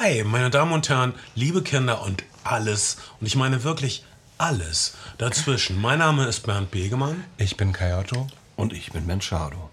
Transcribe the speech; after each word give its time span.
Hi, 0.00 0.24
meine 0.24 0.50
Damen 0.50 0.72
und 0.72 0.88
Herren, 0.88 1.14
liebe 1.36 1.62
Kinder 1.62 2.02
und 2.02 2.24
alles, 2.42 2.96
und 3.20 3.28
ich 3.28 3.36
meine 3.36 3.62
wirklich 3.62 4.04
alles 4.38 4.96
dazwischen. 5.18 5.80
Mein 5.80 6.00
Name 6.00 6.26
ist 6.26 6.40
Bernd 6.40 6.72
Begemann. 6.72 7.22
Ich 7.38 7.56
bin 7.56 7.72
Kayoto. 7.72 8.26
Und 8.56 8.72
ich 8.72 8.90
bin 8.90 9.06
Menschado. 9.06 9.70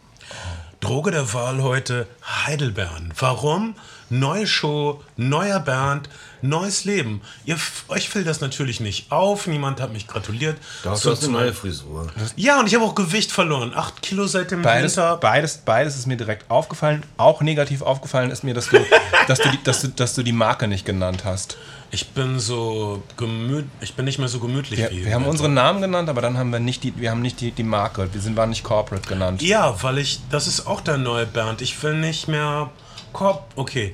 Droge 0.82 1.12
der 1.12 1.32
Wahl 1.34 1.62
heute 1.62 2.08
Heidelbeeren. 2.46 3.14
Warum? 3.18 3.76
Neue 4.10 4.48
Show, 4.48 5.02
neuer 5.16 5.60
Bernd, 5.60 6.10
neues 6.42 6.86
Leben. 6.86 7.22
Ihr, 7.46 7.56
euch 7.88 8.10
fällt 8.10 8.28
das 8.28 8.42
natürlich 8.42 8.80
nicht 8.80 9.12
auf. 9.12 9.46
Niemand 9.46 9.80
hat 9.80 9.94
mich 9.94 10.08
gratuliert. 10.08 10.58
So 10.84 10.90
du 10.90 11.12
hast 11.12 11.24
eine 11.24 11.34
neue 11.34 11.54
Frisur. 11.54 12.08
Ja, 12.36 12.60
und 12.60 12.66
ich 12.68 12.74
habe 12.74 12.84
auch 12.84 12.96
Gewicht 12.96 13.32
verloren. 13.32 13.74
Acht 13.76 14.02
Kilo 14.02 14.26
seit 14.26 14.50
dem 14.50 14.64
Beides, 14.64 14.98
Winter. 14.98 15.18
beides, 15.18 15.60
beides 15.60 15.96
ist 15.98 16.08
mir 16.08 16.18
direkt 16.18 16.50
aufgefallen. 16.50 17.04
Auch 17.16 17.42
negativ 17.42 17.84
aufgefallen 17.84 18.32
ist 18.32 18.44
mir, 18.44 18.56
dass 18.56 18.68
du, 18.68 18.80
dass 19.28 19.40
du, 19.40 19.50
die, 19.50 19.64
dass 19.64 19.82
du, 19.82 19.88
dass 19.90 20.16
du 20.16 20.24
die 20.24 20.34
Marke 20.34 20.68
nicht 20.68 20.86
genannt 20.86 21.24
hast. 21.24 21.58
Ich 21.94 22.12
bin 22.12 22.40
so 22.40 23.04
gemüt, 23.18 23.66
ich 23.82 23.96
bin 23.96 24.06
nicht 24.06 24.18
mehr 24.18 24.30
so 24.30 24.40
gemütlich 24.40 24.80
Wir, 24.80 24.92
wie 24.92 25.06
wir 25.06 25.14
haben 25.14 25.26
unseren 25.26 25.54
Namen 25.54 25.82
genannt, 25.82 26.08
aber 26.08 26.22
dann 26.22 26.38
haben 26.38 26.52
wir 26.52 26.60
nicht 26.60 26.84
die, 26.84 26.98
wir 26.98 27.12
haben 27.12 27.22
nicht 27.22 27.42
die, 27.42 27.52
die 27.52 27.64
Marke. 27.64 28.08
Wir 28.14 28.22
sind, 28.22 28.38
waren 28.38 28.50
nicht 28.50 28.64
Corporate 28.64 29.06
genannt. 29.08 29.42
Ja, 29.42 29.84
weil 29.84 29.98
ich, 29.98 30.22
das 30.30 30.48
ist 30.48 30.68
auch 30.68 30.80
der 30.80 30.98
neue 30.98 31.26
Bernd. 31.26 31.62
Ich 31.62 31.84
will 31.84 31.96
nicht 31.96 32.30
mehr 32.30 32.70
Korb. 33.12 33.52
Okay. 33.56 33.94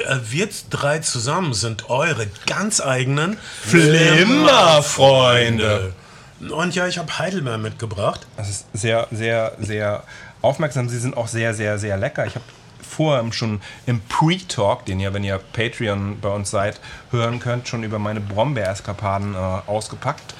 Äh, 0.00 0.16
Wir 0.28 0.48
drei 0.70 0.98
zusammen 0.98 1.54
sind 1.54 1.88
eure 1.88 2.26
ganz 2.46 2.80
eigenen 2.80 3.38
Flimmerfreunde. 3.62 5.92
Und 6.40 6.74
ja, 6.74 6.88
ich 6.88 6.98
habe 6.98 7.18
Heidelbeer 7.18 7.58
mitgebracht. 7.58 8.26
Das 8.36 8.48
ist 8.48 8.66
sehr, 8.72 9.06
sehr, 9.10 9.52
sehr 9.60 10.02
aufmerksam. 10.42 10.88
Sie 10.88 10.98
sind 10.98 11.16
auch 11.16 11.28
sehr, 11.28 11.54
sehr, 11.54 11.78
sehr 11.78 11.96
lecker. 11.96 12.26
Ich 12.26 12.34
habe 12.34 12.44
vorher 12.88 13.30
schon 13.32 13.60
im 13.86 14.00
Pre-Talk, 14.00 14.84
den 14.86 14.98
ihr, 15.00 15.12
wenn 15.14 15.22
ihr 15.24 15.38
Patreon 15.52 16.18
bei 16.20 16.28
uns 16.30 16.50
seid, 16.50 16.80
hören 17.10 17.38
könnt, 17.40 17.68
schon 17.68 17.82
über 17.84 17.98
meine 17.98 18.20
Brombeereskapaden 18.20 19.34
äh, 19.34 19.36
ausgepackt. 19.36 20.34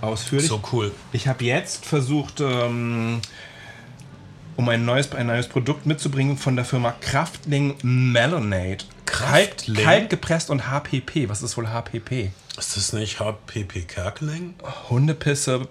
Ausführlich. 0.00 0.48
So 0.48 0.60
cool. 0.72 0.92
Ich 1.12 1.28
habe 1.28 1.44
jetzt 1.44 1.86
versucht, 1.86 2.40
ähm, 2.40 3.20
um 4.56 4.68
ein 4.68 4.84
neues, 4.84 5.12
ein 5.12 5.26
neues 5.26 5.48
Produkt 5.48 5.86
mitzubringen 5.86 6.36
von 6.38 6.56
der 6.56 6.64
Firma 6.64 6.92
Kraftling 7.00 7.74
Melonade. 7.82 8.78
Kalt, 9.06 9.56
Kraftling? 9.58 9.84
kalt 9.84 10.10
gepresst 10.10 10.50
und 10.50 10.70
HPP. 10.70 11.28
Was 11.28 11.42
ist 11.42 11.56
wohl 11.56 11.68
HPP? 11.68 12.30
Ist 12.56 12.76
das 12.76 12.92
nicht 12.92 13.18
HPP 13.20 13.82
Kerkeling? 13.88 14.54
Hundepisse 14.90 15.66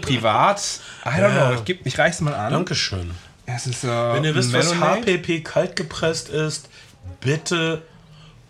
privat. 0.00 0.80
I 1.04 1.08
don't 1.08 1.34
Ja. 1.34 1.48
know. 1.50 1.54
Ich, 1.54 1.64
geb- 1.64 1.80
ich 1.84 1.98
reich's 1.98 2.20
mal 2.20 2.34
an. 2.34 2.52
Dankeschön. 2.52 3.10
Es 3.46 3.66
ist, 3.66 3.84
äh, 3.84 3.88
Wenn 3.88 4.24
ihr 4.24 4.34
wisst, 4.34 4.52
was 4.52 4.70
Melonade. 4.70 5.18
HPP 5.18 5.44
kalt 5.44 5.76
gepresst 5.76 6.28
ist, 6.28 6.68
bitte 7.20 7.82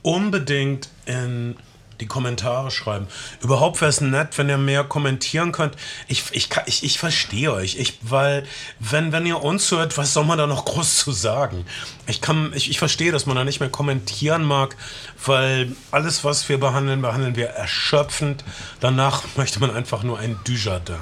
unbedingt 0.03 0.89
in 1.06 1.56
die 2.00 2.06
Kommentare 2.06 2.70
schreiben. 2.70 3.06
Überhaupt 3.41 3.81
wäre 3.81 3.89
es 3.89 4.00
nett, 4.00 4.37
wenn 4.39 4.48
ihr 4.48 4.59
mehr 4.59 4.84
kommentieren 4.84 5.53
könnt. 5.53 5.75
Ich, 6.09 6.25
ich, 6.33 6.48
ich, 6.67 6.84
ich 6.84 6.98
verstehe 6.98 7.53
euch. 7.53 7.77
Ich, 7.77 7.98
weil, 8.03 8.45
wenn, 8.81 9.12
wenn 9.12 9.27
ihr 9.27 9.42
uns 9.42 9.70
hört, 9.70 9.97
was 9.98 10.12
soll 10.12 10.25
man 10.25 10.39
da 10.39 10.47
noch 10.47 10.65
groß 10.65 10.97
zu 10.98 11.12
sagen? 11.12 11.65
Ich, 12.06 12.20
kann, 12.20 12.53
ich, 12.55 12.70
ich 12.70 12.78
verstehe, 12.78 13.12
dass 13.12 13.27
man 13.27 13.37
da 13.37 13.45
nicht 13.45 13.61
mehr 13.61 13.70
kommentieren 13.70 14.45
mag, 14.45 14.77
weil 15.25 15.75
alles, 15.91 16.25
was 16.25 16.48
wir 16.48 16.59
behandeln, 16.59 17.03
behandeln 17.03 17.37
wir 17.37 17.48
erschöpfend. 17.48 18.45
Danach 18.81 19.22
möchte 19.37 19.61
man 19.61 19.70
einfach 19.70 20.03
nur 20.03 20.19
ein 20.19 20.39
Dujardin. 20.45 20.97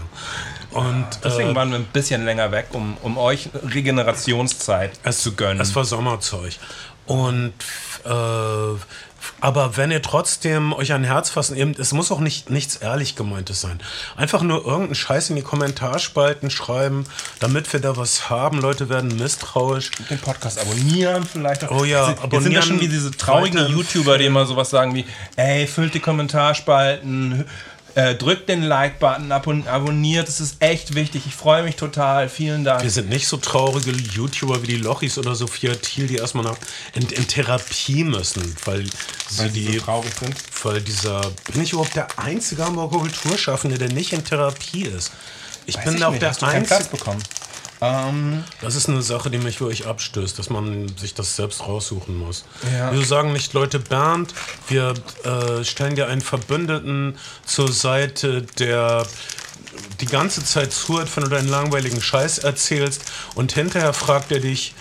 Und 0.70 1.06
Deswegen 1.22 1.50
äh, 1.50 1.54
waren 1.54 1.70
wir 1.70 1.78
ein 1.78 1.84
bisschen 1.84 2.24
länger 2.24 2.50
weg, 2.50 2.68
um, 2.72 2.96
um 3.02 3.18
euch 3.18 3.50
Regenerationszeit 3.54 4.92
zu 5.12 5.34
gönnen. 5.34 5.60
Es 5.60 5.74
war 5.76 5.84
Sommerzeug. 5.84 6.54
Und 7.06 7.52
äh, 8.04 8.08
aber 9.40 9.76
wenn 9.76 9.90
ihr 9.90 10.02
trotzdem 10.02 10.72
euch 10.72 10.92
ein 10.92 11.04
Herz 11.04 11.30
fassen, 11.30 11.56
eben, 11.56 11.74
es 11.78 11.92
muss 11.92 12.10
auch 12.10 12.20
nicht 12.20 12.50
nichts 12.50 12.76
ehrlich 12.76 13.16
gemeintes 13.16 13.60
sein. 13.60 13.80
Einfach 14.16 14.42
nur 14.42 14.64
irgendeinen 14.64 14.94
Scheiß 14.94 15.30
in 15.30 15.36
die 15.36 15.42
Kommentarspalten 15.42 16.50
schreiben, 16.50 17.04
damit 17.40 17.72
wir 17.72 17.80
da 17.80 17.96
was 17.96 18.30
haben. 18.30 18.60
Leute 18.60 18.88
werden 18.88 19.16
misstrauisch. 19.16 19.90
den 20.10 20.18
Podcast 20.18 20.60
abonnieren 20.60 21.24
vielleicht. 21.24 21.70
Oh 21.70 21.84
ja, 21.84 22.06
sind 22.06 22.22
abonnieren, 22.22 22.52
ja 22.52 22.62
schon 22.62 22.80
wie 22.80 22.88
diese 22.88 23.10
traurigen 23.10 23.66
YouTuber, 23.68 24.18
die 24.18 24.26
immer 24.26 24.46
sowas 24.46 24.70
sagen 24.70 24.94
wie, 24.94 25.04
ey, 25.36 25.66
füllt 25.66 25.94
die 25.94 26.00
Kommentarspalten, 26.00 27.44
äh, 27.94 28.14
drückt 28.14 28.48
den 28.48 28.62
Like-Button, 28.62 29.32
abon 29.32 29.66
abonniert, 29.66 30.28
das 30.28 30.40
ist 30.40 30.56
echt 30.60 30.94
wichtig. 30.94 31.22
Ich 31.26 31.34
freue 31.34 31.62
mich 31.62 31.76
total. 31.76 32.28
Vielen 32.28 32.64
Dank. 32.64 32.82
Wir 32.82 32.90
sind 32.90 33.08
nicht 33.08 33.26
so 33.26 33.36
traurige 33.36 33.90
YouTuber 33.90 34.62
wie 34.62 34.68
die 34.68 34.76
Lochis 34.76 35.18
oder 35.18 35.34
Sophia 35.34 35.74
Thiel, 35.74 36.06
die 36.06 36.16
erstmal 36.16 36.44
nach, 36.44 36.56
in, 36.94 37.08
in 37.08 37.26
Therapie 37.28 38.04
müssen, 38.04 38.56
weil 38.64 38.84
sie 39.28 39.38
Weil 39.38 39.50
sie 39.50 39.66
die 39.66 39.78
so 39.78 39.84
traurig 39.84 40.12
sind. 40.18 40.34
Weil 40.62 40.80
dieser. 40.80 41.20
Bin 41.52 41.62
ich 41.62 41.72
überhaupt 41.72 41.94
der 41.94 42.08
einzige 42.18 42.64
Hamburger 42.64 42.98
Kulturschaffende, 42.98 43.78
der 43.78 43.92
nicht 43.92 44.12
in 44.12 44.24
Therapie 44.24 44.84
ist? 44.84 45.12
Ich 45.66 45.76
Weiß 45.76 45.84
bin 45.84 45.96
ich 45.96 46.04
auch 46.04 46.10
nicht, 46.10 46.22
der 46.22 46.30
hast 46.30 46.42
du 46.42 46.46
keinen 46.46 46.66
Platz 46.66 46.84
einzige. 46.86 46.96
bekommen. 46.96 47.22
Ähm, 47.82 48.44
Das 48.60 48.76
ist 48.76 48.88
eine 48.88 49.02
Sache, 49.02 49.28
die 49.28 49.38
mich 49.38 49.60
wirklich 49.60 49.86
abstößt, 49.86 50.38
dass 50.38 50.48
man 50.48 50.88
sich 50.96 51.14
das 51.14 51.34
selbst 51.34 51.60
raussuchen 51.66 52.16
muss. 52.16 52.44
Ja. 52.72 52.92
Wir 52.92 53.04
sagen 53.04 53.32
nicht, 53.32 53.52
Leute, 53.52 53.80
Bernd, 53.80 54.32
wir 54.68 54.94
äh, 55.24 55.64
stellen 55.64 55.96
dir 55.96 56.06
einen 56.06 56.20
Verbündeten 56.20 57.18
zur 57.44 57.72
Seite, 57.72 58.42
der 58.58 59.04
die 60.00 60.06
ganze 60.06 60.44
Zeit 60.44 60.72
zuhört, 60.72 61.08
wenn 61.16 61.24
du 61.24 61.30
deinen 61.30 61.48
langweiligen 61.48 62.00
Scheiß 62.00 62.38
erzählst 62.38 63.02
und 63.34 63.52
hinterher 63.52 63.92
fragt 63.92 64.30
er 64.30 64.40
dich, 64.40 64.74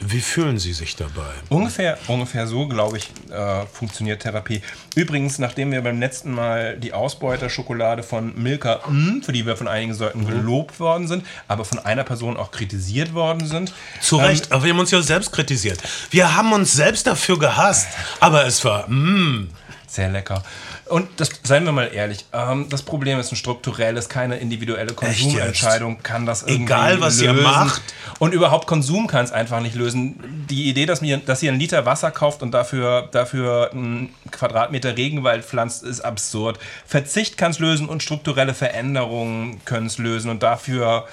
wie 0.00 0.20
fühlen 0.20 0.58
sie 0.58 0.72
sich 0.72 0.96
dabei? 0.96 1.32
Ungefähr, 1.48 1.98
ungefähr 2.06 2.46
so, 2.46 2.68
glaube 2.68 2.98
ich, 2.98 3.10
äh, 3.30 3.66
funktioniert 3.66 4.22
Therapie. 4.22 4.62
Übrigens, 4.94 5.38
nachdem 5.38 5.72
wir 5.72 5.82
beim 5.82 5.98
letzten 6.00 6.32
Mal 6.32 6.76
die 6.78 6.92
Ausbeuter-Schokolade 6.92 8.02
von 8.02 8.32
Milka, 8.40 8.80
mm, 8.88 9.22
für 9.22 9.32
die 9.32 9.46
wir 9.46 9.56
von 9.56 9.68
einigen 9.68 9.94
Seiten 9.94 10.26
gelobt 10.26 10.80
worden 10.80 11.08
sind, 11.08 11.24
aber 11.48 11.64
von 11.64 11.78
einer 11.78 12.04
Person 12.04 12.36
auch 12.36 12.50
kritisiert 12.50 13.14
worden 13.14 13.46
sind, 13.46 13.72
Zu 14.00 14.16
Recht, 14.16 14.52
aber 14.52 14.64
wir 14.64 14.72
haben 14.72 14.80
uns 14.80 14.90
ja 14.90 15.02
selbst 15.02 15.32
kritisiert. 15.32 15.80
Wir 16.10 16.36
haben 16.36 16.52
uns 16.52 16.72
selbst 16.72 17.06
dafür 17.06 17.38
gehasst, 17.38 17.88
aber 18.20 18.46
es 18.46 18.64
war, 18.64 18.88
mm, 18.88 19.48
sehr 19.86 20.10
lecker. 20.10 20.42
Und 20.88 21.08
das, 21.16 21.30
seien 21.42 21.64
wir 21.64 21.72
mal 21.72 21.90
ehrlich, 21.92 22.24
ähm, 22.32 22.68
das 22.68 22.82
Problem 22.82 23.18
ist 23.18 23.32
ein 23.32 23.36
strukturelles, 23.36 24.08
keine 24.08 24.36
individuelle 24.36 24.94
Konsumentscheidung 24.94 26.02
kann 26.02 26.26
das 26.26 26.42
irgendwie 26.42 26.64
Egal, 26.64 27.00
was 27.00 27.20
ihr 27.20 27.32
lösen. 27.32 27.42
macht. 27.42 27.82
Und 28.20 28.32
überhaupt 28.32 28.68
Konsum 28.68 29.08
kann 29.08 29.24
es 29.24 29.32
einfach 29.32 29.60
nicht 29.60 29.74
lösen. 29.74 30.46
Die 30.48 30.68
Idee, 30.68 30.86
dass, 30.86 31.00
mir, 31.00 31.18
dass 31.18 31.42
ihr 31.42 31.50
einen 31.50 31.58
Liter 31.58 31.86
Wasser 31.86 32.12
kauft 32.12 32.42
und 32.42 32.52
dafür, 32.52 33.08
dafür 33.10 33.70
einen 33.72 34.14
Quadratmeter 34.30 34.96
Regenwald 34.96 35.44
pflanzt, 35.44 35.82
ist 35.82 36.02
absurd. 36.02 36.60
Verzicht 36.86 37.36
kann 37.36 37.50
es 37.50 37.58
lösen 37.58 37.88
und 37.88 38.02
strukturelle 38.02 38.54
Veränderungen 38.54 39.64
können 39.64 39.86
es 39.86 39.98
lösen. 39.98 40.30
Und 40.30 40.44
dafür 40.44 41.06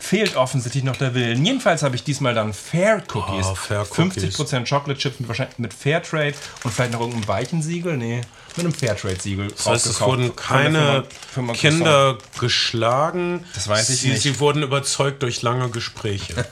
fehlt 0.00 0.34
offensichtlich 0.34 0.82
noch 0.82 0.96
der 0.96 1.14
Willen. 1.14 1.44
Jedenfalls 1.44 1.84
habe 1.84 1.94
ich 1.94 2.02
diesmal 2.02 2.34
dann 2.34 2.52
Fair 2.52 3.02
Cookies. 3.14 3.46
Oh, 3.46 3.54
Fair 3.54 3.86
Cookies. 3.96 4.36
50% 4.36 4.68
Chocolate 4.68 4.98
Chips 4.98 5.20
mit, 5.20 5.28
wahrscheinlich 5.28 5.58
mit 5.58 5.72
Fairtrade 5.72 6.34
und 6.64 6.74
vielleicht 6.74 6.92
noch 6.92 7.00
irgendeinem 7.00 7.28
weichen 7.28 7.62
Siegel. 7.62 7.96
Nee, 7.96 8.22
mit 8.56 8.66
einem 8.66 8.74
Fairtrade-Siegel. 8.74 9.48
das 9.48 9.66
heißt, 9.66 9.86
es 9.86 10.00
wurden 10.00 10.34
keine 10.36 10.78
Firma- 10.78 11.04
Firma 11.32 11.52
Kinder 11.54 12.18
geschlagen. 12.38 13.44
Das 13.54 13.68
weiß 13.68 13.90
ich 13.90 14.00
sie, 14.00 14.08
nicht. 14.10 14.22
Sie 14.22 14.38
wurden 14.40 14.62
überzeugt 14.62 15.22
durch 15.22 15.42
lange 15.42 15.68
Gespräche. 15.70 16.34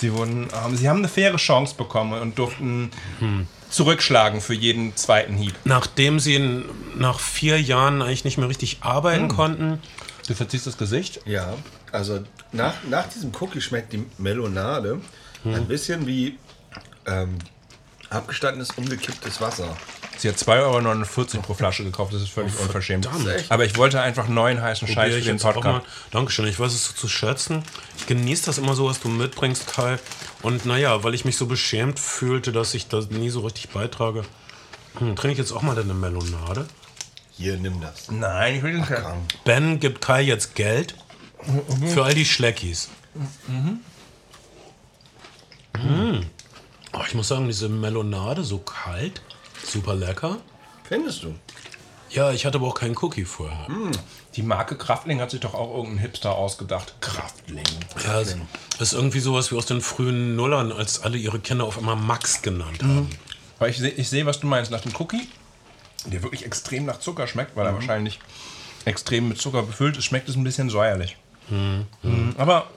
Sie, 0.00 0.12
wurden, 0.12 0.48
ähm, 0.66 0.76
sie 0.76 0.88
haben 0.88 0.98
eine 0.98 1.08
faire 1.08 1.36
Chance 1.36 1.76
bekommen 1.76 2.20
und 2.20 2.36
durften 2.38 2.90
Hm. 3.20 3.46
zurückschlagen 3.70 4.40
für 4.40 4.52
jeden 4.52 4.94
zweiten 4.96 5.34
Hieb. 5.34 5.54
Nachdem 5.64 6.18
sie 6.20 6.34
in, 6.34 6.64
nach 6.96 7.20
vier 7.20 7.60
Jahren 7.60 8.02
eigentlich 8.02 8.24
nicht 8.24 8.36
mehr 8.36 8.48
richtig 8.48 8.78
arbeiten 8.82 9.28
Hm. 9.30 9.36
konnten, 9.36 9.82
Du 10.26 10.34
verziehst 10.34 10.66
das 10.66 10.78
Gesicht? 10.78 11.20
Ja, 11.26 11.54
also 11.92 12.24
nach, 12.50 12.74
nach 12.88 13.06
diesem 13.08 13.30
Cookie 13.40 13.60
schmeckt 13.60 13.92
die 13.92 14.04
Melonade 14.18 15.00
ein 15.44 15.66
bisschen 15.68 16.06
wie 16.06 16.38
ähm, 17.06 17.36
abgestandenes, 18.10 18.70
umgekipptes 18.72 19.40
Wasser. 19.40 19.76
Sie 20.16 20.28
hat 20.28 20.36
2,49 20.36 21.34
Euro 21.34 21.42
pro 21.42 21.54
Flasche 21.54 21.84
gekauft, 21.84 22.14
das 22.14 22.22
ist 22.22 22.30
völlig 22.30 22.58
unverschämt. 22.60 23.06
verdammt. 23.06 23.50
Aber 23.50 23.64
ich 23.64 23.76
wollte 23.76 24.00
einfach 24.00 24.28
neuen 24.28 24.62
heißen 24.62 24.86
Scheiß 24.86 25.14
für 25.14 25.20
den. 25.20 25.38
Podcast. 25.38 25.86
Dankeschön, 26.12 26.46
ich 26.46 26.58
weiß 26.58 26.72
es 26.72 26.86
so 26.86 26.92
zu 26.94 27.08
schätzen. 27.08 27.64
Ich 27.98 28.06
genieße 28.06 28.46
das 28.46 28.58
immer 28.58 28.74
so, 28.74 28.86
was 28.86 29.00
du 29.00 29.08
mitbringst, 29.08 29.66
Kai. 29.72 29.98
Und 30.42 30.66
naja, 30.66 31.02
weil 31.02 31.14
ich 31.14 31.24
mich 31.24 31.36
so 31.36 31.46
beschämt 31.46 31.98
fühlte, 31.98 32.52
dass 32.52 32.74
ich 32.74 32.88
da 32.88 33.00
nie 33.10 33.30
so 33.30 33.40
richtig 33.40 33.70
beitrage, 33.70 34.24
hm, 34.98 35.16
trinke 35.16 35.32
ich 35.32 35.38
jetzt 35.38 35.52
auch 35.52 35.62
mal 35.62 35.74
deine 35.74 35.94
Melonade. 35.94 36.66
Hier, 37.32 37.56
nimm 37.56 37.80
das. 37.80 38.10
Nein, 38.10 38.56
ich 38.56 38.62
will 38.62 38.72
den 38.72 38.86
Komm. 38.86 39.26
Ben 39.44 39.80
gibt 39.80 40.00
Kai 40.00 40.22
jetzt 40.22 40.54
Geld 40.54 40.94
für 41.92 42.04
all 42.04 42.14
die 42.14 42.24
Schleckis. 42.24 42.88
Mhm. 43.48 43.80
Oh, 47.04 47.06
ich 47.06 47.14
muss 47.14 47.28
sagen, 47.28 47.46
diese 47.46 47.68
Melonade 47.68 48.44
so 48.44 48.58
kalt, 48.58 49.20
super 49.62 49.94
lecker. 49.94 50.38
Findest 50.84 51.24
du? 51.24 51.34
Ja, 52.08 52.32
ich 52.32 52.46
hatte 52.46 52.56
aber 52.56 52.68
auch 52.68 52.74
keinen 52.74 52.96
Cookie 52.96 53.26
vorher. 53.26 53.66
Die 54.36 54.42
Marke 54.42 54.76
Kraftling 54.76 55.20
hat 55.20 55.30
sich 55.30 55.40
doch 55.40 55.52
auch 55.52 55.76
irgendein 55.76 55.98
Hipster 55.98 56.32
ausgedacht. 56.32 56.94
Kraftling. 57.00 57.64
Ja, 58.04 58.20
es 58.20 58.36
ist 58.80 58.92
irgendwie 58.94 59.20
sowas 59.20 59.52
wie 59.52 59.56
aus 59.56 59.66
den 59.66 59.82
frühen 59.82 60.34
Nullern, 60.34 60.72
als 60.72 61.02
alle 61.02 61.18
ihre 61.18 61.40
Kinder 61.40 61.64
auf 61.64 61.76
einmal 61.76 61.96
Max 61.96 62.40
genannt 62.40 62.82
haben. 62.82 63.10
Weil 63.58 63.70
ich 63.70 63.78
sehe, 63.78 63.90
ich 63.90 64.08
seh, 64.08 64.24
was 64.24 64.40
du 64.40 64.46
meinst, 64.46 64.70
nach 64.70 64.80
dem 64.80 64.92
Cookie, 64.98 65.28
der 66.06 66.22
wirklich 66.22 66.46
extrem 66.46 66.86
nach 66.86 67.00
Zucker 67.00 67.26
schmeckt, 67.26 67.54
weil 67.54 67.66
er 67.66 67.74
wahrscheinlich 67.74 68.18
extrem 68.86 69.28
mit 69.28 69.38
Zucker 69.38 69.62
befüllt 69.62 69.98
ist, 69.98 70.04
schmeckt 70.04 70.28
es 70.28 70.36
ein 70.36 70.44
bisschen 70.44 70.70
säuerlich. 70.70 71.18
Mhm. 71.50 72.34
Aber, 72.38 72.68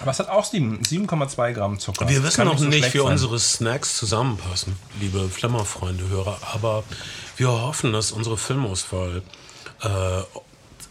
aber 0.00 0.10
es 0.10 0.18
hat 0.18 0.28
auch 0.28 0.44
sieben- 0.44 0.80
7,2 0.82 1.52
Gramm 1.52 1.78
Zucker. 1.78 2.08
Wir 2.08 2.22
wissen 2.22 2.44
noch 2.44 2.58
nicht, 2.60 2.92
wie 2.94 2.98
sein. 2.98 3.06
unsere 3.06 3.38
Snacks 3.38 3.96
zusammenpassen, 3.96 4.76
liebe 5.00 5.28
Flimmerfreunde, 5.28 6.08
Hörer, 6.08 6.38
aber 6.54 6.84
wir 7.36 7.48
hoffen, 7.50 7.92
dass 7.92 8.12
unsere 8.12 8.36
Filmauswahl 8.36 9.22
äh, 9.82 10.22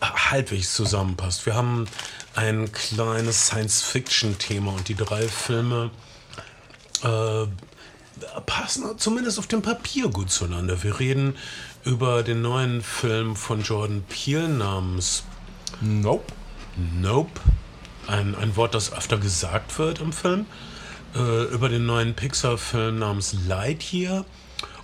halbwegs 0.02 0.74
zusammenpasst. 0.74 1.46
Wir 1.46 1.56
haben 1.56 1.86
ein 2.36 2.72
kleines 2.72 3.48
Science-Fiction-Thema 3.48 4.72
und 4.72 4.88
die 4.88 4.96
drei 4.96 5.28
Filme 5.28 5.92
äh, 7.04 7.46
passen 8.46 8.98
zumindest 8.98 9.40
auf 9.40 9.48
dem 9.48 9.62
Papier 9.62 10.10
gut 10.10 10.32
zueinander. 10.32 10.82
Wir 10.84 11.00
reden 11.00 11.36
über 11.84 12.24
den 12.24 12.42
neuen 12.42 12.82
Film 12.82 13.36
von 13.36 13.64
Jordan 13.64 14.04
Peele 14.08 14.50
namens 14.50 15.24
Nope. 15.82 16.34
Nope. 16.76 17.40
Ein, 18.10 18.36
ein 18.36 18.56
Wort, 18.56 18.74
das 18.74 18.92
öfter 18.92 19.18
gesagt 19.18 19.78
wird 19.78 20.00
im 20.00 20.12
Film. 20.12 20.46
Äh, 21.16 21.44
über 21.54 21.70
den 21.70 21.86
neuen 21.86 22.16
Pixar-Film 22.16 23.00
namens 23.00 23.36
Lightyear 23.48 24.26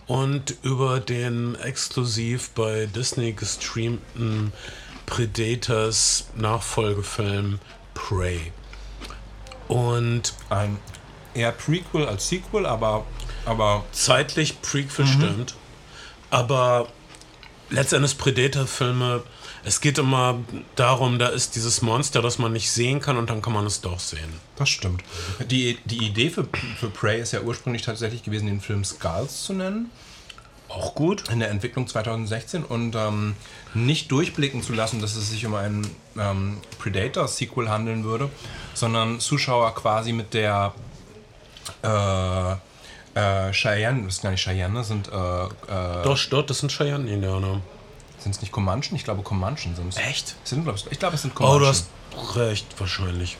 und 0.07 0.55
über 0.61 0.99
den 0.99 1.55
exklusiv 1.55 2.51
bei 2.51 2.85
Disney 2.85 3.33
gestreamten 3.33 4.53
Predators 5.05 6.27
Nachfolgefilm 6.35 7.59
Prey. 7.93 8.51
Und 9.67 10.33
Ein 10.49 10.77
eher 11.33 11.51
Prequel 11.51 12.07
als 12.07 12.29
Sequel, 12.29 12.65
aber, 12.65 13.05
aber 13.45 13.85
zeitlich 13.91 14.61
Prequel 14.61 15.07
stimmt, 15.07 15.55
aber 16.29 16.87
letztendlich 17.69 18.17
Predator-Filme, 18.17 19.23
es 19.65 19.81
geht 19.81 19.97
immer 19.97 20.39
darum, 20.75 21.17
da 21.17 21.27
ist 21.27 21.55
dieses 21.55 21.81
Monster, 21.81 22.21
das 22.21 22.37
man 22.37 22.53
nicht 22.53 22.71
sehen 22.71 23.01
kann 23.01 23.17
und 23.17 23.29
dann 23.29 23.41
kann 23.41 23.51
man 23.51 23.65
es 23.65 23.81
doch 23.81 23.99
sehen. 23.99 24.33
das 24.57 24.69
stimmt. 24.69 25.03
Die, 25.49 25.79
die 25.85 26.05
Idee 26.05 26.29
für, 26.29 26.47
für 26.77 26.89
Prey 26.89 27.19
ist 27.19 27.33
ja 27.33 27.41
ursprünglich 27.41 27.81
tatsächlich 27.81 28.23
gewesen, 28.23 28.45
den 28.45 28.61
Film 28.61 28.83
Skulls 28.85 29.43
zu 29.43 29.53
nennen. 29.53 29.89
Auch 30.69 30.95
gut. 30.95 31.29
in 31.29 31.39
der 31.39 31.49
Entwicklung 31.49 31.87
2016 31.87 32.63
und 32.63 32.95
ähm, 32.95 33.35
nicht 33.73 34.11
durchblicken 34.11 34.61
zu 34.61 34.73
lassen, 34.73 35.01
dass 35.01 35.15
es 35.15 35.29
sich 35.29 35.45
um 35.45 35.55
ein 35.55 35.87
ähm, 36.17 36.57
Predator-Sequel 36.79 37.69
handeln 37.69 38.03
würde, 38.03 38.29
sondern 38.73 39.19
Zuschauer 39.19 39.73
quasi 39.73 40.11
mit 40.11 40.33
der 40.33 40.73
äh, 41.81 42.51
äh, 43.15 43.51
Cheyenne, 43.51 44.03
das 44.03 44.15
ist 44.15 44.21
gar 44.23 44.31
nicht 44.31 44.43
Cheyenne, 44.43 44.75
das 44.75 44.87
sind 44.87 45.07
äh, 45.07 45.43
äh, 45.45 46.03
Doch, 46.03 46.19
dort, 46.29 46.49
das 46.49 46.59
sind 46.59 46.71
Cheyenne-Indianer. 46.71 47.61
Sind 48.25 48.35
es 48.35 48.41
nicht 48.41 48.51
Comanchen? 48.51 48.95
Ich 48.95 49.03
glaube 49.03 49.21
Comanchen 49.21 49.75
sind 49.75 49.89
es. 49.89 49.97
Echt? 49.97 50.35
Sind, 50.43 50.63
glaub 50.63 50.75
ich, 50.75 50.91
ich 50.91 50.97
glaube, 50.99 51.13
es 51.15 51.21
sind 51.21 51.33
Oh, 51.35 51.37
Comanchen. 51.37 51.59
du 51.61 51.67
hast 51.67 51.87
recht, 52.35 52.65
wahrscheinlich. 52.79 53.37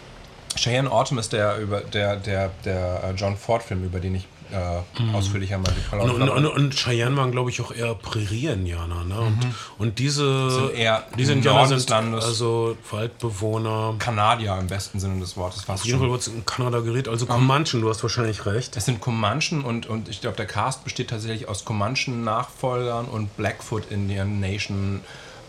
Cheyenne 0.55 0.89
Autumn 0.91 1.17
ist 1.17 1.33
der, 1.33 1.57
über, 1.57 1.81
der, 1.81 2.15
der, 2.17 2.49
der 2.63 3.03
äh, 3.03 3.11
John 3.13 3.35
Ford-Film, 3.35 3.83
über 3.83 3.99
den 3.99 4.13
ich 4.15 4.27
äh, 4.55 5.13
ausführlicher 5.13 5.57
mal 5.57 5.73
Und, 5.91 6.21
und, 6.21 6.29
und, 6.29 6.45
und 6.45 6.75
Cheyenne 6.75 7.15
waren, 7.17 7.31
glaube 7.31 7.49
ich, 7.49 7.61
auch 7.61 7.71
eher 7.71 7.93
Prärie-Indianer. 7.95 9.03
Ne? 9.03 9.19
Und, 9.19 9.37
und 9.77 9.99
diese, 9.99 10.49
Sind 10.49 10.73
eher 10.75 11.03
diese 11.17 11.33
Indianer 11.33 11.79
sind 11.79 11.91
also 11.91 12.77
Waldbewohner. 12.89 13.95
Kanadier 13.99 14.57
im 14.59 14.67
besten 14.67 14.99
Sinne 14.99 15.19
des 15.19 15.35
Wortes 15.35 15.67
Auf 15.67 15.85
jeden 15.85 15.99
Fall 15.99 16.09
wird 16.09 16.21
es 16.21 16.27
in 16.27 16.45
Kanada 16.45 16.79
geredet. 16.79 17.07
Also 17.07 17.25
Comanchen, 17.25 17.81
du 17.81 17.89
hast 17.89 18.01
wahrscheinlich 18.03 18.45
recht. 18.45 18.77
Es 18.77 18.85
sind 18.85 19.01
Comanchen 19.01 19.63
und, 19.63 19.87
und 19.87 20.09
ich 20.09 20.21
glaube, 20.21 20.37
der 20.37 20.45
Cast 20.45 20.83
besteht 20.83 21.09
tatsächlich 21.09 21.47
aus 21.49 21.65
Comanchen-Nachfolgern 21.65 23.05
und 23.05 23.35
Blackfoot 23.37 23.91
Indian 23.91 24.39
Nation 24.39 25.01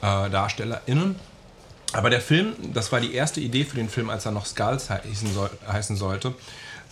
äh, 0.02 0.30
DarstellerInnen. 0.30 1.16
Aber 1.92 2.10
der 2.10 2.20
Film, 2.20 2.54
das 2.74 2.92
war 2.92 3.00
die 3.00 3.14
erste 3.14 3.40
Idee 3.40 3.64
für 3.64 3.76
den 3.76 3.88
Film, 3.88 4.10
als 4.10 4.26
er 4.26 4.32
noch 4.32 4.44
Skulls 4.46 4.90
heißen, 4.90 5.32
soll, 5.32 5.50
heißen 5.70 5.96
sollte, 5.96 6.34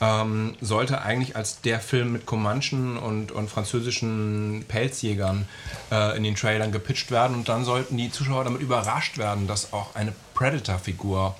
ähm, 0.00 0.55
sollte 0.61 1.02
eigentlich 1.02 1.37
als 1.37 1.61
der 1.61 1.81
Film 1.81 2.12
mit 2.12 2.26
Comanchen 2.26 2.96
und, 2.96 3.32
und 3.32 3.49
französischen 3.49 4.64
Pelzjägern 4.69 5.46
äh, 5.91 6.17
in 6.17 6.25
den 6.25 6.35
Trailern 6.35 6.73
gepitcht 6.73 7.11
werden 7.11 7.37
und 7.37 7.49
dann 7.49 7.64
sollten 7.64 7.96
die 7.96 8.11
Zuschauer 8.11 8.44
damit 8.44 8.61
überrascht 8.61 9.19
werden, 9.19 9.46
dass 9.46 9.73
auch 9.73 9.94
eine 9.94 10.12
Predator-Figur 10.35 11.37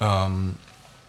ähm, 0.00 0.56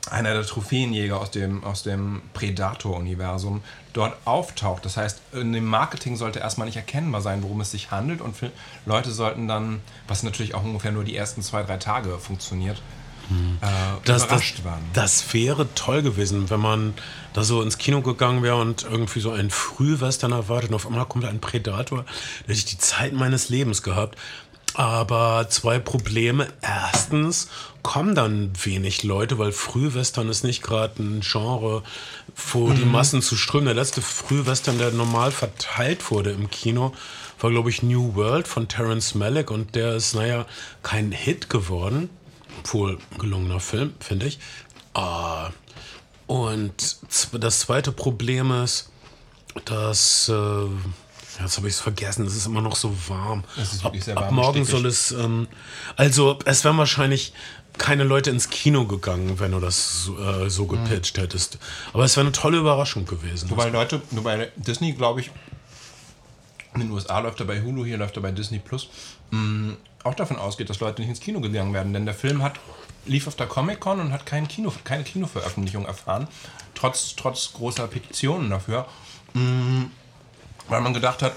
einer 0.09 0.33
der 0.33 0.45
Trophäenjäger 0.45 1.19
aus 1.19 1.31
dem, 1.31 1.63
aus 1.63 1.83
dem 1.83 2.21
Predator-Universum 2.33 3.63
dort 3.93 4.15
auftaucht. 4.25 4.85
Das 4.85 4.97
heißt, 4.97 5.21
in 5.31 5.53
dem 5.53 5.65
Marketing 5.65 6.17
sollte 6.17 6.39
erstmal 6.39 6.67
nicht 6.67 6.75
erkennbar 6.75 7.21
sein, 7.21 7.41
worum 7.41 7.61
es 7.61 7.71
sich 7.71 7.91
handelt 7.91 8.21
und 8.21 8.35
Leute 8.85 9.11
sollten 9.11 9.47
dann, 9.47 9.81
was 10.07 10.23
natürlich 10.23 10.55
auch 10.55 10.63
ungefähr 10.63 10.91
nur 10.91 11.03
die 11.03 11.15
ersten 11.15 11.41
zwei, 11.41 11.63
drei 11.63 11.77
Tage 11.77 12.17
funktioniert, 12.17 12.81
äh, 13.61 13.65
Das, 14.05 14.21
das, 14.21 14.25
überrascht 14.25 14.63
werden. 14.63 14.85
das 14.93 15.33
wäre 15.33 15.67
toll 15.75 16.01
gewesen, 16.01 16.49
wenn 16.49 16.59
man 16.59 16.93
da 17.33 17.43
so 17.43 17.61
ins 17.61 17.77
Kino 17.77 18.01
gegangen 18.01 18.43
wäre 18.43 18.57
und 18.57 18.83
irgendwie 18.83 19.19
so 19.19 19.31
einen 19.31 19.49
Frühwestern 19.49 20.31
erwartet 20.31 20.69
und 20.69 20.75
auf 20.75 20.85
einmal 20.85 21.05
kommt 21.05 21.25
ein 21.25 21.41
Predator. 21.41 22.03
Da 22.03 22.11
hätte 22.41 22.53
ich 22.53 22.65
die 22.65 22.77
Zeit 22.77 23.13
meines 23.13 23.49
Lebens 23.49 23.83
gehabt. 23.83 24.17
Aber 24.75 25.47
zwei 25.49 25.77
Probleme. 25.77 26.47
Erstens 26.61 27.47
kommen 27.83 28.15
dann 28.15 28.51
wenig 28.63 29.03
Leute, 29.03 29.37
weil 29.37 29.51
Frühwestern 29.51 30.29
ist 30.29 30.43
nicht 30.43 30.63
gerade 30.63 31.03
ein 31.03 31.21
Genre, 31.21 31.83
wo 32.51 32.71
die 32.71 32.85
Massen 32.85 33.21
zu 33.21 33.35
strömen. 33.35 33.65
Der 33.65 33.75
letzte 33.75 34.01
Frühwestern, 34.01 34.79
der 34.79 34.91
normal 34.91 35.31
verteilt 35.31 36.09
wurde 36.09 36.31
im 36.31 36.49
Kino, 36.49 36.93
war, 37.39 37.51
glaube 37.51 37.69
ich, 37.69 37.83
New 37.83 38.15
World 38.15 38.47
von 38.47 38.67
Terence 38.67 39.13
Malick 39.13 39.51
und 39.51 39.75
der 39.75 39.95
ist, 39.95 40.15
naja, 40.15 40.45
kein 40.81 41.11
Hit 41.11 41.49
geworden. 41.49 42.09
Obwohl, 42.59 42.97
gelungener 43.17 43.59
Film, 43.59 43.93
finde 43.99 44.27
ich. 44.27 44.39
Ah, 44.93 45.49
und 46.27 46.97
das 47.33 47.59
zweite 47.59 47.91
Problem 47.91 48.51
ist, 48.63 48.89
dass. 49.65 50.29
Äh, 50.29 50.65
jetzt 51.41 51.57
habe 51.57 51.67
ich 51.67 51.73
es 51.73 51.79
vergessen, 51.79 52.25
es 52.25 52.35
ist 52.35 52.45
immer 52.45 52.61
noch 52.61 52.75
so 52.75 52.95
warm. 53.07 53.43
Es 53.57 53.73
ist 53.73 53.83
wirklich 53.83 54.03
ab, 54.03 54.05
sehr 54.05 54.17
ab 54.17 54.31
morgen 54.31 54.65
soll 54.65 54.85
es. 54.85 55.11
Ähm, 55.11 55.47
also, 55.95 56.39
es 56.45 56.63
wären 56.63 56.77
wahrscheinlich 56.77 57.33
keine 57.77 58.03
Leute 58.03 58.29
ins 58.29 58.49
Kino 58.49 58.85
gegangen, 58.85 59.39
wenn 59.39 59.51
du 59.51 59.59
das 59.59 60.03
so, 60.03 60.19
äh, 60.19 60.49
so 60.49 60.67
gepitcht 60.67 61.17
hättest. 61.17 61.57
Aber 61.91 62.03
es 62.03 62.15
wäre 62.15 62.25
eine 62.27 62.31
tolle 62.31 62.59
Überraschung 62.59 63.05
gewesen. 63.05 63.49
Wobei 63.49 63.69
Leute, 63.69 64.01
wobei 64.11 64.51
Disney, 64.55 64.93
glaube 64.93 65.21
ich, 65.21 65.31
in 66.75 66.81
den 66.81 66.91
USA 66.91 67.19
läuft 67.19 67.39
er 67.39 67.45
bei 67.45 67.61
Hulu, 67.61 67.85
hier 67.85 67.97
läuft 67.97 68.15
er 68.15 68.21
bei 68.21 68.31
Disney 68.31 68.59
Plus, 68.59 68.89
mh, 69.31 69.75
auch 70.03 70.15
davon 70.15 70.37
ausgeht, 70.37 70.69
dass 70.69 70.79
Leute 70.79 71.01
nicht 71.01 71.09
ins 71.09 71.19
Kino 71.19 71.39
gegangen 71.39 71.73
werden. 71.73 71.93
Denn 71.93 72.05
der 72.05 72.15
Film 72.15 72.43
hat, 72.43 72.59
lief 73.05 73.27
auf 73.27 73.35
der 73.35 73.47
Comic-Con 73.47 73.99
und 73.99 74.11
hat 74.11 74.25
kein 74.25 74.47
Kino, 74.47 74.71
keine 74.83 75.03
Kinoveröffentlichung 75.03 75.85
erfahren, 75.85 76.27
trotz, 76.75 77.15
trotz 77.15 77.53
großer 77.53 77.87
Petitionen 77.87 78.49
dafür. 78.49 78.85
Mh, 79.33 79.85
weil 80.69 80.81
man 80.81 80.93
gedacht 80.93 81.21
hat, 81.21 81.33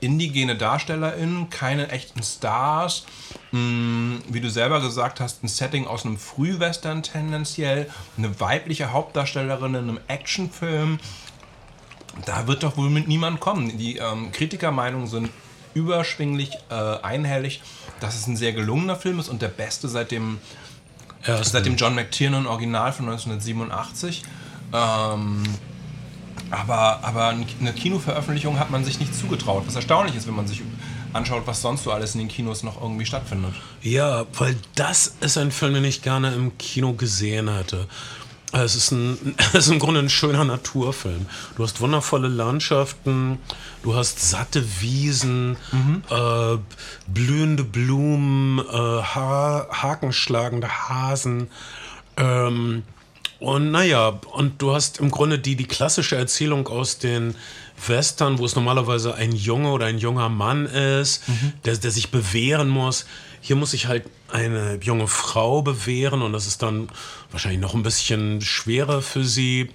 indigene 0.00 0.56
DarstellerInnen, 0.56 1.48
keine 1.50 1.88
echten 1.90 2.22
Stars, 2.22 3.06
mh, 3.52 4.20
wie 4.28 4.40
du 4.40 4.50
selber 4.50 4.80
gesagt 4.80 5.20
hast, 5.20 5.42
ein 5.42 5.48
Setting 5.48 5.86
aus 5.86 6.04
einem 6.04 6.18
Frühwestern 6.18 7.02
tendenziell, 7.02 7.90
eine 8.16 8.38
weibliche 8.40 8.92
Hauptdarstellerin 8.92 9.74
in 9.74 9.88
einem 9.88 10.00
Actionfilm, 10.08 10.98
da 12.24 12.46
wird 12.46 12.62
doch 12.62 12.76
wohl 12.76 12.90
mit 12.90 13.08
niemand 13.08 13.40
kommen. 13.40 13.76
Die 13.76 13.98
ähm, 13.98 14.32
Kritikermeinungen 14.32 15.06
sind 15.06 15.30
überschwinglich 15.74 16.52
äh, 16.70 16.74
einhellig, 16.74 17.60
dass 18.00 18.16
es 18.16 18.26
ein 18.26 18.36
sehr 18.36 18.52
gelungener 18.52 18.96
Film 18.96 19.18
ist 19.18 19.28
und 19.28 19.42
der 19.42 19.48
beste 19.48 19.88
seit 19.88 20.10
dem, 20.10 20.38
Erst 21.24 21.52
seit 21.52 21.66
dem 21.66 21.76
John 21.76 21.94
McTiernan 21.94 22.46
Original 22.46 22.92
von 22.92 23.06
1987. 23.06 24.22
Ähm, 24.72 25.42
aber, 26.50 27.00
aber 27.02 27.28
eine 27.28 27.72
Kinoveröffentlichung 27.72 28.58
hat 28.58 28.70
man 28.70 28.84
sich 28.84 29.00
nicht 29.00 29.14
zugetraut, 29.14 29.64
was 29.66 29.74
erstaunlich 29.74 30.14
ist, 30.14 30.28
wenn 30.28 30.36
man 30.36 30.46
sich 30.46 30.62
anschaut, 31.12 31.42
was 31.46 31.60
sonst 31.62 31.82
so 31.82 31.90
alles 31.90 32.14
in 32.14 32.20
den 32.20 32.28
Kinos 32.28 32.62
noch 32.62 32.80
irgendwie 32.80 33.06
stattfindet. 33.06 33.54
Ja, 33.82 34.26
weil 34.34 34.56
das 34.74 35.16
ist 35.20 35.38
ein 35.38 35.50
Film, 35.50 35.74
den 35.74 35.84
ich 35.84 36.02
gerne 36.02 36.32
im 36.34 36.56
Kino 36.58 36.92
gesehen 36.92 37.52
hätte. 37.52 37.88
Es 38.52 38.76
ist, 38.76 38.92
ein, 38.92 39.34
es 39.52 39.66
ist 39.66 39.68
im 39.68 39.78
Grunde 39.78 40.00
ein 40.00 40.10
schöner 40.10 40.44
Naturfilm. 40.44 41.26
Du 41.56 41.62
hast 41.62 41.80
wundervolle 41.80 42.28
Landschaften, 42.28 43.38
du 43.82 43.94
hast 43.94 44.20
satte 44.30 44.64
Wiesen, 44.80 45.56
äh, 46.10 46.58
blühende 47.06 47.64
Blumen, 47.64 48.58
äh, 48.58 48.72
ha 48.72 49.66
hakenschlagende 49.70 50.68
Hasen. 50.68 51.48
Ähm, 52.16 52.82
und 53.38 53.70
naja, 53.70 54.18
und 54.32 54.62
du 54.62 54.72
hast 54.72 54.98
im 54.98 55.10
Grunde 55.10 55.38
die, 55.38 55.56
die 55.56 55.66
klassische 55.66 56.16
Erzählung 56.16 56.68
aus 56.68 56.98
den 56.98 57.34
Western, 57.86 58.38
wo 58.38 58.44
es 58.44 58.54
normalerweise 58.56 59.14
ein 59.14 59.32
Junge 59.32 59.70
oder 59.70 59.86
ein 59.86 59.98
junger 59.98 60.28
Mann 60.28 60.66
ist, 60.66 61.22
der, 61.64 61.76
der 61.76 61.90
sich 61.90 62.10
bewähren 62.10 62.68
muss. 62.68 63.06
Hier 63.40 63.56
muss 63.56 63.72
sich 63.72 63.86
halt 63.86 64.04
eine 64.28 64.78
junge 64.82 65.06
Frau 65.08 65.62
bewähren 65.62 66.22
und 66.22 66.32
das 66.32 66.46
ist 66.46 66.62
dann 66.62 66.88
wahrscheinlich 67.30 67.60
noch 67.60 67.74
ein 67.74 67.82
bisschen 67.82 68.40
schwerer 68.40 69.02
für 69.02 69.24
sie. 69.24 69.70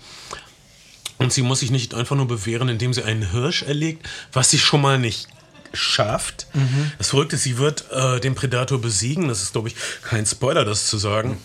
Und 1.20 1.32
sie 1.32 1.44
muss 1.44 1.60
sich 1.60 1.70
nicht 1.72 1.94
einfach 1.94 2.16
nur 2.16 2.28
bewähren, 2.28 2.68
indem 2.68 2.94
sie 2.94 3.04
einen 3.04 3.32
Hirsch 3.32 3.62
erlegt, 3.62 4.10
was 4.34 4.50
sie 4.50 4.58
schon 4.60 4.82
mal 4.82 4.98
nicht 4.98 5.28
schafft. 5.72 6.48
Das 6.98 7.10
Verrückte 7.12 7.36
ist, 7.36 7.44
sie 7.44 7.58
wird 7.58 7.86
äh, 7.92 8.20
den 8.20 8.36
Predator 8.36 8.82
besiegen. 8.82 9.28
Das 9.28 9.42
ist, 9.42 9.54
glaube 9.54 9.70
ich, 9.70 9.76
kein 10.02 10.26
Spoiler, 10.26 10.66
das 10.66 10.88
zu 10.88 10.98
sagen. 10.98 11.38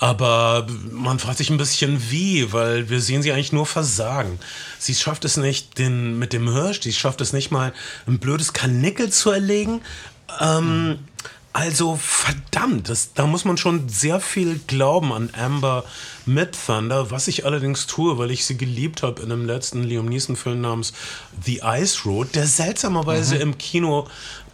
Aber 0.00 0.66
man 0.90 1.18
fragt 1.18 1.36
sich 1.36 1.50
ein 1.50 1.58
bisschen 1.58 2.10
wie, 2.10 2.54
weil 2.54 2.88
wir 2.88 3.02
sehen 3.02 3.22
sie 3.22 3.32
eigentlich 3.32 3.52
nur 3.52 3.66
versagen. 3.66 4.38
Sie 4.78 4.94
schafft 4.94 5.26
es 5.26 5.36
nicht 5.36 5.78
den, 5.78 6.18
mit 6.18 6.32
dem 6.32 6.50
Hirsch, 6.50 6.80
sie 6.80 6.94
schafft 6.94 7.20
es 7.20 7.34
nicht 7.34 7.50
mal 7.50 7.74
ein 8.06 8.18
blödes 8.18 8.54
Kanickel 8.54 9.10
zu 9.10 9.30
erlegen. 9.30 9.82
Ähm, 10.40 11.00
also 11.52 11.98
verdammt, 12.00 12.88
das, 12.88 13.12
da 13.12 13.26
muss 13.26 13.44
man 13.44 13.58
schon 13.58 13.90
sehr 13.90 14.20
viel 14.20 14.58
glauben 14.66 15.12
an 15.12 15.30
Amber 15.34 15.84
mit 16.24 16.56
Thunder, 16.66 17.10
was 17.10 17.28
ich 17.28 17.44
allerdings 17.44 17.86
tue, 17.86 18.16
weil 18.16 18.30
ich 18.30 18.46
sie 18.46 18.56
geliebt 18.56 19.02
habe 19.02 19.20
in 19.20 19.28
dem 19.28 19.44
letzten 19.44 19.82
Liam 19.82 20.06
Neeson-Film 20.06 20.62
namens 20.62 20.94
The 21.44 21.60
Ice 21.62 22.04
Road, 22.06 22.34
der 22.34 22.46
seltsamerweise 22.46 23.36
im 23.36 23.58
Kino 23.58 24.06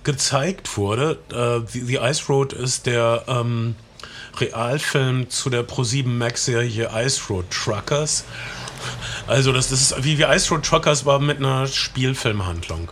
gezeigt 0.02 0.76
wurde. 0.76 1.20
Äh, 1.30 1.70
The, 1.70 1.82
The 1.82 1.96
Ice 1.98 2.24
Road 2.28 2.52
ist 2.52 2.86
der 2.86 3.22
ähm, 3.28 3.76
Realfilm 4.40 5.30
zu 5.30 5.50
der 5.50 5.66
Pro7 5.66 6.06
Max-Serie 6.06 6.90
Ice 6.94 7.22
Road 7.28 7.50
Truckers. 7.50 8.24
Also 9.26 9.52
das, 9.52 9.70
das 9.70 9.80
ist 9.80 10.04
wie, 10.04 10.18
wie 10.18 10.24
Ice 10.24 10.50
Road 10.50 10.64
Truckers 10.64 11.06
war 11.06 11.18
mit 11.18 11.38
einer 11.38 11.66
Spielfilmhandlung. 11.66 12.90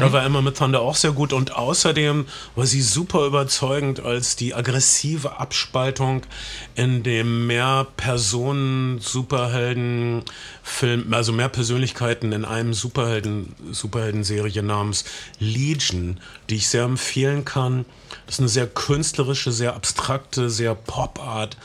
Da 0.00 0.12
war 0.12 0.24
Emma 0.24 0.40
mit 0.40 0.56
Thunder 0.56 0.80
auch 0.80 0.96
sehr 0.96 1.12
gut 1.12 1.32
und 1.32 1.54
außerdem 1.56 2.26
war 2.54 2.66
sie 2.66 2.80
super 2.80 3.26
überzeugend 3.26 4.00
als 4.00 4.36
die 4.36 4.54
aggressive 4.54 5.38
Abspaltung 5.38 6.22
in 6.74 7.02
dem 7.02 7.46
mehr 7.46 7.86
Personen 7.96 9.00
Superhelden 9.00 10.22
Film, 10.62 11.12
also 11.12 11.32
mehr 11.32 11.48
Persönlichkeiten 11.48 12.32
in 12.32 12.44
einem 12.44 12.72
Superhelden 12.72 13.54
Superhelden-Serie 13.70 14.62
namens 14.62 15.04
Legion, 15.38 16.20
die 16.48 16.56
ich 16.56 16.68
sehr 16.68 16.84
empfehlen 16.84 17.44
kann. 17.44 17.84
Ist 18.32 18.38
eine 18.38 18.48
sehr 18.48 18.66
künstlerische, 18.66 19.52
sehr 19.52 19.74
abstrakte, 19.74 20.48
sehr 20.48 20.74
Pop-Art 20.74 21.58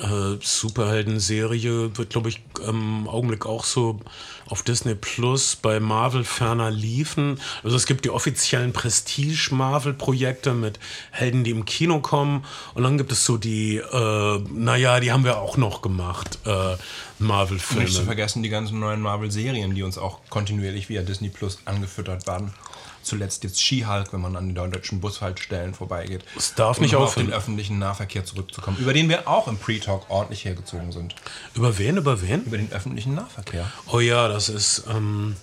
äh, 0.00 0.38
Superhelden-Serie. 0.40 1.98
Wird, 1.98 2.08
glaube 2.08 2.30
ich, 2.30 2.40
im 2.66 3.06
Augenblick 3.06 3.44
auch 3.44 3.62
so 3.62 4.00
auf 4.46 4.62
Disney 4.62 4.94
Plus 4.94 5.54
bei 5.54 5.80
Marvel 5.80 6.24
ferner 6.24 6.70
liefen. 6.70 7.38
Also 7.62 7.76
es 7.76 7.84
gibt 7.84 8.06
die 8.06 8.10
offiziellen 8.10 8.72
Prestige-Marvel-Projekte 8.72 10.54
mit 10.54 10.80
Helden, 11.10 11.44
die 11.44 11.50
im 11.50 11.66
Kino 11.66 12.00
kommen. 12.00 12.46
Und 12.72 12.84
dann 12.84 12.96
gibt 12.96 13.12
es 13.12 13.26
so 13.26 13.36
die, 13.36 13.76
äh, 13.76 14.38
naja, 14.50 15.00
die 15.00 15.12
haben 15.12 15.24
wir 15.24 15.42
auch 15.42 15.58
noch 15.58 15.82
gemacht, 15.82 16.38
äh, 16.46 16.70
Nicht 16.70 16.80
zu 17.18 17.24
Marvel-Filme. 17.24 18.04
vergessen 18.06 18.42
die 18.42 18.48
ganzen 18.48 18.80
neuen 18.80 19.02
Marvel-Serien, 19.02 19.74
die 19.74 19.82
uns 19.82 19.98
auch 19.98 20.20
kontinuierlich 20.30 20.88
via 20.88 21.02
Disney 21.02 21.28
Plus 21.28 21.58
angefüttert 21.66 22.26
werden. 22.26 22.54
Zuletzt 23.04 23.44
jetzt 23.44 23.62
She-Hulk, 23.62 24.12
wenn 24.12 24.20
man 24.20 24.36
an 24.36 24.46
den 24.46 24.54
deutschen 24.54 25.00
Bushaltestellen 25.00 25.74
vorbeigeht. 25.74 26.24
Es 26.36 26.54
darf 26.54 26.78
Um 26.78 26.82
nicht 26.82 26.92
nochmal 26.92 27.06
auf 27.06 27.12
aufhören. 27.12 27.26
den 27.28 27.34
öffentlichen 27.34 27.78
Nahverkehr 27.78 28.24
zurückzukommen, 28.24 28.78
über 28.78 28.92
den 28.92 29.08
wir 29.08 29.28
auch 29.28 29.46
im 29.48 29.58
Pre-Talk 29.58 30.10
ordentlich 30.10 30.44
hergezogen 30.44 30.92
sind. 30.92 31.14
Über 31.54 31.78
wen, 31.78 31.96
über 31.96 32.20
wen? 32.22 32.44
Über 32.44 32.56
den 32.56 32.72
öffentlichen 32.72 33.14
Nahverkehr. 33.14 33.70
Oh 33.86 34.00
ja, 34.00 34.28
das 34.28 34.48
ist. 34.48 34.84
Ähm, 34.88 35.36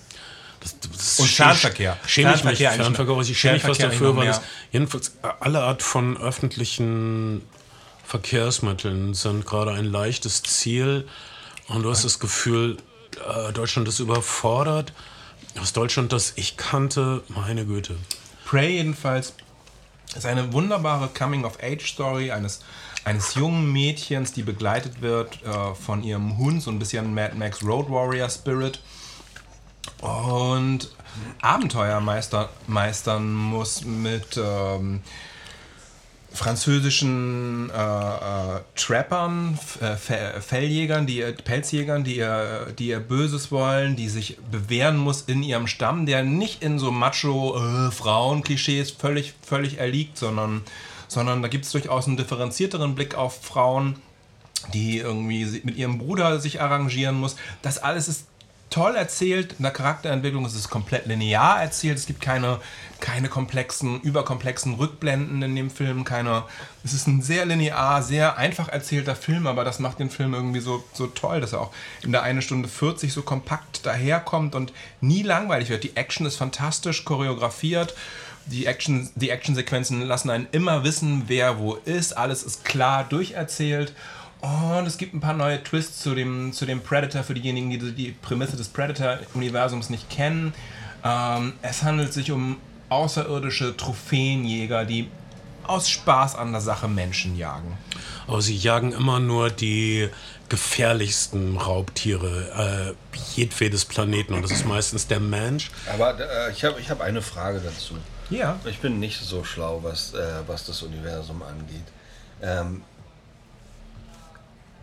das, 0.60 0.76
das 0.80 1.20
Und 1.20 1.28
Fernverkehr. 1.28 1.98
Schäme 2.06 2.36
ich 2.36 2.44
mich. 2.44 2.60
Fernverkehr 2.60 3.20
ich 3.22 3.40
schäme 3.40 3.54
mich 3.54 3.64
Fernverkehr 3.64 3.90
dafür, 3.90 4.16
weil 4.16 4.28
es 4.28 4.42
jedenfalls 4.72 5.14
alle 5.40 5.64
Art 5.64 5.82
von 5.82 6.18
öffentlichen 6.18 7.42
Verkehrsmitteln 8.04 9.14
sind 9.14 9.46
gerade 9.46 9.72
ein 9.72 9.86
leichtes 9.86 10.44
Ziel. 10.44 11.08
Und 11.68 11.84
du 11.84 11.90
hast 11.90 12.04
das 12.04 12.20
Gefühl, 12.20 12.78
äh, 13.28 13.54
Deutschland 13.54 13.88
ist 13.88 14.00
überfordert. 14.00 14.94
Das 15.56 15.74
Deutschland, 15.74 16.14
das 16.14 16.34
ich 16.36 16.58
kannte, 16.58 17.24
meine 17.28 17.66
Güte. 17.66 17.98
Prey 18.46 18.78
jedenfalls 18.78 19.34
ist 20.16 20.26
eine 20.26 20.52
wunderbare 20.54 21.10
Coming-of-Age-Story 21.10 22.32
eines, 22.32 22.62
eines 23.06 23.36
jungen 23.36 23.72
Mädchens, 23.72 24.34
die 24.34 24.44
begleitet 24.44 25.02
wird 25.02 25.42
äh, 25.44 25.74
von 25.76 26.04
ihrem 26.04 26.38
Hund, 26.38 26.62
so 26.62 26.72
ein 26.72 26.80
bisschen 26.80 27.14
Mad 27.14 27.36
Max 27.36 27.64
Road 27.64 27.90
Warrior 27.90 28.30
Spirit. 28.30 28.82
Und 30.02 30.94
Abenteuer 31.42 32.00
meister, 32.00 32.50
meistern 32.68 33.34
muss 33.34 33.84
mit 33.84 34.38
ähm, 34.38 35.02
französischen 36.34 37.70
äh, 37.70 37.74
äh, 37.74 38.62
Trappern, 38.76 39.60
äh, 39.82 39.96
Fe- 39.96 40.42
Felljägern, 40.42 41.06
die 41.06 41.22
Pelzjägern, 41.44 42.04
die 42.04 42.18
ihr, 42.18 42.68
die 42.80 42.88
ihr 42.88 43.00
Böses 43.00 43.52
wollen, 43.52 43.96
die 43.96 44.10
sich 44.10 44.38
bewähren 44.50 44.98
muss 44.98 45.24
in 45.24 45.44
ihrem 45.44 45.68
Stamm, 45.68 46.06
der 46.06 46.24
nicht 46.24 46.64
in 46.64 46.80
so 46.80 46.92
macho 46.92 47.58
äh, 47.58 47.92
völlig, 47.92 49.34
völlig 49.42 49.78
erliegt, 49.78 50.18
sondern, 50.18 50.62
sondern 51.08 51.42
da 51.42 51.48
gibt 51.48 51.66
es 51.66 51.72
durchaus 51.72 52.08
einen 52.08 52.18
differenzierteren 52.18 52.96
Blick 52.96 53.16
auf 53.16 53.44
Frauen, 53.44 53.98
die 54.74 55.00
irgendwie 55.00 55.62
mit 55.64 55.76
ihrem 55.76 55.98
Bruder 55.98 56.40
sich 56.40 56.62
arrangieren 56.62 57.20
muss. 57.20 57.36
Das 57.62 57.78
alles 57.78 58.08
ist 58.08 58.28
toll 58.72 58.96
erzählt, 58.96 59.56
in 59.60 59.64
der 59.64 59.74
Charakterentwicklung 59.74 60.46
ist 60.46 60.56
es 60.56 60.70
komplett 60.70 61.06
linear 61.06 61.62
erzählt. 61.62 61.98
Es 61.98 62.08
gibt 62.08 62.22
keine, 62.22 62.60
keine 63.00 63.28
komplexen, 63.28 64.02
überkomplexen 64.02 64.76
Rückblenden 64.76 65.44
in 65.44 65.56
dem 65.56 65.70
Film. 65.70 66.06
Keine, 66.06 66.46
es 66.84 66.94
ist 66.94 67.06
ein 67.06 67.22
sehr 67.22 67.46
linear, 67.46 68.02
sehr 68.02 68.38
einfach 68.38 68.70
erzählter 68.70 69.16
Film, 69.16 69.46
aber 69.46 69.64
das 69.64 69.80
macht 69.80 70.00
den 70.00 70.10
Film 70.10 70.34
irgendwie 70.34 70.62
so, 70.62 70.84
so 70.94 71.08
toll, 71.08 71.42
dass 71.42 71.54
er 71.54 71.62
auch 71.62 71.74
in 72.02 72.14
der 72.14 72.24
eine 72.24 72.42
Stunde 72.42 72.70
40 72.70 73.14
so 73.14 73.22
kompakt 73.22 73.86
daherkommt 73.86 74.56
und 74.56 74.74
nie 75.02 75.22
langweilig 75.22 75.70
wird. 75.70 75.84
Die 75.84 75.98
Action 75.98 76.26
ist 76.26 76.38
fantastisch 76.38 77.04
choreografiert. 77.04 77.94
Die, 78.48 78.66
Action, 78.66 79.10
die 79.16 79.30
Actionsequenzen 79.30 80.02
lassen 80.02 80.30
einen 80.30 80.48
immer 80.52 80.84
wissen, 80.84 81.24
wer 81.28 81.60
wo 81.60 81.76
ist. 81.76 82.18
Alles 82.18 82.42
ist 82.42 82.64
klar 82.66 83.04
durcherzählt. 83.04 83.94
Und 84.42 84.88
es 84.88 84.98
gibt 84.98 85.14
ein 85.14 85.22
paar 85.22 85.36
neue 85.36 85.64
Twists 85.64 86.02
zu 86.02 86.16
dem, 86.16 86.52
zu 86.52 86.66
dem 86.66 86.82
Predator 86.82 87.24
für 87.24 87.36
diejenigen, 87.36 87.70
die 87.70 87.92
die 87.92 88.12
Prämisse 88.12 88.58
des 88.58 88.70
Predator-Universums 88.70 89.90
nicht 89.90 90.10
kennen. 90.10 90.54
Ähm, 91.04 91.54
es 91.62 91.84
handelt 91.84 92.12
sich 92.12 92.32
um 92.32 92.58
außerirdische 92.90 93.78
Trophäenjäger, 93.78 94.86
die 94.86 95.10
aus 95.64 95.90
Spaß 95.90 96.36
an 96.36 96.52
der 96.52 96.62
Sache 96.62 96.88
Menschen 96.88 97.38
jagen. 97.38 97.78
Aber 98.28 98.42
sie 98.42 98.56
jagen 98.56 98.94
immer 98.94 99.20
nur 99.20 99.50
die 99.50 100.10
gefährlichsten 100.50 101.58
Raubtiere 101.58 102.96
äh, 103.16 103.20
jedwedes 103.36 103.86
Planeten. 103.86 104.34
Und 104.34 104.42
das 104.42 104.52
ist 104.52 104.66
meistens 104.66 105.08
der 105.08 105.20
Mensch. 105.20 105.72
Aber 105.94 106.20
äh, 106.20 106.52
ich 106.52 106.66
habe 106.66 106.80
ich 106.80 106.90
hab 106.90 107.00
eine 107.00 107.22
Frage 107.22 107.62
dazu. 107.64 107.96
Ja. 108.30 108.60
Ich 108.66 108.80
bin 108.80 109.00
nicht 109.00 109.22
so 109.22 109.44
schlau, 109.44 109.82
was, 109.84 110.14
äh, 110.14 110.18
was 110.48 110.66
das 110.66 110.82
Universum 110.82 111.42
angeht. 111.44 111.86
Ähm, 112.42 112.82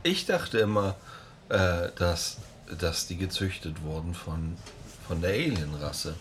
ich 0.02 0.26
dachte 0.26 0.58
immer, 0.58 0.96
äh, 1.48 1.88
dass, 1.96 2.38
dass 2.78 3.06
die 3.06 3.16
gezüchtet 3.16 3.82
wurden 3.82 4.14
von, 4.14 4.56
von 5.06 5.20
der 5.20 5.30
Alienrasse. 5.30 6.14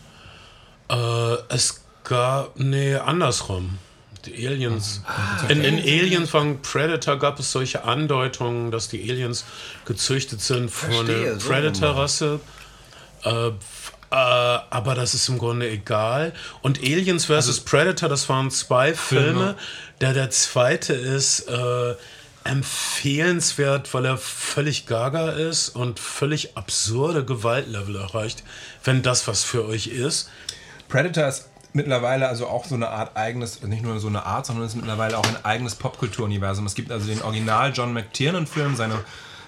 Äh, 0.90 1.36
es 1.50 1.82
gab. 2.04 2.58
Nee, 2.60 2.96
andersrum. 2.96 3.78
Die 4.26 4.48
Aliens. 4.48 5.02
In, 5.48 5.64
in 5.64 5.80
Aliens 5.80 6.30
von 6.30 6.62
Predator 6.62 7.18
gab 7.18 7.40
es 7.40 7.52
solche 7.52 7.84
Andeutungen, 7.84 8.72
dass 8.72 8.90
die 8.90 9.10
Aliens 9.10 9.46
gezüchtet 9.86 10.42
sind 10.42 10.70
von 10.70 11.06
der 11.06 11.36
Predator-Rasse. 11.36 12.40
Äh, 13.24 13.48
äh, 13.48 13.52
aber 14.12 14.96
das 14.96 15.14
ist 15.14 15.28
im 15.30 15.38
Grunde 15.38 15.70
egal. 15.70 16.34
Und 16.62 16.80
Aliens 16.80 17.26
vs. 17.26 17.62
Predator, 17.62 18.10
das 18.10 18.28
waren 18.28 18.52
zwei 18.52 18.94
Filme. 18.94 19.56
Der, 20.02 20.14
der 20.14 20.30
zweite 20.30 20.94
ist 20.94 21.48
äh, 21.48 21.96
empfehlenswert, 22.48 23.94
weil 23.94 24.06
er 24.06 24.18
völlig 24.18 24.88
gaga 24.88 25.32
ist 25.32 25.70
und 25.70 26.00
völlig 26.00 26.58
absurde 26.58 27.24
Gewaltlevel 27.26 27.96
erreicht, 27.96 28.44
wenn 28.84 29.04
das 29.04 29.28
was 29.28 29.44
für 29.44 29.66
euch 29.66 29.88
ist. 29.88 30.30
Predator 30.88 31.28
ist 31.28 31.50
mittlerweile 31.74 32.28
also 32.28 32.48
auch 32.48 32.66
so 32.66 32.76
eine 32.76 32.90
Art 32.90 33.16
eigenes, 33.16 33.62
nicht 33.64 33.84
nur 33.84 34.00
so 34.00 34.08
eine 34.08 34.26
Art, 34.26 34.46
sondern 34.46 34.66
ist 34.66 34.76
mittlerweile 34.76 35.18
auch 35.18 35.28
ein 35.28 35.46
eigenes 35.46 35.76
Popkulturuniversum. 35.76 36.66
Es 36.66 36.76
gibt 36.76 36.92
also 36.92 37.08
den 37.08 37.22
Original 37.22 37.72
John 37.74 37.94
McTiernan-Film, 37.94 38.76
seine, 38.76 38.96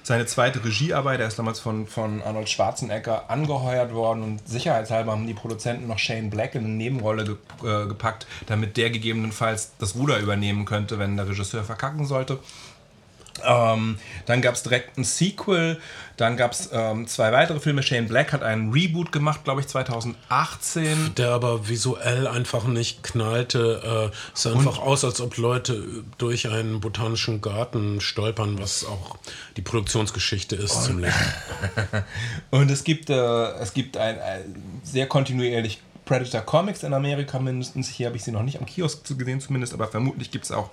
seine 0.03 0.25
zweite 0.25 0.63
Regiearbeit. 0.63 1.19
Er 1.19 1.27
ist 1.27 1.39
damals 1.39 1.59
von, 1.59 1.87
von 1.87 2.21
Arnold 2.21 2.49
Schwarzenegger 2.49 3.29
angeheuert 3.29 3.93
worden 3.93 4.23
und 4.23 4.47
sicherheitshalber 4.47 5.11
haben 5.13 5.27
die 5.27 5.33
Produzenten 5.33 5.87
noch 5.87 5.97
Shane 5.97 6.29
Black 6.29 6.55
in 6.55 6.65
eine 6.65 6.73
Nebenrolle 6.73 7.23
ge 7.25 7.35
äh, 7.63 7.87
gepackt, 7.87 8.27
damit 8.45 8.77
der 8.77 8.91
gegebenenfalls 8.91 9.71
das 9.79 9.95
Ruder 9.95 10.19
übernehmen 10.19 10.65
könnte, 10.65 10.99
wenn 10.99 11.17
der 11.17 11.27
Regisseur 11.27 11.63
verkacken 11.63 12.05
sollte. 12.05 12.39
Ähm, 13.45 13.97
dann 14.25 14.41
gab 14.41 14.55
es 14.55 14.63
direkt 14.63 14.97
ein 14.97 15.03
Sequel, 15.03 15.79
dann 16.17 16.35
gab 16.35 16.51
es 16.51 16.69
ähm, 16.73 17.07
zwei 17.07 17.31
weitere 17.31 17.59
Filme. 17.59 17.81
Shane 17.81 18.07
Black 18.07 18.33
hat 18.33 18.43
einen 18.43 18.73
Reboot 18.73 19.11
gemacht, 19.11 19.43
glaube 19.45 19.61
ich, 19.61 19.67
2018. 19.67 21.15
Der 21.15 21.29
aber 21.31 21.69
visuell 21.69 22.27
einfach 22.27 22.65
nicht 22.65 23.03
knallte. 23.03 24.11
Äh, 24.11 24.15
es 24.33 24.43
sah 24.43 24.51
einfach 24.51 24.79
aus, 24.79 25.05
als 25.05 25.21
ob 25.21 25.37
Leute 25.37 26.03
durch 26.17 26.49
einen 26.49 26.81
botanischen 26.81 27.41
Garten 27.41 28.01
stolpern, 28.01 28.59
was 28.59 28.85
auch 28.85 29.17
die 29.55 29.61
Produktionsgeschichte 29.61 30.55
ist 30.55 30.83
zum 30.83 30.99
Lenken. 30.99 31.33
Und 32.51 32.69
es 32.69 32.83
gibt, 32.83 33.09
äh, 33.09 33.51
es 33.53 33.73
gibt 33.73 33.95
ein, 33.95 34.19
ein 34.19 34.81
sehr 34.83 35.07
kontinuierlich 35.07 35.79
Predator 36.09 36.41
Comics 36.41 36.81
in 36.81 36.93
Amerika 36.93 37.37
mindestens. 37.37 37.87
Hier 37.87 38.07
habe 38.07 38.17
ich 38.17 38.23
sie 38.23 38.31
noch 38.31 38.41
nicht 38.41 38.59
am 38.59 38.65
Kiosk 38.65 39.05
gesehen 39.15 39.39
zumindest, 39.39 39.73
aber 39.73 39.87
vermutlich 39.87 40.31
gibt 40.31 40.45
es 40.45 40.51
auch 40.51 40.71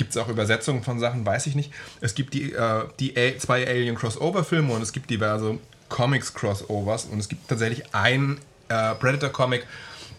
Gibt 0.00 0.12
es 0.12 0.16
auch 0.16 0.28
Übersetzungen 0.28 0.82
von 0.82 0.98
Sachen, 0.98 1.26
weiß 1.26 1.46
ich 1.46 1.54
nicht. 1.54 1.70
Es 2.00 2.14
gibt 2.14 2.32
die, 2.32 2.54
äh, 2.54 2.84
die 2.98 3.14
A 3.18 3.38
zwei 3.38 3.66
Alien-Crossover-Filme 3.66 4.72
und 4.72 4.80
es 4.80 4.92
gibt 4.92 5.10
diverse 5.10 5.58
Comics-Crossovers 5.90 7.04
und 7.04 7.18
es 7.18 7.28
gibt 7.28 7.46
tatsächlich 7.48 7.94
ein 7.94 8.38
äh, 8.70 8.94
Predator-Comic, 8.94 9.66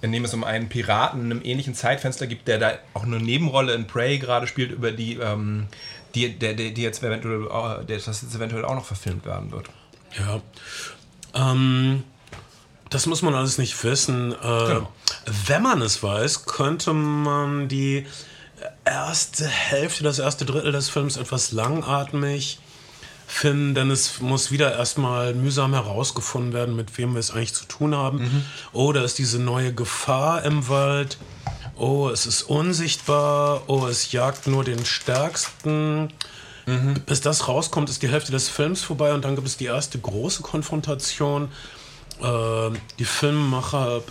in 0.04 0.12
dem 0.12 0.24
es 0.24 0.36
um 0.36 0.44
einen 0.44 0.70
Piraten 0.70 1.22
in 1.22 1.32
einem 1.32 1.42
ähnlichen 1.44 1.74
Zeitfenster 1.74 2.28
gibt, 2.28 2.48
der 2.48 2.60
da 2.60 2.74
auch 2.94 3.06
eine 3.06 3.20
Nebenrolle 3.20 3.74
in 3.74 3.88
Prey 3.88 4.20
gerade 4.20 4.46
spielt, 4.46 4.72
über 4.72 4.92
die, 4.92 5.16
ähm, 5.16 5.66
die, 6.14 6.30
der, 6.30 6.54
der, 6.54 6.70
die 6.70 6.84
jetzt 6.84 7.02
eventuell, 7.02 7.48
äh, 7.48 7.84
der, 7.84 7.98
das 7.98 8.22
jetzt 8.22 8.36
eventuell 8.36 8.66
auch 8.66 8.76
noch 8.76 8.86
verfilmt 8.86 9.26
werden 9.26 9.52
wird. 9.52 9.66
Ja. 10.16 10.42
Ähm, 11.34 12.04
das 12.92 13.08
muss 13.08 13.24
man 13.24 13.34
alles 13.34 13.58
nicht 13.58 13.84
wissen. 13.84 14.34
Äh, 14.34 14.36
Genau. 14.36 14.94
Wenn 15.48 15.64
man 15.64 15.82
es 15.82 16.04
weiß, 16.04 16.46
könnte 16.46 16.94
man 16.94 17.68
die 17.68 18.06
erste 18.86 19.48
Hälfte, 19.48 20.04
das 20.04 20.20
erste 20.20 20.46
Drittel 20.46 20.72
des 20.72 20.90
Films 20.90 21.18
etwas 21.18 21.52
langatmig 21.52 22.60
finden, 23.28 23.76
denn 23.76 23.92
es 23.92 24.20
muss 24.20 24.52
wieder 24.52 24.76
erstmal 24.76 25.34
mühsam 25.34 25.74
herausgefunden 25.74 26.54
werden, 26.54 26.76
mit 26.76 26.98
wem 26.98 27.14
wir 27.14 27.20
es 27.20 27.32
eigentlich 27.32 27.54
zu 27.54 27.66
tun 27.66 27.96
haben. 27.96 28.46
Oh, 28.74 28.92
da 28.92 29.04
ist 29.04 29.18
diese 29.18 29.40
neue 29.40 29.74
Gefahr 29.74 30.44
im 30.44 30.68
Wald. 30.68 31.18
Oh, 31.78 32.10
es 32.10 32.26
ist 32.26 32.44
unsichtbar. 32.44 33.64
Oh, 33.68 33.88
es 33.88 34.12
jagt 34.12 34.48
nur 34.48 34.64
den 34.64 34.86
Stärksten. 34.86 36.14
Bis 37.06 37.22
das 37.22 37.48
rauskommt, 37.48 37.90
ist 37.90 38.02
die 38.04 38.10
Hälfte 38.10 38.32
des 38.32 38.48
Films 38.48 38.82
vorbei 38.82 39.14
und 39.14 39.26
dann 39.26 39.36
gibt 39.36 39.48
es 39.48 39.58
die 39.58 39.66
erste 39.66 39.98
große 39.98 40.44
Konfrontation. 40.44 41.50
Äh, 42.22 42.72
die 43.00 43.06
Filmemacher 43.06 44.04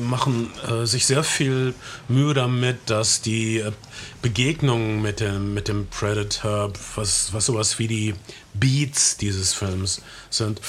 machen 0.00 0.50
äh, 0.68 0.84
sich 0.84 1.06
sehr 1.06 1.24
viel 1.24 1.74
Mühe 2.08 2.34
damit, 2.34 2.78
dass 2.86 3.22
die 3.22 3.58
äh, 3.58 3.72
Begegnungen 4.20 5.00
mit 5.00 5.20
dem, 5.20 5.54
mit 5.54 5.68
dem 5.68 5.86
Predator, 5.86 6.72
was, 6.96 7.32
was 7.32 7.46
sowas 7.46 7.78
wie 7.78 7.88
die 7.88 8.14
Beats 8.54 9.16
dieses 9.16 9.54
Films 9.54 10.02
sind, 10.28 10.60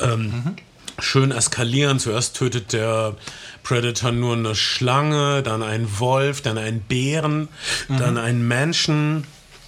ähm, 0.00 0.56
schön 0.98 1.32
eskalieren. 1.32 1.98
Zuerst 1.98 2.36
tötet 2.36 2.72
der 2.72 3.14
Predator 3.62 4.10
nur 4.10 4.34
eine 4.34 4.54
Schlange, 4.54 5.42
dann 5.42 5.62
einen 5.62 5.98
Wolf, 5.98 6.40
dann 6.40 6.58
einen 6.58 6.80
Bären, 6.80 7.48
dann 7.88 8.18
einen 8.18 8.46
Menschen, 8.46 9.24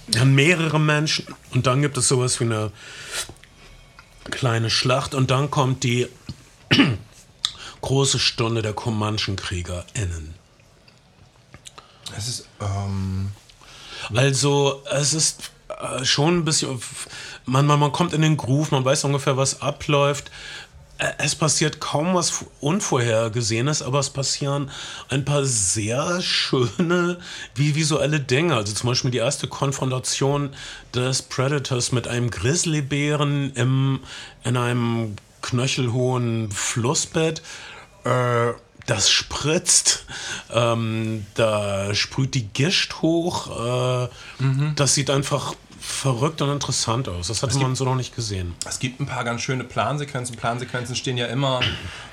dann 0.07 0.35
mehrere 0.35 0.79
Menschen. 0.79 1.27
Und 1.51 1.67
dann 1.67 1.81
gibt 1.81 1.97
es 1.97 2.07
sowas 2.07 2.39
wie 2.39 2.45
eine 2.45 2.71
kleine 4.31 4.69
Schlacht. 4.69 5.15
Und 5.15 5.31
dann 5.31 5.49
kommt 5.51 5.83
die 5.83 6.07
große 7.81 8.19
Stunde 8.19 8.61
der 8.61 8.73
KomanschenkriegerInnen. 8.73 10.33
Es 12.17 12.27
ist, 12.27 12.47
ähm, 12.61 13.31
Also, 14.13 14.83
es 14.91 15.13
ist 15.13 15.51
äh, 15.69 16.05
schon 16.05 16.39
ein 16.39 16.45
bisschen. 16.45 16.79
Man, 17.45 17.65
man, 17.65 17.79
man 17.79 17.91
kommt 17.91 18.13
in 18.13 18.21
den 18.21 18.37
Groove, 18.37 18.71
man 18.71 18.85
weiß 18.85 19.03
ungefähr, 19.05 19.37
was 19.37 19.61
abläuft. 19.61 20.31
Äh, 20.97 21.11
Es 21.17 21.35
passiert 21.35 21.79
kaum 21.79 22.13
was 22.15 22.45
Unvorhergesehenes, 22.61 23.81
aber 23.81 23.99
es 23.99 24.09
passieren 24.09 24.71
ein 25.09 25.25
paar 25.25 25.43
sehr 25.45 26.21
schöne, 26.21 27.19
wie 27.55 27.75
visuelle 27.75 28.19
Dinge. 28.19 28.55
Also 28.55 28.73
zum 28.73 28.89
Beispiel 28.89 29.11
die 29.11 29.17
erste 29.17 29.47
Konfrontation 29.47 30.51
des 30.93 31.21
Predators 31.23 31.91
mit 31.91 32.07
einem 32.07 32.29
Grizzlybären 32.29 33.53
im, 33.55 33.99
in 34.43 34.57
einem 34.57 35.15
knöchelhohen 35.45 36.51
Flussbett. 36.51 37.41
Äh, 38.03 38.53
das 38.87 39.09
spritzt, 39.09 40.05
ähm, 40.53 41.25
da 41.33 41.95
sprüht 41.95 42.35
die 42.35 42.47
Gischt 42.47 43.01
hoch. 43.01 44.05
Äh, 44.05 44.09
Das 44.75 44.93
sieht 44.93 45.09
einfach 45.09 45.55
verrückt 45.79 46.41
und 46.41 46.51
interessant 46.51 47.09
aus. 47.09 47.27
Das 47.27 47.41
hatte 47.41 47.57
man 47.59 47.75
so 47.75 47.85
noch 47.85 47.95
nicht 47.95 48.15
gesehen. 48.15 48.53
Es 48.67 48.79
gibt 48.79 48.99
ein 48.99 49.05
paar 49.07 49.23
ganz 49.23 49.41
schöne 49.41 49.63
Plansequenzen. 49.63 50.35
Plansequenzen 50.35 50.95
stehen 50.95 51.17
ja 51.17 51.27
immer 51.27 51.61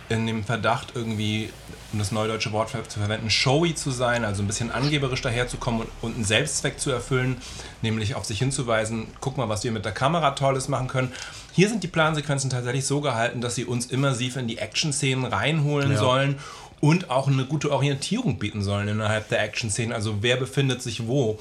in 0.08 0.26
dem 0.26 0.44
Verdacht, 0.44 0.92
irgendwie, 0.94 1.50
um 1.92 1.98
das 1.98 2.12
neudeutsche 2.12 2.52
Wort 2.52 2.70
zu 2.70 2.98
verwenden, 2.98 3.28
showy 3.30 3.74
zu 3.74 3.90
sein, 3.90 4.24
also 4.24 4.42
ein 4.42 4.46
bisschen 4.46 4.70
angeberisch 4.70 5.20
daherzukommen 5.22 5.82
und, 5.82 5.88
und 6.00 6.14
einen 6.14 6.24
Selbstzweck 6.24 6.80
zu 6.80 6.90
erfüllen, 6.90 7.36
nämlich 7.82 8.14
auf 8.14 8.24
sich 8.24 8.38
hinzuweisen, 8.38 9.08
guck 9.20 9.36
mal, 9.36 9.48
was 9.48 9.64
wir 9.64 9.72
mit 9.72 9.84
der 9.84 9.92
Kamera 9.92 10.32
Tolles 10.32 10.68
machen 10.68 10.88
können. 10.88 11.12
Hier 11.52 11.68
sind 11.68 11.82
die 11.82 11.88
Plansequenzen 11.88 12.48
tatsächlich 12.50 12.86
so 12.86 13.00
gehalten, 13.00 13.40
dass 13.40 13.54
sie 13.54 13.64
uns 13.64 13.86
immersiv 13.86 14.36
in 14.36 14.48
die 14.48 14.58
Action-Szenen 14.58 15.26
reinholen 15.26 15.92
Ja. 15.92 15.98
sollen 15.98 16.38
und 16.80 17.10
auch 17.10 17.28
eine 17.28 17.44
gute 17.44 17.70
Orientierung 17.70 18.38
bieten 18.38 18.62
sollen 18.62 18.88
innerhalb 18.88 19.28
der 19.28 19.42
Action-Szenen. 19.42 19.92
Also 19.92 20.22
wer 20.22 20.36
befindet 20.36 20.82
sich 20.82 21.06
wo. 21.06 21.38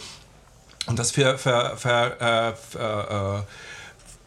Und 0.88 1.00
das 1.00 1.12
für, 1.12 1.38
für, 1.38 1.78
für, 1.78 2.20
äh, 2.20 2.54
für, 2.56 3.46
äh, 3.48 3.52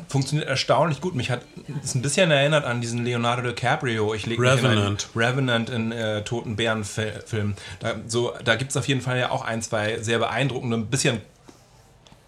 funktioniert 0.09 0.49
erstaunlich 0.49 1.01
gut. 1.01 1.15
Mich 1.15 1.31
hat 1.31 1.43
es 1.83 1.95
ein 1.95 2.03
bisschen 2.03 2.31
erinnert 2.31 2.65
an 2.65 2.81
diesen 2.81 3.05
Leonardo 3.05 3.43
DiCaprio. 3.43 4.15
Ich 4.15 4.27
leg 4.27 4.39
mich 4.39 4.51
in 4.51 4.67
Revenant. 4.67 5.09
Revenant 5.15 5.71
in 5.71 5.93
äh, 5.93 6.23
Toten 6.23 6.57
Bären-Film. 6.57 7.55
Da, 7.81 7.95
so, 8.07 8.33
da 8.45 8.57
gibt 8.57 8.71
es 8.71 8.77
auf 8.77 8.89
jeden 8.89 9.01
Fall 9.01 9.19
ja 9.19 9.31
auch 9.31 9.45
ein, 9.45 9.63
zwei 9.63 9.99
sehr 9.99 10.19
beeindruckende, 10.19 10.77
ein 10.77 10.87
bisschen 10.87 11.21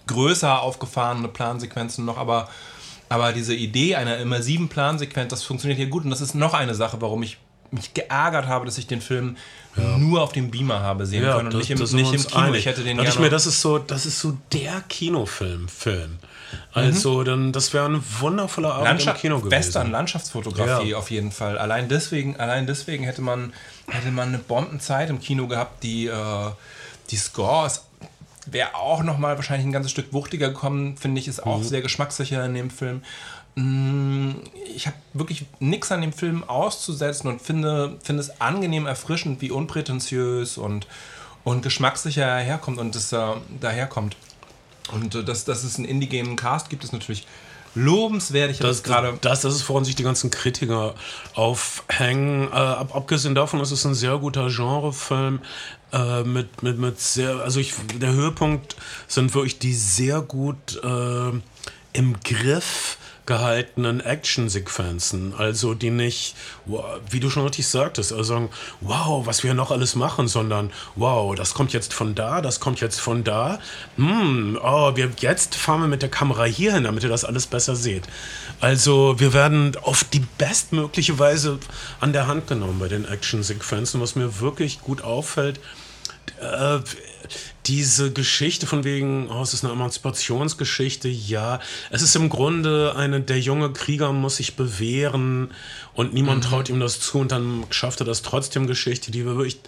größer 0.06 0.62
aufgefahrene 0.62 1.28
Plansequenzen 1.28 2.04
noch, 2.04 2.16
aber, 2.16 2.48
aber 3.08 3.32
diese 3.32 3.54
Idee 3.54 3.96
einer 3.96 4.18
immersiven 4.18 4.68
Plansequenz, 4.68 5.30
das 5.30 5.42
funktioniert 5.42 5.78
hier 5.78 5.88
gut. 5.88 6.04
Und 6.04 6.10
das 6.10 6.20
ist 6.20 6.34
noch 6.34 6.54
eine 6.54 6.74
Sache, 6.74 7.00
warum 7.00 7.22
ich 7.22 7.38
mich 7.72 7.94
geärgert 7.94 8.46
habe, 8.46 8.64
dass 8.64 8.78
ich 8.78 8.86
den 8.86 9.00
Film 9.00 9.36
nur 9.98 10.22
auf 10.22 10.32
dem 10.32 10.50
Beamer 10.50 10.80
habe 10.80 11.04
sehen 11.04 11.22
können 11.22 11.48
und 11.48 11.56
nicht 11.56 11.70
im, 11.70 11.78
nicht 11.78 11.92
im 11.92 12.26
Kino. 12.26 12.40
einig. 12.40 12.60
Ich 12.60 12.66
hätte 12.66 12.82
den 12.82 12.96
Da 12.96 13.02
dachte 13.02 13.10
ich 13.10 13.16
gerne 13.16 13.26
mir, 13.26 13.30
das 13.30 13.46
ist 13.46 13.60
so, 13.60 13.78
das 13.78 14.06
ist 14.06 14.20
so 14.20 14.38
der 14.52 14.82
Kinofilm, 14.88 15.68
Also, 16.72 17.22
dann, 17.24 17.52
das 17.52 17.72
wäre 17.72 17.86
ein 17.86 18.02
wundervoller 18.20 18.74
Abend 18.74 18.84
Landschaft, 18.86 19.16
im 19.18 19.20
Kino 19.22 19.38
gewesen. 19.38 19.50
Western, 19.50 19.90
Landschaftsfotografie 19.90 20.90
Ja. 20.90 20.96
auf 20.98 21.10
jeden 21.10 21.32
Fall. 21.32 21.58
Allein 21.58 21.88
deswegen, 21.88 22.36
allein 22.36 22.66
deswegen 22.66 23.04
hätte 23.04 23.22
man, 23.22 23.52
hätte 23.88 24.10
man 24.10 24.28
eine 24.28 24.38
Bombenzeit 24.38 25.10
im 25.10 25.20
Kino 25.20 25.46
gehabt. 25.48 25.82
Die, 25.82 26.06
äh, 26.06 26.50
die 27.10 27.16
Scores 27.16 27.84
wäre 28.46 28.74
auch 28.74 29.02
noch 29.02 29.18
mal 29.18 29.36
wahrscheinlich 29.36 29.66
ein 29.66 29.72
ganzes 29.72 29.90
Stück 29.90 30.12
wuchtiger 30.12 30.48
gekommen, 30.48 30.96
finde 30.96 31.20
ich, 31.20 31.26
ist 31.28 31.44
auch 31.44 31.62
sehr 31.62 31.82
geschmackssicher 31.82 32.44
in 32.44 32.54
dem 32.54 32.70
Film. 32.70 33.02
Mm, 33.56 34.32
Ich 34.74 34.86
habe 34.86 34.96
wirklich 35.14 35.46
nichts 35.58 35.90
an 35.90 36.00
dem 36.02 36.12
Film 36.12 36.44
auszusetzen 36.44 37.28
und 37.28 37.40
finde, 37.42 37.96
finde 38.04 38.20
es 38.22 38.40
angenehm 38.40 38.86
erfrischend, 38.86 39.40
wie 39.40 39.50
unprätentiös 39.50 40.58
und, 40.58 40.86
und 41.42 41.62
geschmackssicher 41.62 42.22
er 42.24 42.44
herkommt 42.44 42.78
und 42.78 42.94
es 42.94 43.12
äh, 43.12 43.18
daherkommt. 43.60 44.14
Und 44.92 45.14
äh, 45.14 45.24
dass, 45.24 45.44
dass 45.44 45.64
es 45.64 45.76
einen 45.76 45.84
indigenen 45.84 46.36
Cast 46.36 46.70
gibt, 46.70 46.84
ist 46.84 46.92
natürlich 46.92 47.26
lobenswert. 47.74 48.50
Ich 48.50 48.58
Das, 48.58 48.78
es 48.78 48.82
gerade. 48.82 49.18
das, 49.20 49.42
das 49.42 49.54
ist, 49.54 49.68
woran 49.68 49.84
sich 49.84 49.94
die 49.94 50.02
ganzen 50.02 50.30
Kritiker 50.30 50.94
aufhängen. 51.34 52.48
Äh, 52.48 52.54
ab, 52.54 52.94
abgesehen 52.94 53.34
davon 53.34 53.60
ist 53.60 53.70
es 53.70 53.84
ein 53.84 53.94
sehr 53.94 54.18
guter 54.18 54.48
Genrefilm. 54.48 55.40
Äh, 55.92 56.24
mit, 56.24 56.62
mit, 56.62 56.78
mit 56.78 57.00
sehr, 57.00 57.36
also 57.36 57.60
ich, 57.60 57.74
der 58.00 58.12
Höhepunkt 58.12 58.76
sind 59.06 59.34
wirklich 59.34 59.58
die 59.58 59.74
sehr 59.74 60.20
gut 60.20 60.80
äh, 60.82 61.30
im 61.92 62.20
Griff 62.24 62.98
gehaltenen 63.26 64.00
Actionsequenzen, 64.00 65.34
also 65.36 65.74
die 65.74 65.90
nicht, 65.90 66.36
wie 67.10 67.20
du 67.20 67.28
schon 67.28 67.44
richtig 67.44 67.66
sagtest, 67.66 68.12
also 68.12 68.22
sagen, 68.22 68.50
wow, 68.80 69.26
was 69.26 69.42
wir 69.42 69.52
noch 69.52 69.72
alles 69.72 69.96
machen, 69.96 70.28
sondern 70.28 70.70
wow, 70.94 71.34
das 71.34 71.52
kommt 71.52 71.72
jetzt 71.72 71.92
von 71.92 72.14
da, 72.14 72.40
das 72.40 72.60
kommt 72.60 72.80
jetzt 72.80 73.00
von 73.00 73.24
da, 73.24 73.58
hm, 73.96 74.58
oh, 74.62 74.94
wir, 74.94 75.10
jetzt 75.18 75.56
fahren 75.56 75.80
wir 75.80 75.88
mit 75.88 76.02
der 76.02 76.08
Kamera 76.08 76.44
hier 76.44 76.74
hin, 76.74 76.84
damit 76.84 77.02
ihr 77.02 77.08
das 77.08 77.24
alles 77.24 77.46
besser 77.46 77.74
seht. 77.74 78.04
Also 78.60 79.18
wir 79.18 79.32
werden 79.32 79.76
auf 79.82 80.04
die 80.04 80.22
bestmögliche 80.38 81.18
Weise 81.18 81.58
an 82.00 82.12
der 82.12 82.28
Hand 82.28 82.46
genommen 82.46 82.78
bei 82.78 82.88
den 82.88 83.06
Actionsequenzen, 83.06 84.00
was 84.00 84.14
mir 84.14 84.40
wirklich 84.40 84.80
gut 84.80 85.02
auffällt, 85.02 85.60
äh, 86.40 86.78
diese 87.66 88.12
Geschichte 88.12 88.66
von 88.66 88.84
wegen, 88.84 89.28
oh, 89.30 89.42
es 89.42 89.54
ist 89.54 89.64
eine 89.64 89.72
Emanzipationsgeschichte, 89.72 91.08
ja. 91.08 91.60
Es 91.90 92.02
ist 92.02 92.14
im 92.16 92.28
Grunde 92.28 92.94
eine, 92.96 93.20
der 93.20 93.40
junge 93.40 93.72
Krieger 93.72 94.12
muss 94.12 94.36
sich 94.36 94.56
bewähren 94.56 95.50
und 95.94 96.14
niemand 96.14 96.44
Mhm. 96.44 96.48
traut 96.48 96.68
ihm 96.68 96.80
das 96.80 97.00
zu 97.00 97.18
und 97.18 97.32
dann 97.32 97.64
schafft 97.70 98.00
er 98.00 98.06
das 98.06 98.22
trotzdem 98.22 98.66
Geschichte, 98.66 99.10
die 99.10 99.24
wir 99.24 99.36
wirklich 99.36 99.58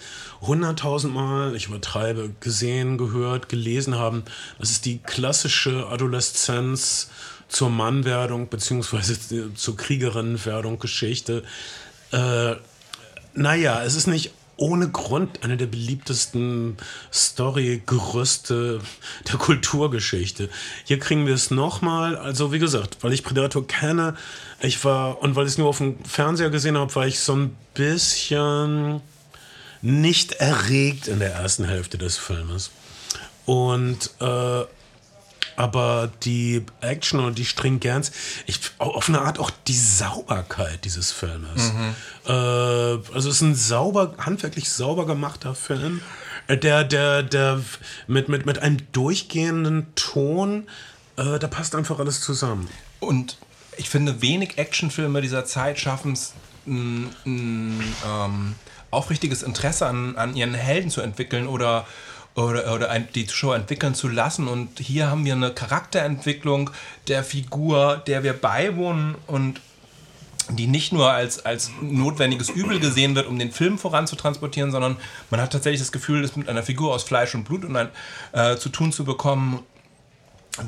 hunderttausendmal, 0.41 1.55
ich 1.57 1.67
übertreibe, 1.67 2.31
gesehen, 2.41 2.99
gehört, 2.99 3.49
gelesen 3.49 3.97
haben. 3.97 4.25
Das 4.59 4.71
ist 4.71 4.85
die 4.85 4.99
klassische 4.99 5.87
Adoleszenz 5.89 7.11
zur 7.49 7.71
Mannwerdung 7.71 8.49
beziehungsweise 8.49 9.19
zur 9.55 9.77
Kriegerinnenwerdung 9.77 10.79
Geschichte. 10.79 11.43
Äh, 12.13 12.55
naja, 13.35 13.83
es 13.83 13.95
ist 13.95 14.07
nicht 14.07 14.33
ohne 14.59 14.91
Grund 14.91 15.45
eine 15.45 15.57
der 15.57 15.67
beliebtesten 15.67 16.77
Story-Gerüste 17.13 18.81
der 19.27 19.39
Kulturgeschichte. 19.39 20.51
Hier 20.85 20.99
kriegen 20.99 21.27
wir 21.27 21.35
es 21.35 21.51
nochmal. 21.51 22.17
Also, 22.17 22.53
wie 22.53 22.59
gesagt, 22.59 22.99
weil 23.01 23.13
ich 23.13 23.25
Predator 23.25 23.67
kenne, 23.67 24.17
ich 24.61 24.85
war, 24.85 25.23
und 25.23 25.37
weil 25.37 25.47
ich 25.47 25.53
es 25.53 25.59
nur 25.59 25.69
auf 25.69 25.79
dem 25.79 26.05
Fernseher 26.05 26.51
gesehen 26.51 26.77
habe, 26.77 26.95
war 26.97 27.07
ich 27.07 27.21
so 27.21 27.35
ein 27.35 27.57
bisschen 27.75 29.01
nicht 29.81 30.33
erregt 30.33 31.07
in 31.07 31.21
der 31.21 31.33
ersten 31.33 31.65
Hälfte 31.65 31.97
des 31.97 32.17
Filmes. 32.17 32.71
Und 33.47 34.11
äh, 34.21 34.65
aber 35.59 36.09
die 36.23 36.65
Action 36.83 37.19
und 37.19 37.37
die 37.37 37.45
Stringenz, 37.45 38.13
ich, 38.47 38.61
auf 38.79 39.09
eine 39.09 39.23
Art 39.23 39.41
auch 39.41 39.51
die 39.67 39.77
Sauberkeit 39.77 40.85
dieses 40.85 41.11
Filmes. 41.11 41.73
Äh, 42.27 42.33
also 42.33 43.29
es 43.29 43.37
ist 43.37 43.41
ein 43.41 43.57
sauber, 43.57 44.15
handwerklich 44.19 44.71
sauber 44.71 45.05
gemachter 45.05 45.57
Film, 45.57 46.01
äh, 46.47 46.57
der, 46.57 46.85
der, 46.85 47.25
der 47.25 47.61
mit, 48.07 48.29
mit, 48.29 48.47
mit 48.47 48.61
einem 48.61 48.79
durchgehenden 48.93 49.89
Ton, 49.97 50.69
äh, 51.17 51.41
da 51.41 51.49
passt 51.49 51.75
einfach 51.75 51.99
alles 51.99 52.21
zusammen. 52.21 52.69
Und 53.01 53.37
ich 53.77 53.91
finde, 53.91 54.23
wenig 54.23 54.59
Actionfilme 54.59 55.21
dieser 55.23 55.45
Zeit 55.45 55.81
schaffen 55.81 56.13
es, 56.13 56.35
ähm, 56.69 58.55
aufrichtiges 58.93 59.43
Interesse 59.43 59.87
an, 59.87 60.17
an 60.17 60.37
ihren 60.37 60.55
Helden 60.55 60.91
zu 60.91 61.01
entwickeln 61.01 61.49
oder, 61.49 61.85
oder, 62.39 62.73
oder 62.73 62.91
ein, 62.91 63.09
die 63.15 63.27
Zuschauer 63.27 63.57
entwickeln 63.57 63.95
zu 63.95 64.09
lassen. 64.09 64.49
Und 64.49 64.79
hier 64.79 65.11
haben 65.11 65.25
wir 65.25 65.35
eine 65.35 65.53
Charakterentwicklung 65.53 66.71
der 67.09 67.25
Figur, 67.25 68.03
der 68.07 68.23
wir 68.23 68.33
beiwohnen 68.33 69.17
und 69.27 69.61
die 70.51 70.67
nicht 70.67 70.93
nur 70.93 71.11
als, 71.11 71.45
als 71.45 71.71
notwendiges 71.83 72.49
Übel 72.49 72.81
gesehen 72.81 73.15
wird, 73.15 73.27
um 73.27 73.39
den 73.39 73.53
Film 73.53 73.77
voranzutransportieren, 73.77 74.71
sondern 74.71 74.97
man 75.31 75.43
hat 75.43 75.53
tatsächlich 75.53 75.81
das 75.81 75.93
Gefühl, 75.93 76.25
es 76.25 76.37
mit 76.37 76.49
einer 76.49 76.63
Figur 76.63 76.95
aus 76.95 77.03
Fleisch 77.03 77.35
und 77.35 77.45
Blut 77.45 77.65
und 77.65 77.77
ein, 77.77 77.89
äh, 78.33 78.57
zu 78.57 78.71
tun 78.71 78.91
zu 78.91 79.05
bekommen, 79.05 79.63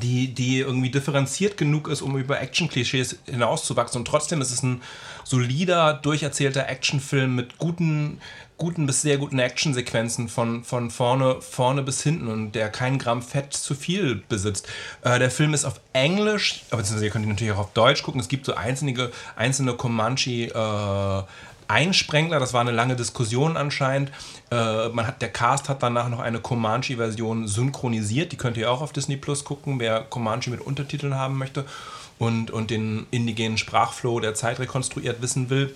die, 0.03 0.35
die 0.35 0.59
irgendwie 0.59 0.91
differenziert 0.91 1.57
genug 1.57 1.89
ist, 1.89 2.03
um 2.03 2.17
über 2.17 2.41
Action-Klischees 2.41 3.19
hinauszuwachsen. 3.27 4.01
Und 4.01 4.05
trotzdem 4.05 4.41
ist 4.41 4.53
es 4.53 4.63
ein 4.63 4.83
solider, 5.25 5.95
durcherzählter 5.95 6.69
Actionfilm 6.69 7.35
mit 7.35 7.59
guten, 7.59 8.21
guten 8.61 8.87
bis 8.87 9.03
sehr 9.03 9.17
guten 9.17 9.39
Actionsequenzen 9.39 10.29
von, 10.29 10.63
von 10.63 10.91
vorne, 10.91 11.41
vorne 11.41 11.83
bis 11.83 12.03
hinten 12.03 12.29
und 12.29 12.53
der 12.53 12.69
kein 12.69 12.99
Gramm 12.99 13.23
Fett 13.23 13.55
zu 13.55 13.75
viel 13.75 14.23
besitzt. 14.29 14.69
Äh, 15.03 15.19
der 15.19 15.31
Film 15.31 15.55
ist 15.55 15.65
auf 15.65 15.81
Englisch, 15.95 16.63
aber 16.71 16.83
ihr 16.83 17.11
könnt 17.11 17.25
ihn 17.25 17.31
natürlich 17.31 17.55
auch 17.55 17.59
auf 17.59 17.73
Deutsch 17.73 18.03
gucken. 18.03 18.21
Es 18.21 18.29
gibt 18.29 18.47
so 18.47 18.55
einzelne, 18.55 19.11
einzelne 19.35 19.73
Comanche 19.73 20.55
äh, 20.55 21.23
Einsprengler, 21.69 22.39
das 22.39 22.53
war 22.53 22.61
eine 22.61 22.73
lange 22.73 22.97
Diskussion 22.97 23.57
anscheinend. 23.57 24.11
Äh, 24.51 24.89
man 24.91 25.07
hat, 25.07 25.23
der 25.23 25.31
Cast 25.31 25.69
hat 25.69 25.83
danach 25.83 26.09
noch 26.09 26.21
eine 26.21 26.41
Comanche-Version 26.41 27.49
synchronisiert, 27.49 28.33
die 28.33 28.37
könnt 28.37 28.57
ihr 28.59 28.71
auch 28.71 28.83
auf 28.83 28.93
Disney 28.93 29.17
Plus 29.17 29.45
gucken, 29.45 29.81
wer 29.81 30.03
Comanche 30.03 30.51
mit 30.51 30.61
Untertiteln 30.61 31.15
haben 31.15 31.39
möchte 31.39 31.65
und, 32.19 32.51
und 32.51 32.71
den 32.71 33.07
indigenen 33.11 33.57
Sprachflow 33.57 34.21
der 34.21 34.35
Zeit 34.35 34.59
rekonstruiert 34.59 35.23
wissen 35.23 35.49
will. 35.49 35.75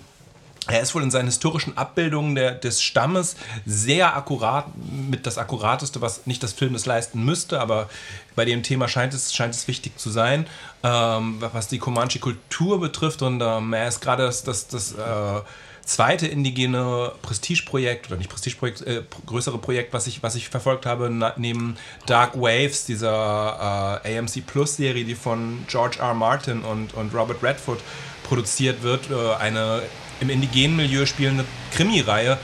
Er 0.67 0.81
ist 0.81 0.95
wohl 0.95 1.03
in 1.03 1.11
seinen 1.11 1.27
historischen 1.27 1.77
Abbildungen 1.77 2.33
der, 2.33 2.51
des 2.51 2.81
Stammes 2.81 3.35
sehr 3.65 4.15
akkurat, 4.15 4.65
mit 4.75 5.27
das 5.27 5.37
Akkurateste, 5.37 6.01
was 6.01 6.25
nicht 6.25 6.41
das 6.41 6.53
Film 6.53 6.73
es 6.73 6.87
leisten 6.87 7.23
müsste, 7.23 7.59
aber 7.61 7.87
bei 8.35 8.45
dem 8.45 8.63
Thema 8.63 8.87
scheint 8.87 9.13
es, 9.13 9.33
scheint 9.33 9.53
es 9.53 9.67
wichtig 9.67 9.99
zu 9.99 10.09
sein, 10.09 10.47
ähm, 10.83 11.37
was 11.39 11.67
die 11.67 11.77
Comanche-Kultur 11.77 12.79
betrifft. 12.79 13.21
Und 13.21 13.41
ähm, 13.41 13.73
er 13.73 13.87
ist 13.87 14.01
gerade 14.01 14.23
das, 14.25 14.43
das, 14.43 14.67
das 14.67 14.93
äh, 14.93 15.41
zweite 15.83 16.25
indigene 16.25 17.11
Prestigeprojekt, 17.21 18.07
oder 18.07 18.17
nicht 18.17 18.31
Prestigeprojekt, 18.31 18.81
äh, 18.81 19.03
größere 19.27 19.59
Projekt, 19.59 19.93
was 19.93 20.07
ich, 20.07 20.23
was 20.23 20.33
ich 20.33 20.49
verfolgt 20.49 20.87
habe, 20.87 21.11
neben 21.37 21.77
Dark 22.07 22.35
Waves, 22.35 22.85
dieser 22.85 24.01
äh, 24.03 24.17
AMC 24.17 24.45
Plus-Serie, 24.45 25.05
die 25.05 25.15
von 25.15 25.63
George 25.67 25.99
R. 25.99 26.15
Martin 26.15 26.63
und, 26.63 26.95
und 26.95 27.13
Robert 27.13 27.43
Redford 27.43 27.79
produziert 28.23 28.81
wird, 28.81 29.11
äh, 29.11 29.35
eine 29.35 29.83
im 30.19 30.29
indigenen 30.29 30.75
Milieu 30.77 31.05
spielende 31.05 31.45
Krimi-Reihe, 31.73 32.37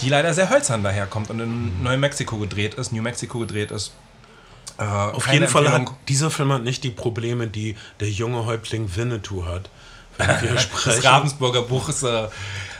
die 0.00 0.08
leider 0.08 0.34
sehr 0.34 0.50
hölzern 0.50 0.82
daherkommt 0.82 1.30
und 1.30 1.40
in 1.40 1.82
New 1.82 1.96
Mexico 1.96 2.36
gedreht 2.36 2.74
ist, 2.74 2.92
New 2.92 3.02
Mexico 3.02 3.38
gedreht 3.40 3.70
ist. 3.70 3.92
Äh, 4.78 4.82
Auf 4.84 5.32
jeden 5.32 5.46
Fall 5.48 5.70
hat 5.70 5.82
dieser 6.08 6.30
Film 6.30 6.52
hat 6.52 6.64
nicht 6.64 6.82
die 6.82 6.90
Probleme, 6.90 7.46
die 7.46 7.76
der 8.00 8.10
junge 8.10 8.44
Häuptling 8.46 8.94
Winnetou 8.96 9.44
hat. 9.46 9.70
Das. 10.84 11.04
Ravensburger 11.04 11.62
Buch 11.62 11.88
ist, 11.88 12.04
äh, 12.04 12.28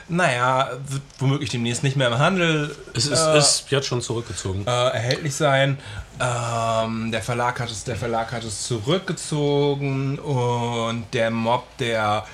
naja, 0.08 0.70
wird 0.88 1.02
womöglich 1.18 1.50
demnächst 1.50 1.82
nicht 1.82 1.96
mehr 1.96 2.08
im 2.08 2.18
Handel 2.18 2.76
Es 2.94 3.06
ist, 3.06 3.20
äh, 3.20 3.38
ist 3.38 3.64
jetzt 3.70 3.86
schon 3.86 4.02
zurückgezogen. 4.02 4.64
äh, 4.66 4.70
erhältlich 4.70 5.34
sein. 5.34 5.78
Ähm, 6.20 7.10
der, 7.10 7.22
Verlag 7.22 7.58
hat 7.58 7.70
es, 7.70 7.82
der 7.84 7.96
Verlag 7.96 8.30
hat 8.32 8.44
es 8.44 8.62
zurückgezogen 8.66 10.18
und 10.18 11.06
der 11.12 11.30
Mob 11.30 11.64
der 11.78 12.24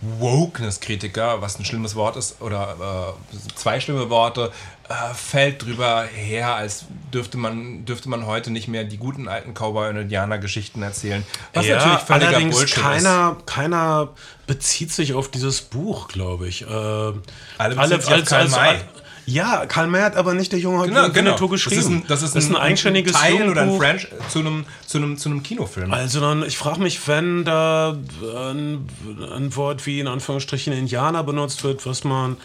Wokeness-Kritiker, 0.00 1.40
was 1.40 1.58
ein 1.58 1.64
schlimmes 1.64 1.94
Wort 1.94 2.16
ist, 2.16 2.40
oder 2.40 3.16
äh, 3.32 3.54
zwei 3.56 3.80
schlimme 3.80 4.10
Worte, 4.10 4.52
äh, 4.88 5.14
fällt 5.14 5.64
drüber 5.64 6.04
her, 6.04 6.54
als 6.54 6.84
dürfte 7.12 7.36
man, 7.36 7.84
dürfte 7.84 8.08
man 8.08 8.24
heute 8.26 8.50
nicht 8.50 8.68
mehr 8.68 8.84
die 8.84 8.96
guten 8.96 9.28
alten 9.28 9.54
Cowboy- 9.54 9.90
und 9.90 9.96
Indianer-Geschichten 9.96 10.82
erzählen. 10.82 11.26
Was 11.52 11.66
natürlich 11.66 11.98
völliger 11.98 12.28
allerdings 12.28 12.56
Bullshit 12.56 12.76
ist. 12.76 12.82
keiner, 12.82 13.36
keiner 13.44 14.08
bezieht 14.46 14.92
sich 14.92 15.14
auf 15.14 15.30
dieses 15.30 15.60
Buch, 15.60 16.08
glaube 16.08 16.48
ich. 16.48 16.62
Äh, 16.62 16.66
alle 16.66 18.00
sich 18.00 18.14
auf 18.14 18.24
Karl 18.24 18.48
May. 18.48 18.80
Ja, 19.28 19.66
Karl 19.66 19.88
May 19.88 20.00
hat 20.00 20.16
aber 20.16 20.34
nicht 20.34 20.52
der 20.52 20.58
junge 20.58 20.86
Genau, 20.86 21.02
genau. 21.02 21.14
Winnetou 21.14 21.48
geschrieben. 21.48 22.04
Das 22.08 22.22
ist 22.22 22.34
ein, 22.34 22.34
das 22.34 22.44
ist 22.44 22.50
ein, 22.50 22.56
eigenständiges 22.56 23.12
Teil 23.12 23.48
oder 23.48 23.62
ein 23.62 23.68
Jugendbuch. 23.68 23.78
Franch 23.78 24.08
zu 24.30 24.38
einem, 24.38 24.64
zu 24.86 24.98
einem, 24.98 25.18
zu 25.18 25.28
einem 25.28 25.42
Kinofilm. 25.42 25.92
Also 25.92 26.20
dann, 26.20 26.42
ich 26.44 26.56
frage 26.56 26.80
mich, 26.80 27.06
wenn 27.06 27.44
da 27.44 27.96
ein, 28.22 28.88
ein 29.34 29.54
Wort 29.56 29.84
wie 29.86 30.00
in 30.00 30.08
Anführungsstrichen 30.08 30.72
Indianer 30.72 31.22
benutzt 31.24 31.62
wird, 31.62 31.84
was 31.84 32.04
man, 32.04 32.38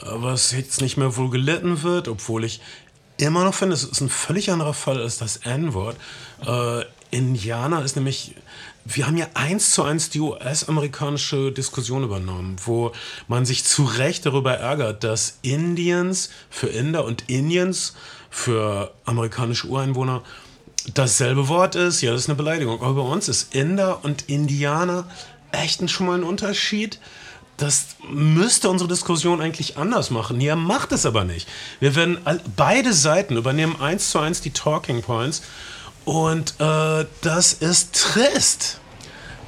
was 0.00 0.50
jetzt 0.52 0.80
nicht 0.80 0.96
mehr 0.96 1.16
wohl 1.16 1.30
gelitten 1.30 1.82
wird, 1.82 2.08
obwohl 2.08 2.44
ich 2.44 2.60
immer 3.16 3.44
noch 3.44 3.54
finde, 3.54 3.74
es 3.74 3.84
ist 3.84 4.00
ein 4.00 4.08
völlig 4.08 4.50
anderer 4.50 4.74
Fall 4.74 5.00
als 5.00 5.18
das 5.18 5.36
N-Wort. 5.38 5.96
Äh, 6.44 6.84
Indianer 7.16 7.84
ist 7.84 7.94
nämlich, 7.94 8.34
wir 8.84 9.06
haben 9.06 9.16
ja 9.16 9.26
eins 9.34 9.70
zu 9.70 9.82
eins 9.82 10.10
die 10.10 10.20
US-amerikanische 10.20 11.52
Diskussion 11.52 12.04
übernommen, 12.04 12.56
wo 12.64 12.92
man 13.28 13.46
sich 13.46 13.64
zu 13.64 13.84
Recht 13.84 14.26
darüber 14.26 14.54
ärgert, 14.54 15.04
dass 15.04 15.38
Indians 15.42 16.30
für 16.50 16.66
Inder 16.66 17.04
und 17.04 17.24
Indians 17.28 17.94
für 18.30 18.92
amerikanische 19.04 19.68
Ureinwohner 19.68 20.22
dasselbe 20.92 21.48
Wort 21.48 21.76
ist, 21.76 22.02
ja, 22.02 22.12
das 22.12 22.22
ist 22.22 22.28
eine 22.28 22.36
Beleidigung. 22.36 22.82
Aber 22.82 23.02
bei 23.02 23.08
uns 23.08 23.28
ist 23.28 23.54
Inder 23.54 24.04
und 24.04 24.28
Indianer 24.28 25.08
echt 25.52 25.88
schon 25.90 26.06
mal 26.06 26.18
ein 26.18 26.24
Unterschied. 26.24 26.98
Das 27.56 27.96
müsste 28.10 28.68
unsere 28.68 28.88
Diskussion 28.88 29.40
eigentlich 29.40 29.78
anders 29.78 30.10
machen. 30.10 30.40
Hier 30.40 30.56
macht 30.56 30.92
es 30.92 31.06
aber 31.06 31.24
nicht. 31.24 31.48
Wir 31.78 31.94
werden 31.94 32.18
beide 32.56 32.92
Seiten 32.92 33.36
übernehmen 33.36 33.80
eins 33.80 34.10
zu 34.10 34.18
eins 34.18 34.40
die 34.40 34.50
Talking 34.50 35.02
Points 35.02 35.42
und 36.04 36.54
äh, 36.58 37.04
das 37.22 37.52
ist 37.54 37.94
trist. 37.94 38.80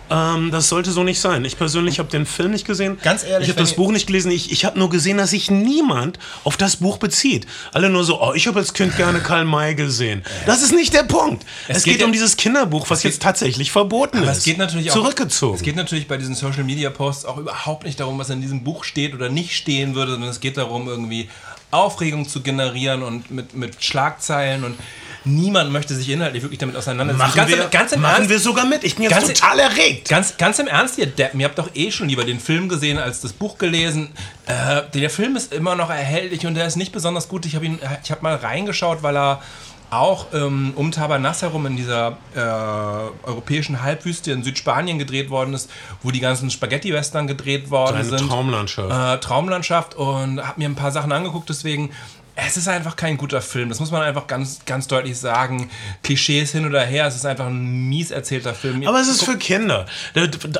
Ähm, 0.09 0.51
das 0.53 0.69
sollte 0.69 0.93
so 0.93 1.03
nicht 1.03 1.21
sein. 1.21 1.45
Ich 1.45 1.59
persönlich 1.59 1.99
habe 1.99 2.09
den 2.09 2.27
Film 2.27 2.53
nicht 2.53 2.65
gesehen. 2.65 2.97
Ganz 3.03 3.25
ehrlich, 3.25 3.49
Ich 3.49 3.53
habe 3.53 3.61
das 3.61 3.75
Buch 3.75 3.91
nicht 3.91 4.07
gelesen. 4.07 4.31
Ich, 4.31 4.53
ich 4.53 4.65
habe 4.65 4.79
nur 4.79 4.89
gesehen, 4.89 5.17
dass 5.19 5.31
sich 5.31 5.51
niemand 5.51 6.21
auf 6.45 6.57
das 6.57 6.77
Buch 6.77 6.99
bezieht. 6.99 7.45
Alle 7.73 7.91
nur 7.91 8.05
so, 8.05 8.23
oh, 8.23 8.33
ich 8.33 8.47
habe 8.47 8.61
als 8.61 8.73
Kind 8.73 8.97
gerne 8.97 9.19
Karl 9.19 9.45
May 9.45 9.75
gesehen. 9.75 10.23
Das 10.47 10.63
ist 10.63 10.73
nicht 10.73 10.95
der 10.95 11.03
Punkt. 11.03 11.45
Es, 11.67 11.83
geht 11.83 11.95
geht, 11.95 12.01
ja- 12.03 12.07
um 12.07 12.13
dieses 12.13 12.37
Kinderbuch, 12.37 12.89
was 12.89 13.03
jetzt 13.03 13.21
tatsächlich 13.21 13.73
verboten 13.73 14.23
ist. 14.23 14.29
es 14.39 14.45
geht 14.45 14.59
natürlich 14.59 14.91
auch. 14.93 14.95
Zurückgezogen. 14.95 15.57
Es 15.57 15.63
geht 15.63 15.75
natürlich 15.75 16.07
bei 16.07 16.17
diesen 16.19 16.37
Social 16.37 16.63
Media 16.63 16.91
Posts 16.91 17.25
auch 17.25 17.39
überhaupt 17.39 17.85
nicht 17.85 17.99
darum, 17.99 18.17
was 18.17 18.31
in 18.31 18.41
diesem 18.41 18.63
Buch 18.63 18.85
steht 18.85 19.13
oder 19.13 19.29
nicht 19.29 19.57
stehen 19.57 19.97
würde, 19.97 20.13
sondern 20.13 20.31
es 20.31 20.39
geht 20.39 20.57
darum, 20.57 20.87
irgendwie 20.87 21.29
Aufregung 21.73 22.29
zu 22.29 22.43
generieren 22.43 23.03
und 23.03 23.33
mit, 23.33 23.57
mit 23.57 23.83
Schlagzeilen 23.83 24.63
und 24.63 24.77
niemand 25.27 25.73
möchte 25.73 25.95
sich 25.95 26.09
inhaltlich 26.09 26.43
wirklich 26.43 26.59
damit 26.59 26.77
auseinandersetzen. 26.77 27.19
machen 27.27 27.37
ganz, 27.37 27.51
wir, 27.51 27.65
im, 27.65 27.71
ganz 27.71 27.93
im 27.93 28.01
machen 28.01 28.15
Ernst, 28.17 28.31
wir 28.31 28.39
sogar 28.39 28.65
mit. 28.65 28.85
Ich 28.85 28.95
bin 28.95 29.05
jetzt 29.05 29.13
Ganz- 29.13 29.29
total 29.29 29.59
erregt. 29.59 30.09
Ganz, 30.09 30.37
ganz 30.37 30.59
im 30.59 30.67
Ernst, 30.69 30.99
ihr 30.99 31.07
Deppen, 31.07 31.41
ihr 31.41 31.47
habt 31.47 31.59
doch 31.59 31.71
eh 31.75 31.91
schon 31.91 32.09
lieber 32.09 32.25
den 32.25 32.41
Film 32.41 32.69
gesehen 32.69 32.99
als 32.99 33.21
das 33.21 33.33
Buch 33.33 33.59
gelesen. 33.59 34.11
Äh, 34.47 34.83
der 34.95 35.11
Film 35.11 35.37
ist 35.37 35.53
immer 35.53 35.75
noch 35.75 35.91
erhältlich 35.91 36.47
und 36.47 36.55
der 36.55 36.67
ist 36.67 36.77
nicht 36.77 36.93
besonders 36.93 37.29
gut. 37.29 37.45
Ich 37.47 37.55
habe 37.55 37.67
habe 37.67 38.23
mal 38.23 38.35
reingeschaut, 38.37 39.03
weil 39.03 39.17
er 39.17 39.43
auch 39.91 40.27
ähm, 40.35 40.73
um 40.75 40.91
Tabernas 40.91 41.43
herum 41.43 41.65
in 41.67 41.77
dieser 41.77 42.17
äh, 42.35 42.41
europäischen 43.27 43.83
Halbwüste 43.83 44.33
in 44.33 44.43
Südspanien 44.43 44.99
gedreht 44.99 45.31
worden 45.31 45.55
ist, 45.55 45.71
wo 46.03 46.11
die 46.11 46.19
ganzen 46.21 46.51
Spaghetti-Western 46.51 47.27
gedreht 47.29 47.71
worden 47.71 47.97
Eine 47.99 48.05
sind. 48.05 48.29
Traumlandschaft. 48.29 48.91
Äh, 48.91 49.21
Traumlandschaft 49.21 49.95
und 49.95 50.45
habe 50.45 50.55
mir 50.59 50.69
ein 50.69 50.75
paar 50.75 50.91
Sachen 50.91 51.13
angeguckt, 51.13 51.49
deswegen 51.49 51.91
es 52.39 52.59
ist 52.59 52.69
einfach 52.69 52.97
kein 52.97 53.17
guter 53.17 53.41
Film. 53.41 53.71
Das 53.71 53.81
muss 53.81 53.91
man 53.91 54.03
einfach 54.03 54.27
ganz, 54.27 54.61
ganz 54.67 54.87
deutlich 54.87 55.19
sagen. 55.19 55.71
Klischees 56.03 56.53
hin 56.53 56.67
oder 56.67 56.83
her, 56.83 57.07
es 57.07 57.17
ist 57.17 57.25
einfach 57.25 57.47
ein 57.47 57.89
mies 57.89 58.11
erzählter 58.11 58.55
Film. 58.55 58.87
Aber 58.87 59.01
es 59.01 59.09
ist 59.09 59.25
für 59.25 59.39
Kinder. 59.39 59.87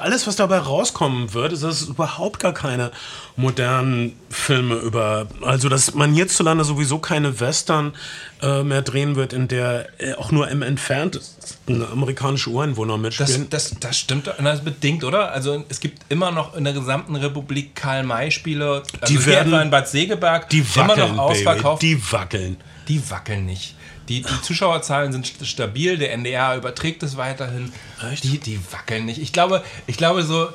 Alles, 0.01 0.27
was 0.27 0.37
dabei 0.37 0.59
rauskommen 0.59 1.35
wird, 1.35 1.53
ist, 1.53 1.63
dass 1.63 1.83
es 1.83 1.89
überhaupt 1.89 2.41
gar 2.41 2.55
keine 2.55 2.93
modernen 3.37 4.19
Filme 4.31 4.77
über. 4.77 5.27
Also, 5.43 5.69
dass 5.69 5.95
man 5.95 6.15
hierzulande 6.15 6.65
sowieso 6.65 6.99
keine 6.99 7.41
Western 7.41 7.93
äh, 8.43 8.63
mehr 8.63 8.83
drehen 8.83 9.17
wird, 9.17 9.33
in 9.33 9.49
der 9.49 9.89
äh, 9.99 10.15
auch 10.15 10.31
nur 10.31 10.49
im 10.49 10.63
entferntesten 10.63 11.85
amerikanische 11.91 12.51
Ureinwohner 12.51 12.95
Das, 12.95 13.03
mitspielen. 13.19 13.49
das, 13.51 13.75
das 13.81 13.99
stimmt 13.99 14.31
das 14.39 14.61
bedingt, 14.63 15.05
oder? 15.05 15.33
Also 15.33 15.65
es 15.69 15.81
gibt 15.81 16.03
immer 16.11 16.31
noch 16.31 16.55
in 16.55 16.65
der 16.65 16.73
gesamten 16.73 17.17
Republik 17.17 17.75
Karl-May-Spiele. 17.75 18.83
Also 19.01 19.15
Die 19.15 19.25
werden- 19.27 19.53
in 19.55 19.71
Bad 19.71 19.89
Segeberg 19.89 20.49
die 20.51 20.59
immer 20.75 20.89
wackeln, 20.89 21.17
noch 21.17 21.25
ausverkauft. 21.25 21.81
Baby. 21.81 21.95
Die 21.97 22.13
wackeln. 22.13 22.57
Die 22.89 23.11
wackeln 23.11 23.47
nicht. 23.47 23.75
Die, 24.09 24.23
die 24.23 24.43
Zuschauerzahlen 24.43 25.11
sind 25.13 25.27
st- 25.27 25.45
stabil, 25.45 25.99
der 25.99 26.13
NDR 26.13 26.57
überträgt 26.57 27.03
es 27.03 27.17
weiterhin. 27.17 27.73
Echt? 28.13 28.23
Die, 28.23 28.39
die 28.39 28.61
wackeln 28.71 29.05
nicht. 29.05 29.21
Ich 29.21 29.33
glaube, 29.33 29.65
ich 29.89 29.97
glaube 29.97 30.23
so, 30.23 30.49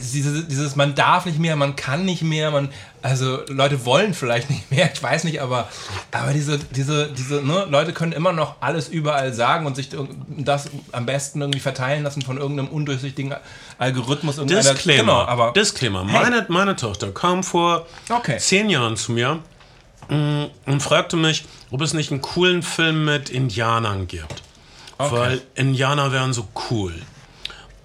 dieses, 0.00 0.48
dieses, 0.48 0.76
man 0.76 0.94
darf 0.94 1.26
nicht 1.26 1.38
mehr, 1.38 1.54
man 1.56 1.76
kann 1.76 2.04
nicht 2.04 2.22
mehr, 2.22 2.50
man, 2.50 2.70
also 3.02 3.40
Leute 3.48 3.84
wollen 3.84 4.14
vielleicht 4.14 4.48
nicht 4.50 4.70
mehr, 4.70 4.90
ich 4.92 5.02
weiß 5.02 5.24
nicht, 5.24 5.40
aber, 5.40 5.68
aber 6.12 6.32
diese, 6.32 6.58
diese, 6.58 7.12
diese, 7.12 7.42
ne, 7.42 7.66
Leute 7.68 7.92
können 7.92 8.12
immer 8.12 8.32
noch 8.32 8.56
alles 8.60 8.88
überall 8.88 9.32
sagen 9.32 9.66
und 9.66 9.76
sich 9.76 9.90
das 10.38 10.70
am 10.92 11.06
besten 11.06 11.40
irgendwie 11.40 11.60
verteilen 11.60 12.04
lassen 12.04 12.22
von 12.22 12.38
irgendeinem 12.38 12.68
undurchsichtigen 12.68 13.34
Algorithmus. 13.78 14.36
Disclaimer. 14.36 15.02
Genau, 15.02 15.24
aber 15.24 15.52
Disclaimer. 15.52 16.06
Hey. 16.06 16.22
Meine, 16.22 16.46
meine 16.48 16.76
Tochter 16.76 17.12
kam 17.12 17.42
vor 17.44 17.86
Okay. 18.08 18.38
zehn 18.38 18.70
Jahren 18.70 18.96
zu 18.96 19.12
mir 19.12 19.40
mm, 20.08 20.44
und 20.66 20.82
fragte 20.82 21.16
mich, 21.16 21.44
ob 21.70 21.82
es 21.82 21.92
nicht 21.92 22.10
einen 22.10 22.22
coolen 22.22 22.62
Film 22.62 23.04
mit 23.04 23.28
Indianern 23.28 24.06
gibt. 24.06 24.42
Weil 24.98 25.42
Indianer 25.54 26.10
wären 26.10 26.32
so 26.32 26.48
cool. 26.70 26.94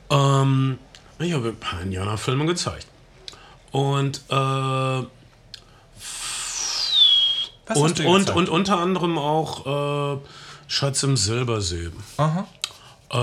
Ähm, 0.10 0.78
ich 1.24 1.34
habe 1.34 1.50
ein 1.50 1.58
paar 1.58 1.82
Indianerfilme 1.82 2.46
gezeigt. 2.46 2.88
Und, 3.72 4.22
äh, 4.30 4.34
was 4.34 5.08
und, 7.78 8.00
und, 8.02 8.30
und 8.32 8.50
unter 8.50 8.80
anderem 8.80 9.18
auch 9.18 10.16
äh, 10.16 10.20
Schatz 10.68 11.04
im 11.04 11.16
Silbersee. 11.18 11.92
Aha. 12.18 12.48
Äh, 13.10 13.16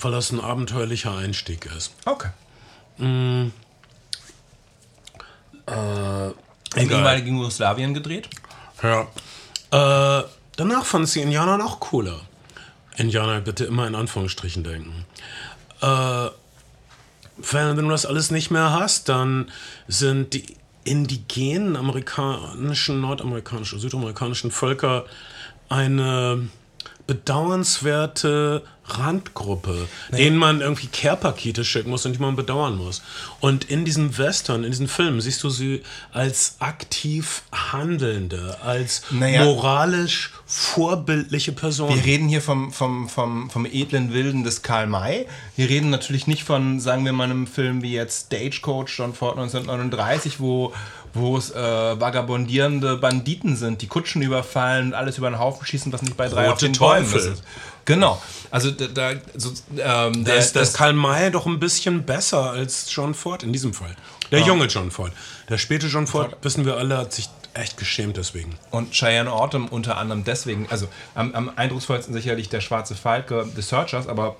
weil 0.00 0.12
das 0.12 0.30
ein 0.32 0.40
abenteuerlicher 0.40 1.16
Einstieg 1.16 1.66
ist. 1.76 1.92
Okay. 2.04 2.30
Egal. 2.98 3.52
Im 6.74 6.90
ehemaligen 6.90 7.36
Jugoslawien 7.36 7.94
gedreht? 7.94 8.28
Ja. 8.82 9.08
Äh, 9.70 10.24
danach 10.56 10.84
fand 10.84 11.08
sie 11.08 11.22
Indianer 11.22 11.56
noch 11.58 11.80
cooler. 11.80 12.20
Indianer 12.96 13.40
bitte 13.40 13.64
immer 13.64 13.86
in 13.86 13.94
Anführungsstrichen 13.94 14.64
denken. 14.64 15.06
Äh, 15.80 16.26
wenn, 17.50 17.76
du 17.76 17.88
das 17.88 18.06
alles 18.06 18.30
nicht 18.30 18.50
mehr 18.50 18.72
hast, 18.72 19.08
dann 19.08 19.50
sind 19.88 20.34
die 20.34 20.56
indigenen 20.84 21.76
amerikanischen, 21.76 23.00
nordamerikanischen, 23.00 23.78
südamerikanischen 23.78 24.50
Völker 24.50 25.04
eine 25.68 26.48
bedauernswerte 27.06 28.62
Randgruppe, 28.84 29.88
denen 30.10 30.36
man 30.36 30.60
irgendwie 30.60 30.86
Care-Pakete 30.88 31.64
schicken 31.64 31.90
muss 31.90 32.04
und 32.04 32.14
die 32.14 32.18
man 32.18 32.36
bedauern 32.36 32.76
muss. 32.76 33.02
Und 33.40 33.64
in 33.64 33.84
diesen 33.84 34.18
Western, 34.18 34.64
in 34.64 34.70
diesen 34.70 34.88
Filmen, 34.88 35.20
siehst 35.20 35.42
du 35.44 35.50
sie 35.50 35.82
als 36.12 36.56
aktiv 36.58 37.42
Handelnde, 37.52 38.58
als 38.64 39.02
Naja. 39.10 39.44
moralisch 39.44 40.30
vorbildliche 40.46 41.52
Personen. 41.52 41.94
Wir 41.96 42.04
reden 42.04 42.28
hier 42.28 42.42
vom, 42.42 42.72
vom, 42.72 43.08
vom, 43.08 43.50
vom 43.50 43.66
edlen 43.66 44.12
Wilden 44.12 44.44
des 44.44 44.62
Karl 44.62 44.86
May. 44.86 45.26
Wir 45.56 45.68
reden 45.68 45.90
natürlich 45.90 46.26
nicht 46.26 46.44
von, 46.44 46.80
sagen 46.80 47.04
wir 47.04 47.12
mal, 47.12 47.24
einem 47.24 47.46
Film 47.46 47.82
wie 47.82 47.92
jetzt 47.92 48.26
Stagecoach 48.26 48.88
John 48.98 49.14
Ford 49.14 49.38
1939, 49.38 50.40
wo, 50.40 50.72
wo 51.14 51.36
es 51.36 51.50
äh, 51.50 51.54
vagabondierende 52.00 52.96
Banditen 52.96 53.56
sind, 53.56 53.80
die 53.82 53.86
Kutschen 53.86 54.22
überfallen 54.22 54.88
und 54.88 54.94
alles 54.94 55.18
über 55.18 55.30
den 55.30 55.38
Haufen 55.38 55.64
schießen, 55.66 55.92
was 55.92 56.02
nicht 56.02 56.16
bei 56.16 56.28
drei 56.28 56.42
Rote 56.48 56.52
auf 56.52 56.58
den 56.58 56.72
Bäumen 56.72 57.10
Teufel. 57.10 57.32
ist. 57.32 57.42
Genau. 57.84 58.22
Also 58.50 58.70
da, 58.70 59.12
so, 59.34 59.52
ähm, 59.78 60.24
der, 60.24 60.36
ist 60.36 60.54
das 60.54 60.74
Karl 60.74 60.92
May 60.92 61.30
doch 61.30 61.46
ein 61.46 61.58
bisschen 61.58 62.04
besser 62.04 62.50
als 62.50 62.94
John 62.94 63.14
Ford 63.14 63.42
in 63.42 63.52
diesem 63.52 63.74
Fall. 63.74 63.96
Der 64.30 64.40
junge 64.40 64.66
John 64.66 64.90
Ford. 64.90 65.12
Der 65.48 65.58
späte 65.58 65.88
John 65.88 66.06
Ford, 66.06 66.36
wissen 66.42 66.64
wir 66.64 66.76
alle, 66.76 66.96
hat 66.96 67.12
sich 67.12 67.28
echt 67.54 67.76
geschämt 67.76 68.16
deswegen. 68.16 68.54
Und 68.70 68.92
Cheyenne 68.92 69.30
Autumn 69.30 69.68
unter 69.68 69.98
anderem 69.98 70.24
deswegen, 70.24 70.66
also 70.70 70.88
am, 71.14 71.34
am 71.34 71.52
eindrucksvollsten 71.54 72.14
sicherlich 72.14 72.48
der 72.48 72.60
Schwarze 72.60 72.94
Falke, 72.94 73.46
The 73.54 73.62
Searchers, 73.62 74.06
aber 74.08 74.36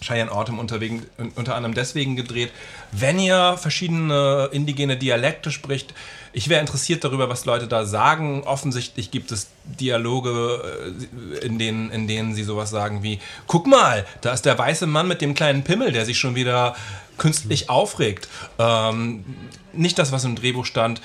Cheyenne 0.00 0.32
Autumn 0.32 0.58
unterwegen, 0.58 1.06
unter 1.36 1.54
anderem 1.54 1.74
deswegen 1.74 2.16
gedreht. 2.16 2.50
Wenn 2.90 3.18
ihr 3.18 3.56
verschiedene 3.58 4.48
indigene 4.52 4.96
Dialekte 4.96 5.50
spricht, 5.52 5.94
ich 6.32 6.48
wäre 6.48 6.60
interessiert 6.60 7.04
darüber, 7.04 7.28
was 7.28 7.44
Leute 7.44 7.68
da 7.68 7.84
sagen. 7.84 8.42
Offensichtlich 8.44 9.10
gibt 9.10 9.32
es 9.32 9.48
Dialoge, 9.64 10.96
äh, 11.42 11.46
in 11.46 11.58
denen, 11.58 11.90
in 11.90 12.06
denen 12.06 12.34
sie 12.34 12.42
sowas 12.42 12.70
sagen 12.70 13.02
wie, 13.02 13.18
guck 13.46 13.66
mal, 13.66 14.06
da 14.20 14.32
ist 14.32 14.44
der 14.44 14.58
weiße 14.58 14.86
Mann 14.86 15.08
mit 15.08 15.20
dem 15.20 15.34
kleinen 15.34 15.62
Pimmel, 15.62 15.92
der 15.92 16.04
sich 16.04 16.18
schon 16.18 16.34
wieder 16.34 16.74
künstlich 17.18 17.68
aufregt. 17.70 18.28
Ähm, 18.58 19.24
nicht 19.72 19.98
das, 19.98 20.12
was 20.12 20.24
im 20.24 20.36
Drehbuch 20.36 20.64
stand, 20.64 21.00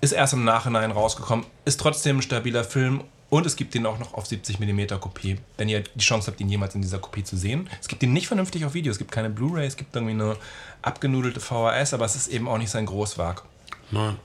ist 0.00 0.12
erst 0.12 0.34
im 0.34 0.44
Nachhinein 0.44 0.90
rausgekommen, 0.90 1.46
ist 1.64 1.80
trotzdem 1.80 2.18
ein 2.18 2.22
stabiler 2.22 2.64
Film 2.64 3.02
und 3.28 3.44
es 3.46 3.56
gibt 3.56 3.74
ihn 3.74 3.86
auch 3.86 3.98
noch 3.98 4.14
auf 4.14 4.26
70 4.26 4.60
mm 4.60 5.00
Kopie, 5.00 5.38
wenn 5.56 5.68
ihr 5.68 5.82
die 5.82 6.04
Chance 6.04 6.30
habt, 6.30 6.40
ihn 6.40 6.48
jemals 6.48 6.74
in 6.74 6.82
dieser 6.82 6.98
Kopie 6.98 7.24
zu 7.24 7.36
sehen. 7.36 7.68
Es 7.80 7.88
gibt 7.88 8.02
ihn 8.02 8.12
nicht 8.12 8.28
vernünftig 8.28 8.64
auf 8.64 8.74
Video, 8.74 8.92
es 8.92 8.98
gibt 8.98 9.10
keine 9.10 9.30
Blu-ray, 9.30 9.66
es 9.66 9.76
gibt 9.76 9.96
irgendwie 9.96 10.12
eine 10.12 10.36
abgenudelte 10.82 11.40
VHS, 11.40 11.94
aber 11.94 12.04
es 12.04 12.14
ist 12.14 12.28
eben 12.28 12.46
auch 12.46 12.58
nicht 12.58 12.70
sein 12.70 12.86
Großwerk. 12.86 13.42
Nein. 13.90 14.16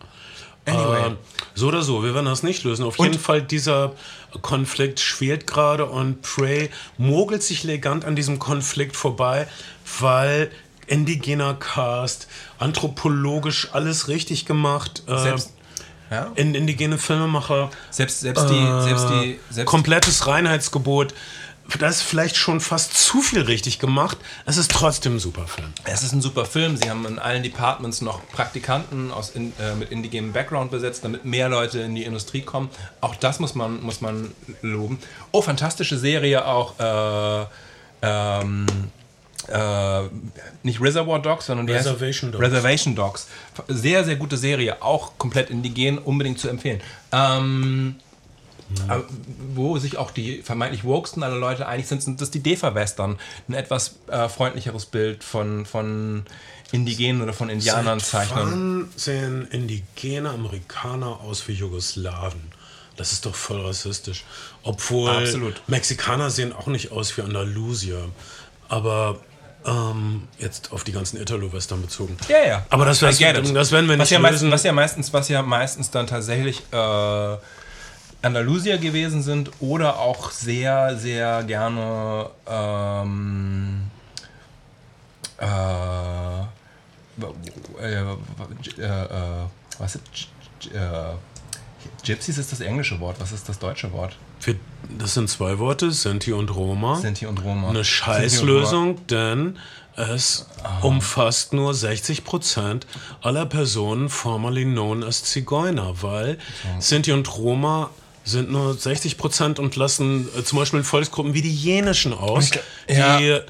Anyway. 0.66 1.12
Äh, 1.12 1.16
so 1.56 1.68
oder 1.68 1.82
so, 1.82 2.04
wir 2.04 2.14
werden 2.14 2.26
das 2.26 2.44
nicht 2.44 2.64
lösen. 2.64 2.86
Auf 2.86 3.00
jeden 3.00 3.20
Fall, 3.20 3.42
dieser 3.42 3.94
Konflikt 4.42 5.00
schwelt 5.00 5.48
gerade 5.48 5.86
und 5.86 6.22
Prey 6.22 6.70
mogelt 6.98 7.44
sich 7.44 7.64
elegant 7.64 8.06
an 8.06 8.16
diesem 8.16 8.40
Konflikt 8.40 8.96
vorbei, 8.96 9.48
weil 10.00 10.52
indigener 10.88 11.56
Cast, 11.56 12.28
anthropologisch 12.60 13.70
alles 13.72 14.08
richtig 14.08 14.46
gemacht. 14.46 15.04
Äh, 15.08 15.18
Selbst, 15.18 15.54
ja? 16.12 16.32
in 16.36 16.54
indigene 16.54 16.98
Filmemacher. 16.98 17.70
selbst, 17.90 18.20
selbst 18.20 18.50
die, 18.50 18.82
selbst 18.82 19.10
die, 19.10 19.40
selbst 19.50 19.70
komplettes 19.70 20.28
Reinheitsgebot. 20.28 21.14
Das 21.80 21.98
ist 21.98 22.02
vielleicht 22.04 22.36
schon 22.36 22.60
fast 22.60 22.94
zu 22.96 23.22
viel 23.22 23.42
richtig 23.42 23.80
gemacht. 23.80 24.18
Es 24.46 24.58
ist 24.58 24.72
trotzdem 24.72 25.16
ein 25.16 25.20
super 25.20 25.48
Film. 25.48 25.74
Es 25.86 26.04
ist 26.04 26.14
ein 26.14 26.22
super 26.22 26.46
Film. 26.46 26.78
Sie 26.78 26.90
haben 26.90 27.06
in 27.06 27.20
allen 27.20 27.44
Departments 27.44 28.02
noch 28.02 28.28
Praktikanten 28.30 29.12
aus 29.12 29.32
in, 29.32 29.54
äh, 29.60 29.76
mit 29.76 29.92
indigenem 29.92 30.34
Background 30.34 30.72
besetzt, 30.72 31.04
damit 31.04 31.26
mehr 31.26 31.50
Leute 31.50 31.80
in 31.80 31.96
die 31.96 32.04
Industrie 32.04 32.42
kommen. 32.42 32.70
Auch 33.00 33.16
das 33.16 33.40
muss 33.40 33.56
man, 33.56 33.82
muss 33.82 34.02
man 34.02 34.32
loben. 34.62 35.00
Oh, 35.32 35.42
fantastische 35.42 35.98
Serie 35.98 36.46
auch. 36.46 36.80
Äh, 36.80 37.46
ähm, 38.04 38.66
äh, 39.48 40.02
nicht 40.64 40.82
Reservoir 40.82 41.20
Dogs, 41.20 41.48
sondern 41.48 41.68
Reservation 41.70 42.32
Dogs. 42.32 42.44
Reservation 42.44 42.96
Dogs. 42.96 43.28
Sehr, 43.68 44.04
sehr 44.04 44.16
gute 44.16 44.38
Serie. 44.38 44.82
Auch 44.82 45.18
komplett 45.18 45.50
indigen, 45.50 45.98
unbedingt 45.98 46.40
zu 46.40 46.50
empfehlen. 46.50 46.82
Ähm, 47.12 47.96
aber 48.88 49.04
wo 49.54 49.78
sich 49.78 49.98
auch 49.98 50.12
die 50.12 50.42
vermeintlich 50.42 50.84
wokesten 50.84 51.24
aller 51.24 51.38
Leute 51.38 51.68
einig 51.68 51.88
sind, 51.88 52.02
sind 52.04 52.22
das 52.22 52.32
die 52.32 52.42
Defa-Western. 52.42 53.18
Ein 53.48 53.54
etwas 53.54 53.96
äh, 54.08 54.30
freundlicheres 54.30 54.86
Bild 54.86 55.24
von, 55.24 55.66
von 55.66 56.24
Indigenen 56.72 57.22
oder 57.22 57.34
von 57.34 57.50
Indianern 57.50 58.00
zeichnen. 58.00 58.46
Wann 58.46 58.90
sehen 58.96 59.48
indigene 59.52 60.30
Amerikaner 60.30 61.20
aus 61.22 61.48
wie 61.48 61.54
Jugoslawen? 61.54 62.52
Das 62.98 63.14
ist 63.14 63.26
doch 63.26 63.36
voll 63.36 63.62
rassistisch. 63.62 64.26
Obwohl 64.64 65.10
Absolut. 65.10 65.62
Mexikaner 65.68 66.30
sehen 66.30 66.54
auch 66.54 66.68
nicht 66.68 66.92
aus 66.92 67.16
wie 67.18 67.22
Andalusier. 67.22 68.10
Aber 68.68 69.20
ähm, 69.66 70.28
jetzt 70.40 70.72
auf 70.72 70.84
die 70.84 70.92
ganzen 70.92 71.18
Italo-Western 71.22 71.82
bezogen. 71.82 72.18
Ja, 72.28 72.44
ja. 72.46 72.66
Aber 72.70 72.86
das, 72.86 73.00
das, 73.00 73.18
das 73.18 73.72
werden 73.72 73.90
wir 73.90 73.98
was 73.98 74.10
nicht 74.10 74.12
ja, 74.12 74.20
meistens, 74.20 74.42
lösen. 74.42 74.52
was 74.52 74.64
ja 74.64 74.72
meistens, 74.72 75.14
was 75.14 75.30
ja 75.30 75.42
meistens 75.42 75.92
dann 75.92 76.08
tatsächlich 76.08 76.62
äh, 76.72 77.38
Andalusier 78.22 78.78
gewesen 78.78 79.22
sind 79.24 79.52
oder 79.60 80.00
auch 80.00 80.32
sehr, 80.32 80.98
sehr 80.98 81.44
gerne 81.44 82.30
ähm, 82.48 83.82
äh, 85.40 86.42
äh, 87.82 88.02
äh, 88.02 89.46
was 89.80 89.96
ist, 89.96 90.04
äh, 90.74 91.16
Gypsies 92.06 92.38
ist 92.38 92.52
das 92.52 92.62
englische 92.62 93.00
Wort. 93.00 93.20
Was 93.20 93.32
ist 93.32 93.50
das 93.50 93.58
deutsche 93.58 93.92
Wort? 93.92 94.16
Wir, 94.42 94.56
das 94.98 95.16
sind 95.16 95.30
zwei 95.30 95.58
Worte, 95.60 95.92
Sinti 95.92 96.34
und 96.34 96.54
Roma. 96.56 96.96
Sinti 96.96 97.26
und 97.26 97.44
Roma. 97.44 97.70
Eine 97.70 97.84
Scheißlösung, 97.84 99.08
denn 99.08 99.58
es 99.96 100.48
umfasst 100.82 101.54
nur 101.54 101.74
60% 101.74 102.84
aller 103.22 103.46
Personen 103.46 104.10
formerly 104.10 104.64
known 104.64 105.04
as 105.04 105.24
Zigeuner, 105.24 106.02
weil 106.02 106.38
Sinti 106.80 107.12
und 107.12 107.36
Roma 107.38 107.90
sind 108.32 108.50
nur 108.52 108.72
60% 108.74 109.60
und 109.60 109.76
lassen 109.76 110.28
äh, 110.38 110.44
zum 110.44 110.58
Beispiel 110.60 110.84
Volksgruppen 110.84 111.34
wie 111.36 111.42
die 111.44 111.54
jenischen 111.54 112.14
aus, 112.14 112.50
Ja. 112.90 113.18
die 113.20 113.28
äh, 113.28 113.42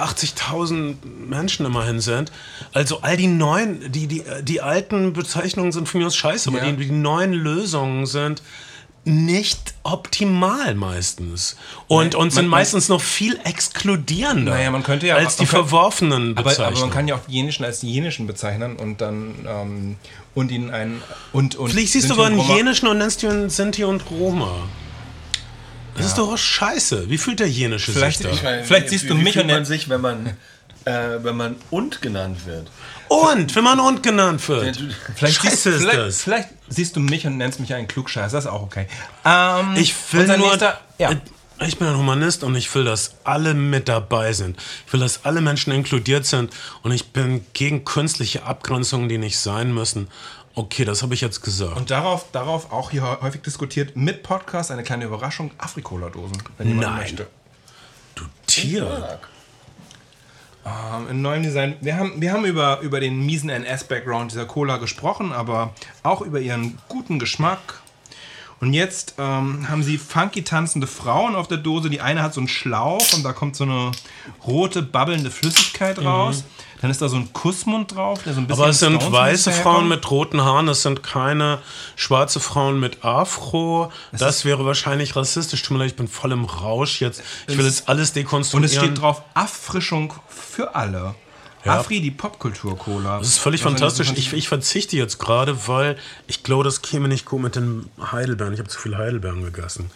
80.000 0.00 0.94
Menschen 1.28 1.66
immerhin 1.66 2.00
sind. 2.00 2.30
Also 2.72 3.00
all 3.02 3.16
die 3.16 3.26
neuen, 3.26 3.90
die, 3.92 4.06
die, 4.06 4.22
die 4.42 4.60
alten 4.60 5.12
Bezeichnungen 5.12 5.72
sind 5.72 5.88
von 5.88 6.00
mir 6.00 6.06
aus 6.06 6.16
scheiße, 6.16 6.48
aber 6.48 6.58
Ja. 6.64 6.70
die, 6.72 6.76
die 6.86 6.92
neuen 6.92 7.32
Lösungen 7.32 8.06
sind 8.06 8.42
nicht 9.04 9.72
optimal 9.82 10.74
meistens. 10.74 11.56
Und, 11.88 12.14
und 12.14 12.30
sind 12.32 12.42
man- 12.44 12.50
man- 12.50 12.58
meistens 12.60 12.88
noch 12.90 13.00
viel 13.00 13.40
exkludierender 13.44 14.52
Naja, 14.52 14.70
man 14.70 14.82
könnte 14.82 15.06
ja- 15.06 15.16
als 15.16 15.36
die 15.36 15.44
man 15.44 15.50
könnte- 15.50 15.68
verworfenen 15.68 16.36
Aber, 16.36 16.50
Bezeichnungen. 16.50 16.76
aber 16.76 16.86
man 16.86 16.90
kann 16.94 17.08
ja 17.08 17.14
auch 17.14 17.20
die 17.26 17.32
jenischen 17.32 17.64
als 17.64 17.80
die 17.80 17.90
jenischen 17.90 18.26
bezeichnen 18.26 18.76
und 18.76 19.00
dann 19.00 19.34
ähm, 19.48 19.96
und 20.34 20.50
ihnen 20.50 20.70
einen 20.70 21.02
und 21.32 21.56
und 21.56 21.70
Vielleicht 21.70 21.92
siehst 21.92 22.08
du 22.10 22.14
aber 22.14 22.26
einen 22.26 22.40
jenischen 22.40 22.86
und 22.88 22.98
nennst 22.98 23.22
ihn 23.22 23.50
Sinti 23.50 23.84
und 23.84 24.08
Roma. 24.10 24.54
Das 25.96 26.06
ist 26.06 26.18
doch 26.18 26.32
auch 26.32 26.38
scheiße. 26.38 27.10
Wie 27.10 27.18
fühlt 27.18 27.40
der 27.40 27.48
jenische 27.48 27.92
Vielleicht- 27.92 28.18
sich 28.18 28.26
da? 28.28 28.32
ich 28.32 28.42
meine- 28.42 28.64
Vielleicht 28.64 28.88
siehst 28.90 29.10
du 29.10 29.14
mich 29.14 29.32
fühlt 29.34 29.44
und 29.46 29.50
man 29.50 29.64
sich, 29.64 29.88
wenn 29.88 30.00
man, 30.00 30.26
äh, 30.84 30.92
wenn 31.22 31.36
man 31.36 31.56
und 31.70 32.00
genannt 32.00 32.46
wird. 32.46 32.70
Und, 33.08 33.54
wenn 33.56 33.64
man 33.64 33.80
und 33.80 34.02
genannt 34.04 34.48
wird. 34.48 34.76
Vielleicht 35.16 35.40
siehst, 35.42 35.54
Scheiße 35.64 35.70
ist 35.70 35.80
vielleicht, 35.82 35.98
das. 35.98 36.22
vielleicht 36.22 36.48
siehst 36.68 36.94
du 36.94 37.00
mich 37.00 37.26
und 37.26 37.36
nennst 37.38 37.58
mich 37.58 37.74
einen 37.74 37.88
Klugscheißer, 37.88 38.36
das 38.36 38.44
ist 38.44 38.50
auch 38.50 38.62
okay. 38.62 38.86
Ähm, 39.24 39.74
Ich 39.76 39.92
will 40.12 40.26
nur, 40.28 40.36
nächster- 40.38 40.80
ja. 40.98 41.10
Ich 41.66 41.78
bin 41.78 41.88
ein 41.88 41.96
Humanist 41.96 42.42
und 42.42 42.54
ich 42.54 42.74
will, 42.74 42.84
dass 42.84 43.16
alle 43.24 43.54
mit 43.54 43.88
dabei 43.88 44.32
sind. 44.32 44.56
Ich 44.86 44.92
will, 44.92 45.00
dass 45.00 45.24
alle 45.24 45.40
Menschen 45.40 45.72
inkludiert 45.72 46.26
sind 46.26 46.52
und 46.82 46.92
ich 46.92 47.12
bin 47.12 47.44
gegen 47.52 47.84
künstliche 47.84 48.44
Abgrenzungen, 48.44 49.08
die 49.08 49.18
nicht 49.18 49.38
sein 49.38 49.72
müssen. 49.74 50.08
Okay, 50.54 50.84
das 50.84 51.02
habe 51.02 51.14
ich 51.14 51.20
jetzt 51.20 51.42
gesagt. 51.42 51.76
Und 51.76 51.90
darauf, 51.90 52.30
darauf 52.32 52.72
auch 52.72 52.90
hier 52.90 53.20
häufig 53.20 53.42
diskutiert 53.42 53.96
mit 53.96 54.22
Podcast 54.22 54.70
eine 54.70 54.82
kleine 54.82 55.04
Überraschung, 55.04 55.52
Afrikola-Dosen, 55.58 56.42
wenn 56.58 56.68
jemand 56.68 56.88
Nein. 56.88 56.98
möchte. 56.98 57.26
du 58.14 58.24
Tier. 58.46 59.20
Ähm, 60.64 61.08
in 61.10 61.22
neuem 61.22 61.42
Design. 61.42 61.76
Wir 61.80 61.96
haben, 61.96 62.20
wir 62.20 62.32
haben 62.32 62.44
über, 62.44 62.80
über 62.80 63.00
den 63.00 63.24
miesen 63.24 63.48
NS-Background 63.48 64.32
dieser 64.32 64.44
Cola 64.44 64.76
gesprochen, 64.76 65.32
aber 65.32 65.74
auch 66.02 66.20
über 66.20 66.40
ihren 66.40 66.78
guten 66.88 67.18
Geschmack. 67.18 67.79
Und 68.60 68.74
jetzt 68.74 69.14
ähm, 69.16 69.66
haben 69.70 69.82
sie 69.82 69.96
funky 69.96 70.44
tanzende 70.44 70.86
Frauen 70.86 71.34
auf 71.34 71.48
der 71.48 71.56
Dose. 71.56 71.88
Die 71.88 72.02
eine 72.02 72.22
hat 72.22 72.34
so 72.34 72.40
einen 72.40 72.48
Schlauch 72.48 73.14
und 73.14 73.24
da 73.24 73.32
kommt 73.32 73.56
so 73.56 73.64
eine 73.64 73.90
rote, 74.46 74.82
babbelnde 74.82 75.30
Flüssigkeit 75.30 75.98
raus. 75.98 76.44
Dann 76.82 76.90
ist 76.90 77.00
da 77.00 77.08
so 77.08 77.16
ein 77.16 77.32
Kussmund 77.32 77.94
drauf, 77.94 78.22
der 78.22 78.34
so 78.34 78.40
ein 78.40 78.46
bisschen. 78.46 78.58
Mhm. 78.58 78.62
Aber 78.62 78.70
es 78.70 78.78
sind 78.78 78.96
Stones 78.96 79.12
weiße 79.12 79.52
Frauen 79.52 79.88
mit 79.88 80.10
roten 80.10 80.42
Haaren, 80.42 80.68
es 80.68 80.82
sind 80.82 81.02
keine 81.02 81.58
schwarze 81.96 82.40
Frauen 82.40 82.80
mit 82.80 83.02
Afro. 83.04 83.92
Das 84.12 84.44
wäre 84.44 84.64
wahrscheinlich 84.66 85.16
rassistisch. 85.16 85.62
Tut 85.62 85.76
mir 85.76 85.84
leid, 85.84 85.92
ich 85.92 85.96
bin 85.96 86.08
voll 86.08 86.32
im 86.32 86.44
Rausch 86.44 87.00
jetzt. 87.00 87.22
Ich 87.48 87.56
will 87.56 87.64
jetzt 87.64 87.88
alles 87.88 88.10
Und 88.10 88.16
dekonstruieren. 88.16 88.64
es 88.64 88.76
steht 88.76 89.00
drauf 89.00 89.22
Auffrischung 89.34 90.12
für 90.28 90.74
alle. 90.74 91.14
Ja. 91.64 91.78
Afri, 91.78 92.00
die 92.00 92.10
Popkultur-Cola. 92.10 93.18
Das 93.18 93.28
ist 93.28 93.38
völlig 93.38 93.62
fantastisch. 93.62 94.12
Ich, 94.16 94.32
ich 94.32 94.48
verzichte 94.48 94.96
jetzt 94.96 95.18
gerade, 95.18 95.68
weil 95.68 95.96
ich 96.26 96.42
glaube, 96.42 96.64
das 96.64 96.80
käme 96.80 97.08
nicht 97.08 97.26
gut 97.26 97.42
mit 97.42 97.56
den 97.56 97.90
Heidelbeeren. 98.00 98.54
Ich 98.54 98.60
habe 98.60 98.68
zu 98.68 98.78
viel 98.78 98.96
Heidelbeeren 98.96 99.44
gegessen. 99.44 99.90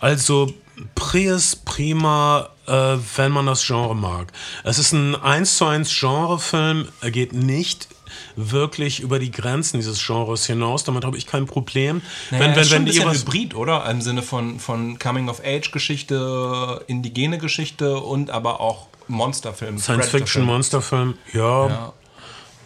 Also 0.00 0.54
Prius 0.94 1.56
prima, 1.56 2.50
äh, 2.66 2.96
wenn 3.16 3.32
man 3.32 3.46
das 3.46 3.66
Genre 3.66 3.96
mag. 3.96 4.32
Es 4.64 4.78
ist 4.78 4.92
ein 4.92 5.16
1 5.16 5.56
zu 5.56 5.66
1 5.66 5.98
Genrefilm. 5.98 6.88
Er 7.00 7.10
geht 7.10 7.32
nicht 7.32 7.88
wirklich 8.36 9.00
über 9.00 9.18
die 9.18 9.30
Grenzen 9.30 9.78
dieses 9.78 10.04
Genres 10.04 10.46
hinaus. 10.46 10.84
Damit 10.84 11.04
habe 11.04 11.16
ich 11.16 11.26
kein 11.26 11.46
Problem. 11.46 12.02
Naja, 12.30 12.44
wenn, 12.44 12.50
ist 12.50 12.56
wenn, 12.56 12.64
schon 12.64 12.76
ein 12.76 12.80
wenn 12.80 12.86
ihr 12.86 12.92
bisschen 12.92 13.08
was 13.08 13.20
Hybrid, 13.22 13.54
oder? 13.54 13.88
Im 13.90 14.00
Sinne 14.00 14.22
von, 14.22 14.58
von 14.58 14.98
Coming-of-Age-Geschichte, 14.98 16.84
indigene 16.86 17.38
Geschichte 17.38 17.98
und 17.98 18.30
aber 18.30 18.60
auch 18.60 18.86
Monsterfilm. 19.08 19.78
Science-Fiction. 19.78 20.44
Monsterfilm, 20.44 21.14
ja. 21.32 21.68
Ja. 21.68 21.92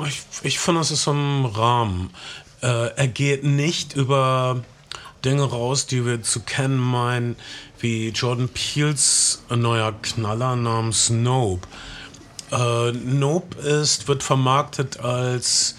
Ich, 0.06 0.22
ich 0.42 0.58
finde, 0.58 0.82
es 0.82 0.90
ist 0.90 1.06
im 1.06 1.46
Rahmen. 1.46 2.10
Äh, 2.62 2.90
er 2.96 3.08
geht 3.08 3.44
nicht 3.44 3.94
über 3.94 4.62
Dinge 5.24 5.44
raus, 5.44 5.86
die 5.86 6.04
wir 6.04 6.22
zu 6.22 6.40
kennen 6.40 6.78
meinen, 6.78 7.36
wie 7.80 8.08
Jordan 8.08 8.48
Peels 8.48 9.42
neuer 9.50 9.92
Knaller 10.02 10.56
namens 10.56 11.10
Nope. 11.10 11.66
Äh, 12.52 12.92
Nope 12.92 13.58
ist, 13.58 14.06
wird 14.08 14.22
vermarktet 14.22 15.00
als 15.00 15.74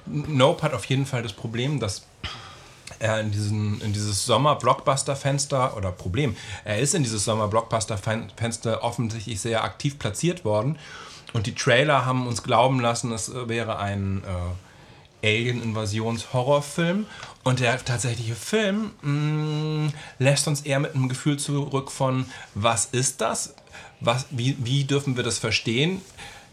Nope 0.06 0.62
hat 0.62 0.72
auf 0.72 0.86
jeden 0.86 1.04
Fall 1.04 1.22
das 1.22 1.34
Problem, 1.34 1.78
dass 1.78 2.06
er 2.98 3.20
in, 3.20 3.30
diesen, 3.30 3.82
in 3.82 3.92
dieses 3.92 4.24
Sommer-Blockbuster-Fenster, 4.24 5.76
oder 5.76 5.92
Problem, 5.92 6.34
er 6.64 6.78
ist 6.78 6.94
in 6.94 7.02
dieses 7.02 7.24
Sommer-Blockbuster-Fenster 7.24 8.82
offensichtlich 8.82 9.38
sehr 9.40 9.64
aktiv 9.64 9.98
platziert 9.98 10.46
worden. 10.46 10.78
Und 11.34 11.46
die 11.46 11.54
Trailer 11.54 12.06
haben 12.06 12.26
uns 12.26 12.42
glauben 12.42 12.80
lassen, 12.80 13.12
es 13.12 13.30
wäre 13.34 13.78
ein 13.78 14.24
äh, 14.24 14.30
Alien-Invasions-Horrorfilm. 15.26 17.06
Und 17.42 17.60
der 17.60 17.84
tatsächliche 17.84 18.34
Film 18.34 18.92
mh, 19.02 19.92
lässt 20.18 20.48
uns 20.48 20.62
eher 20.62 20.80
mit 20.80 20.94
einem 20.94 21.08
Gefühl 21.08 21.38
zurück 21.38 21.90
von, 21.90 22.26
was 22.54 22.86
ist 22.86 23.20
das? 23.20 23.54
Was, 24.00 24.26
wie, 24.30 24.56
wie 24.60 24.84
dürfen 24.84 25.16
wir 25.16 25.24
das 25.24 25.38
verstehen? 25.38 26.00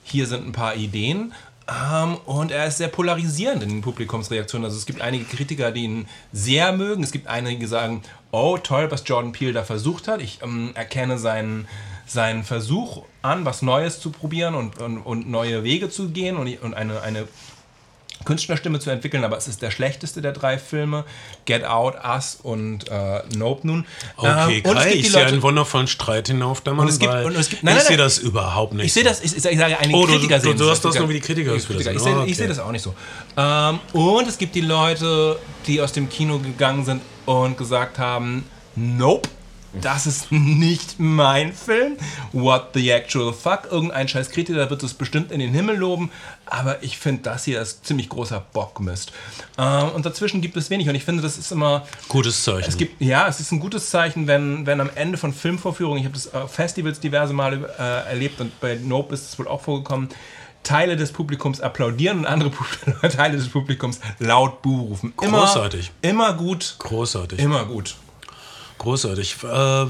Hier 0.03 0.27
sind 0.27 0.45
ein 0.45 0.51
paar 0.51 0.75
Ideen. 0.75 1.33
Ähm, 1.67 2.17
und 2.25 2.51
er 2.51 2.67
ist 2.67 2.77
sehr 2.77 2.89
polarisierend 2.89 3.63
in 3.63 3.69
den 3.69 3.81
Publikumsreaktionen. 3.81 4.65
Also 4.65 4.77
es 4.77 4.85
gibt 4.85 5.01
einige 5.01 5.25
Kritiker, 5.25 5.71
die 5.71 5.83
ihn 5.83 6.07
sehr 6.31 6.73
mögen. 6.73 7.03
Es 7.03 7.11
gibt 7.11 7.27
einige, 7.27 7.59
die 7.59 7.65
sagen, 7.65 8.01
oh 8.31 8.57
toll, 8.57 8.91
was 8.91 9.03
Jordan 9.05 9.31
Peele 9.31 9.53
da 9.53 9.63
versucht 9.63 10.07
hat. 10.07 10.21
Ich 10.21 10.41
ähm, 10.41 10.71
erkenne 10.73 11.17
seinen, 11.17 11.67
seinen 12.05 12.43
Versuch 12.43 13.03
an, 13.21 13.45
was 13.45 13.61
Neues 13.61 13.99
zu 13.99 14.11
probieren 14.11 14.55
und, 14.55 14.79
und, 14.79 14.97
und 14.99 15.29
neue 15.29 15.63
Wege 15.63 15.89
zu 15.89 16.09
gehen 16.09 16.35
und, 16.35 16.61
und 16.61 16.73
eine, 16.73 17.01
eine 17.01 17.27
Künstlerstimme 18.25 18.79
zu 18.79 18.89
entwickeln, 18.89 19.23
aber 19.23 19.37
es 19.37 19.47
ist 19.47 19.61
der 19.61 19.71
schlechteste 19.71 20.21
der 20.21 20.31
drei 20.31 20.57
Filme. 20.57 21.03
Get 21.45 21.63
Out, 21.65 21.95
Us 22.03 22.37
und 22.41 22.89
äh, 22.89 23.21
Nope 23.35 23.65
nun. 23.67 23.85
Okay, 24.17 24.61
Ähm, 24.63 24.69
und 24.71 24.77
es 24.77 24.83
gibt 24.83 24.95
ich 24.95 25.01
die 25.03 25.09
sehe 25.09 25.19
Leute, 25.21 25.33
einen 25.33 25.41
wundervollen 25.41 25.87
Streit 25.87 26.27
hinauf, 26.27 26.61
der 26.61 26.73
Mann, 26.73 26.87
es 26.87 26.99
gibt- 26.99 27.13
und 27.13 27.35
es 27.35 27.49
gibt- 27.49 27.63
nein, 27.63 27.77
ich 27.77 27.83
sehe 27.83 27.97
das 27.97 28.17
überhaupt 28.19 28.73
nicht 28.73 28.85
ich 28.87 28.93
sehe 28.93 29.03
das, 29.03 29.21
ich, 29.23 29.35
ich 29.35 29.41
sage, 29.41 29.77
einige 29.79 29.97
Oh, 29.97 30.05
du- 30.05 30.13
Kritiker 30.13 30.37
du- 30.39 30.43
sehen 30.49 30.57
du 30.57 30.69
hast 30.69 30.83
das 30.85 30.91
Kritiker- 30.93 30.99
nur, 31.01 31.09
wie 31.09 31.13
die 31.13 31.19
Kritiker 31.21 31.53
das 31.53 31.69
wieder 31.69 31.79
Ich 31.79 31.85
sehe, 31.85 31.95
sehe 32.03 32.21
okay. 32.21 32.47
das 32.47 32.59
auch 32.59 32.71
nicht 32.71 32.81
so. 32.83 32.93
Ähm, 33.37 33.79
und 33.93 34.27
es 34.27 34.37
gibt 34.37 34.55
die 34.55 34.61
Leute, 34.61 35.37
die 35.67 35.81
aus 35.81 35.91
dem 35.91 36.09
Kino 36.09 36.39
gegangen 36.39 36.85
sind 36.85 37.01
und 37.25 37.57
gesagt 37.57 37.99
haben, 37.99 38.45
nope, 38.75 39.29
das 39.81 40.05
ist 40.05 40.31
nicht 40.31 40.99
mein 40.99 41.53
Film. 41.53 41.97
What 42.31 42.69
the 42.73 42.89
actual 42.91 43.33
fuck? 43.33 43.67
Irgendein 43.71 44.07
scheiß 44.07 44.29
Kritiker 44.29 44.69
wird 44.69 44.83
es 44.83 44.93
bestimmt 44.93 45.31
in 45.31 45.39
den 45.39 45.53
Himmel 45.53 45.77
loben, 45.77 46.11
aber 46.45 46.83
ich 46.83 46.97
finde, 46.97 47.23
das 47.23 47.45
hier 47.45 47.61
ist 47.61 47.85
ziemlich 47.85 48.09
großer 48.09 48.43
Bockmist. 48.53 49.11
Ähm, 49.57 49.89
und 49.89 50.05
dazwischen 50.05 50.41
gibt 50.41 50.57
es 50.57 50.69
wenig 50.69 50.87
und 50.89 50.95
ich 50.95 51.03
finde, 51.03 51.23
das 51.23 51.37
ist 51.37 51.51
immer... 51.51 51.85
Gutes 52.07 52.43
Zeichen. 52.43 52.69
Es 52.69 52.77
gibt, 52.77 53.01
ja, 53.01 53.27
es 53.27 53.39
ist 53.39 53.51
ein 53.51 53.59
gutes 53.59 53.89
Zeichen, 53.89 54.27
wenn, 54.27 54.65
wenn 54.65 54.79
am 54.79 54.89
Ende 54.95 55.17
von 55.17 55.33
Filmvorführungen, 55.33 55.99
ich 55.99 56.05
habe 56.05 56.15
das 56.15 56.33
auf 56.33 56.53
Festivals 56.53 56.99
diverse 56.99 57.33
Male 57.33 57.69
äh, 57.79 58.09
erlebt 58.09 58.39
und 58.41 58.59
bei 58.59 58.75
Nope 58.75 59.13
ist 59.13 59.29
es 59.29 59.39
wohl 59.39 59.47
auch 59.47 59.61
vorgekommen, 59.61 60.09
Teile 60.63 60.95
des 60.95 61.11
Publikums 61.11 61.59
applaudieren 61.61 62.19
und 62.19 62.25
andere 62.25 62.51
Teile 63.09 63.37
des 63.37 63.49
Publikums 63.49 63.99
laut 64.19 64.61
Buh 64.61 64.81
rufen. 64.81 65.13
Immer, 65.21 65.41
Großartig. 65.41 65.91
Immer 66.01 66.33
gut. 66.33 66.75
Großartig. 66.79 67.39
Immer 67.39 67.65
gut. 67.65 67.95
Großartig. 68.83 69.37
Äh, 69.43 69.85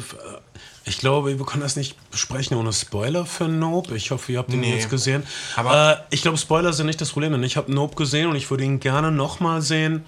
ich 0.86 0.98
glaube, 0.98 1.38
wir 1.38 1.46
können 1.46 1.64
das 1.64 1.76
nicht 1.76 1.96
besprechen 2.12 2.58
ohne 2.58 2.72
Spoiler 2.74 3.26
für 3.26 3.48
Nope. 3.48 3.96
Ich 3.96 4.12
hoffe, 4.12 4.32
ihr 4.34 4.40
habt 4.40 4.52
ihn 4.54 4.60
Nee. 4.62 4.76
jetzt 4.76 4.90
gesehen. 4.90 5.24
Aber- 5.56 5.94
äh, 5.94 6.14
ich 6.16 6.22
glaube, 6.22 6.38
Spoiler 6.38 6.74
sind 6.74 6.86
nicht 6.88 7.02
das 7.02 7.12
Problem, 7.12 7.32
denn 7.32 7.44
ich 7.44 7.58
habe 7.58 7.74
Nope 7.74 7.96
gesehen 7.96 8.30
und 8.30 8.36
ich 8.36 8.50
würde 8.52 8.64
ihn 8.64 8.80
gerne 8.80 9.12
nochmal 9.12 9.62
sehen, 9.62 10.04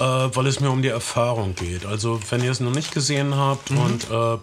äh, 0.00 0.02
weil 0.04 0.46
es 0.46 0.60
mir 0.60 0.70
um 0.70 0.82
die 0.82 0.88
Erfahrung 0.88 1.54
geht. 1.54 1.84
Also, 1.86 2.18
wenn 2.30 2.42
ihr 2.42 2.50
es 2.50 2.60
noch 2.60 2.72
nicht 2.74 2.92
gesehen 2.92 3.36
habt 3.36 3.70
Mhm. 3.70 3.78
und 3.78 4.10
äh, 4.10 4.38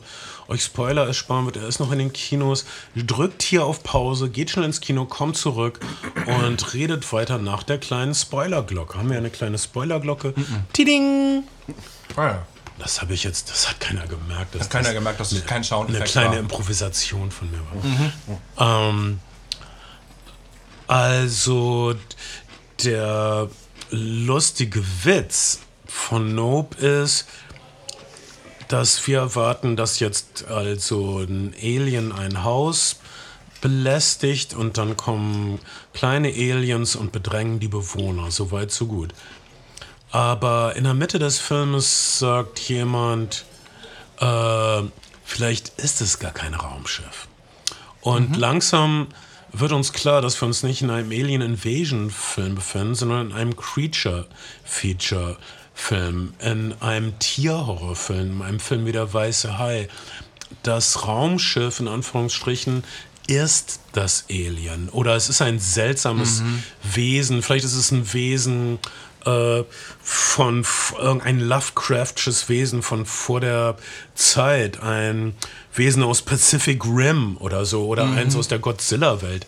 euch 0.50 0.64
Spoiler 0.64 1.06
ersparen 1.08 1.46
wird, 1.46 1.58
er 1.58 1.68
ist 1.68 1.80
noch 1.80 1.92
in 1.92 2.00
den 2.00 2.14
Kinos, 2.14 2.66
drückt 2.96 3.42
hier 3.44 3.66
auf 3.66 3.84
Pause, 3.84 4.30
geht 4.30 4.50
schnell 4.52 4.64
ins 4.66 4.80
Kino, 4.80 5.04
kommt 5.06 5.36
zurück 5.38 5.80
und 6.26 6.74
redet 6.74 7.12
weiter 7.12 7.38
nach 7.40 7.64
der 7.64 7.80
kleinen 7.80 8.14
Spoilerglocke. 8.16 8.98
Haben 8.98 9.10
wir 9.10 9.18
eine 9.18 9.30
kleine 9.32 9.58
Spoilerglocke? 9.58 10.34
Mhm. 10.38 10.46
Tiding! 10.72 11.44
Ja. 12.16 12.46
Das 12.80 13.02
habe 13.02 13.14
ich 13.14 13.24
jetzt, 13.24 13.50
das 13.50 13.70
hat 13.70 13.80
keiner 13.80 14.06
gemerkt. 14.08 14.54
Dass 14.54 14.64
Hat 14.64 14.70
keiner 14.70 14.84
das 14.86 14.94
gemerkt, 14.94 15.20
dass 15.20 15.32
es 15.32 15.46
kein 15.46 15.58
eine 15.58 15.64
Soundeffekt 15.66 16.12
kleine 16.12 16.30
war. 16.32 16.38
Improvisation 16.38 17.32
von 17.32 17.50
mir 17.50 17.60
war. 18.58 18.90
Ähm, 18.90 19.20
also 20.88 21.96
der 22.84 23.50
lustige 23.90 24.84
Witz 25.04 25.60
von 25.86 26.36
Nope 26.36 26.78
ist, 26.86 27.26
dass 28.68 29.08
wir 29.08 29.20
erwarten, 29.20 29.76
dass 29.76 30.00
jetzt 30.00 30.46
also 30.48 31.20
ein 31.20 31.54
Alien 31.62 32.12
ein 32.12 32.44
Haus 32.44 32.98
belästigt 33.62 34.54
und 34.54 34.78
dann 34.78 34.98
kommen 34.98 35.60
kleine 35.94 36.30
Aliens 36.30 36.96
und 36.96 37.12
bedrängen 37.12 37.60
die 37.60 37.68
Bewohner. 37.68 38.30
So 38.30 38.52
weit, 38.52 38.72
so 38.72 38.88
gut. 38.88 39.14
Aber 40.12 40.76
in 40.76 40.86
der 40.86 40.94
Mitte 40.94 41.20
des 41.20 41.40
Films 41.40 42.20
sagt 42.20 42.60
jemand, 42.60 43.46
äh, 44.20 44.82
vielleicht 45.24 45.70
ist 45.78 46.02
es 46.02 46.20
gar 46.20 46.32
kein 46.32 46.54
Raumschiff. 46.54 47.28
Und 48.02 48.38
langsam 48.38 49.08
wird 49.52 49.72
uns 49.72 49.94
klar, 49.94 50.22
dass 50.22 50.40
wir 50.42 50.48
uns 50.48 50.64
nicht 50.64 50.82
in 50.82 50.90
einem 50.90 51.12
Alien 51.12 51.42
Invasion 51.42 52.10
Film 52.10 52.56
befinden, 52.56 52.96
sondern 52.96 53.32
in 53.32 53.34
einem 53.36 53.56
Creature 53.56 54.28
Feature 54.64 55.38
Film, 55.74 56.34
in 56.40 56.74
einem 56.82 57.20
Tierhorrorfilm, 57.20 58.42
einem 58.42 58.60
Film 58.60 58.86
wie 58.86 58.92
der 58.92 59.14
Weiße 59.14 59.60
Hai. 59.60 59.90
Das 60.64 61.06
Raumschiff 61.06 61.80
in 61.80 61.88
Anführungsstrichen 61.88 62.84
ist 63.28 63.82
das 63.92 64.26
Alien 64.30 64.90
oder 64.90 65.16
es 65.16 65.30
ist 65.30 65.42
ein 65.42 65.60
seltsames 65.60 66.42
Wesen. 66.82 67.42
Vielleicht 67.42 67.66
ist 67.66 67.76
es 67.76 67.92
ein 67.92 68.12
Wesen 68.14 68.80
äh, 69.28 69.64
von 70.02 70.66
irgendein 70.98 71.40
Lovecraftsches 71.42 72.50
Wesen 72.50 72.82
von 72.82 73.06
vor 73.06 73.42
der 73.42 73.76
Zeit, 74.16 74.82
ein 74.82 75.36
Wesen 75.74 76.04
aus 76.04 76.22
Pacific 76.22 76.84
Rim 76.86 77.38
oder 77.40 77.66
so 77.66 77.88
oder 77.88 78.06
eins 78.06 78.36
aus 78.36 78.48
der 78.48 78.60
Godzilla-Welt, 78.60 79.46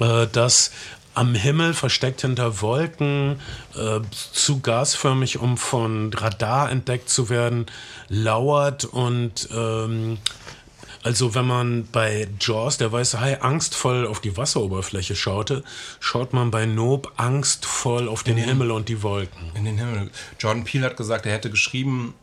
äh, 0.00 0.26
das 0.32 0.70
am 1.14 1.34
Himmel 1.34 1.74
versteckt 1.74 2.22
hinter 2.22 2.62
Wolken, 2.62 3.38
äh, 3.76 4.00
zu 4.10 4.60
gasförmig, 4.60 5.38
um 5.38 5.58
von 5.58 6.12
Radar 6.14 6.70
entdeckt 6.70 7.10
zu 7.10 7.28
werden, 7.28 7.66
lauert 8.08 8.86
und 8.86 9.48
ähm, 9.52 10.18
also 11.02 11.34
wenn 11.34 11.46
man 11.46 11.88
bei 11.90 12.28
Jaws, 12.40 12.78
der 12.78 12.92
weiße 12.92 13.20
Hai, 13.20 13.40
angstvoll 13.40 14.06
auf 14.06 14.20
die 14.20 14.36
Wasseroberfläche 14.36 15.16
schaute, 15.16 15.64
schaut 16.00 16.32
man 16.32 16.50
bei 16.50 16.66
Nope 16.66 17.10
angstvoll 17.16 18.08
auf 18.08 18.22
den 18.22 18.36
Himmel 18.36 18.70
und 18.70 18.88
die 18.88 19.02
Wolken. 19.02 19.50
In 19.54 19.64
den 19.64 19.78
Himmel. 19.78 20.10
Jordan 20.38 20.64
Peele 20.64 20.86
hat 20.86 20.96
gesagt, 20.96 21.26
er 21.26 21.32
hätte 21.32 21.50
geschrieben 21.50 22.14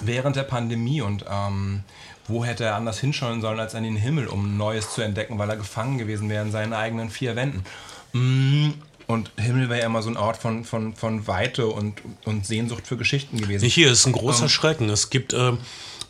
während 0.00 0.36
der 0.36 0.42
Pandemie 0.42 1.00
und 1.00 1.24
ähm, 1.30 1.84
wo 2.28 2.44
hätte 2.44 2.64
er 2.64 2.74
anders 2.74 2.98
hinschauen 2.98 3.40
sollen 3.40 3.60
als 3.60 3.74
an 3.74 3.84
den 3.84 3.96
Himmel, 3.96 4.26
um 4.26 4.56
Neues 4.56 4.92
zu 4.92 5.00
entdecken, 5.00 5.38
weil 5.38 5.48
er 5.48 5.56
gefangen 5.56 5.96
gewesen 5.96 6.28
wäre 6.28 6.44
in 6.44 6.50
seinen 6.50 6.72
eigenen 6.72 7.08
vier 7.08 7.36
Wänden. 7.36 7.64
Mm, 8.12 8.70
Und 9.06 9.30
Himmel 9.36 9.68
wäre 9.68 9.80
ja 9.80 9.86
immer 9.86 10.02
so 10.02 10.10
ein 10.10 10.16
Ort 10.16 10.36
von, 10.36 10.64
von, 10.64 10.94
von 10.94 11.28
Weite 11.28 11.68
und, 11.68 12.02
und 12.24 12.44
Sehnsucht 12.44 12.86
für 12.86 12.96
Geschichten 12.96 13.40
gewesen. 13.40 13.68
Hier 13.68 13.92
ist 13.92 14.04
ein 14.06 14.12
großer 14.12 14.48
Schrecken. 14.48 14.90
Es 14.90 15.10
gibt 15.10 15.32
ähm, 15.32 15.58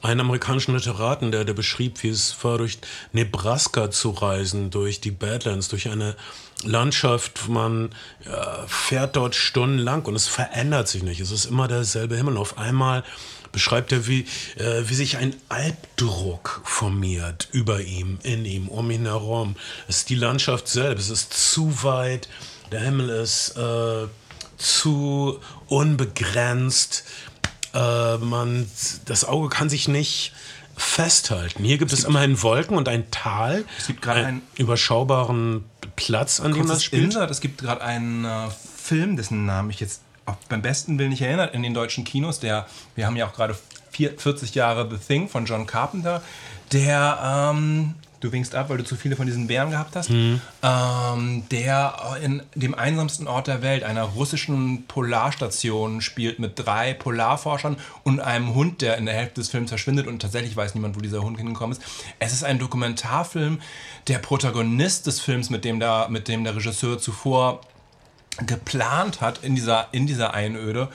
einen 0.03 0.20
amerikanischen 0.20 0.74
Literaten, 0.74 1.32
der, 1.32 1.44
der 1.44 1.55
beschrieb, 1.55 2.03
wie 2.03 2.09
es 2.09 2.36
war, 2.42 2.59
durch 2.59 2.78
Nebraska 3.12 3.90
zu 3.90 4.11
reisen, 4.11 4.70
durch 4.70 5.01
die 5.01 5.11
Badlands, 5.11 5.68
durch 5.68 5.88
eine 5.88 6.16
Landschaft. 6.62 7.49
Man 7.49 7.90
äh, 8.24 8.28
fährt 8.66 9.16
dort 9.16 9.34
stundenlang 9.34 10.05
und 10.05 10.14
es 10.14 10.26
verändert 10.26 10.88
sich 10.88 11.03
nicht. 11.03 11.20
Es 11.20 11.30
ist 11.30 11.47
immer 11.47 11.68
derselbe 11.68 12.16
Himmel. 12.16 12.36
Auf 12.36 12.59
einmal 12.59 13.05
beschreibt 13.53 13.92
er, 13.92 14.07
wie, 14.07 14.26
äh, 14.57 14.82
wie 14.86 14.94
sich 14.94 15.16
ein 15.16 15.34
Albdruck 15.49 16.61
formiert 16.64 17.49
über 17.53 17.80
ihm, 17.80 18.18
in 18.22 18.44
ihm, 18.44 18.68
um 18.68 18.90
ihn 18.90 19.07
herum. 19.07 19.57
Es 19.88 19.99
ist 19.99 20.11
die 20.11 20.14
Landschaft 20.14 20.68
selbst. 20.68 21.11
Es 21.11 21.22
ist 21.22 21.53
zu 21.53 21.82
weit. 21.82 22.28
Der 22.70 22.80
Himmel 22.80 23.09
ist 23.09 23.57
äh, 23.57 24.07
zu 24.59 25.40
unbegrenzt. 25.68 27.05
Äh, 27.77 28.16
man, 28.18 28.68
das 29.05 29.24
Auge 29.24 29.49
kann 29.51 29.68
sich 29.68 29.87
nicht 29.89 30.33
festhalten. 30.77 31.64
Hier 31.64 31.79
gibt 31.79 31.93
es, 31.93 32.05
immerhin 32.05 32.43
Wolken 32.43 32.77
und 32.77 32.89
ein 32.89 33.11
Tal. 33.11 33.64
Es 33.79 33.87
gibt 33.87 34.03
gerade 34.03 34.24
einen- 34.27 34.43
überschaubaren 34.57 35.64
Platz, 35.97 36.41
an 36.41 36.53
dem 36.53 36.66
das 36.66 36.85
spielt. 36.85 37.05
Insert, 37.05 37.31
es 37.31 37.41
gibt 37.41 37.59
gerade 37.62 37.83
einen 37.83 38.24
äh, 38.24 38.49
Film, 38.77 39.16
dessen 39.16 39.47
Namen 39.47 39.70
ich 39.70 39.81
jetzt 39.81 40.01
auch 40.27 40.37
beim 40.49 40.61
besten 40.62 40.99
Willen 40.99 41.11
nicht 41.11 41.22
erinnert, 41.22 41.55
in 41.55 41.62
den 41.62 41.72
deutschen 41.74 42.05
Kinos. 42.05 42.41
Der, 42.41 42.66
wir 42.95 43.07
haben 43.07 43.16
ja 43.16 43.27
auch 43.27 43.33
gerade 43.35 43.57
vier- 43.91 44.18
40 44.18 44.55
Jahre 44.55 44.89
The 44.91 44.97
Thing 44.99 45.29
von 45.29 45.45
John 45.47 45.66
Carpenter, 45.66 46.22
der, 46.72 47.53
ähm, 47.55 47.95
du 48.27 48.33
winkst 48.33 48.55
ab, 48.55 48.68
weil 48.68 48.79
du 48.79 48.85
zu 48.85 48.97
viele 48.97 49.16
von 49.16 49.27
diesen 49.27 49.47
Bären 49.47 49.70
gehabt 49.70 49.97
hast, 49.97 50.11
Mhm. 50.11 50.41
ähm, 50.62 51.43
der 51.51 51.95
in 52.22 52.43
dem 52.55 52.74
einsamsten 52.74 53.27
Ort 53.29 53.47
der 53.47 53.62
Welt, 53.62 53.85
einer 53.85 54.03
russischen 54.03 54.85
Polarstation, 54.87 56.01
spielt 56.01 56.39
mit 56.39 56.53
drei 56.59 56.93
Polarforschern 56.95 57.77
und 58.05 58.20
einem 58.20 58.55
Hund, 58.55 58.83
der 58.83 58.97
in 58.99 59.07
der 59.07 59.14
Hälfte 59.14 59.41
des 59.41 59.49
Films 59.51 59.70
verschwindet 59.70 60.07
und 60.07 60.20
tatsächlich 60.20 60.57
weiß 60.57 60.74
niemand, 60.74 60.97
wo 60.97 61.01
dieser 61.01 61.22
Hund 61.22 61.39
hingekommen 61.39 61.77
ist. 61.77 61.83
Es 62.18 62.33
ist 62.33 62.45
ein 62.45 62.59
Dokumentarfilm. 62.59 63.61
Der 64.09 64.18
Protagonist 64.18 65.07
des 65.07 65.20
Films, 65.20 65.51
mit 65.51 65.64
dem 65.64 65.81
der, 65.81 66.09
mit 66.11 66.29
dem 66.29 66.45
der 66.45 66.55
Regisseur 66.57 66.99
zuvor 66.99 67.61
geplant 68.47 69.20
hat 69.20 69.43
in 69.43 69.55
dieser, 69.55 69.89
in 69.93 70.07
dieser 70.07 70.35
Einöde, 70.35 70.89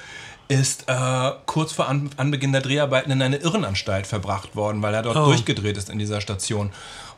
ist 0.47 0.83
äh, 0.87 1.31
kurz 1.45 1.71
vor 1.71 1.87
An 1.87 2.09
Anbeginn 2.17 2.51
der 2.51 2.61
Dreharbeiten 2.61 3.09
in 3.11 3.21
eine 3.21 3.37
Irrenanstalt 3.37 4.05
verbracht 4.05 4.55
worden, 4.55 4.81
weil 4.81 4.93
er 4.93 5.01
dort 5.01 5.15
Oh. 5.15 5.25
durchgedreht 5.25 5.77
ist 5.77 5.89
in 5.89 5.97
dieser 5.97 6.19
Station. 6.19 6.71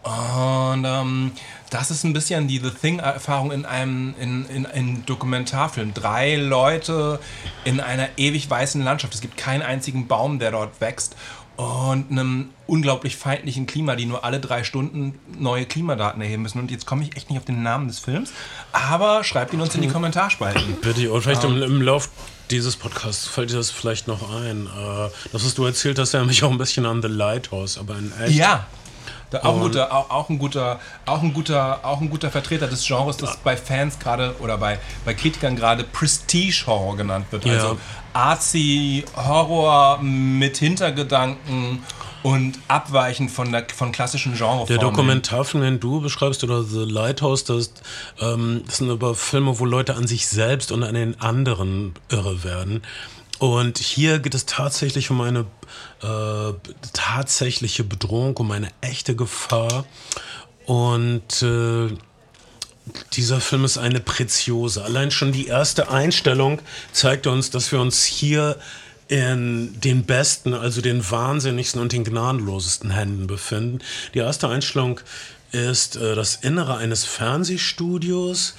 Und 0.03 0.85
ähm, 0.85 1.31
das 1.69 1.89
ist 1.89 2.03
ein 2.03 2.13
bisschen 2.13 2.47
die 2.47 2.59
The 2.59 2.71
Thing-Erfahrung 2.71 3.51
in 3.51 3.65
einem 3.65 4.13
in, 4.19 4.45
in, 4.47 4.65
in 4.65 5.05
Dokumentarfilm. 5.05 5.93
Drei 5.93 6.35
Leute 6.35 7.19
in 7.63 7.79
einer 7.79 8.09
ewig 8.17 8.49
weißen 8.49 8.83
Landschaft. 8.83 9.15
Es 9.15 9.21
gibt 9.21 9.37
keinen 9.37 9.61
einzigen 9.61 10.07
Baum, 10.07 10.39
der 10.39 10.51
dort 10.51 10.81
wächst. 10.81 11.15
Und 11.55 12.09
einem 12.09 12.49
unglaublich 12.65 13.15
feindlichen 13.15 13.67
Klima, 13.67 13.95
die 13.95 14.07
nur 14.07 14.25
alle 14.25 14.39
drei 14.39 14.63
Stunden 14.63 15.19
neue 15.37 15.65
Klimadaten 15.65 16.19
erheben 16.21 16.41
müssen. 16.41 16.59
Und 16.59 16.71
jetzt 16.71 16.87
komme 16.87 17.03
ich 17.03 17.15
echt 17.15 17.29
nicht 17.29 17.37
auf 17.37 17.45
den 17.45 17.61
Namen 17.61 17.87
des 17.87 17.99
Films, 17.99 18.33
aber 18.71 19.23
schreibt 19.23 19.53
ihn 19.53 19.61
uns 19.61 19.75
in 19.75 19.81
die 19.81 19.87
Kommentarspalten. 19.87 20.77
Bitte, 20.81 21.11
und 21.11 21.21
vielleicht 21.21 21.43
im, 21.43 21.61
im 21.61 21.81
Lauf 21.83 22.09
dieses 22.49 22.75
Podcasts 22.75 23.27
fällt 23.27 23.51
dir 23.51 23.57
das 23.57 23.69
vielleicht 23.69 24.07
noch 24.07 24.35
ein. 24.35 24.65
Äh, 24.65 25.09
das, 25.31 25.45
was 25.45 25.53
du 25.53 25.63
erzählt 25.63 25.99
hast, 25.99 26.15
erinnert 26.15 26.29
mich 26.29 26.43
auch 26.43 26.51
ein 26.51 26.57
bisschen 26.57 26.87
an 26.87 27.03
The 27.03 27.07
Lighthouse, 27.07 27.77
aber 27.77 27.97
in 27.99 28.11
echt. 28.19 28.33
Ja. 28.33 28.65
Da 29.29 29.39
auch, 29.39 29.55
ein 29.55 29.61
guter, 29.61 29.91
auch, 29.91 30.09
auch, 30.09 30.29
ein 30.29 30.39
guter, 30.39 30.79
auch, 31.05 31.21
ein 31.21 31.33
guter, 31.33 31.79
auch 31.83 32.01
ein 32.01 32.09
guter 32.09 32.29
Vertreter 32.29 32.67
des 32.67 32.85
Genres, 32.85 33.17
das 33.17 33.37
bei 33.37 33.57
Fans 33.57 33.99
gerade 33.99 34.35
oder 34.39 34.57
bei, 34.57 34.79
bei 35.05 35.13
Kritikern 35.13 35.55
gerade 35.55 35.83
Prestige-Horror 35.83 36.97
genannt 36.97 37.25
wird. 37.31 37.45
Ja. 37.45 37.53
Also 37.53 37.77
artsy 38.13 39.03
Horror 39.15 39.99
mit 40.01 40.57
Hintergedanken 40.57 41.83
und 42.23 42.57
abweichend 42.69 43.31
von, 43.31 43.51
der, 43.51 43.67
von 43.75 43.91
klassischen 43.91 44.33
Genreformen. 44.33 44.67
Der 44.67 44.77
Dokumentarfilm, 44.77 45.63
den 45.63 45.79
du 45.79 46.01
beschreibst, 46.01 46.43
oder 46.43 46.63
The 46.63 46.85
Lighthouse, 46.85 47.43
das, 47.43 47.73
ähm, 48.19 48.63
das 48.65 48.77
sind 48.77 48.89
aber 48.89 49.13
Filme, 49.13 49.59
wo 49.59 49.65
Leute 49.65 49.95
an 49.95 50.07
sich 50.07 50.27
selbst 50.27 50.71
und 50.71 50.83
an 50.83 50.95
den 50.95 51.19
anderen 51.19 51.93
irre 52.09 52.43
werden. 52.43 52.81
Und 53.43 53.77
hier 53.77 54.19
geht 54.19 54.35
es 54.35 54.45
tatsächlich 54.45 55.11
um 55.11 55.19
eine 55.19 55.41
äh, 56.01 56.53
tatsächliche 56.93 57.83
Bedrohung, 57.83 58.37
um 58.37 58.51
eine 58.51 58.69
echte 58.79 59.17
Gefahr. 59.17 59.83
Und 60.65 61.43
äh, 61.43 61.89
dieser 63.11 63.41
Film 63.41 63.65
ist 63.65 63.77
eine 63.77 63.99
Preziose. 63.99 64.85
Allein 64.85 65.11
schon 65.11 65.33
die 65.33 65.47
erste 65.47 65.91
Einstellung 65.91 66.61
zeigt 66.93 67.27
uns, 67.27 67.49
dass 67.49 67.69
wir 67.73 67.81
uns 67.81 68.05
hier 68.05 68.55
in 69.09 69.77
den 69.81 70.05
besten, 70.05 70.53
also 70.53 70.79
den 70.79 71.11
wahnsinnigsten 71.11 71.81
und 71.81 71.91
den 71.91 72.05
gnadenlosesten 72.05 72.91
Händen 72.91 73.27
befinden. 73.27 73.79
Die 74.13 74.19
erste 74.19 74.47
Einstellung 74.47 75.01
ist 75.51 75.97
äh, 75.97 76.15
das 76.15 76.35
Innere 76.35 76.77
eines 76.77 77.03
Fernsehstudios. 77.03 78.55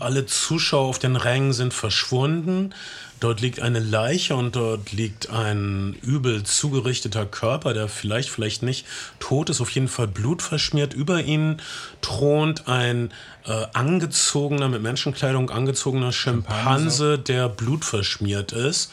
Alle 0.00 0.26
Zuschauer 0.26 0.88
auf 0.88 0.98
den 0.98 1.14
Rängen 1.14 1.52
sind 1.52 1.72
verschwunden. 1.72 2.74
Dort 3.20 3.40
liegt 3.40 3.60
eine 3.60 3.78
Leiche 3.78 4.36
und 4.36 4.56
dort 4.56 4.92
liegt 4.92 5.30
ein 5.30 5.96
übel 6.02 6.42
zugerichteter 6.42 7.24
Körper, 7.24 7.72
der 7.72 7.88
vielleicht, 7.88 8.28
vielleicht 8.28 8.62
nicht 8.62 8.86
tot 9.20 9.48
ist, 9.48 9.60
auf 9.60 9.70
jeden 9.70 9.88
Fall 9.88 10.06
blutverschmiert. 10.06 10.92
Über 10.92 11.22
ihnen 11.22 11.62
thront 12.02 12.68
ein 12.68 13.10
äh, 13.46 13.66
angezogener, 13.72 14.68
mit 14.68 14.82
Menschenkleidung 14.82 15.50
angezogener 15.50 16.12
Schimpanse, 16.12 17.18
der 17.18 17.48
blutverschmiert 17.48 18.52
ist. 18.52 18.90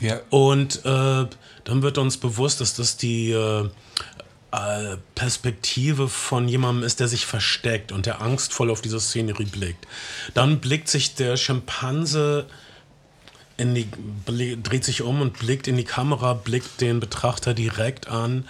Ja. 0.00 0.20
Und 0.30 0.84
äh, 0.84 1.26
dann 1.64 1.82
wird 1.82 1.98
uns 1.98 2.16
bewusst, 2.16 2.60
dass 2.60 2.74
das 2.74 2.96
die 2.96 3.30
äh, 3.30 3.68
äh, 4.50 4.96
Perspektive 5.14 6.08
von 6.08 6.48
jemandem 6.48 6.84
ist, 6.84 7.00
der 7.00 7.08
sich 7.08 7.24
versteckt 7.24 7.92
und 7.92 8.06
der 8.06 8.20
angstvoll 8.20 8.70
auf 8.70 8.82
diese 8.82 9.00
Szenerie 9.00 9.46
blickt. 9.46 9.86
Dann 10.34 10.60
blickt 10.60 10.88
sich 10.88 11.14
der 11.14 11.36
Schimpanse 11.36 12.46
in 13.62 13.74
die, 13.74 13.88
dreht 14.62 14.84
sich 14.84 15.02
um 15.02 15.20
und 15.20 15.38
blickt 15.38 15.68
in 15.68 15.76
die 15.76 15.84
Kamera, 15.84 16.34
blickt 16.34 16.80
den 16.80 17.00
Betrachter 17.00 17.54
direkt 17.54 18.08
an. 18.08 18.46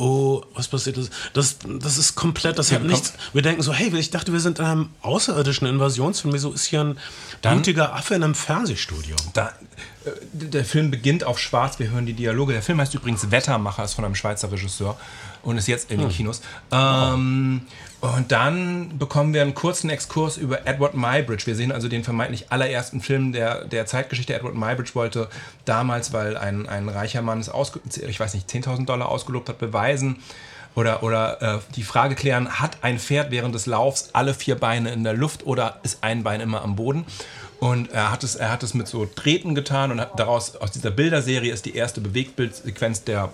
Oh, 0.00 0.42
was 0.54 0.68
passiert 0.68 0.96
ist? 0.96 1.12
Das, 1.32 1.56
das 1.80 1.98
ist 1.98 2.14
komplett, 2.14 2.56
das 2.56 2.70
hat 2.70 2.84
nichts. 2.84 3.14
Wir 3.32 3.42
denken 3.42 3.62
so, 3.62 3.72
hey, 3.72 3.92
ich 3.98 4.10
dachte, 4.10 4.32
wir 4.32 4.38
sind 4.38 4.60
in 4.60 4.64
einem 4.64 4.90
außerirdischen 5.02 5.66
Invasionsfilm. 5.66 6.32
Wieso 6.32 6.52
ist 6.52 6.66
hier 6.66 6.82
ein 6.84 6.98
Dann- 7.42 7.54
blutiger 7.54 7.94
Affe 7.96 8.14
in 8.14 8.22
einem 8.22 8.36
Fernsehstudio? 8.36 9.16
Da, 9.34 9.48
äh, 10.04 10.10
der 10.32 10.64
Film 10.64 10.92
beginnt 10.92 11.24
auf 11.24 11.40
schwarz, 11.40 11.80
wir 11.80 11.90
hören 11.90 12.06
die 12.06 12.12
Dialoge. 12.12 12.52
Der 12.52 12.62
Film 12.62 12.80
heißt 12.80 12.94
übrigens 12.94 13.32
Wettermacher, 13.32 13.82
ist 13.82 13.94
von 13.94 14.04
einem 14.04 14.14
Schweizer 14.14 14.52
Regisseur 14.52 14.96
und 15.42 15.58
ist 15.58 15.66
jetzt 15.66 15.90
in 15.90 15.98
den 15.98 16.10
Kinos. 16.10 16.42
Ähm, 16.70 17.62
und 18.00 18.30
dann 18.30 18.96
bekommen 18.98 19.34
wir 19.34 19.42
einen 19.42 19.54
kurzen 19.54 19.90
Exkurs 19.90 20.36
über 20.36 20.66
Edward 20.66 20.94
Muybridge. 20.94 21.46
Wir 21.46 21.56
sehen 21.56 21.72
also 21.72 21.88
den 21.88 22.04
vermeintlich 22.04 22.46
allerersten 22.50 23.00
Film 23.00 23.32
der, 23.32 23.64
der 23.64 23.86
Zeitgeschichte. 23.86 24.34
Edward 24.34 24.54
Muybridge 24.54 24.94
wollte 24.94 25.28
damals, 25.64 26.12
weil 26.12 26.36
ein, 26.36 26.68
ein 26.68 26.88
reicher 26.88 27.22
Mann 27.22 27.40
es 27.40 27.48
ausge 27.48 27.80
ich 28.06 28.20
weiß 28.20 28.34
nicht, 28.34 28.48
10.000 28.48 28.86
Dollar 28.86 29.08
ausgelobt 29.08 29.48
hat, 29.48 29.58
beweisen, 29.58 30.16
oder, 30.78 31.02
oder 31.02 31.42
äh, 31.42 31.58
die 31.74 31.82
Frage 31.82 32.14
klären, 32.14 32.60
hat 32.60 32.78
ein 32.82 33.00
Pferd 33.00 33.32
während 33.32 33.52
des 33.52 33.66
Laufs 33.66 34.10
alle 34.12 34.32
vier 34.32 34.54
Beine 34.54 34.92
in 34.92 35.02
der 35.02 35.14
Luft 35.14 35.44
oder 35.44 35.80
ist 35.82 36.04
ein 36.04 36.22
Bein 36.22 36.40
immer 36.40 36.62
am 36.62 36.76
Boden? 36.76 37.04
Und 37.58 37.90
er 37.90 38.12
hat 38.12 38.22
es, 38.22 38.36
er 38.36 38.52
hat 38.52 38.62
es 38.62 38.74
mit 38.74 38.86
so 38.86 39.04
Treten 39.04 39.56
getan 39.56 39.90
und 39.90 40.06
daraus, 40.16 40.54
aus 40.54 40.70
dieser 40.70 40.92
Bilderserie 40.92 41.52
ist 41.52 41.66
die 41.66 41.74
erste 41.74 42.00
Bewegtbildsequenz 42.00 43.02
der 43.02 43.30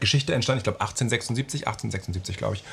Geschichte 0.00 0.32
entstanden. 0.32 0.58
Ich 0.58 0.64
glaube 0.64 0.80
1876, 0.80 1.66
1876 1.66 2.38
glaube 2.38 2.54
ich. 2.54 2.64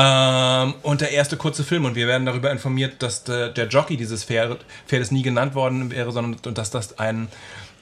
Ähm, 0.00 0.74
und 0.82 1.00
der 1.00 1.12
erste 1.12 1.36
kurze 1.36 1.62
Film. 1.62 1.84
Und 1.84 1.94
wir 1.94 2.06
werden 2.06 2.24
darüber 2.24 2.50
informiert, 2.50 3.02
dass 3.02 3.24
der, 3.24 3.48
der 3.48 3.68
Jockey 3.68 3.96
dieses 3.96 4.24
Pferd, 4.24 4.64
Pferdes 4.86 5.10
nie 5.10 5.22
genannt 5.22 5.54
worden 5.54 5.90
wäre, 5.90 6.10
sondern 6.10 6.54
dass 6.54 6.70
das 6.70 6.98
ein, 6.98 7.28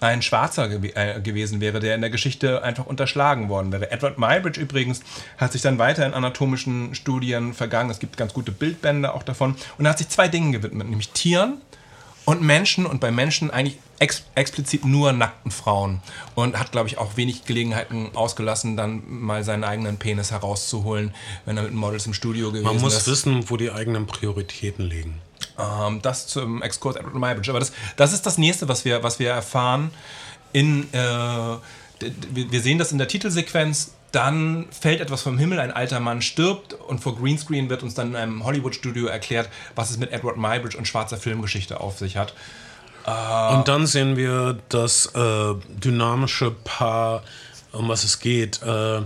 ein 0.01 0.23
Schwarzer 0.23 0.69
gew 0.69 0.89
äh, 0.95 1.21
gewesen 1.21 1.61
wäre, 1.61 1.81
der 1.81 1.95
in 1.95 2.01
der 2.01 2.11
Geschichte 2.11 2.63
einfach 2.63 2.87
unterschlagen 2.87 3.49
worden 3.49 3.71
wäre. 3.71 3.91
Edward 3.93 4.19
Muybridge 4.19 4.61
übrigens 4.61 5.03
hat 5.37 5.53
sich 5.53 5.63
dann 5.63 5.79
weiter 5.79 6.05
in 6.07 6.15
anatomischen 6.15 6.95
Studien 6.95 7.55
vergangen. 7.55 7.91
Es 7.91 8.01
gibt 8.01 8.17
ganz 8.17 8.35
gute 8.35 8.51
Bildbände 8.51 9.15
auch 9.15 9.23
davon. 9.23 9.55
Und 9.77 9.85
er 9.85 9.91
hat 9.91 9.99
sich 9.99 10.09
zwei 10.09 10.29
Dingen 10.29 10.51
gewidmet, 10.53 10.89
nämlich 10.89 11.11
Tieren 11.11 11.61
und 12.29 12.43
Menschen 12.43 12.85
und 12.85 13.01
bei 13.01 13.11
Menschen 13.11 13.51
eigentlich 13.51 13.79
ex 14.01 14.25
explizit 14.35 14.85
nur 14.85 15.15
nackten 15.15 15.51
Frauen 15.51 16.03
und 16.35 16.59
hat, 16.59 16.73
glaube 16.73 16.87
ich, 16.87 16.99
auch 16.99 17.17
wenig 17.17 17.47
Gelegenheiten 17.47 18.11
ausgelassen, 18.15 18.77
dann 18.77 19.03
mal 19.07 19.45
seinen 19.45 19.65
eigenen 19.65 19.97
Penis 19.97 20.31
herauszuholen, 20.31 21.15
wenn 21.47 21.57
er 21.57 21.63
mit 21.63 21.73
Models 21.73 22.05
im 22.05 22.13
Studio 22.13 22.49
gewesen 22.51 22.67
Man 22.67 22.81
muss 22.83 22.95
ist. 22.95 23.07
wissen, 23.07 23.49
wo 23.49 23.57
die 23.57 23.71
eigenen 23.71 24.07
Prioritäten 24.07 24.85
liegen. 24.85 25.23
Ähm, 25.59 26.03
das 26.03 26.27
zum 26.27 26.61
Exkurs 26.61 26.97
Edward 26.97 27.15
Muybridge. 27.15 27.49
Aber 27.51 27.61
das, 27.61 27.73
das 27.97 28.13
ist 28.13 28.27
das 28.27 28.37
nächste, 28.37 28.69
was 28.69 28.85
wir, 28.85 29.03
was 29.03 29.19
wir 29.19 29.31
erfahren. 29.31 29.91
In, 30.53 30.83
äh, 30.93 30.99
wir 31.01 32.61
sehen 32.61 32.77
das 32.77 32.93
in 32.93 32.99
der 32.99 33.09
Titelsequenz. 33.09 33.93
Dann 34.13 34.67
fällt 34.71 35.01
etwas 35.01 35.23
vom 35.23 35.39
Himmel, 35.39 35.61
ein 35.61 35.71
alter 35.71 36.01
Mann 36.01 36.23
stirbt 36.23 36.73
und 36.73 37.01
vor 37.01 37.17
Greenscreen 37.17 37.69
wird 37.69 37.83
uns 37.83 37.95
dann 37.95 38.09
in 38.11 38.17
einem 38.17 38.45
Hollywood-Studio 38.45 39.07
erklärt, 39.07 39.51
was 39.75 39.91
es 39.91 39.99
mit 39.99 40.13
Edward 40.13 40.37
Muybridge 40.39 40.79
und 40.79 40.89
schwarzer 40.89 41.19
Filmgeschichte 41.19 41.81
auf 41.81 41.99
sich 41.99 42.17
hat. 42.17 42.33
Und 43.55 43.69
dann 43.69 43.87
sehen 43.87 44.17
wir 44.17 44.59
das 44.69 45.07
äh, 45.15 45.55
dynamische 45.69 46.51
Paar, 46.51 47.23
um 47.73 47.89
was 47.89 48.05
es 48.05 48.21
geht. 48.21 48.61
Äh, 48.63 49.03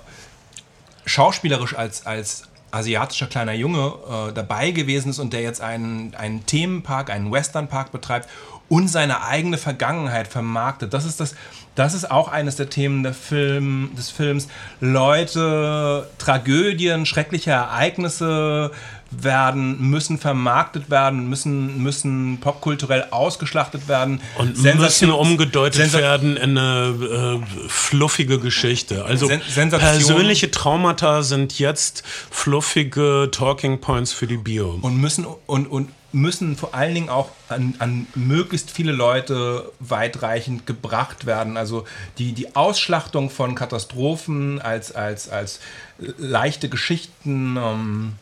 schauspielerisch 1.06 1.76
als, 1.76 2.06
als 2.06 2.44
asiatischer 2.72 3.28
kleiner 3.28 3.54
Junge 3.54 3.94
äh, 4.10 4.34
dabei 4.34 4.72
gewesen 4.72 5.10
ist 5.10 5.20
und 5.20 5.34
der 5.34 5.42
jetzt 5.42 5.62
einen, 5.62 6.16
einen 6.16 6.46
Themenpark, 6.46 7.10
einen 7.10 7.32
Westernpark 7.32 7.92
betreibt 7.92 8.30
und 8.72 8.88
seine 8.88 9.26
eigene 9.26 9.58
Vergangenheit 9.58 10.30
vermarktet. 10.30 10.94
Das 10.94 11.04
ist, 11.04 11.20
das, 11.20 11.36
das 11.76 11.94
ist 11.94 12.10
auch 12.10 12.30
eines 12.30 12.56
der 12.56 12.70
Themen 12.70 13.04
der 13.04 13.14
Film, 13.14 13.90
des 13.98 14.10
Films. 14.10 14.48
Leute, 14.80 16.08
Tragödien, 16.18 17.06
schreckliche 17.06 17.52
Ereignisse 17.52 18.72
werden, 19.12 19.90
müssen 19.90 20.18
vermarktet 20.18 20.90
werden, 20.90 21.28
müssen, 21.28 21.84
müssen 21.84 22.40
popkulturell 22.40 23.08
ausgeschlachtet 23.12 23.90
werden. 23.90 24.22
Und 24.38 24.56
Sensation- 24.56 25.10
müssen 25.10 25.12
umgedeutet 25.12 25.82
Sensa- 25.82 26.00
werden 26.00 26.38
in 26.38 26.58
eine 26.58 27.42
äh, 27.44 27.68
fluffige 27.68 28.40
Geschichte. 28.40 29.04
Also 29.04 29.28
Sen- 29.28 29.70
persönliche 29.70 30.50
Traumata 30.50 31.24
sind 31.24 31.60
jetzt 31.60 32.04
fluffige 32.30 33.28
Talking 33.34 33.82
Points 33.82 34.14
für 34.14 34.28
die 34.28 34.38
Bio. 34.38 34.80
und 34.82 34.96
müssen 34.96 35.26
und, 35.46 35.68
und 35.68 35.90
müssen 36.14 36.58
vor 36.58 36.74
allen 36.74 36.94
Dingen 36.94 37.10
auch 37.10 37.30
an, 37.50 37.76
an 37.80 38.08
möglichst 38.16 38.72
viele 38.72 38.92
Leute 38.92 39.72
weitreichend 39.80 40.66
gebracht 40.66 41.26
werden. 41.26 41.58
Also 41.58 41.86
die, 42.18 42.34
die 42.34 42.56
Ausschlachtung 42.56 43.30
von 43.30 43.56
Katastrophen 43.56 44.62
als, 44.62 44.94
als, 44.94 45.30
als 45.30 45.60
leichte 46.18 46.70
Geschichten 46.70 47.58
ähm, 47.58 48.14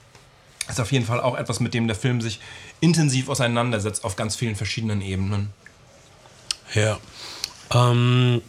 ist 0.67 0.79
auf 0.79 0.91
jeden 0.91 1.05
Fall 1.05 1.19
auch 1.19 1.37
etwas, 1.37 1.59
mit 1.59 1.73
dem 1.73 1.87
der 1.87 1.95
Film 1.95 2.21
sich 2.21 2.39
intensiv 2.79 3.29
auseinandersetzt 3.29 4.03
auf 4.03 4.15
ganz 4.15 4.35
vielen 4.35 4.55
verschiedenen 4.55 5.01
Ebenen. 5.01 5.51
Ja. 6.73 6.99
Ähm, 7.73 8.41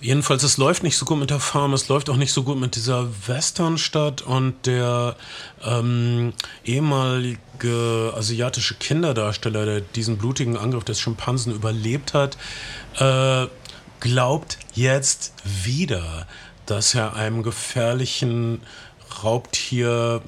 jedenfalls, 0.00 0.42
es 0.42 0.56
läuft 0.56 0.82
nicht 0.82 0.96
so 0.96 1.04
gut 1.04 1.18
mit 1.18 1.30
der 1.30 1.40
Farm, 1.40 1.72
es 1.72 1.88
läuft 1.88 2.10
auch 2.10 2.16
nicht 2.16 2.32
so 2.32 2.42
gut 2.42 2.58
mit 2.58 2.76
dieser 2.76 3.08
Westernstadt 3.26 4.22
und 4.22 4.66
der 4.66 5.16
ähm, 5.64 6.32
ehemalige 6.64 8.12
asiatische 8.16 8.74
Kinderdarsteller, 8.74 9.64
der 9.64 9.80
diesen 9.80 10.18
blutigen 10.18 10.56
Angriff 10.56 10.84
des 10.84 11.00
Schimpansen 11.00 11.54
überlebt 11.54 12.14
hat, 12.14 12.36
äh, 12.98 13.46
glaubt 14.00 14.58
jetzt 14.74 15.34
wieder, 15.44 16.26
dass 16.66 16.94
er 16.94 17.14
einem 17.14 17.42
gefährlichen 17.42 18.62
Raubtier 19.22 20.22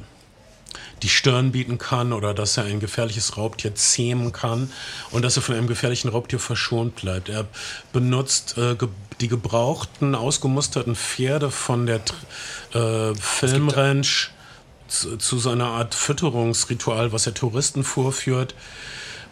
die 1.03 1.09
Stirn 1.09 1.53
bieten 1.53 1.79
kann 1.79 2.13
oder 2.13 2.33
dass 2.33 2.57
er 2.57 2.65
ein 2.65 2.81
gefährliches 2.81 3.37
Raubtier 3.37 3.75
zähmen 3.75 4.33
kann 4.33 4.71
und 5.11 5.23
dass 5.23 5.37
er 5.37 5.43
von 5.43 5.57
einem 5.57 5.67
gefährlichen 5.67 6.09
Raubtier 6.09 6.39
verschont 6.39 6.97
bleibt. 6.97 7.29
Er 7.29 7.47
benutzt 7.93 8.57
äh, 8.57 8.77
die 9.23 9.29
gebrauchten, 9.29 10.15
ausgemusterten 10.15 10.97
Pferde 10.97 11.51
von 11.51 11.87
der 11.87 12.01
äh, 12.75 13.15
Filmranch 13.15 14.31
zu, 14.89 15.17
zu 15.17 15.39
so 15.39 15.51
einer 15.51 15.69
Art 15.69 15.95
Fütterungsritual, 15.95 17.13
was 17.13 17.27
er 17.27 17.35
Touristen 17.35 17.85
vorführt. 17.85 18.55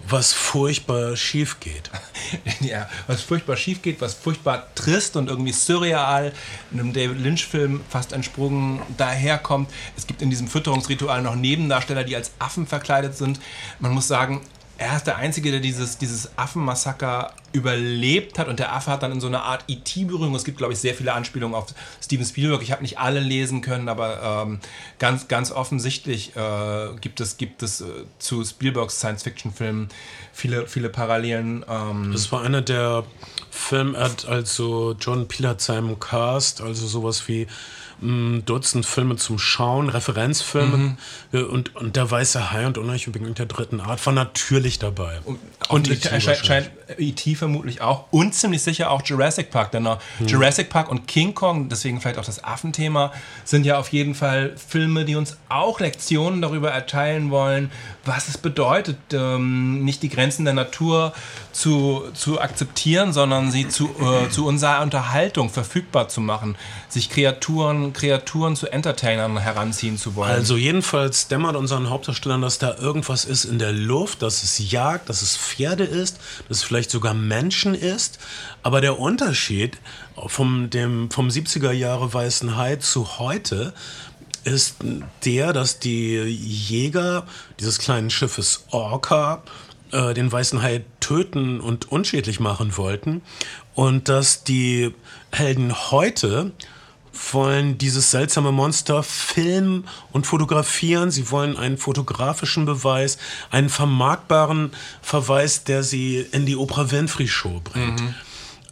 was 0.09 0.33
furchtbar 0.33 1.15
schief 1.15 1.61
geht. 1.61 1.91
ja, 2.61 2.89
was 3.07 3.21
furchtbar 3.21 3.57
schief 3.57 3.83
geht, 3.83 4.01
was 4.01 4.15
furchtbar 4.15 4.67
trist 4.75 5.17
und 5.17 5.29
irgendwie 5.29 5.53
surreal, 5.53 6.33
einem 6.73 6.95
David 6.95 7.21
Lynch-Film 7.21 7.83
fast 7.89 8.13
entsprungen 8.13 8.81
daherkommt. 8.97 9.71
Es 9.97 10.07
gibt 10.07 10.23
in 10.23 10.31
diesem 10.31 10.49
Fütterungsritual 10.49 11.21
noch 11.23 11.35
Nebendarsteller, 11.35 12.05
die 12.05 12.17
als 12.17 12.33
Affen 12.39 12.67
verkleidet 12.67 13.17
sind. 13.17 13.41
Man 13.79 13.93
muss 13.93 14.09
sagen, 14.09 14.41
er 14.81 14.97
ist 14.97 15.07
der 15.07 15.19
Einzige, 15.19 15.51
der 15.51 15.61
dieses, 15.61 15.99
dieses 15.99 16.39
Affenmassaker 16.39 17.35
überlebt 17.53 18.39
hat 18.39 18.49
und 18.49 18.59
der 18.59 18.75
Affe 18.75 18.91
hat 18.91 19.03
dann 19.03 19.13
in 19.13 19.21
so 19.21 19.27
einer 19.27 19.43
Art 19.43 19.65
IT-Berührung. 19.67 20.35
Es 20.35 20.45
gibt, 20.45 20.57
glaube 20.57 20.73
ich, 20.73 20.79
sehr 20.79 20.95
viele 20.95 21.13
Anspielungen 21.13 21.55
auf 21.55 21.67
Steven 22.03 22.25
Spielberg. 22.25 22.63
Ich 22.63 22.73
habe 22.73 22.81
nicht 22.81 22.99
alle 22.99 23.21
lesen 23.21 23.61
können, 23.61 23.91
aber 23.91 24.47
ähm, 24.47 24.59
ganz, 24.99 25.29
ganz 25.29 25.53
offensichtlich 25.53 26.35
äh, 26.35 26.97
gibt 26.99 27.21
es, 27.21 27.37
gibt 27.37 27.63
es 27.63 27.83
äh, 27.83 27.85
zu 28.19 28.43
Spielbergs 28.43 29.01
Science-Fiction-Filmen 29.01 29.89
viele, 30.33 30.67
viele 30.67 30.89
Parallelen. 30.89 31.63
Ähm. 31.69 32.13
Das 32.13 32.33
war 32.33 32.41
einer 32.41 32.63
der 32.63 33.05
Filme, 33.51 33.99
also 33.99 34.97
John 34.99 35.29
Peel 35.29 35.47
hat 35.47 35.61
seinem 35.61 36.01
Cast, 36.01 36.63
also 36.63 36.87
sowas 36.87 37.29
wie 37.29 37.47
Dutzend 38.01 38.87
Filme 38.87 39.17
zum 39.17 39.39
Schauen, 39.39 39.91
Referenzfilme 39.91 40.97
mhm. 41.33 41.45
und, 41.45 41.77
und 41.77 41.97
Der 41.97 42.11
Weiße 42.11 42.51
Hai 42.51 42.67
und 42.67 42.79
Unheimlich 42.79 43.09
der 43.13 43.47
dritten 43.47 43.81
Art 43.81 44.05
war 44.07 44.13
natürlich 44.13 44.79
dabei. 44.79 45.19
Und, 45.25 45.39
und 45.69 45.91
E.T. 45.91 46.21
scheint 46.21 46.71
E.T. 46.99 47.35
vermutlich 47.35 47.81
auch 47.83 48.07
und 48.11 48.35
ziemlich 48.35 48.63
sicher 48.63 48.91
auch 48.91 49.03
Jurassic 49.05 49.51
Park, 49.51 49.73
denn 49.73 49.83
mhm. 49.83 50.27
Jurassic 50.27 50.71
Park 50.71 50.91
und 50.91 51.07
King 51.07 51.35
Kong, 51.35 51.69
deswegen 51.69 52.01
vielleicht 52.01 52.19
auch 52.19 52.25
das 52.25 52.43
Affenthema, 52.43 53.13
sind 53.45 53.67
ja 53.67 53.79
auf 53.79 53.89
jeden 53.89 54.15
Fall 54.15 54.57
Filme, 54.57 55.05
die 55.05 55.17
uns 55.17 55.37
auch 55.49 55.81
Lektionen 55.81 56.41
darüber 56.41 56.71
erteilen 56.71 57.31
wollen, 57.31 57.71
was 58.05 58.29
es 58.29 58.39
bedeutet, 58.39 58.97
ähm, 59.13 59.85
nicht 59.85 60.03
die 60.03 60.09
Grenzen 60.09 60.45
der 60.45 60.55
Natur 60.55 61.13
zu, 61.53 62.05
zu 62.15 62.41
akzeptieren, 62.41 63.13
sondern 63.13 63.51
sie 63.51 63.69
zu, 63.69 63.91
äh, 64.01 64.31
zu 64.31 64.47
unserer 64.47 64.83
Unterhaltung 64.83 65.51
verfügbar 65.51 66.09
zu 66.09 66.21
machen, 66.21 66.57
sich 66.89 67.11
Kreaturen, 67.11 67.90
Kreaturen 67.93 68.57
zu 68.57 68.69
Entertainern 68.69 69.39
heranziehen 69.39 69.99
zu 69.99 70.15
wollen. 70.15 70.31
Also 70.31 70.57
jedenfalls 70.57 71.29
dämmert 71.29 71.57
unseren 71.57 71.91
Hauptdarstellern, 71.91 72.43
dass 72.43 72.59
da 72.59 72.77
irgendwas 72.77 73.25
ist 73.25 73.45
in 73.45 73.59
der 73.59 73.73
Luft, 73.73 74.23
dass 74.23 74.43
es 74.43 74.71
Jagd, 74.71 75.09
dass 75.09 75.23
es 75.23 75.37
Pferde 75.37 75.85
ist, 75.85 76.19
dass 76.49 76.59
es 76.59 76.63
vielleicht 76.63 76.91
sogar 76.91 77.15
Menschen 77.15 77.75
ist. 77.75 78.19
Aber 78.63 78.81
der 78.81 78.99
Unterschied 78.99 79.79
vom, 80.27 80.71
dem, 80.71 81.11
vom 81.11 81.29
70er 81.29 81.73
Jahre 81.73 82.13
Weißen 82.13 82.57
Hai 82.57 82.77
zu 82.77 83.19
heute 83.19 83.73
ist 84.45 84.77
der, 85.25 85.53
dass 85.53 85.79
die 85.79 86.17
Jäger 86.17 87.27
dieses 87.59 87.79
kleinen 87.79 88.11
Schiffes 88.11 88.65
Orca 88.71 89.43
äh, 89.93 90.15
den 90.15 90.31
weißen 90.31 90.63
Hai 90.63 90.85
töten 91.01 91.61
und 91.61 91.91
unschädlich 91.91 92.41
machen 92.41 92.77
wollten 92.77 93.23
und 93.75 94.09
dass 94.09 94.45
die 94.45 94.95
Helden 95.33 95.75
heute 95.91 96.53
wollen 97.33 97.79
dieses 97.79 98.11
seltsame 98.11 98.53
Monster 98.53 99.03
filmen 99.03 99.87
und 100.13 100.27
fotografieren. 100.27 101.11
Sie 101.11 101.31
wollen 101.31 101.57
einen 101.57 101.79
fotografischen 101.79 102.65
Beweis, 102.65 103.19
einen 103.51 103.69
vermarktbaren 103.69 104.73
Verweis, 105.03 105.65
der 105.65 105.83
sie 105.83 106.19
in 106.33 106.47
die 106.47 106.57
Oprah 106.57 106.91
Winfrey 106.91 107.29
Show 107.29 107.61
bringt. 107.63 108.01
Mhm. 108.01 108.15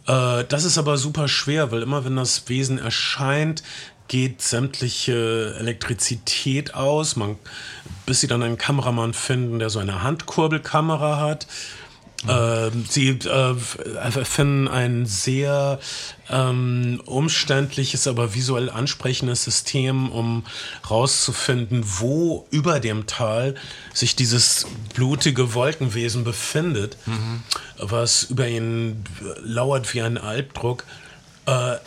Äh, 0.07 0.45
das 0.45 0.63
ist 0.63 0.77
aber 0.77 0.97
super 0.97 1.27
schwer, 1.27 1.71
weil 1.71 1.81
immer 1.81 2.05
wenn 2.05 2.15
das 2.15 2.49
Wesen 2.49 2.79
erscheint, 2.79 3.63
geht 4.07 4.41
sämtliche 4.41 5.55
Elektrizität 5.59 6.73
aus, 6.73 7.15
man, 7.15 7.37
bis 8.05 8.21
sie 8.21 8.27
dann 8.27 8.41
einen 8.41 8.57
Kameramann 8.57 9.13
finden, 9.13 9.59
der 9.59 9.69
so 9.69 9.79
eine 9.79 10.01
Handkurbelkamera 10.01 11.19
hat. 11.19 11.45
Äh, 12.27 12.71
sie 12.89 13.09
äh, 13.09 13.55
finden 14.25 14.67
ein 14.67 15.05
sehr 15.05 15.79
ähm, 16.29 17.01
umständliches, 17.05 18.07
aber 18.07 18.33
visuell 18.35 18.69
ansprechendes 18.69 19.45
System, 19.45 20.11
um 20.11 20.43
rauszufinden, 20.89 21.83
wo 21.85 22.45
über 22.51 22.81
dem 22.81 23.07
Tal 23.07 23.55
sich 23.93 24.15
dieses 24.17 24.65
blutige 24.95 25.53
Wolkenwesen 25.53 26.25
befindet, 26.25 26.97
mhm. 27.05 27.43
was 27.77 28.23
über 28.23 28.47
ihn 28.47 29.03
lauert 29.41 29.93
wie 29.93 30.01
ein 30.01 30.17
Albdruck. 30.17 30.83
Äh, 31.45 31.77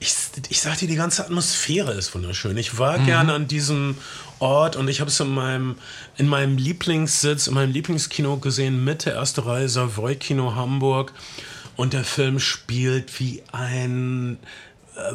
ich, 0.00 0.14
ich 0.48 0.60
sag 0.60 0.78
dir, 0.78 0.88
die 0.88 0.96
ganze 0.96 1.24
Atmosphäre 1.24 1.92
ist 1.92 2.14
wunderschön. 2.14 2.56
Ich 2.56 2.78
war 2.78 2.98
mhm. 2.98 3.06
gerne 3.06 3.32
an 3.32 3.48
diesem 3.48 3.96
Ort 4.38 4.76
und 4.76 4.88
ich 4.88 5.00
habe 5.00 5.10
es 5.10 5.18
in 5.20 5.32
meinem, 5.32 5.76
in 6.16 6.28
meinem 6.28 6.58
Lieblingssitz, 6.58 7.46
in 7.46 7.54
meinem 7.54 7.72
Lieblingskino 7.72 8.36
gesehen, 8.38 8.84
Mitte 8.84 9.10
erste 9.10 9.46
Reihe, 9.46 9.68
Savoy 9.68 10.16
Kino 10.16 10.54
Hamburg. 10.54 11.12
Und 11.76 11.92
der 11.92 12.04
Film 12.04 12.40
spielt 12.40 13.20
wie 13.20 13.42
ein 13.52 14.38
äh, 14.96 15.12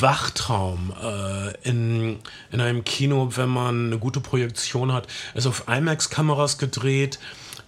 Wachtraum 0.00 0.92
äh, 1.02 1.68
in, 1.68 2.18
in 2.50 2.60
einem 2.60 2.84
Kino, 2.84 3.30
wenn 3.34 3.48
man 3.48 3.86
eine 3.86 3.98
gute 3.98 4.20
Projektion 4.20 4.92
hat. 4.92 5.06
Ist 5.34 5.46
auf 5.46 5.64
IMAX-Kameras 5.68 6.58
gedreht 6.58 7.18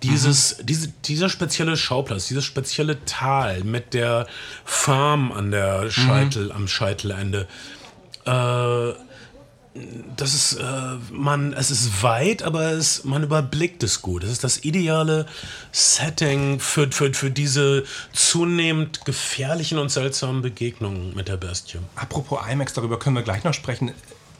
dieses, 0.04 0.58
mhm. 0.58 0.66
diese, 0.66 0.88
dieser 0.88 1.28
spezielle 1.28 1.76
Schauplatz, 1.76 2.28
dieses 2.28 2.44
spezielle 2.44 3.04
Tal 3.04 3.64
mit 3.64 3.94
der 3.94 4.26
Farm 4.64 5.32
an 5.32 5.50
der 5.50 5.90
Scheitel, 5.90 6.46
mhm. 6.46 6.52
am 6.52 6.68
Scheitelende, 6.68 7.48
äh, 8.26 8.92
das 10.16 10.34
ist, 10.34 10.52
äh, 10.54 10.62
man, 11.10 11.52
es 11.52 11.72
ist 11.72 12.02
weit, 12.02 12.44
aber 12.44 12.72
es, 12.72 13.02
man 13.04 13.24
überblickt 13.24 13.82
es 13.82 14.02
gut. 14.02 14.22
Es 14.22 14.30
ist 14.30 14.44
das 14.44 14.64
ideale 14.64 15.26
Setting 15.72 16.60
für, 16.60 16.92
für, 16.92 17.12
für 17.12 17.30
diese 17.30 17.82
zunehmend 18.12 19.04
gefährlichen 19.04 19.78
und 19.78 19.88
seltsamen 19.88 20.42
Begegnungen 20.42 21.14
mit 21.16 21.26
der 21.26 21.38
Bestie. 21.38 21.78
Apropos 21.96 22.38
IMAX, 22.48 22.72
darüber 22.72 23.00
können 23.00 23.16
wir 23.16 23.22
gleich 23.22 23.42
noch 23.42 23.54
sprechen. 23.54 23.92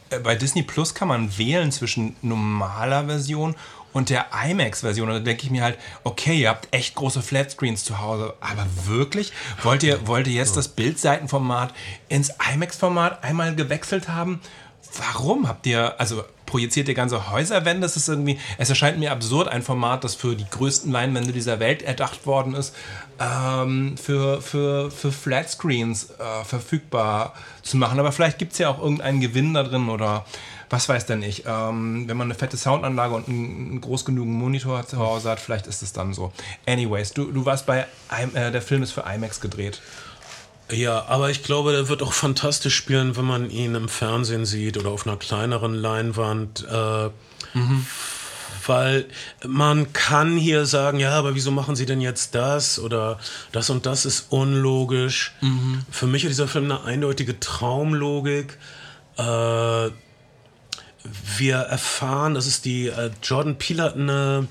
Äh, 0.09 0.19
bei 0.19 0.35
Disney 0.35 0.63
Plus 0.63 0.93
kann 0.93 1.09
man 1.09 1.37
wählen 1.37 1.71
zwischen 1.71 2.15
normaler 2.21 3.05
Version 3.05 3.55
und 3.95 4.09
der 4.09 4.25
IMAX-Version. 4.45 5.07
Und 5.07 5.15
da 5.15 5.19
denke 5.21 5.43
ich 5.43 5.51
mir 5.51 5.63
halt, 5.63 5.77
okay, 6.03 6.37
ihr 6.37 6.49
habt 6.49 6.67
echt 6.75 6.95
große 6.95 7.21
Flatscreens 7.21 7.85
zu 7.85 8.01
Hause, 8.01 8.33
aber 8.41 8.65
wirklich? 8.83 9.31
Wollt 9.63 9.83
ihr, 9.83 10.05
wollt 10.05 10.27
ihr 10.27 10.33
jetzt 10.33 10.57
das 10.57 10.67
Bildseitenformat 10.67 11.73
ins 12.09 12.33
IMAX-Format 12.53 13.23
einmal 13.23 13.55
gewechselt 13.55 14.09
haben? 14.09 14.41
Warum 14.97 15.47
habt 15.47 15.65
ihr, 15.65 15.97
also 15.97 16.25
projiziert 16.45 16.89
ihr 16.89 16.93
ganze 16.93 17.31
Häuserwände? 17.31 17.83
Das 17.83 17.95
ist 17.95 18.09
irgendwie, 18.09 18.37
es 18.57 18.69
erscheint 18.69 18.99
mir 18.99 19.13
absurd, 19.13 19.47
ein 19.47 19.61
Format, 19.61 20.03
das 20.03 20.13
für 20.13 20.35
die 20.35 20.49
größten 20.49 20.91
Leinwände 20.91 21.31
dieser 21.31 21.61
Welt 21.61 21.81
erdacht 21.81 22.25
worden 22.25 22.53
ist, 22.53 22.75
ähm, 23.21 23.95
für, 23.97 24.41
für, 24.41 24.91
für 24.91 25.13
Flatscreens 25.13 26.09
äh, 26.19 26.43
verfügbar 26.43 27.33
zu 27.61 27.77
machen. 27.77 27.97
Aber 27.97 28.11
vielleicht 28.11 28.39
gibt 28.39 28.51
es 28.51 28.57
ja 28.57 28.67
auch 28.67 28.79
irgendeinen 28.79 29.21
Gewinn 29.21 29.53
da 29.53 29.63
drin 29.63 29.87
oder 29.87 30.25
was 30.69 30.89
weiß 30.89 31.05
denn 31.05 31.21
ich, 31.21 31.43
ähm, 31.45 32.07
wenn 32.07 32.17
man 32.17 32.27
eine 32.27 32.35
fette 32.35 32.57
Soundanlage 32.57 33.13
und 33.13 33.27
einen, 33.27 33.69
einen 33.69 33.81
groß 33.81 34.05
genügend 34.05 34.33
Monitor 34.33 34.85
zu 34.87 34.97
Hause 34.97 35.29
hat, 35.29 35.39
vielleicht 35.39 35.67
ist 35.67 35.81
es 35.81 35.93
dann 35.93 36.13
so. 36.13 36.31
Anyways, 36.65 37.13
du, 37.13 37.31
du 37.31 37.45
warst 37.45 37.65
bei, 37.65 37.85
äh, 38.33 38.51
der 38.51 38.61
Film 38.61 38.83
ist 38.83 38.91
für 38.91 39.01
IMAX 39.01 39.41
gedreht. 39.41 39.81
Ja, 40.71 41.05
aber 41.07 41.29
ich 41.29 41.43
glaube, 41.43 41.73
der 41.73 41.89
wird 41.89 42.01
auch 42.01 42.13
fantastisch 42.13 42.75
spielen, 42.75 43.15
wenn 43.15 43.25
man 43.25 43.51
ihn 43.51 43.75
im 43.75 43.87
Fernsehen 43.87 44.45
sieht 44.45 44.77
oder 44.77 44.89
auf 44.89 45.05
einer 45.05 45.17
kleineren 45.17 45.75
Leinwand. 45.75 46.65
Äh, 46.69 47.09
mhm. 47.53 47.85
Weil 48.65 49.05
man 49.45 49.93
kann 49.93 50.37
hier 50.37 50.65
sagen, 50.65 50.99
ja, 50.99 51.11
aber 51.11 51.35
wieso 51.35 51.51
machen 51.51 51.75
sie 51.75 51.85
denn 51.85 52.01
jetzt 52.01 52.33
das 52.33 52.79
oder 52.79 53.19
das 53.51 53.69
und 53.69 53.85
das 53.85 54.05
ist 54.05 54.31
unlogisch. 54.31 55.35
Mhm. 55.41 55.85
Für 55.91 56.07
mich 56.07 56.23
hat 56.23 56.31
dieser 56.31 56.47
Film 56.47 56.65
eine 56.65 56.83
eindeutige 56.83 57.39
Traumlogik. 57.39 58.57
Äh, 59.17 59.89
wir 61.37 61.57
erfahren, 61.57 62.33
dass 62.33 62.45
es 62.45 62.61
die 62.61 62.87
äh, 62.87 63.11
Jordan 63.23 63.57
Peele 63.57 63.83
hat 63.83 63.95
eine 63.95 64.47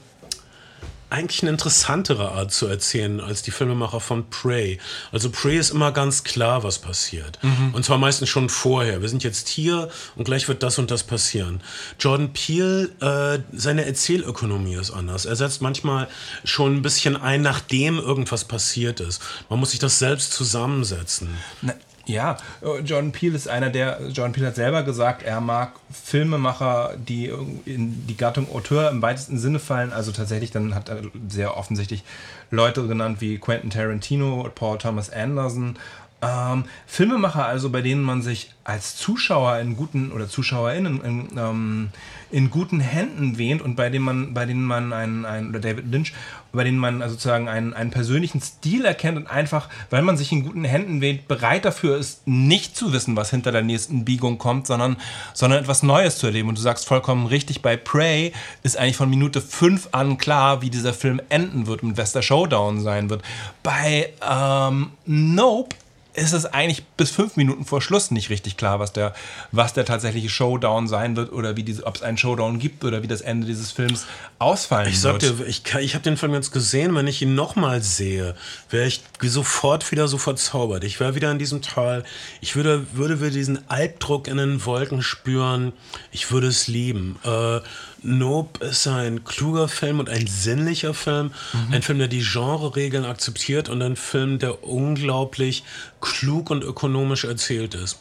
eigentlich 1.14 1.42
eine 1.42 1.52
interessantere 1.52 2.32
Art 2.32 2.52
zu 2.52 2.66
erzählen 2.66 3.20
als 3.20 3.42
die 3.42 3.52
Filmemacher 3.52 4.00
von 4.00 4.28
Prey. 4.30 4.78
Also 5.12 5.30
Prey 5.30 5.56
ist 5.56 5.70
immer 5.70 5.92
ganz 5.92 6.24
klar, 6.24 6.64
was 6.64 6.80
passiert. 6.80 7.38
Mhm. 7.42 7.72
Und 7.72 7.84
zwar 7.84 7.98
meistens 7.98 8.28
schon 8.28 8.48
vorher. 8.48 9.00
Wir 9.00 9.08
sind 9.08 9.22
jetzt 9.22 9.48
hier 9.48 9.90
und 10.16 10.24
gleich 10.24 10.48
wird 10.48 10.64
das 10.64 10.78
und 10.78 10.90
das 10.90 11.04
passieren. 11.04 11.60
Jordan 12.00 12.32
Peele, 12.32 12.90
äh, 13.00 13.38
seine 13.56 13.84
Erzählökonomie 13.84 14.74
ist 14.74 14.90
anders. 14.90 15.24
Er 15.24 15.36
setzt 15.36 15.62
manchmal 15.62 16.08
schon 16.42 16.76
ein 16.76 16.82
bisschen 16.82 17.16
ein, 17.16 17.42
nachdem 17.42 17.98
irgendwas 17.98 18.44
passiert 18.44 18.98
ist. 18.98 19.22
Man 19.48 19.60
muss 19.60 19.70
sich 19.70 19.78
das 19.78 20.00
selbst 20.00 20.32
zusammensetzen. 20.32 21.28
Na 21.62 21.74
ja, 22.06 22.36
äh, 22.62 22.80
John 22.80 23.12
Peel 23.12 23.34
ist 23.34 23.48
einer 23.48 23.70
der, 23.70 24.00
John 24.12 24.32
Peel 24.32 24.46
hat 24.46 24.54
selber 24.54 24.82
gesagt, 24.82 25.22
er 25.22 25.40
mag 25.40 25.72
Filmemacher, 25.90 26.94
die 26.96 27.32
in 27.64 28.06
die 28.06 28.16
Gattung 28.16 28.52
Auteur 28.52 28.90
im 28.90 29.02
weitesten 29.02 29.38
Sinne 29.38 29.58
fallen. 29.58 29.92
Also 29.92 30.12
tatsächlich, 30.12 30.50
dann 30.50 30.74
hat 30.74 30.88
er 30.88 31.02
sehr 31.28 31.56
offensichtlich 31.56 32.04
Leute 32.50 32.86
genannt 32.86 33.20
wie 33.20 33.38
Quentin 33.38 33.70
Tarantino, 33.70 34.48
Paul 34.54 34.78
Thomas 34.78 35.10
Anderson. 35.10 35.76
Ähm, 36.24 36.64
Filmemacher 36.86 37.44
also, 37.44 37.70
bei 37.70 37.82
denen 37.82 38.02
man 38.02 38.22
sich 38.22 38.50
als 38.64 38.96
Zuschauer 38.96 39.58
in 39.58 39.76
guten 39.76 40.10
oder 40.10 40.28
ZuschauerInnen 40.28 41.02
in, 41.02 41.28
ähm, 41.36 41.88
in 42.30 42.50
guten 42.50 42.80
Händen 42.80 43.36
wähnt 43.36 43.60
und 43.60 43.76
bei 43.76 43.90
denen 43.90 44.04
man, 44.04 44.34
bei 44.34 44.46
denen 44.46 44.64
man 44.64 44.92
einen, 44.92 45.26
einen 45.26 45.50
oder 45.50 45.60
David 45.60 45.90
Lynch, 45.90 46.14
bei 46.52 46.64
denen 46.64 46.78
man 46.78 47.02
also 47.02 47.14
sozusagen 47.14 47.48
einen, 47.48 47.74
einen 47.74 47.90
persönlichen 47.90 48.40
Stil 48.40 48.86
erkennt 48.86 49.18
und 49.18 49.26
einfach, 49.26 49.68
weil 49.90 50.02
man 50.02 50.16
sich 50.16 50.32
in 50.32 50.44
guten 50.44 50.64
Händen 50.64 51.02
wähnt, 51.02 51.28
bereit 51.28 51.64
dafür 51.66 51.98
ist, 51.98 52.26
nicht 52.26 52.74
zu 52.76 52.92
wissen, 52.92 53.16
was 53.16 53.30
hinter 53.30 53.52
der 53.52 53.62
nächsten 53.62 54.04
Biegung 54.04 54.38
kommt, 54.38 54.66
sondern, 54.66 54.96
sondern 55.34 55.60
etwas 55.60 55.82
Neues 55.82 56.16
zu 56.16 56.26
erleben. 56.26 56.48
Und 56.48 56.56
du 56.56 56.62
sagst 56.62 56.86
vollkommen 56.86 57.26
richtig, 57.26 57.60
bei 57.60 57.76
Prey 57.76 58.32
ist 58.62 58.78
eigentlich 58.78 58.96
von 58.96 59.10
Minute 59.10 59.42
5 59.42 59.90
an 59.92 60.16
klar, 60.16 60.62
wie 60.62 60.70
dieser 60.70 60.94
Film 60.94 61.20
enden 61.28 61.66
wird 61.66 61.82
und 61.82 61.98
was 61.98 62.12
der 62.12 62.22
Showdown 62.22 62.80
sein 62.80 63.10
wird. 63.10 63.22
Bei 63.62 64.10
ähm, 64.26 64.92
Nope 65.04 65.76
ist 66.14 66.32
es 66.32 66.46
eigentlich 66.46 66.84
bis 66.96 67.10
fünf 67.10 67.36
Minuten 67.36 67.64
vor 67.64 67.82
Schluss 67.82 68.10
nicht 68.10 68.30
richtig 68.30 68.56
klar, 68.56 68.78
was 68.78 68.92
der, 68.92 69.14
was 69.50 69.72
der 69.72 69.84
tatsächliche 69.84 70.28
Showdown 70.28 70.86
sein 70.86 71.16
wird 71.16 71.32
oder 71.32 71.56
wie 71.56 71.64
diese, 71.64 71.86
ob 71.86 71.96
es 71.96 72.02
einen 72.02 72.16
Showdown 72.16 72.58
gibt 72.58 72.84
oder 72.84 73.02
wie 73.02 73.08
das 73.08 73.20
Ende 73.20 73.46
dieses 73.46 73.72
Films 73.72 74.06
ausfallen 74.38 74.88
ich 74.88 75.02
wird. 75.02 75.22
Dir, 75.22 75.46
ich, 75.46 75.62
ich 75.80 75.94
habe 75.94 76.04
den 76.04 76.16
Film 76.16 76.32
jetzt 76.34 76.52
gesehen, 76.52 76.94
wenn 76.94 77.08
ich 77.08 77.20
ihn 77.20 77.34
nochmal 77.34 77.82
sehe, 77.82 78.36
wäre 78.70 78.86
ich 78.86 79.02
sofort 79.22 79.90
wieder 79.90 80.06
so 80.06 80.18
verzaubert. 80.18 80.84
Ich 80.84 81.00
wäre 81.00 81.14
wieder 81.14 81.30
in 81.32 81.38
diesem 81.38 81.62
Tal. 81.62 82.04
Ich 82.40 82.54
würde, 82.54 82.86
würde 82.92 83.20
wieder 83.20 83.30
diesen 83.30 83.68
Albdruck 83.68 84.28
in 84.28 84.36
den 84.36 84.64
Wolken 84.64 85.02
spüren. 85.02 85.72
Ich 86.12 86.30
würde 86.30 86.46
es 86.46 86.68
lieben. 86.68 87.16
Äh, 87.24 87.60
Nope 88.04 88.64
ist 88.64 88.86
ein 88.86 89.24
kluger 89.24 89.68
Film 89.68 89.98
und 89.98 90.08
ein 90.08 90.26
sinnlicher 90.26 90.94
Film. 90.94 91.32
Mhm. 91.52 91.74
Ein 91.74 91.82
Film, 91.82 91.98
der 91.98 92.08
die 92.08 92.22
Genre-Regeln 92.22 93.04
akzeptiert 93.04 93.68
und 93.68 93.82
ein 93.82 93.96
Film, 93.96 94.38
der 94.38 94.62
unglaublich 94.64 95.64
klug 96.00 96.50
und 96.50 96.62
ökonomisch 96.62 97.24
erzählt 97.24 97.74
ist. 97.74 97.98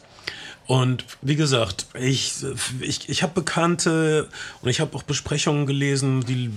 Und 0.66 1.04
wie 1.20 1.36
gesagt, 1.36 1.86
ich, 1.92 2.32
ich, 2.80 3.10
ich 3.10 3.22
habe 3.22 3.34
Bekannte 3.34 4.28
und 4.62 4.70
ich 4.70 4.80
habe 4.80 4.96
auch 4.96 5.02
Besprechungen 5.02 5.66
gelesen, 5.66 6.24
die 6.24 6.50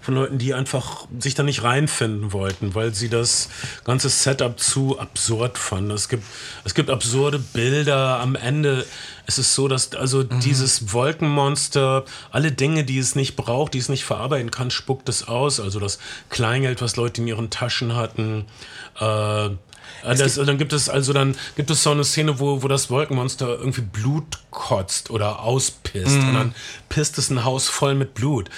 von 0.00 0.14
Leuten, 0.14 0.38
die 0.38 0.54
einfach 0.54 1.06
sich 1.18 1.34
da 1.34 1.42
nicht 1.42 1.62
reinfinden 1.62 2.32
wollten, 2.32 2.74
weil 2.74 2.94
sie 2.94 3.10
das 3.10 3.50
ganze 3.84 4.08
Setup 4.08 4.58
zu 4.58 4.98
absurd 4.98 5.58
fanden. 5.58 5.90
Es 5.90 6.08
gibt, 6.08 6.24
es 6.64 6.74
gibt 6.74 6.88
absurde 6.88 7.38
Bilder. 7.38 8.20
Am 8.20 8.34
Ende 8.34 8.86
ist 9.30 9.38
es 9.38 9.54
so, 9.54 9.68
dass 9.68 9.94
also 9.94 10.18
mhm. 10.18 10.40
dieses 10.40 10.92
Wolkenmonster 10.92 12.04
alle 12.32 12.50
Dinge, 12.50 12.82
die 12.84 12.98
es 12.98 13.14
nicht 13.14 13.36
braucht, 13.36 13.74
die 13.74 13.78
es 13.78 13.88
nicht 13.88 14.04
verarbeiten 14.04 14.50
kann, 14.50 14.72
spuckt 14.72 15.08
es 15.08 15.28
aus. 15.28 15.60
Also 15.60 15.78
das 15.78 16.00
Kleingeld, 16.30 16.82
was 16.82 16.96
Leute 16.96 17.20
in 17.20 17.28
ihren 17.28 17.48
Taschen 17.48 17.94
hatten. 17.94 18.46
Äh, 18.98 19.50
das, 20.02 20.34
dann 20.34 20.58
gibt 20.58 20.72
es 20.72 20.88
also 20.88 21.12
dann 21.12 21.36
gibt 21.56 21.70
es 21.70 21.82
so 21.82 21.90
eine 21.90 22.04
Szene, 22.04 22.40
wo, 22.40 22.62
wo 22.62 22.68
das 22.68 22.90
Wolkenmonster 22.90 23.58
irgendwie 23.58 23.82
Blut 23.82 24.38
kotzt 24.50 25.10
oder 25.10 25.40
auspisst 25.40 26.16
mm. 26.16 26.28
und 26.28 26.34
dann 26.34 26.54
pisst 26.88 27.18
es 27.18 27.30
ein 27.30 27.44
Haus 27.44 27.68
voll 27.68 27.94
mit 27.94 28.14
Blut. 28.14 28.50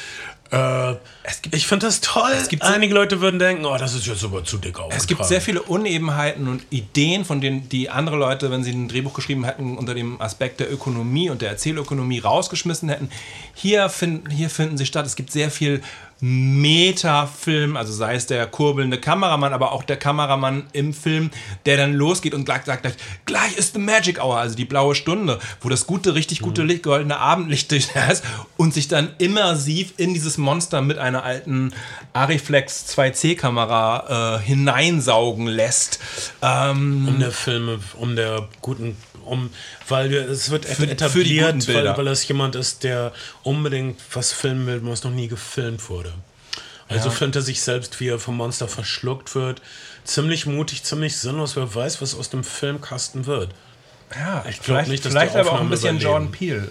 Äh, 0.53 0.97
gibt, 1.41 1.55
ich 1.57 1.67
finde 1.67 1.87
das 1.87 2.03
toll. 2.03 2.31
Einige 2.61 2.93
Leute 2.93 3.23
würden 3.23 3.39
denken, 3.39 3.65
oh, 3.65 3.79
das 3.79 3.95
ist 3.95 4.07
jetzt 4.07 4.23
aber 4.23 4.45
zu 4.45 4.59
dick 4.59 4.79
Es 4.91 5.07
gibt 5.07 5.25
sehr 5.25 5.41
viele 5.41 5.63
Unebenheiten 5.63 6.47
und 6.47 6.63
Ideen, 6.69 7.25
von 7.25 7.41
denen 7.41 7.71
die 7.71 7.89
andere 7.89 8.17
Leute, 8.17 8.51
wenn 8.51 8.63
sie 8.63 8.73
ein 8.73 8.87
Drehbuch 8.87 9.15
geschrieben 9.15 9.45
hätten, 9.45 9.79
unter 9.79 9.95
dem 9.95 10.21
Aspekt 10.21 10.61
der 10.61 10.71
Ökonomie 10.71 11.31
und 11.31 11.41
der 11.41 11.49
Erzählökonomie 11.49 12.19
rausgeschmissen 12.19 12.91
hätten. 12.91 13.09
Hier, 13.55 13.89
find, 13.89 14.31
hier 14.31 14.51
finden 14.51 14.77
sie 14.77 14.85
statt. 14.85 15.07
Es 15.07 15.17
gibt 15.17 15.33
sehr 15.33 15.51
viel 15.51 15.83
Metafilm, 16.25 17.77
also 17.77 17.93
sei 17.93 18.15
es 18.15 18.27
der 18.29 18.47
kurbelnde 18.47 18.97
Kameramann, 18.99 19.53
aber 19.53 19.73
auch 19.73 19.83
der 19.83 19.97
Kameramann 19.97 20.69
im 20.73 20.95
Film, 20.95 21.33
der 21.67 21.77
dann 21.77 21.95
losgeht 21.95 22.33
und 22.33 22.45
gleich 22.45 22.63
sagt, 22.63 22.87
gleich 23.27 23.57
ist 23.57 23.75
the 23.75 23.81
Magic 23.81 24.23
Hour, 24.23 24.39
also 24.39 24.55
die 24.55 24.65
blaue 24.65 24.95
Stunde, 24.95 25.41
wo 25.61 25.69
das 25.69 25.85
gute, 25.85 26.15
richtig 26.15 26.39
gute 26.39 26.63
mhm. 26.63 26.69
Licht, 26.69 26.85
goldene 26.85 27.19
Abendlicht 27.19 27.73
ist 27.73 28.23
und 28.57 28.73
sich 28.73 28.87
dann 28.87 29.11
immersiv 29.19 29.95
in 29.97 30.15
dieses 30.15 30.39
Monster 30.39 30.81
mit 30.81 30.97
einer 30.97 31.25
alten 31.25 31.73
Ariflex 32.13 32.87
2C-Kamera 32.97 34.37
äh, 34.37 34.43
hineinsaugen 34.45 35.49
lässt. 35.49 35.99
Ähm, 36.41 37.09
um 37.09 37.19
der 37.19 37.33
Filme, 37.33 37.81
um 37.99 38.15
der 38.15 38.49
guten 38.61 38.97
um, 39.25 39.51
weil 39.93 40.13
es 40.13 40.51
wird 40.51 40.65
für, 40.65 40.91
etabliert, 40.91 41.63
für 41.63 41.75
weil, 41.75 41.97
weil 41.97 42.05
das 42.07 42.27
jemand 42.27 42.57
ist, 42.57 42.83
der 42.83 43.13
unbedingt 43.45 44.01
was 44.13 44.33
filmen 44.33 44.67
will, 44.67 44.81
was 44.83 45.05
noch 45.05 45.13
nie 45.13 45.29
gefilmt 45.29 45.89
wurde. 45.89 46.13
Also 46.89 47.09
ja. 47.09 47.15
filmt 47.15 47.37
er 47.37 47.43
sich 47.43 47.63
selbst, 47.63 48.01
wie 48.01 48.09
er 48.09 48.19
vom 48.19 48.37
Monster 48.37 48.69
verschluckt 48.69 49.35
wird. 49.35 49.63
Ziemlich 50.05 50.47
mutig, 50.47 50.83
ziemlich 50.83 51.17
sinnlos. 51.17 51.57
Wer 51.57 51.73
weiß, 51.73 52.03
was 52.03 52.15
aus 52.15 52.31
dem 52.31 52.43
Filmkasten 52.43 53.27
wird. 53.27 53.55
Ja, 54.15 54.45
ich 54.49 54.61
glaube 54.61 54.89
nicht, 54.89 55.05
dass 55.05 55.13
Vielleicht 55.13 55.37
aber 55.37 55.53
auch 55.53 55.61
ein 55.61 55.71
bisschen 55.71 55.97
überleben. 55.97 56.11
Jordan 56.11 56.33
Peele 56.33 56.71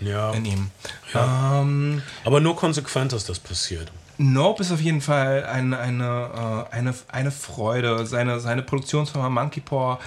ja. 0.00 0.32
in 0.32 0.44
ihm. 0.44 0.70
Ja. 1.12 1.60
Ähm, 1.60 2.02
aber 2.24 2.40
nur 2.40 2.56
konsequent 2.56 3.12
ist 3.12 3.28
das 3.28 3.38
passiert. 3.38 3.90
Nope 4.16 4.62
ist 4.62 4.70
auf 4.70 4.80
jeden 4.80 5.00
Fall 5.00 5.44
eine, 5.44 5.78
eine, 5.78 6.66
äh, 6.70 6.74
eine, 6.74 6.94
eine 7.08 7.30
Freude. 7.30 8.06
Seine, 8.06 8.38
seine 8.40 8.62
Produktionsfirma 8.62 9.28
Monkey 9.28 9.60
Paw 9.60 9.98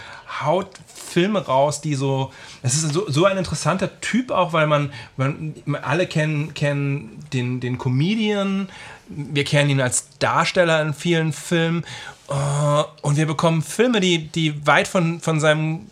haut 0.41 0.69
Filme 0.87 1.45
raus, 1.45 1.81
die 1.81 1.95
so. 1.95 2.31
Es 2.63 2.75
ist 2.75 2.93
so, 2.93 3.09
so 3.09 3.25
ein 3.25 3.37
interessanter 3.37 3.99
Typ 4.01 4.31
auch, 4.31 4.53
weil 4.53 4.67
man, 4.67 4.93
man 5.17 5.53
alle 5.81 6.07
kennen, 6.07 6.53
kennen 6.53 7.19
den, 7.33 7.59
den 7.59 7.77
Comedian, 7.77 8.69
wir 9.09 9.43
kennen 9.43 9.69
ihn 9.69 9.81
als 9.81 10.07
Darsteller 10.19 10.81
in 10.81 10.93
vielen 10.93 11.33
Filmen. 11.33 11.83
Äh, 12.29 12.83
und 13.01 13.17
wir 13.17 13.25
bekommen 13.25 13.61
Filme, 13.61 13.99
die, 13.99 14.27
die 14.27 14.65
weit 14.65 14.87
von, 14.87 15.19
von 15.19 15.39
seinem 15.39 15.87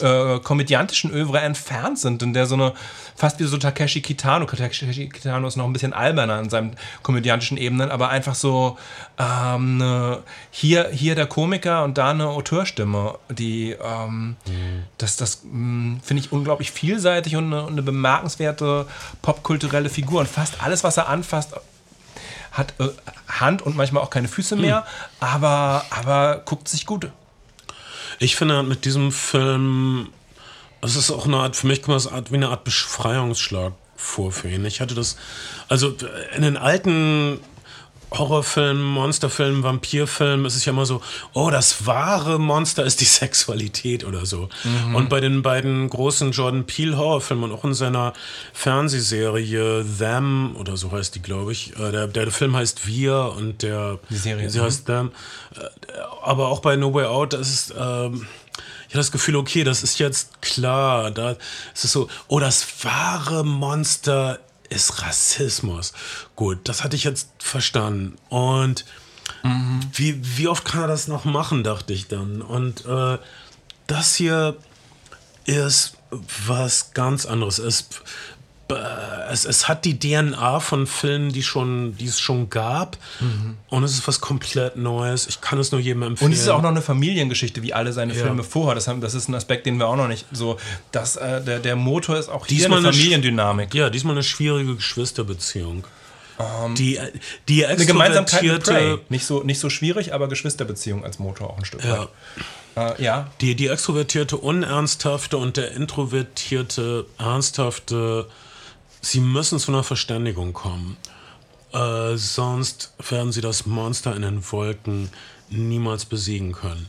äh, 0.00 0.38
komödiantischen 0.40 1.10
Övre 1.10 1.40
entfernt 1.40 1.98
sind 1.98 2.22
und 2.22 2.34
der 2.34 2.46
so 2.46 2.54
eine 2.54 2.74
fast 3.16 3.40
wie 3.40 3.44
so 3.44 3.56
Takeshi 3.56 4.00
Kitano. 4.00 4.44
Takeshi 4.44 5.08
Kitano 5.08 5.48
ist 5.48 5.56
noch 5.56 5.64
ein 5.64 5.72
bisschen 5.72 5.92
alberner 5.92 6.40
in 6.40 6.50
seinen 6.50 6.76
komödiantischen 7.02 7.56
Ebenen, 7.56 7.90
aber 7.90 8.10
einfach 8.10 8.34
so 8.34 8.78
ähm, 9.18 9.78
ne, 9.78 10.22
hier, 10.50 10.88
hier 10.90 11.14
der 11.14 11.26
Komiker 11.26 11.84
und 11.84 11.98
da 11.98 12.10
eine 12.10 12.28
Auteurstimme, 12.28 13.18
die 13.30 13.72
ähm, 13.72 14.36
mhm. 14.46 14.84
das, 14.98 15.16
das 15.16 15.42
hm, 15.42 16.00
finde 16.02 16.22
ich 16.22 16.32
unglaublich 16.32 16.70
vielseitig 16.70 17.36
und 17.36 17.52
eine, 17.52 17.66
eine 17.66 17.82
bemerkenswerte 17.82 18.86
popkulturelle 19.22 19.88
Figur. 19.88 20.20
Und 20.20 20.28
fast 20.28 20.62
alles, 20.62 20.84
was 20.84 20.96
er 20.96 21.08
anfasst, 21.08 21.54
hat 22.52 22.74
äh, 22.78 22.88
Hand 23.28 23.62
und 23.62 23.76
manchmal 23.76 24.02
auch 24.02 24.10
keine 24.10 24.28
Füße 24.28 24.56
mehr, 24.56 24.80
mhm. 24.80 25.26
aber, 25.26 25.84
aber 25.90 26.42
guckt 26.44 26.68
sich 26.68 26.86
gut. 26.86 27.10
Ich 28.18 28.36
finde 28.36 28.62
mit 28.62 28.84
diesem 28.84 29.12
Film, 29.12 30.08
es 30.80 30.96
ist 30.96 31.10
auch 31.10 31.26
eine 31.26 31.36
Art, 31.36 31.56
für 31.56 31.66
mich 31.66 31.82
kommt 31.82 31.96
das 31.96 32.10
wie 32.32 32.36
eine 32.36 32.48
Art 32.48 32.64
Befreiungsschlag 32.64 33.72
ihn. 34.48 34.64
Ich 34.64 34.80
hatte 34.80 34.94
das, 34.94 35.16
also 35.68 35.94
in 36.34 36.42
den 36.42 36.56
alten 36.56 37.40
Horrorfilmen, 38.10 38.82
Monsterfilmen, 38.82 39.62
Vampirfilmen 39.62 40.46
ist 40.46 40.56
es 40.56 40.64
ja 40.64 40.72
immer 40.72 40.86
so, 40.86 41.02
oh, 41.34 41.50
das 41.50 41.86
wahre 41.86 42.38
Monster 42.38 42.84
ist 42.84 43.00
die 43.00 43.04
Sexualität 43.18 44.04
oder 44.04 44.26
so. 44.26 44.48
Mhm. 44.64 44.94
Und 44.94 45.08
bei 45.08 45.20
den 45.20 45.42
beiden 45.42 45.88
großen 45.88 46.32
Jordan 46.32 46.64
Peele 46.64 46.96
Horrorfilmen 46.96 47.50
und 47.50 47.56
auch 47.56 47.64
in 47.64 47.74
seiner 47.74 48.12
Fernsehserie 48.52 49.84
Them 49.98 50.56
oder 50.56 50.76
so 50.76 50.92
heißt 50.92 51.14
die, 51.14 51.22
glaube 51.22 51.52
ich, 51.52 51.78
äh, 51.78 51.92
der, 51.92 52.06
der 52.06 52.30
Film 52.30 52.56
heißt 52.56 52.86
Wir 52.86 53.34
und 53.36 53.62
der 53.62 53.98
die 54.10 54.16
Serie 54.16 54.48
sie 54.50 54.60
heißt 54.60 54.86
Them. 54.86 55.12
Äh, 55.54 55.60
aber 56.22 56.48
auch 56.48 56.60
bei 56.60 56.76
No 56.76 56.92
Way 56.94 57.06
Out, 57.06 57.32
das 57.32 57.48
ist 57.48 57.74
ähm, 57.78 58.26
ich 58.88 58.94
habe 58.94 59.00
das 59.00 59.12
Gefühl, 59.12 59.36
okay, 59.36 59.64
das 59.64 59.82
ist 59.82 59.98
jetzt 59.98 60.40
klar. 60.40 61.10
Da 61.10 61.32
ist 61.32 61.84
es 61.84 61.92
so, 61.92 62.08
oh, 62.26 62.40
das 62.40 62.66
wahre 62.84 63.44
Monster 63.44 64.38
ist 64.68 65.02
Rassismus. 65.02 65.92
Gut, 66.36 66.60
das 66.64 66.84
hatte 66.84 66.96
ich 66.96 67.04
jetzt 67.04 67.30
verstanden. 67.38 68.16
Und 68.28 68.84
mhm. 69.42 69.80
wie, 69.92 70.20
wie 70.38 70.48
oft 70.48 70.64
kann 70.64 70.82
er 70.82 70.88
das 70.88 71.08
noch 71.08 71.24
machen, 71.24 71.64
dachte 71.64 71.92
ich 71.92 72.08
dann. 72.08 72.42
Und 72.42 72.84
äh, 72.86 73.18
das 73.86 74.14
hier 74.14 74.56
ist 75.44 75.96
was 76.46 76.92
ganz 76.92 77.26
anderes. 77.26 77.58
Es 77.58 77.88
es, 79.30 79.44
es 79.44 79.68
hat 79.68 79.84
die 79.84 79.98
DNA 79.98 80.60
von 80.60 80.86
Filmen, 80.86 81.32
die, 81.32 81.42
schon, 81.42 81.96
die 81.96 82.06
es 82.06 82.20
schon 82.20 82.50
gab. 82.50 82.96
Mhm. 83.20 83.56
Und 83.68 83.84
es 83.84 83.92
ist 83.92 84.08
was 84.08 84.20
komplett 84.20 84.76
Neues. 84.76 85.26
Ich 85.26 85.40
kann 85.40 85.58
es 85.58 85.72
nur 85.72 85.80
jedem 85.80 86.02
empfehlen. 86.02 86.30
Und 86.30 86.32
es 86.34 86.42
ist 86.42 86.48
auch 86.48 86.62
noch 86.62 86.70
eine 86.70 86.82
Familiengeschichte, 86.82 87.62
wie 87.62 87.72
alle 87.72 87.92
seine 87.92 88.14
ja. 88.14 88.22
Filme 88.22 88.44
vorher. 88.44 88.74
Das, 88.74 88.88
haben, 88.88 89.00
das 89.00 89.14
ist 89.14 89.28
ein 89.28 89.34
Aspekt, 89.34 89.66
den 89.66 89.78
wir 89.78 89.86
auch 89.86 89.96
noch 89.96 90.08
nicht 90.08 90.26
so. 90.32 90.58
Das, 90.92 91.16
äh, 91.16 91.42
der, 91.42 91.60
der 91.60 91.76
Motor 91.76 92.18
ist 92.18 92.28
auch 92.28 92.46
diesmal 92.46 92.78
eine 92.78 92.92
Familiendynamik. 92.92 93.74
ja, 93.74 93.90
diesmal 93.90 94.14
eine 94.14 94.22
schwierige 94.22 94.76
Geschwisterbeziehung. 94.76 95.84
Um, 96.38 96.46
ähm, 96.66 96.74
die, 96.76 97.00
die 97.48 97.66
eine 97.66 97.84
Gemeinsamkeit 97.84 98.42
mit 98.42 98.62
Prey. 98.62 98.98
Nicht 99.08 99.26
so, 99.26 99.42
nicht 99.42 99.58
so 99.58 99.70
schwierig, 99.70 100.14
aber 100.14 100.28
Geschwisterbeziehung 100.28 101.04
als 101.04 101.18
Motor 101.18 101.50
auch 101.50 101.58
ein 101.58 101.64
Stück 101.64 101.84
ja. 101.84 102.08
weit. 102.76 102.98
Äh, 102.98 103.02
ja. 103.02 103.30
Die, 103.40 103.56
die 103.56 103.66
extrovertierte, 103.66 104.36
unernsthafte 104.36 105.36
und 105.36 105.56
der 105.56 105.72
introvertierte, 105.72 107.06
ernsthafte 107.18 108.28
Sie 109.00 109.20
müssen 109.20 109.58
zu 109.58 109.72
einer 109.72 109.84
Verständigung 109.84 110.52
kommen. 110.52 110.96
Äh, 111.72 112.16
sonst 112.16 112.94
werden 113.08 113.32
sie 113.32 113.40
das 113.40 113.66
Monster 113.66 114.16
in 114.16 114.22
den 114.22 114.52
Wolken 114.52 115.10
niemals 115.50 116.04
besiegen 116.04 116.52
können. 116.52 116.88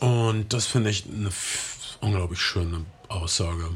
Und 0.00 0.52
das 0.52 0.66
finde 0.66 0.90
ich 0.90 1.04
eine 1.06 1.30
unglaublich 2.00 2.40
schöne 2.40 2.84
Aussage. 3.08 3.70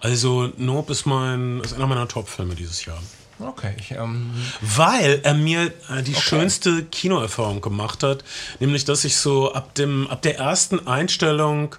Also 0.00 0.52
Nope 0.56 0.92
ist 0.92 1.06
mein 1.06 1.60
ist 1.60 1.74
einer 1.74 1.86
meiner 1.86 2.08
Top-Filme 2.08 2.54
dieses 2.54 2.84
Jahr. 2.84 2.98
Okay, 3.38 3.76
ich, 3.78 3.92
ähm, 3.92 4.32
Weil 4.60 5.20
er 5.22 5.34
mir 5.34 5.72
äh, 5.88 6.02
die 6.02 6.14
schönste 6.14 6.84
Kinoerfahrung 6.84 7.60
gemacht 7.60 8.02
hat, 8.02 8.24
nämlich 8.58 8.84
dass 8.84 9.04
ich 9.04 9.16
so 9.16 9.52
ab 9.52 9.74
dem 9.74 10.08
ab 10.08 10.22
der 10.22 10.38
ersten 10.38 10.88
Einstellung 10.88 11.76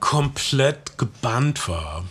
komplett 0.00 0.98
gebannt 0.98 1.68
war. 1.68 2.04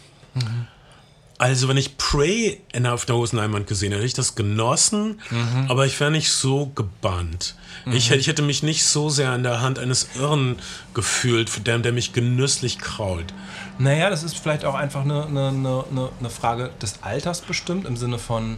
Also 1.41 1.67
wenn 1.67 1.77
ich 1.77 1.97
Prey 1.97 2.61
in 2.71 2.85
auf 2.85 3.05
der 3.05 3.15
Hosenleinwand 3.15 3.65
gesehen 3.65 3.89
hätte, 3.91 4.01
hätte 4.01 4.07
ich 4.07 4.13
das 4.13 4.35
genossen, 4.35 5.19
aber 5.69 5.87
ich 5.87 5.99
wäre 5.99 6.11
nicht 6.11 6.31
so 6.31 6.67
gebannt. 6.75 7.55
Ich, 7.91 8.11
hätte- 8.11 8.19
ich 8.19 8.27
hätte 8.27 8.43
mich 8.43 8.61
nicht 8.61 8.85
so 8.85 9.09
sehr 9.09 9.33
in 9.33 9.41
der 9.41 9.59
Hand 9.59 9.79
eines 9.79 10.09
Irren 10.19 10.59
gefühlt, 10.93 11.65
der, 11.65 11.79
der 11.79 11.93
mich 11.93 12.13
genüsslich 12.13 12.77
krault. 12.77 13.33
Naja, 13.79 14.11
das 14.11 14.21
ist 14.21 14.37
vielleicht 14.37 14.65
auch 14.65 14.75
einfach 14.75 15.01
eine, 15.03 15.25
eine, 15.25 15.47
eine, 15.49 15.83
eine- 15.89 16.29
Frage 16.29 16.69
des 16.79 17.01
Alters 17.01 17.41
bestimmt, 17.41 17.87
im 17.87 17.97
Sinne 17.97 18.19
von 18.19 18.57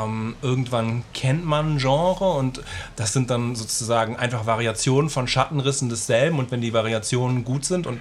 ähm, 0.00 0.36
irgendwann 0.42 1.04
kennt 1.14 1.44
man 1.46 1.78
Genre 1.78 2.32
und 2.32 2.60
das 2.96 3.14
sind 3.14 3.30
dann 3.30 3.56
sozusagen 3.56 4.16
einfach 4.16 4.44
Variationen 4.46 5.08
von 5.10 5.26
Schattenrissen 5.26 5.88
desselben 5.88 6.38
und 6.38 6.50
wenn 6.50 6.60
die 6.60 6.72
Variationen 6.74 7.44
gut 7.44 7.64
sind 7.64 7.86
und 7.86 8.00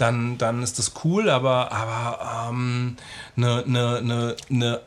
dann, 0.00 0.38
dann 0.38 0.62
ist 0.62 0.78
das 0.78 0.92
cool, 1.04 1.28
aber, 1.28 1.72
aber 1.72 2.48
ähm, 2.50 2.96
eine, 3.36 3.64
eine, 3.64 3.96
eine, 3.98 4.36
eine 4.48 4.80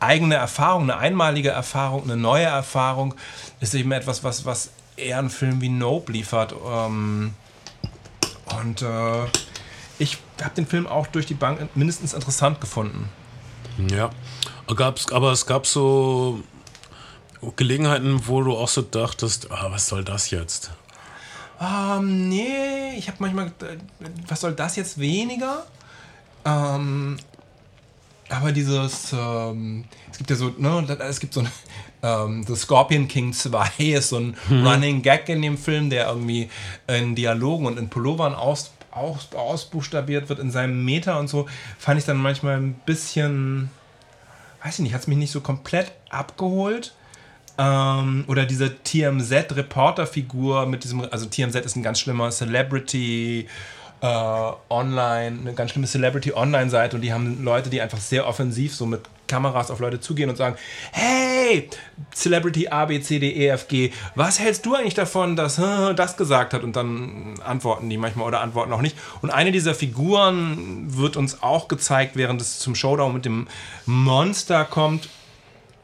eigene 0.00 0.34
Erfahrung, 0.34 0.84
eine 0.84 0.96
einmalige 0.96 1.50
Erfahrung, 1.50 2.04
eine 2.04 2.16
neue 2.16 2.44
Erfahrung 2.44 3.14
ist 3.60 3.74
eben 3.74 3.92
etwas, 3.92 4.24
was, 4.24 4.44
was 4.44 4.70
eher 4.96 5.18
ein 5.18 5.30
Film 5.30 5.60
wie 5.60 5.68
Nope 5.68 6.12
liefert. 6.12 6.54
Ähm, 6.66 7.34
und 8.60 8.82
äh, 8.82 9.24
ich 9.98 10.18
habe 10.42 10.54
den 10.56 10.66
Film 10.66 10.86
auch 10.86 11.06
durch 11.06 11.26
die 11.26 11.34
Bank 11.34 11.74
mindestens 11.76 12.14
interessant 12.14 12.60
gefunden. 12.60 13.08
Ja, 13.88 14.10
gab's, 14.74 15.10
aber 15.12 15.32
es 15.32 15.46
gab 15.46 15.66
so 15.66 16.42
Gelegenheiten, 17.56 18.26
wo 18.26 18.42
du 18.42 18.56
auch 18.56 18.68
so 18.68 18.82
dachtest, 18.82 19.50
ah, 19.50 19.70
was 19.70 19.86
soll 19.86 20.04
das 20.04 20.30
jetzt? 20.30 20.72
Ähm, 21.62 22.28
nee, 22.28 22.94
ich 22.96 23.06
habe 23.06 23.18
manchmal, 23.20 23.52
gedacht, 23.58 23.78
was 24.26 24.40
soll 24.40 24.52
das 24.52 24.74
jetzt 24.74 24.98
weniger? 24.98 25.64
Ähm, 26.44 27.18
aber 28.28 28.50
dieses, 28.50 29.12
ähm, 29.12 29.84
es 30.10 30.18
gibt 30.18 30.30
ja 30.30 30.36
so, 30.36 30.48
ne, 30.58 30.98
es 31.08 31.20
gibt 31.20 31.34
so 31.34 31.40
ein, 31.40 31.48
ähm, 32.02 32.44
The 32.44 32.56
Scorpion 32.56 33.06
King 33.06 33.32
2 33.32 33.70
ist 33.78 34.08
so 34.08 34.18
ein 34.18 34.36
Running 34.50 35.02
Gag 35.02 35.28
in 35.28 35.42
dem 35.42 35.56
Film, 35.56 35.88
der 35.88 36.08
irgendwie 36.08 36.50
in 36.88 37.14
Dialogen 37.14 37.66
und 37.66 37.78
in 37.78 37.88
Pullovern 37.88 38.34
aus, 38.34 38.72
aus, 38.90 39.28
ausbuchstabiert 39.32 40.28
wird 40.28 40.40
in 40.40 40.50
seinem 40.50 40.84
Meter 40.84 41.20
und 41.20 41.28
so, 41.28 41.46
fand 41.78 42.00
ich 42.00 42.06
dann 42.06 42.16
manchmal 42.16 42.56
ein 42.56 42.74
bisschen, 42.86 43.70
weiß 44.64 44.74
ich 44.74 44.80
nicht, 44.80 44.94
hat 44.94 45.02
es 45.02 45.06
mich 45.06 45.18
nicht 45.18 45.30
so 45.30 45.40
komplett 45.40 45.92
abgeholt. 46.10 46.92
Ähm, 47.62 48.24
oder 48.26 48.44
diese 48.44 48.74
TMZ-Reporter-Figur 48.82 50.66
mit 50.66 50.82
diesem, 50.82 51.06
also 51.10 51.26
TMZ 51.26 51.54
ist 51.64 51.76
ein 51.76 51.82
ganz 51.82 52.00
schlimmer 52.00 52.30
Celebrity 52.30 53.46
äh, 54.00 54.06
Online, 54.68 55.38
eine 55.40 55.54
ganz 55.54 55.70
schlimme 55.70 55.86
Celebrity-Online-Seite 55.86 56.96
und 56.96 57.02
die 57.02 57.12
haben 57.12 57.44
Leute, 57.44 57.70
die 57.70 57.80
einfach 57.80 57.98
sehr 57.98 58.26
offensiv 58.26 58.74
so 58.74 58.84
mit 58.84 59.02
Kameras 59.28 59.70
auf 59.70 59.78
Leute 59.78 60.00
zugehen 60.00 60.28
und 60.28 60.36
sagen, 60.36 60.56
hey, 60.90 61.70
Celebrity 62.12 62.68
A, 62.68 62.86
B, 62.86 63.00
C, 63.00 63.20
D, 63.20 63.30
E, 63.30 63.48
F, 63.48 63.68
G, 63.68 63.92
was 64.16 64.40
hältst 64.40 64.66
du 64.66 64.74
eigentlich 64.74 64.94
davon, 64.94 65.36
dass 65.36 65.58
äh, 65.58 65.94
das 65.94 66.16
gesagt 66.16 66.54
hat? 66.54 66.64
Und 66.64 66.74
dann 66.74 67.34
antworten 67.44 67.88
die 67.88 67.96
manchmal 67.96 68.26
oder 68.26 68.40
antworten 68.40 68.72
auch 68.72 68.82
nicht. 68.82 68.96
Und 69.22 69.30
eine 69.30 69.52
dieser 69.52 69.74
Figuren 69.74 70.96
wird 70.96 71.16
uns 71.16 71.42
auch 71.42 71.68
gezeigt, 71.68 72.16
während 72.16 72.40
es 72.40 72.58
zum 72.58 72.74
Showdown 72.74 73.14
mit 73.14 73.24
dem 73.24 73.46
Monster 73.86 74.64
kommt. 74.64 75.08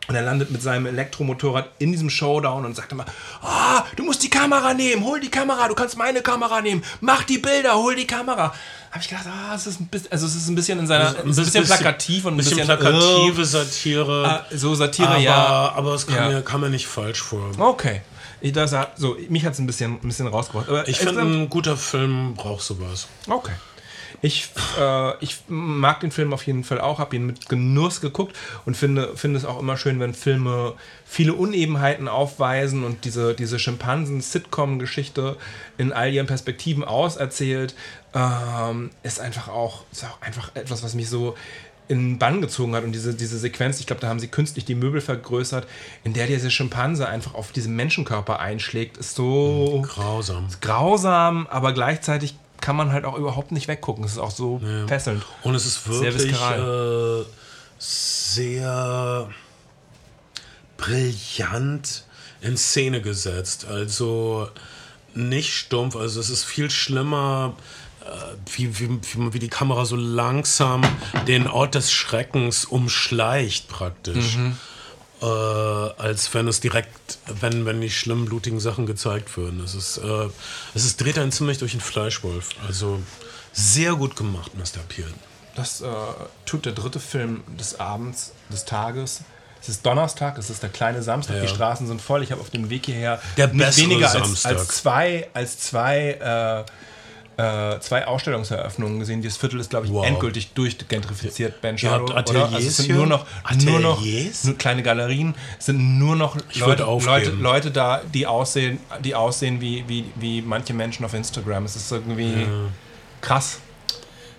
Und 0.09 0.15
er 0.15 0.23
landet 0.23 0.51
mit 0.51 0.63
seinem 0.63 0.87
Elektromotorrad 0.87 1.69
in 1.79 1.93
diesem 1.93 2.09
Showdown 2.09 2.65
und 2.65 2.75
sagt 2.75 2.91
immer, 2.93 3.05
ah, 3.43 3.85
du 3.95 4.05
musst 4.05 4.23
die 4.23 4.31
Kamera 4.31 4.73
nehmen, 4.73 5.05
hol 5.05 5.21
die 5.21 5.31
Kamera, 5.31 5.69
du 5.69 5.75
kannst 5.75 5.99
meine 5.99 6.23
Kamera 6.23 6.63
nehmen, 6.63 6.83
mach 7.03 7.25
die 7.25 7.37
Bilder, 7.37 7.75
hol 7.75 7.95
die 7.95 8.07
Kamera. 8.07 8.55
Habe 8.91 9.03
ich 9.03 9.09
gedacht, 9.09 9.27
ah, 9.29 9.55
es 9.55 9.67
ist 9.67 9.81
ein 9.81 9.87
bisschen, 9.89 10.11
also 10.11 10.25
es 10.27 10.35
ist 10.35 10.49
ein 10.49 10.55
bisschen 10.55 10.79
in 10.79 10.87
seiner, 10.87 11.15
ein 11.19 11.27
bisschen 11.35 11.63
plakativ 11.65 12.25
und 12.25 12.35
ein 12.35 12.37
bisschen, 12.39 12.57
bisschen, 12.57 12.79
plakative 12.79 13.45
Satire. 13.45 14.45
äh, 14.51 14.57
so 14.57 14.75
Satire, 14.75 15.09
aber, 15.11 15.19
ja. 15.19 15.73
aber 15.77 15.93
es 15.95 16.07
kam, 16.07 16.17
Ja. 16.17 16.29
mir, 16.31 16.43
kam 16.43 16.63
mir 16.63 16.71
nicht 16.71 16.87
falsch 16.87 17.21
vor. 17.23 17.51
Okay. 17.59 18.01
Ich, 18.41 18.53
das, 18.53 18.73
hat- 18.73 18.93
so, 18.97 19.15
mich 19.29 19.45
hat 19.45 19.53
es 19.53 19.59
ein 19.59 19.67
bisschen, 19.67 19.95
ein 20.03 20.09
bisschen 20.09 20.27
rausgebracht. 20.29 20.71
Aber 20.71 20.89
Ich 20.89 20.97
finde, 20.99 21.21
ein 21.21 21.51
guter 21.51 21.77
Film 21.77 22.33
braucht 22.35 22.63
sowas. 22.63 23.09
Okay. 23.29 23.53
Ich, 24.21 24.51
äh, 24.79 25.25
ich 25.25 25.37
mag 25.49 26.01
den 26.01 26.11
Film 26.11 26.33
auf 26.33 26.47
jeden 26.47 26.65
Fall 26.65 26.81
auch, 26.81 26.99
habe 26.99 27.15
ihn 27.15 27.27
mit 27.27 27.49
Genuss 27.49 28.01
geguckt 28.01 28.35
und 28.67 28.77
finde, 28.77 29.17
finde 29.17 29.39
es 29.39 29.45
auch 29.45 29.61
immer 29.61 29.77
schön, 29.77 30.01
wenn 30.01 30.13
Filme 30.13 30.75
viele 31.05 31.35
Unebenheiten 31.35 32.09
aufweisen 32.09 32.85
und 32.85 33.05
diese, 33.05 33.35
diese 33.35 33.59
Schimpansen-Sitcom-Geschichte 33.59 35.37
in 35.77 35.93
all 35.93 36.13
ihren 36.13 36.27
Perspektiven 36.27 36.83
auserzählt, 36.83 37.75
ähm, 38.15 38.91
ist 39.03 39.21
einfach 39.21 39.49
auch, 39.49 39.85
ist 39.93 40.05
auch 40.05 40.21
einfach 40.21 40.51
etwas, 40.55 40.83
was 40.83 40.95
mich 40.95 41.09
so 41.09 41.37
in 41.89 41.99
den 41.99 42.19
Bann 42.19 42.41
gezogen 42.41 42.75
hat 42.75 42.85
und 42.85 42.93
diese, 42.93 43.15
diese 43.15 43.39
Sequenz, 43.39 43.81
ich 43.81 43.87
glaube, 43.87 44.01
da 44.01 44.09
haben 44.09 44.21
sie 44.21 44.29
künstlich 44.29 44.65
die 44.65 44.75
Möbel 44.75 45.01
vergrößert, 45.01 45.67
in 46.05 46.13
der 46.13 46.27
dieser 46.27 46.51
Schimpanse 46.51 47.09
einfach 47.09 47.35
auf 47.35 47.51
diesen 47.53 47.75
Menschenkörper 47.77 48.41
einschlägt, 48.41 48.99
ist 48.99 49.15
so 49.15 49.83
Grausam. 49.87 50.49
grausam, 50.61 51.47
aber 51.47 51.73
gleichzeitig 51.73 52.37
kann 52.61 52.77
man 52.77 52.93
halt 52.93 53.05
auch 53.05 53.17
überhaupt 53.17 53.53
nicht 53.53 53.69
weggucken. 53.69 54.05
Es 54.05 54.13
ist 54.13 54.19
auch 54.19 54.31
so 54.31 54.61
fesselnd. 54.87 55.25
Und 55.43 55.55
es 55.55 55.65
ist 55.67 55.85
Sehr 55.85 56.15
wirklich 56.15 56.33
viskaral. 56.33 57.25
äh, 57.25 57.33
sehr 57.79 59.29
brillant 60.77 62.05
in 62.41 62.57
Szene 62.57 63.01
gesetzt. 63.03 63.67
Also 63.67 64.49
nicht 65.15 65.53
stumpf, 65.55 65.97
also 65.97 66.21
es 66.21 66.31
ist 66.31 66.45
viel 66.45 66.71
schlimmer, 66.71 67.55
äh, 68.05 68.07
wie, 68.57 68.79
wie, 68.79 68.89
wie, 68.91 69.33
wie 69.35 69.39
die 69.39 69.49
Kamera 69.49 69.85
so 69.85 69.97
langsam 69.97 70.83
den 71.27 71.47
Ort 71.47 71.75
des 71.75 71.93
Schreckens 71.93 72.65
umschleicht 72.65 73.69
praktisch. 73.69 74.39
Äh, 75.21 75.25
als 75.25 76.33
wenn 76.33 76.47
es 76.47 76.61
direkt, 76.61 77.19
wenn, 77.27 77.67
wenn 77.67 77.81
die 77.81 77.91
schlimmen, 77.91 78.27
blutigen 78.27 78.61
Sachen 78.61 78.87
gezeigt 78.87 79.37
würden. 79.37 79.61
Es 79.65 79.75
ist, 79.75 79.99
äh, 79.99 80.29
es 80.75 80.85
ist, 80.85 81.01
dreht 81.01 81.19
einen 81.19 81.33
ziemlich 81.33 81.59
durch 81.59 81.73
den 81.73 81.81
Fleischwolf. 81.81 82.51
Also 82.67 83.01
sehr 83.53 83.95
gut 83.95 84.15
gemacht, 84.15 84.53
Mr. 84.57 84.81
Peel. 84.89 85.13
Das 85.57 85.81
äh, 85.81 85.87
tut 86.47 86.67
der 86.67 86.73
dritte 86.73 87.01
Film 87.01 87.43
des 87.59 87.81
Abends, 87.81 88.33
des 88.53 88.65
Tages. 88.65 89.23
Es 89.61 89.69
ist 89.69 89.85
Donnerstag, 89.85 90.39
es 90.39 90.51
ist 90.51 90.63
der 90.63 90.71
kleine 90.71 91.03
Samstag, 91.03 91.35
Ja. 91.37 91.43
die 91.43 91.49
Straßen 91.49 91.89
sind 91.89 92.01
voll. 92.01 92.23
Ich 92.23 92.31
habe 92.31 92.41
auf 92.41 92.51
dem 92.51 92.71
Weg 92.71 92.87
hierher 92.87 93.21
Der 93.37 93.49
nicht 93.49 93.77
weniger 93.77 94.09
als, 94.09 94.47
als 94.47 94.69
zwei, 94.69 95.29
als 95.35 95.59
zwei, 95.59 96.65
äh, 97.39 97.79
zwei 97.81 98.07
Ausstellungseröffnungen 98.07 98.99
gesehen. 98.99 99.23
Dieses 99.23 99.39
Viertel 99.39 99.61
ist, 99.61 99.71
glaube 99.71 99.87
ich, 99.87 99.93
Wow. 99.93 100.05
endgültig 100.05 100.53
durchgentrifiziert, 100.55 101.61
Ben 101.61 101.77
Ihr 101.79 101.91
habt 101.91 102.09
Shadow. 102.11 102.31
oder? 102.31 102.45
Also 102.53 102.57
es 102.69 102.77
sind 102.79 102.87
Ateliers 102.91 102.99
nur 102.99 103.07
noch, 103.07 103.27
nur 103.65 103.81
noch 103.81 103.99
Ateliers? 103.99 104.45
nur 104.45 104.59
kleine 104.59 104.83
Galerien, 104.83 105.35
es 105.59 105.67
sind 105.67 105.99
nur 105.99 106.17
noch 106.17 106.37
Leute, 106.55 106.83
Leute. 106.83 107.31
Leute 107.31 107.71
da, 107.71 108.03
die 108.13 108.27
aussehen, 108.27 108.81
die 109.05 109.15
aussehen 109.15 109.61
wie, 109.61 109.85
wie, 109.89 110.05
wie 110.17 110.43
manche 110.43 110.75
Menschen 110.75 111.05
auf 111.05 111.15
Instagram. 111.15 111.65
Es 111.65 111.77
ist 111.77 111.91
irgendwie 111.93 112.47
krass. 113.21 113.61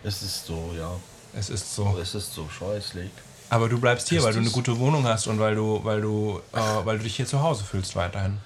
Es 0.03 0.21
ist 0.21 0.45
so, 0.45 0.73
ja. 0.77 0.91
Es 1.33 1.49
ist 1.49 1.73
so. 1.75 1.97
Es 2.01 2.15
ist 2.15 2.33
so 2.33 2.47
scheußlich. 2.49 3.11
Aber 3.49 3.67
du 3.69 3.79
bleibst 3.79 4.09
hier, 4.09 4.19
Ist 4.19 4.25
weil 4.25 4.33
du 4.33 4.39
eine 4.39 4.49
gute 4.51 4.77
Wohnung 4.77 5.05
hast 5.05 5.25
und 5.27 5.39
weil 5.39 5.55
du, 5.55 5.79
weil 5.83 6.01
du, 6.01 6.39
äh, 6.53 6.59
weil 6.85 6.97
du 6.97 7.03
dich 7.05 7.15
hier 7.15 7.25
zu 7.25 7.41
Hause 7.41 7.63
fühlst 7.63 7.95
weiterhin. 7.95 8.37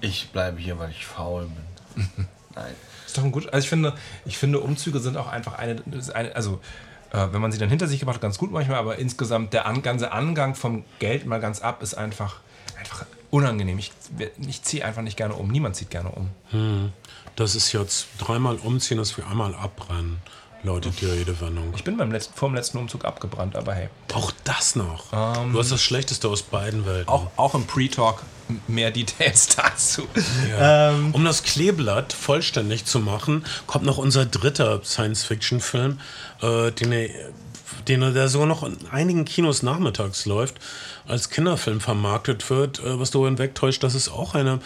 Ich 0.00 0.30
bleibe 0.30 0.58
hier, 0.60 0.78
weil 0.78 0.90
ich 0.90 1.04
faul 1.06 1.48
bin. 1.96 2.06
Nein. 2.54 2.74
Ist 3.08 3.16
doch 3.16 3.24
ein 3.24 3.32
gut. 3.32 3.50
Also 3.50 3.64
ich 3.64 3.70
finde, 3.70 3.94
ich 4.26 4.36
finde 4.36 4.60
Umzüge 4.60 5.00
sind 5.00 5.16
auch 5.16 5.28
einfach 5.28 5.54
eine, 5.54 5.82
eine 6.12 6.36
also 6.36 6.60
äh, 7.10 7.28
wenn 7.32 7.40
man 7.40 7.50
sie 7.52 7.58
dann 7.58 7.70
hinter 7.70 7.88
sich 7.88 8.00
gebracht 8.00 8.20
ganz 8.20 8.36
gut 8.36 8.52
manchmal, 8.52 8.76
aber 8.76 8.98
insgesamt 8.98 9.54
der 9.54 9.64
an, 9.64 9.80
ganze 9.80 10.12
Angang 10.12 10.54
vom 10.54 10.84
Geld 10.98 11.24
mal 11.24 11.40
ganz 11.40 11.60
ab 11.62 11.82
ist 11.82 11.94
einfach, 11.94 12.40
einfach 12.78 13.06
unangenehm. 13.30 13.78
Ich, 13.78 13.92
ich 14.46 14.62
ziehe 14.62 14.84
einfach 14.84 15.00
nicht 15.00 15.16
gerne 15.16 15.32
um. 15.32 15.48
Niemand 15.48 15.74
zieht 15.74 15.88
gerne 15.88 16.10
um. 16.10 16.28
Das 17.34 17.54
ist 17.54 17.72
jetzt 17.72 18.08
dreimal 18.18 18.56
umziehen, 18.56 18.98
dass 18.98 19.16
wir 19.16 19.26
einmal 19.26 19.54
abbrennen. 19.54 20.18
Lautet 20.62 21.00
die 21.00 21.06
Redewendung. 21.06 21.72
Ich 21.76 21.84
bin 21.84 21.96
beim 21.96 22.10
letzten, 22.12 22.34
vor 22.34 22.48
dem 22.48 22.54
letzten 22.56 22.78
Umzug 22.78 23.04
abgebrannt, 23.04 23.56
aber 23.56 23.74
hey. 23.74 23.88
Auch 24.12 24.32
das 24.44 24.74
noch. 24.76 25.10
du 25.10 25.58
hast 25.58 25.70
das 25.72 25.82
Schlechteste 25.82 26.28
aus 26.28 26.42
beiden 26.42 26.84
Welten. 26.86 27.08
Auch, 27.08 27.30
auch 27.36 27.54
im 27.54 27.66
Pre-Talk 27.66 28.22
mehr 28.66 28.90
Details 28.90 29.48
dazu. 29.56 30.08
Um 31.12 31.24
das 31.24 31.42
Kleeblatt 31.42 32.12
vollständig 32.12 32.84
zu 32.86 32.98
machen, 33.00 33.44
kommt 33.66 33.84
noch 33.84 33.98
unser 33.98 34.26
dritter 34.26 34.82
Science-Fiction-Film, 34.84 36.00
äh, 36.42 36.72
den, 36.72 36.92
er- 36.92 37.10
den 37.86 38.02
er- 38.02 38.12
der 38.12 38.28
sogar 38.28 38.46
noch 38.46 38.62
in 38.64 38.76
einigen 38.90 39.24
Kinos 39.26 39.62
nachmittags 39.62 40.24
läuft, 40.26 40.56
als 41.06 41.30
Kinderfilm 41.30 41.80
vermarktet 41.80 42.48
wird, 42.50 42.80
äh, 42.80 42.98
was 42.98 43.10
darüber 43.10 43.28
hinwegtäuscht, 43.28 43.82
dass 43.82 43.94
es 43.94 44.08
auch 44.08 44.34
eine 44.34 44.60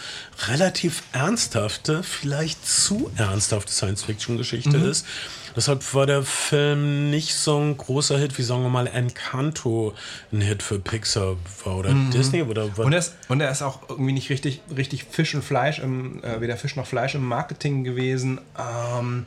relativ 0.47 1.03
ernsthafte, 1.11 2.03
vielleicht 2.03 2.65
zu 2.67 3.11
ernsthafte 3.17 3.71
Science-Fiction-Geschichte 3.71 4.77
ist. 4.77 5.05
Deshalb 5.55 5.93
war 5.93 6.05
der 6.05 6.23
Film 6.23 7.09
nicht 7.09 7.35
so 7.35 7.59
ein 7.59 7.77
großer 7.77 8.17
Hit, 8.17 8.37
wie 8.37 8.43
sagen 8.43 8.63
wir 8.63 8.69
mal 8.69 8.87
Encanto 8.87 9.93
ein 10.31 10.41
Hit 10.41 10.63
für 10.63 10.79
Pixar 10.79 11.35
war 11.63 11.77
oder 11.77 11.93
Disney 12.13 12.43
oder 12.43 12.69
was. 12.77 12.85
Und 12.85 12.93
er, 12.93 12.99
ist, 12.99 13.15
und 13.27 13.41
er 13.41 13.51
ist 13.51 13.61
auch 13.61 13.89
irgendwie 13.89 14.13
nicht 14.13 14.29
richtig, 14.29 14.61
richtig 14.75 15.05
Fisch 15.05 15.35
und 15.35 15.43
Fleisch, 15.43 15.79
im, 15.79 16.23
äh, 16.23 16.41
weder 16.41 16.57
Fisch 16.57 16.75
noch 16.75 16.87
Fleisch 16.87 17.15
im 17.15 17.25
Marketing 17.25 17.83
gewesen. 17.83 18.41
Ähm, 18.57 19.25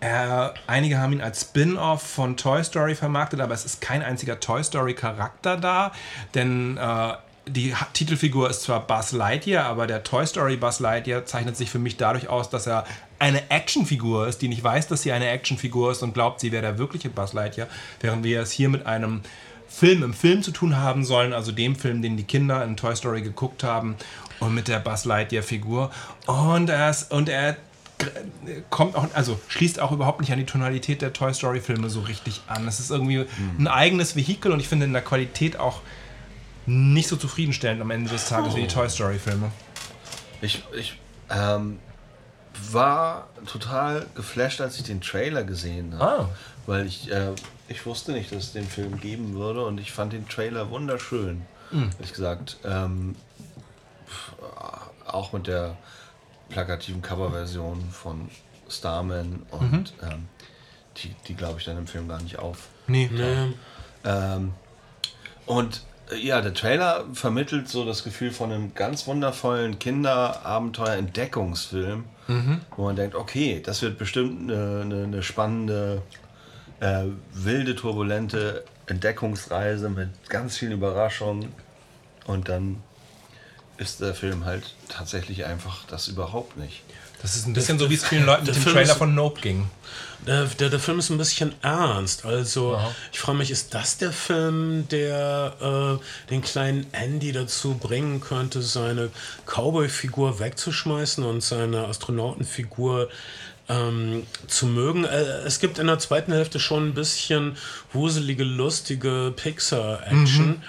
er, 0.00 0.54
einige 0.66 0.98
haben 0.98 1.12
ihn 1.12 1.20
als 1.20 1.40
Spin-off 1.42 2.02
von 2.02 2.36
Toy 2.36 2.62
Story 2.62 2.94
vermarktet, 2.94 3.40
aber 3.40 3.54
es 3.54 3.64
ist 3.64 3.80
kein 3.80 4.02
einziger 4.02 4.38
Toy 4.38 4.62
Story-Charakter 4.62 5.56
da, 5.56 5.92
denn 6.34 6.76
äh, 6.76 7.12
die 7.48 7.74
Titelfigur 7.92 8.50
ist 8.50 8.62
zwar 8.62 8.86
Buzz 8.86 9.12
Lightyear, 9.12 9.66
aber 9.66 9.86
der 9.86 10.02
Toy 10.02 10.26
Story 10.26 10.56
Buzz 10.56 10.80
Lightyear 10.80 11.24
zeichnet 11.26 11.56
sich 11.56 11.70
für 11.70 11.78
mich 11.78 11.96
dadurch 11.96 12.28
aus, 12.28 12.50
dass 12.50 12.66
er 12.66 12.84
eine 13.18 13.50
Actionfigur 13.50 14.28
ist, 14.28 14.42
die 14.42 14.48
nicht 14.48 14.62
weiß, 14.62 14.86
dass 14.88 15.02
sie 15.02 15.12
eine 15.12 15.28
Actionfigur 15.28 15.90
ist 15.90 16.02
und 16.02 16.14
glaubt, 16.14 16.40
sie 16.40 16.52
wäre 16.52 16.62
der 16.62 16.78
wirkliche 16.78 17.08
Buzz 17.10 17.32
Lightyear, 17.32 17.68
während 18.00 18.24
wir 18.24 18.40
es 18.40 18.52
hier 18.52 18.68
mit 18.68 18.86
einem 18.86 19.22
Film 19.68 20.02
im 20.02 20.14
Film 20.14 20.42
zu 20.42 20.50
tun 20.50 20.76
haben 20.76 21.04
sollen, 21.04 21.32
also 21.32 21.52
dem 21.52 21.76
Film, 21.76 22.00
den 22.00 22.16
die 22.16 22.24
Kinder 22.24 22.64
in 22.64 22.76
Toy 22.76 22.96
Story 22.96 23.22
geguckt 23.22 23.64
haben 23.64 23.96
und 24.40 24.54
mit 24.54 24.68
der 24.68 24.78
Buzz 24.78 25.04
Lightyear 25.04 25.42
Figur 25.42 25.90
und 26.26 26.70
er 26.70 26.90
ist, 26.90 27.12
und 27.12 27.28
er 27.28 27.56
kommt 28.70 28.94
auch 28.94 29.06
also 29.14 29.40
schließt 29.48 29.80
auch 29.80 29.92
überhaupt 29.92 30.20
nicht 30.20 30.32
an 30.32 30.38
die 30.38 30.46
Tonalität 30.46 31.02
der 31.02 31.12
Toy 31.12 31.34
Story 31.34 31.60
Filme 31.60 31.90
so 31.90 32.00
richtig 32.00 32.42
an. 32.46 32.68
Es 32.68 32.78
ist 32.78 32.90
irgendwie 32.90 33.26
ein 33.58 33.66
eigenes 33.66 34.14
Vehikel 34.14 34.52
und 34.52 34.60
ich 34.60 34.68
finde 34.68 34.86
in 34.86 34.92
der 34.92 35.02
Qualität 35.02 35.58
auch 35.58 35.80
nicht 36.68 37.08
so 37.08 37.16
zufriedenstellend 37.16 37.80
am 37.80 37.90
Ende 37.90 38.10
des 38.10 38.28
Tages 38.28 38.54
wie 38.54 38.62
die 38.62 38.68
Toy 38.68 38.88
Story 38.88 39.18
Filme. 39.18 39.50
Ich, 40.40 40.62
ich 40.76 40.98
ähm, 41.30 41.78
war 42.70 43.28
total 43.46 44.06
geflasht, 44.14 44.60
als 44.60 44.76
ich 44.76 44.84
den 44.84 45.00
Trailer 45.00 45.44
gesehen 45.44 45.98
habe. 45.98 46.22
Ah. 46.24 46.28
Weil 46.66 46.86
ich, 46.86 47.10
äh, 47.10 47.32
ich 47.68 47.86
wusste 47.86 48.12
nicht, 48.12 48.30
dass 48.32 48.44
es 48.44 48.52
den 48.52 48.66
Film 48.66 49.00
geben 49.00 49.34
würde 49.34 49.64
und 49.64 49.80
ich 49.80 49.92
fand 49.92 50.12
den 50.12 50.28
Trailer 50.28 50.70
wunderschön. 50.70 51.42
Ehrlich 51.72 52.12
gesagt. 52.12 52.58
Ähm, 52.64 53.14
auch 55.06 55.32
mit 55.32 55.46
der 55.46 55.76
plakativen 56.48 57.02
Coverversion 57.02 57.90
von 57.90 58.30
Starman 58.68 59.46
und 59.50 59.94
ähm, 60.02 60.28
die, 60.98 61.14
die 61.26 61.34
glaube 61.34 61.58
ich 61.58 61.64
dann 61.64 61.78
im 61.78 61.86
Film 61.86 62.08
gar 62.08 62.20
nicht 62.20 62.38
auf. 62.38 62.68
Nee. 62.86 63.08
Nee. 63.12 63.52
Ähm, 64.04 64.52
und 65.46 65.82
ja, 66.16 66.40
der 66.40 66.54
Trailer 66.54 67.04
vermittelt 67.12 67.68
so 67.68 67.84
das 67.84 68.04
Gefühl 68.04 68.30
von 68.30 68.52
einem 68.52 68.74
ganz 68.74 69.06
wundervollen 69.06 69.78
Kinderabenteuer-Entdeckungsfilm, 69.78 72.04
wo 72.76 72.84
man 72.84 72.96
denkt, 72.96 73.14
okay, 73.14 73.60
das 73.64 73.80
wird 73.82 73.98
bestimmt 73.98 74.50
eine, 74.50 74.82
eine, 74.82 75.04
eine 75.04 75.22
spannende, 75.22 76.02
äh, 76.80 77.04
wilde, 77.32 77.74
turbulente 77.74 78.64
Entdeckungsreise 78.86 79.88
mit 79.88 80.10
ganz 80.28 80.58
vielen 80.58 80.72
Überraschungen. 80.72 81.52
Und 82.26 82.48
dann 82.50 82.82
ist 83.78 84.00
der 84.00 84.14
Film 84.14 84.44
halt 84.44 84.74
tatsächlich 84.88 85.46
einfach 85.46 85.84
das 85.86 86.08
überhaupt 86.08 86.56
nicht. 86.58 86.82
Das 87.22 87.34
ist 87.34 87.46
ein 87.46 87.54
bisschen 87.54 87.78
so, 87.78 87.88
wie 87.90 87.94
es 87.94 88.04
vielen 88.04 88.26
Leuten 88.26 88.44
mit 88.46 88.54
dem 88.54 88.62
Film 88.62 88.74
Trailer 88.74 88.92
ist- 88.92 88.98
von 88.98 89.14
Nope 89.14 89.40
ging. 89.40 89.70
Der, 90.26 90.44
der, 90.44 90.68
der 90.68 90.80
Film 90.80 90.98
ist 90.98 91.10
ein 91.10 91.18
bisschen 91.18 91.54
ernst. 91.62 92.24
Also, 92.24 92.78
ich 93.12 93.20
frage 93.20 93.38
mich, 93.38 93.50
ist 93.50 93.74
das 93.74 93.98
der 93.98 94.12
Film, 94.12 94.88
der 94.88 96.00
äh, 96.00 96.30
den 96.30 96.42
kleinen 96.42 96.86
Andy 96.92 97.32
dazu 97.32 97.74
bringen 97.74 98.20
könnte, 98.20 98.62
seine 98.62 99.10
Cowboy-Figur 99.46 100.38
wegzuschmeißen 100.40 101.24
und 101.24 101.42
seine 101.42 101.86
Astronautenfigur 101.86 103.08
ähm, 103.68 104.26
zu 104.46 104.66
mögen? 104.66 105.04
Äh, 105.04 105.22
es 105.46 105.60
gibt 105.60 105.78
in 105.78 105.86
der 105.86 105.98
zweiten 105.98 106.32
Hälfte 106.32 106.58
schon 106.60 106.88
ein 106.88 106.94
bisschen 106.94 107.56
wuselige, 107.92 108.44
lustige 108.44 109.32
Pixar-Action. 109.36 110.62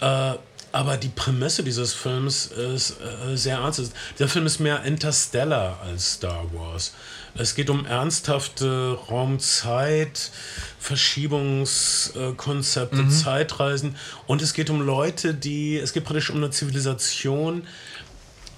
Äh, 0.00 0.34
aber 0.72 0.98
die 0.98 1.08
Prämisse 1.08 1.62
dieses 1.62 1.94
Films 1.94 2.46
ist 2.46 2.96
äh, 3.00 3.36
sehr 3.36 3.58
ernst. 3.58 3.92
Der 4.18 4.28
Film 4.28 4.44
ist 4.44 4.60
mehr 4.60 4.82
Interstellar 4.84 5.80
als 5.82 6.14
Star 6.14 6.44
Wars. 6.52 6.92
Es 7.38 7.54
geht 7.54 7.70
um 7.70 7.86
ernsthafte 7.86 8.98
Raumzeit, 9.10 10.30
Verschiebungskonzepte, 10.78 13.08
Zeitreisen 13.08 13.96
und 14.26 14.42
es 14.42 14.52
geht 14.54 14.70
um 14.70 14.80
Leute, 14.80 15.34
die, 15.34 15.76
es 15.76 15.92
geht 15.92 16.04
praktisch 16.04 16.30
um 16.30 16.36
eine 16.36 16.50
Zivilisation, 16.50 17.66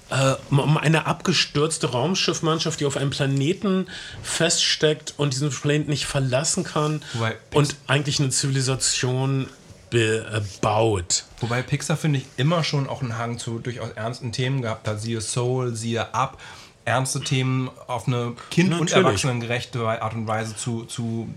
äh, 0.09 0.35
um 0.49 0.77
eine 0.77 1.07
abgestürzte 1.07 1.91
Raumschiffmannschaft, 1.91 2.79
die 2.79 2.85
auf 2.85 2.95
einem 2.97 3.09
Planeten 3.09 3.87
feststeckt 4.23 5.15
und 5.17 5.33
diesen 5.33 5.49
Planeten 5.49 5.89
nicht 5.89 6.05
verlassen 6.05 6.63
kann 6.63 7.01
Wobei- 7.13 7.35
und 7.53 7.75
eigentlich 7.87 8.19
eine 8.19 8.29
Zivilisation 8.29 9.47
äh, 9.91 10.21
baut. 10.61 11.25
Wobei 11.39 11.63
Pixar, 11.63 11.97
finde 11.97 12.19
ich, 12.19 12.25
immer 12.37 12.63
schon 12.63 12.87
auch 12.87 13.01
einen 13.01 13.17
Hang 13.17 13.39
zu 13.39 13.57
durchaus 13.59 13.89
ernsten 13.91 14.31
Themen 14.31 14.61
gehabt 14.61 14.87
hat. 14.87 15.01
Siehe 15.01 15.21
Soul, 15.21 15.75
siehe 15.75 16.13
Up. 16.13 16.39
Ernste 16.89 17.21
Themen 17.21 17.69
auf 17.87 18.07
eine 18.07 18.33
kind- 18.49 18.73
und 18.73 18.79
Natürlich. 18.79 19.05
erwachsenengerechte 19.05 19.87
Art 19.87 20.13
und 20.15 20.25
Weise 20.25 20.55
zu, 20.55 20.85
zu, 20.85 21.29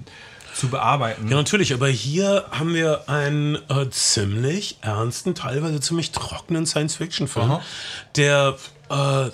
zu 0.55 0.69
bearbeiten. 0.69 1.29
Ja, 1.29 1.37
natürlich, 1.37 1.75
aber 1.75 1.89
hier 1.89 2.47
haben 2.51 2.73
wir 2.73 3.09
einen 3.09 3.57
äh, 3.69 3.91
ziemlich 3.91 4.79
ernsten, 4.81 5.35
teilweise 5.35 5.79
ziemlich 5.81 6.11
trockenen 6.11 6.65
Science-Fiction-Film, 6.65 7.59
der 8.17 8.57
äh, 8.89 9.29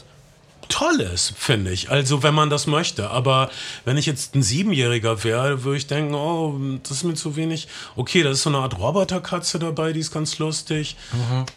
toll 0.69 1.01
ist, 1.01 1.33
finde 1.37 1.71
ich. 1.71 1.91
Also, 1.91 2.23
wenn 2.23 2.35
man 2.35 2.51
das 2.51 2.67
möchte. 2.67 3.11
Aber 3.11 3.51
wenn 3.85 3.97
ich 3.97 4.07
jetzt 4.07 4.35
ein 4.35 4.43
Siebenjähriger 4.43 5.23
wäre, 5.25 5.65
würde 5.65 5.79
ich 5.79 5.87
denken, 5.87 6.15
oh, 6.15 6.59
das 6.83 6.93
ist 6.99 7.05
mir 7.05 7.15
zu 7.15 7.37
wenig. 7.37 7.69
Okay, 7.97 8.23
da 8.23 8.31
ist 8.31 8.43
so 8.43 8.51
eine 8.51 8.59
Art 8.59 8.79
Roboterkatze 8.79 9.59
dabei, 9.59 9.93
die 9.93 10.01
ist 10.01 10.13
ganz 10.13 10.39
lustig. 10.39 10.97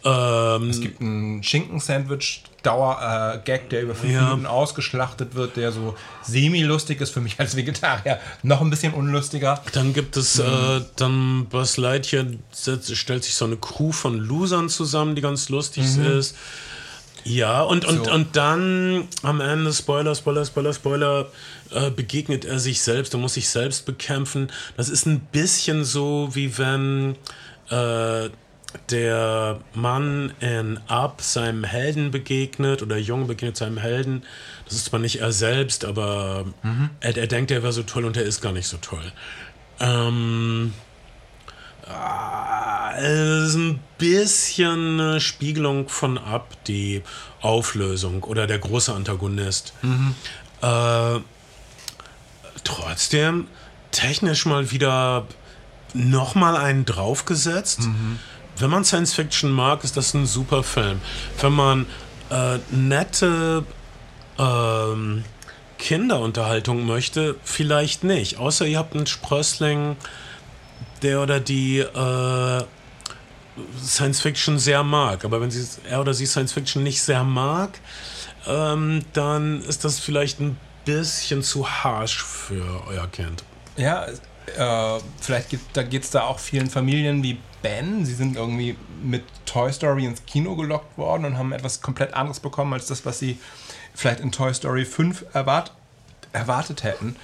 Ähm, 0.04 0.70
Es 0.70 0.82
gibt 0.82 1.02
einen 1.02 1.44
Schinken-Sandwich-Dauer-Gag, 1.44 3.70
der 3.70 3.82
über 3.84 3.96
fünf 3.96 4.14
Ja. 4.14 4.24
Minuten 4.30 4.46
ausgeschlachtet 4.46 5.36
wird, 5.36 5.58
der 5.58 5.72
so 5.72 5.96
semi-lustig 6.24 7.02
ist 7.02 7.12
für 7.12 7.22
mich 7.22 7.40
als 7.40 7.56
Vegetarier. 7.56 8.20
Noch 8.44 8.62
ein 8.62 8.70
bisschen 8.70 8.94
unlustiger. 8.94 9.62
Dann 9.74 9.94
gibt 9.94 10.18
es, 10.18 10.40
äh, 10.40 10.82
dann 10.96 11.48
Lightyear 11.52 12.26
setzt, 12.52 12.96
stellt 12.96 13.24
sich 13.24 13.36
so 13.36 13.46
eine 13.46 13.58
Crew 13.58 13.92
von 13.92 14.18
Losern 14.18 14.70
zusammen, 14.70 15.16
die 15.16 15.22
ganz 15.22 15.50
lustig 15.50 15.84
ist. 15.98 16.36
Ja, 17.24 17.62
und, 17.62 17.86
und, 17.86 18.06
So. 18.06 18.12
und 18.12 18.36
dann 18.36 19.08
am 19.24 19.42
Ende, 19.42 19.72
Spoiler, 19.74 20.16
Spoiler, 20.16 20.46
Spoiler, 20.46 20.74
Spoiler, 20.74 21.28
äh, 21.72 21.92
begegnet 21.92 22.46
er 22.46 22.60
sich 22.60 22.82
selbst, 22.82 23.14
er 23.14 23.20
muss 23.20 23.36
sich 23.36 23.50
selbst 23.50 23.86
bekämpfen. 23.86 24.50
Das 24.78 24.90
ist 24.90 25.06
ein 25.06 25.20
bisschen 25.20 25.84
so, 25.84 26.30
wie 26.34 26.58
wenn 26.58 27.16
äh, 27.70 28.30
der 28.90 29.60
Mann 29.74 30.34
in 30.40 30.80
Up 30.88 31.22
seinem 31.22 31.64
Helden 31.64 32.10
begegnet 32.12 32.82
oder 32.82 32.96
der 32.96 33.04
Junge 33.04 33.26
begegnet 33.26 33.58
seinem 33.58 33.78
Helden. 33.78 34.24
Das 34.66 34.76
ist 34.76 34.86
zwar 34.86 35.00
nicht 35.00 35.20
er 35.20 35.32
selbst, 35.32 35.84
aber 35.86 36.46
er, 37.02 37.18
er 37.18 37.28
denkt, 37.28 37.52
er 37.52 37.64
wäre 37.64 37.74
so 37.74 37.84
toll 37.84 38.06
und 38.06 38.16
er 38.18 38.24
ist 38.24 38.42
gar 38.42 38.54
nicht 38.54 38.68
so 38.68 38.78
toll. 38.78 39.12
Ähm, 39.82 40.74
es 42.98 43.50
ist 43.50 43.56
ein 43.56 43.80
bisschen 43.98 45.00
eine 45.00 45.20
Spiegelung 45.20 45.90
von 45.90 46.18
Up, 46.18 46.64
die 46.66 47.02
Auflösung 47.42 48.24
oder 48.24 48.48
der 48.48 48.60
große 48.60 48.94
Antagonist. 48.94 49.74
Äh, 50.62 51.20
trotzdem 52.64 53.48
technisch 53.92 54.46
mal 54.46 54.72
wieder 54.72 55.26
nochmal 55.94 56.56
einen 56.56 56.86
draufgesetzt. 56.86 57.82
Wenn 58.58 58.70
man 58.70 58.86
Science 58.86 59.14
Fiction 59.14 59.52
mag, 59.52 59.84
ist 59.84 59.98
das 59.98 60.14
ein 60.14 60.26
super 60.26 60.64
Film. 60.64 61.02
Wenn 61.40 61.54
man 61.54 61.86
äh, 62.30 62.60
nette 62.70 63.66
ähm, 64.38 65.24
Kinderunterhaltung 65.78 66.86
möchte, 66.86 67.36
vielleicht 67.44 68.04
nicht. 68.04 68.38
Außer 68.38 68.68
ihr 68.68 68.78
habt 68.78 68.96
einen 68.96 69.08
Sprössling, 69.08 69.98
der 71.02 71.22
oder 71.22 71.40
die 71.40 71.80
äh, 71.80 72.64
Science 73.84 74.22
Fiction 74.22 74.60
sehr 74.60 74.84
mag. 74.84 75.26
Aber 75.26 75.42
wenn 75.42 75.52
sie, 75.52 75.66
er 75.90 76.02
oder 76.02 76.14
sie 76.14 76.26
Science 76.26 76.54
Fiction 76.54 76.84
nicht 76.84 77.02
sehr 77.02 77.24
mag, 77.24 77.80
ähm, 78.48 79.04
dann 79.14 79.62
ist 79.62 79.84
das 79.84 80.00
vielleicht 80.00 80.40
ein 80.40 80.58
bisschen 80.86 81.44
zu 81.44 81.68
harsh 81.68 82.24
für 82.24 82.84
euer 82.88 83.08
Kind. 83.08 83.44
Ja, 83.78 84.08
äh, 84.58 85.00
vielleicht 85.20 85.50
geht, 85.50 85.60
da 85.74 85.84
geht 85.84 86.04
es 86.04 86.12
da 86.12 86.24
auch 86.24 86.40
vielen 86.40 86.70
Familien 86.70 87.24
wie 87.24 87.38
Ben. 87.62 88.06
Sie 88.06 88.14
sind 88.14 88.36
irgendwie 88.36 88.76
mit 89.04 89.24
Toy 89.46 89.72
Story 89.72 90.06
ins 90.06 90.26
Kino 90.26 90.56
gelockt 90.56 90.98
worden 90.98 91.26
und 91.26 91.38
haben 91.38 91.52
etwas 91.52 91.82
komplett 91.82 92.14
anderes 92.14 92.40
bekommen 92.40 92.74
als 92.74 92.88
das, 92.88 93.06
was 93.06 93.20
sie 93.20 93.40
vielleicht 93.94 94.20
in 94.20 94.32
Toy 94.32 94.54
Story 94.54 94.86
5 94.86 95.26
erwart 95.34 95.74
erwartet 96.34 96.84
hätten. 96.84 97.18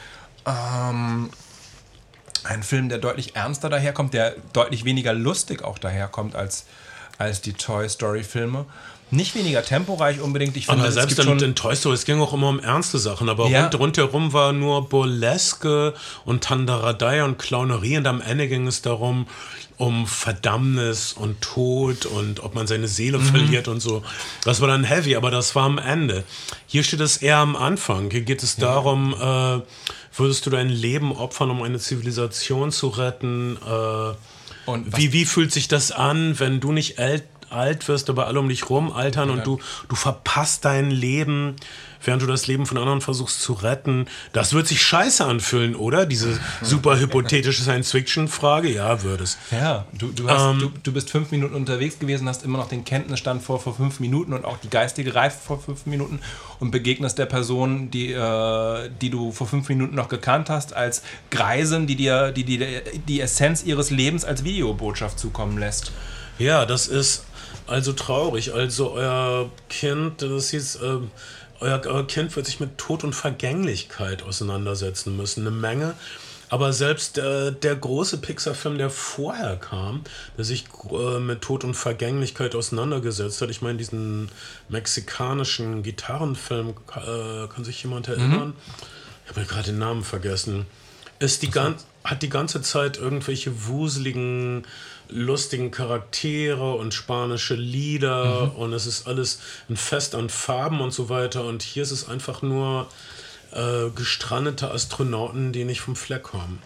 Ähm, 0.45 1.29
ein 2.47 2.63
Film, 2.63 2.89
der 2.89 2.97
deutlich 2.97 3.35
ernster 3.35 3.69
daherkommt, 3.69 4.13
der 4.13 4.35
deutlich 4.53 4.85
weniger 4.85 5.13
lustig 5.13 5.63
auch 5.63 5.77
daherkommt 5.77 6.35
als, 6.35 6.65
als 7.17 7.41
die 7.41 7.53
Toy 7.53 7.87
Story-Filme. 7.89 8.65
Nicht 9.09 9.35
weniger 9.35 9.63
temporeich 9.63 10.19
unbedingt. 10.19 10.57
Ich 10.57 10.65
finde, 10.65 10.81
aber 10.81 10.89
es 10.89 10.95
selbst 10.95 11.17
in, 11.17 11.39
in 11.39 11.55
Toy 11.55 11.73
Story, 11.77 11.95
es 11.95 12.03
ging 12.03 12.19
auch 12.19 12.33
immer 12.33 12.49
um 12.49 12.59
ernste 12.59 12.97
Sachen, 12.99 13.29
aber 13.29 13.47
Ja. 13.47 13.61
rund, 13.63 13.79
rundherum 13.79 14.33
war 14.33 14.51
nur 14.51 14.89
Burleske 14.89 15.93
und 16.25 16.43
Tandaradei 16.43 17.23
und 17.23 17.39
Clownerie 17.39 17.97
und 17.97 18.05
am 18.07 18.19
Ende 18.19 18.49
ging 18.49 18.67
es 18.67 18.81
darum, 18.81 19.27
um 19.77 20.07
Verdammnis 20.07 21.13
und 21.13 21.39
Tod 21.39 22.05
und 22.05 22.43
ob 22.43 22.53
man 22.53 22.67
seine 22.67 22.89
Seele 22.89 23.19
verliert 23.21 23.69
und 23.69 23.79
so. 23.79 24.03
Das 24.43 24.59
war 24.59 24.67
dann 24.67 24.83
heavy, 24.83 25.15
aber 25.15 25.31
das 25.31 25.55
war 25.55 25.63
am 25.63 25.77
Ende. 25.77 26.25
Hier 26.65 26.83
steht 26.83 26.99
es 26.99 27.15
eher 27.17 27.37
am 27.37 27.55
Anfang. 27.55 28.11
Hier 28.11 28.21
geht 28.21 28.43
es 28.43 28.57
darum, 28.57 29.13
äh, 29.13 29.61
würdest 30.17 30.45
du 30.45 30.49
dein 30.49 30.67
Leben 30.67 31.13
opfern, 31.15 31.49
um 31.49 31.61
eine 31.63 31.79
Zivilisation 31.79 32.73
zu 32.73 32.89
retten? 32.89 33.57
Äh, 33.65 34.15
Und 34.67 34.97
wie, 34.97 35.13
wie 35.13 35.25
fühlt 35.25 35.51
sich 35.53 35.69
das 35.69 35.91
an, 35.91 36.39
wenn 36.39 36.59
du 36.59 36.73
nicht 36.73 36.99
alt, 36.99 37.23
alt 37.49 37.87
wirst, 37.87 38.09
aber 38.09 38.27
alle 38.27 38.39
um 38.39 38.49
dich 38.49 38.69
rum 38.69 38.91
altern 38.91 39.29
und 39.29 39.47
du, 39.47 39.59
du 39.87 39.95
verpasst 39.95 40.65
dein 40.65 40.91
Leben, 40.91 41.55
während 42.03 42.21
du 42.21 42.27
das 42.27 42.47
Leben 42.47 42.65
von 42.65 42.77
anderen 42.77 43.01
versuchst 43.01 43.41
zu 43.41 43.53
retten? 43.53 44.07
Das 44.33 44.53
wird 44.53 44.67
sich 44.67 44.81
scheiße 44.81 45.25
anfühlen, 45.25 45.75
oder? 45.75 46.05
Diese 46.05 46.39
super 46.61 46.99
hypothetische 46.99 47.61
Science-Fiction-Frage? 47.61 48.69
Ja, 48.69 49.03
würde 49.03 49.23
es. 49.23 49.37
Ja, 49.51 49.85
du, 49.93 50.07
du, 50.07 50.29
hast, 50.29 50.41
Ähm, 50.41 50.59
du, 50.59 50.71
du 50.83 50.91
bist 50.91 51.09
fünf 51.09 51.31
Minuten 51.31 51.55
unterwegs 51.55 51.99
gewesen, 51.99 52.27
hast 52.27 52.43
immer 52.43 52.57
noch 52.57 52.69
den 52.69 52.83
Kenntnisstand 52.83 53.43
vor, 53.43 53.59
vor 53.59 53.75
fünf 53.75 53.99
Minuten 53.99 54.33
und 54.33 54.45
auch 54.45 54.57
die 54.57 54.69
geistige 54.69 55.15
Reife 55.15 55.37
vor 55.43 55.59
fünf 55.59 55.85
Minuten 55.85 56.19
und 56.59 56.71
begegnest 56.71 57.17
der 57.17 57.25
Person, 57.25 57.91
die, 57.91 58.11
äh, 58.11 58.89
die 59.01 59.09
du 59.09 59.31
vor 59.31 59.47
fünf 59.47 59.69
Minuten 59.69 59.95
noch 59.95 60.09
gekannt 60.09 60.49
hast, 60.49 60.73
als 60.73 61.01
Greisin, 61.31 61.87
die 61.87 61.95
dir 61.95 62.31
die, 62.31 62.43
die, 62.43 62.65
die 63.07 63.21
Essenz 63.21 63.63
ihres 63.63 63.89
Lebens 63.89 64.25
als 64.25 64.43
Videobotschaft 64.43 65.19
zukommen 65.19 65.57
lässt. 65.57 65.91
Ja, 66.39 66.65
das 66.65 66.87
ist 66.87 67.25
also 67.67 67.93
traurig. 67.93 68.53
Also 68.53 68.91
euer 68.91 69.49
Kind, 69.69 70.21
das 70.21 70.49
hieß, 70.49 70.79
ähm, 70.83 71.11
euer, 71.59 71.81
euer 71.85 72.07
Kind 72.07 72.35
wird 72.35 72.45
sich 72.45 72.59
mit 72.59 72.77
Tod 72.77 73.03
und 73.03 73.13
Vergänglichkeit 73.13 74.23
auseinandersetzen 74.23 75.15
müssen. 75.15 75.41
Eine 75.41 75.55
Menge. 75.55 75.95
Aber 76.49 76.71
selbst 76.71 77.17
äh, 77.17 77.51
der 77.51 77.75
große 77.75 78.19
Pixar-Film, 78.19 78.77
der 78.77 78.89
vorher 78.89 79.57
kam, 79.57 80.03
der 80.37 80.45
sich 80.45 80.65
äh, 80.91 81.19
mit 81.19 81.41
Tod 81.41 81.65
und 81.65 81.73
Vergänglichkeit 81.73 82.55
auseinandergesetzt 82.55 83.41
hat, 83.41 83.49
ich 83.49 83.61
meine 83.61 83.77
diesen 83.77 84.29
mexikanischen 84.69 85.83
Gitarrenfilm, 85.83 86.69
äh, 86.95 87.47
kann 87.47 87.63
sich 87.65 87.83
jemand 87.83 88.07
erinnern? 88.07 88.53
Ich 89.25 89.35
habe 89.35 89.45
gerade 89.45 89.71
den 89.71 89.79
Namen 89.79 90.03
vergessen. 90.03 90.65
Ist 91.19 91.41
die 91.41 91.49
gan 91.49 91.75
hat 92.03 92.21
die 92.21 92.29
ganze 92.29 92.61
Zeit 92.61 92.97
irgendwelche 92.97 93.67
wuseligen, 93.67 94.65
lustigen 95.09 95.71
Charaktere 95.71 96.73
und 96.75 96.93
spanische 96.93 97.55
Lieder 97.55 98.55
und 98.57 98.73
es 98.73 98.85
ist 98.85 99.07
alles 99.07 99.39
ein 99.69 99.77
Fest 99.77 100.15
an 100.15 100.29
Farben 100.29 100.81
und 100.81 100.91
so 100.91 101.09
weiter. 101.09 101.45
Und 101.45 101.63
hier 101.63 101.83
ist 101.83 101.91
es 101.91 102.07
einfach 102.07 102.41
nur 102.41 102.87
äh, 103.51 103.89
gestrandete 103.95 104.71
Astronauten, 104.71 105.53
die 105.53 105.63
nicht 105.63 105.81
vom 105.81 105.95
Fleck 105.95 106.23
kommen. 106.23 106.61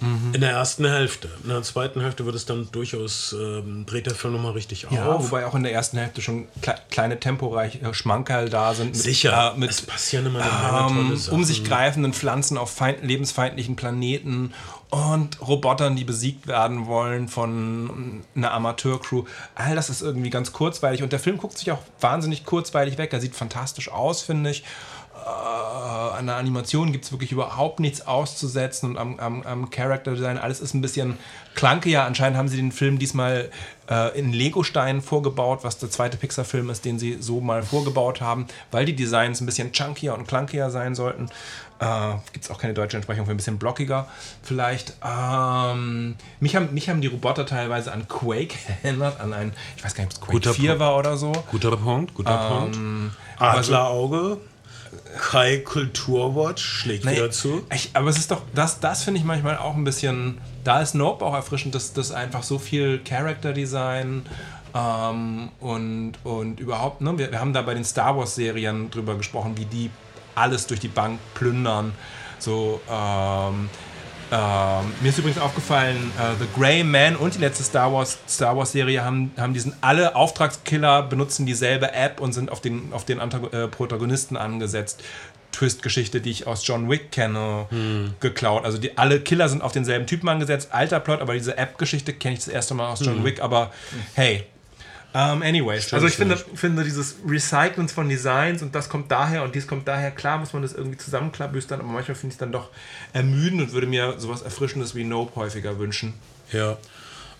In 0.00 0.42
der 0.42 0.50
ersten 0.50 0.84
Hälfte. 0.84 1.30
In 1.42 1.48
der 1.48 1.62
zweiten 1.62 2.02
Hälfte 2.02 2.26
wird 2.26 2.36
es 2.36 2.44
dann 2.44 2.68
durchaus, 2.70 3.32
ähm, 3.32 3.86
dreht 3.86 4.04
der 4.04 4.14
Film 4.14 4.34
nochmal 4.34 4.52
richtig 4.52 4.86
Ja, 4.90 5.06
auf. 5.06 5.24
wobei 5.30 5.46
auch 5.46 5.54
in 5.54 5.62
der 5.62 5.72
ersten 5.72 5.96
Hälfte 5.96 6.20
schon 6.20 6.48
kle 6.60 6.74
kleine 6.90 7.18
temporeiche 7.18 7.94
Schmankerl 7.94 8.50
da 8.50 8.74
sind. 8.74 8.88
Mit, 8.88 8.96
Sicher, 8.96 9.54
äh, 9.54 9.58
mit 9.58 9.70
es 9.70 9.80
passieren 9.80 10.26
immer 10.26 10.40
eine 10.40 10.90
ähm, 10.90 11.18
um 11.30 11.44
sich 11.44 11.64
greifenden 11.64 12.12
Pflanzen 12.12 12.58
auf 12.58 12.70
feind 12.70 13.02
lebensfeindlichen 13.04 13.74
Planeten 13.74 14.52
und 14.90 15.40
Robotern, 15.46 15.96
die 15.96 16.04
besiegt 16.04 16.46
werden 16.46 16.86
wollen 16.86 17.28
von 17.28 18.22
einer 18.34 18.52
Amateurcrew. 18.52 19.24
All 19.54 19.74
das 19.74 19.90
ist 19.90 20.02
irgendwie 20.02 20.30
ganz 20.30 20.52
kurzweilig 20.52 21.02
und 21.02 21.12
der 21.12 21.18
Film 21.18 21.38
guckt 21.38 21.58
sich 21.58 21.72
auch 21.72 21.80
wahnsinnig 22.00 22.44
kurzweilig 22.44 22.96
weg. 22.96 23.12
Er 23.12 23.20
sieht 23.20 23.34
fantastisch 23.34 23.90
aus, 23.90 24.22
finde 24.22 24.50
ich. 24.50 24.62
Äh, 25.24 25.28
an 25.28 26.26
der 26.26 26.36
Animation 26.36 26.92
gibt 26.92 27.04
es 27.04 27.12
wirklich 27.12 27.32
überhaupt 27.32 27.80
nichts 27.80 28.06
auszusetzen 28.06 28.90
und 28.90 28.98
am, 28.98 29.18
am, 29.18 29.42
am 29.42 29.70
Character 29.70 30.14
Design, 30.14 30.38
alles 30.38 30.60
ist 30.60 30.74
ein 30.74 30.82
bisschen 30.82 31.18
klanke. 31.54 32.00
Anscheinend 32.00 32.38
haben 32.38 32.48
sie 32.48 32.56
den 32.56 32.70
Film 32.70 32.98
diesmal 32.98 33.50
äh, 33.90 34.18
in 34.18 34.32
Lego-Steinen 34.32 35.00
vorgebaut, 35.02 35.60
was 35.62 35.78
der 35.78 35.90
zweite 35.90 36.16
Pixar-Film 36.16 36.70
ist, 36.70 36.84
den 36.84 36.98
sie 36.98 37.18
so 37.20 37.40
mal 37.40 37.62
vorgebaut 37.62 38.20
haben, 38.20 38.46
weil 38.70 38.84
die 38.84 38.96
Designs 38.96 39.40
ein 39.40 39.46
bisschen 39.46 39.72
chunkier 39.72 40.14
und 40.14 40.26
clunkier 40.26 40.70
sein 40.70 40.94
sollten. 40.94 41.28
Äh, 41.78 42.14
gibt 42.32 42.44
es 42.46 42.50
auch 42.50 42.58
keine 42.58 42.72
deutsche 42.72 42.96
Entsprechung 42.96 43.26
für 43.26 43.32
ein 43.32 43.36
bisschen 43.36 43.58
blockiger 43.58 44.06
vielleicht. 44.42 44.94
Ähm, 45.04 46.14
mich, 46.40 46.56
haben, 46.56 46.72
mich 46.72 46.88
haben 46.88 47.00
die 47.00 47.06
Roboter 47.06 47.44
teilweise 47.46 47.92
an 47.92 48.08
Quake 48.08 48.54
erinnert, 48.82 49.20
an 49.20 49.32
ein, 49.32 49.52
ich 49.76 49.84
weiß 49.84 49.94
gar 49.94 50.04
nicht, 50.04 50.14
ob 50.16 50.20
es 50.22 50.26
Quake 50.26 50.32
Guter 50.38 50.54
4 50.54 50.68
Punkt. 50.70 50.80
war 50.80 50.96
oder 50.96 51.16
so. 51.16 51.32
Guter 51.50 51.76
Punkt, 51.76 52.14
guter 52.14 52.36
Punkt. 52.48 52.78
aber 53.38 53.62
so- 53.62 53.74
Adlerauge, 53.74 54.38
Kai 55.18 55.58
Kulturwatch 55.58 56.62
schlägt 56.62 57.04
Nee, 57.04 57.12
wieder 57.12 57.30
zu. 57.30 57.64
Ich, 57.72 57.90
aber 57.94 58.08
es 58.08 58.18
ist 58.18 58.30
doch, 58.30 58.42
das, 58.54 58.80
das 58.80 59.02
finde 59.04 59.20
ich 59.20 59.26
manchmal 59.26 59.56
auch 59.58 59.74
ein 59.74 59.84
bisschen, 59.84 60.38
da 60.64 60.80
ist 60.80 60.94
Nope 60.94 61.24
auch 61.24 61.34
erfrischend, 61.34 61.74
dass 61.74 61.92
das 61.92 62.12
einfach 62.12 62.42
so 62.42 62.58
viel 62.58 63.00
Character 63.04 63.52
Design 63.52 64.26
ähm, 64.74 65.50
und, 65.60 66.14
und 66.24 66.60
überhaupt, 66.60 67.00
ne, 67.00 67.16
wir, 67.18 67.30
wir 67.30 67.40
haben 67.40 67.52
da 67.52 67.62
bei 67.62 67.74
den 67.74 67.84
Star 67.84 68.16
Wars 68.16 68.34
Serien 68.34 68.90
drüber 68.90 69.16
gesprochen, 69.16 69.56
wie 69.56 69.64
die 69.64 69.90
alles 70.34 70.66
durch 70.66 70.80
die 70.80 70.88
Bank 70.88 71.18
plündern. 71.34 71.92
So, 72.38 72.80
ähm, 72.90 73.70
ähm, 74.32 74.92
mir 75.00 75.08
ist 75.08 75.18
übrigens 75.18 75.40
aufgefallen, 75.40 76.10
äh, 76.18 76.34
The 76.38 76.46
Grey 76.58 76.82
Man 76.82 77.16
und 77.16 77.34
die 77.34 77.38
letzte 77.38 77.62
Star 77.62 77.92
Wars, 77.92 78.18
Star 78.28 78.56
Wars 78.56 78.72
Serie 78.72 79.04
haben, 79.04 79.32
haben 79.36 79.54
diesen 79.54 79.74
alle 79.80 80.16
Auftragskiller 80.16 81.02
benutzen 81.02 81.46
dieselbe 81.46 81.92
App 81.92 82.20
und 82.20 82.32
sind 82.32 82.50
auf 82.50 82.60
den, 82.60 82.92
auf 82.92 83.04
den 83.04 83.20
Antago 83.20 83.48
äh, 83.48 83.68
Protagonisten 83.68 84.36
angesetzt. 84.36 85.02
Twist-Geschichte, 85.52 86.20
die 86.20 86.30
ich 86.30 86.46
aus 86.46 86.66
John 86.66 86.90
Wick 86.90 87.12
kenne, 87.12 87.64
geklaut. 88.20 88.66
Also 88.66 88.76
die, 88.76 88.98
alle 88.98 89.20
Killer 89.20 89.48
sind 89.48 89.62
auf 89.62 89.72
denselben 89.72 90.06
Typen 90.06 90.28
angesetzt. 90.28 90.68
Alter 90.72 91.00
Plot, 91.00 91.22
aber 91.22 91.32
diese 91.32 91.56
App-Geschichte 91.56 92.12
kenne 92.12 92.34
ich 92.34 92.40
das 92.40 92.48
erste 92.48 92.74
Mal 92.74 92.90
aus 92.92 93.02
John 93.02 93.24
Wick. 93.24 93.40
Aber 93.40 93.72
hey, 94.12 94.44
ähm, 95.18 95.40
anyways. 95.40 95.94
Also 95.94 96.06
ich 96.06 96.16
finde, 96.16 96.36
finde 96.36 96.84
dieses 96.84 97.16
Recycling 97.26 97.88
von 97.88 98.06
Designs 98.06 98.60
und 98.60 98.74
das 98.74 98.90
kommt 98.90 99.10
daher 99.10 99.44
und 99.44 99.54
dies 99.54 99.66
kommt 99.66 99.88
daher. 99.88 100.10
Klar 100.10 100.36
muss 100.36 100.52
man 100.52 100.60
das 100.60 100.74
irgendwie 100.74 100.98
zusammenklabüstern, 100.98 101.80
aber 101.80 101.88
manchmal 101.88 102.16
finde 102.16 102.32
ich 102.32 102.34
es 102.34 102.38
dann 102.38 102.52
doch 102.52 102.68
ermüdend 103.14 103.62
und 103.62 103.72
würde 103.72 103.86
mir 103.86 104.16
sowas 104.18 104.42
Erfrischendes 104.42 104.94
wie 104.94 105.04
Nope 105.04 105.34
häufiger 105.36 105.78
wünschen. 105.78 106.12
Ja. 106.52 106.76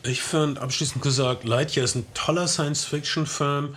Ich 0.04 0.22
finde, 0.22 0.62
abschließend 0.62 1.02
gesagt, 1.02 1.44
Lightyear 1.44 1.84
ist 1.84 1.96
ein 1.96 2.06
toller 2.14 2.48
Science-Fiction-Film. 2.48 3.76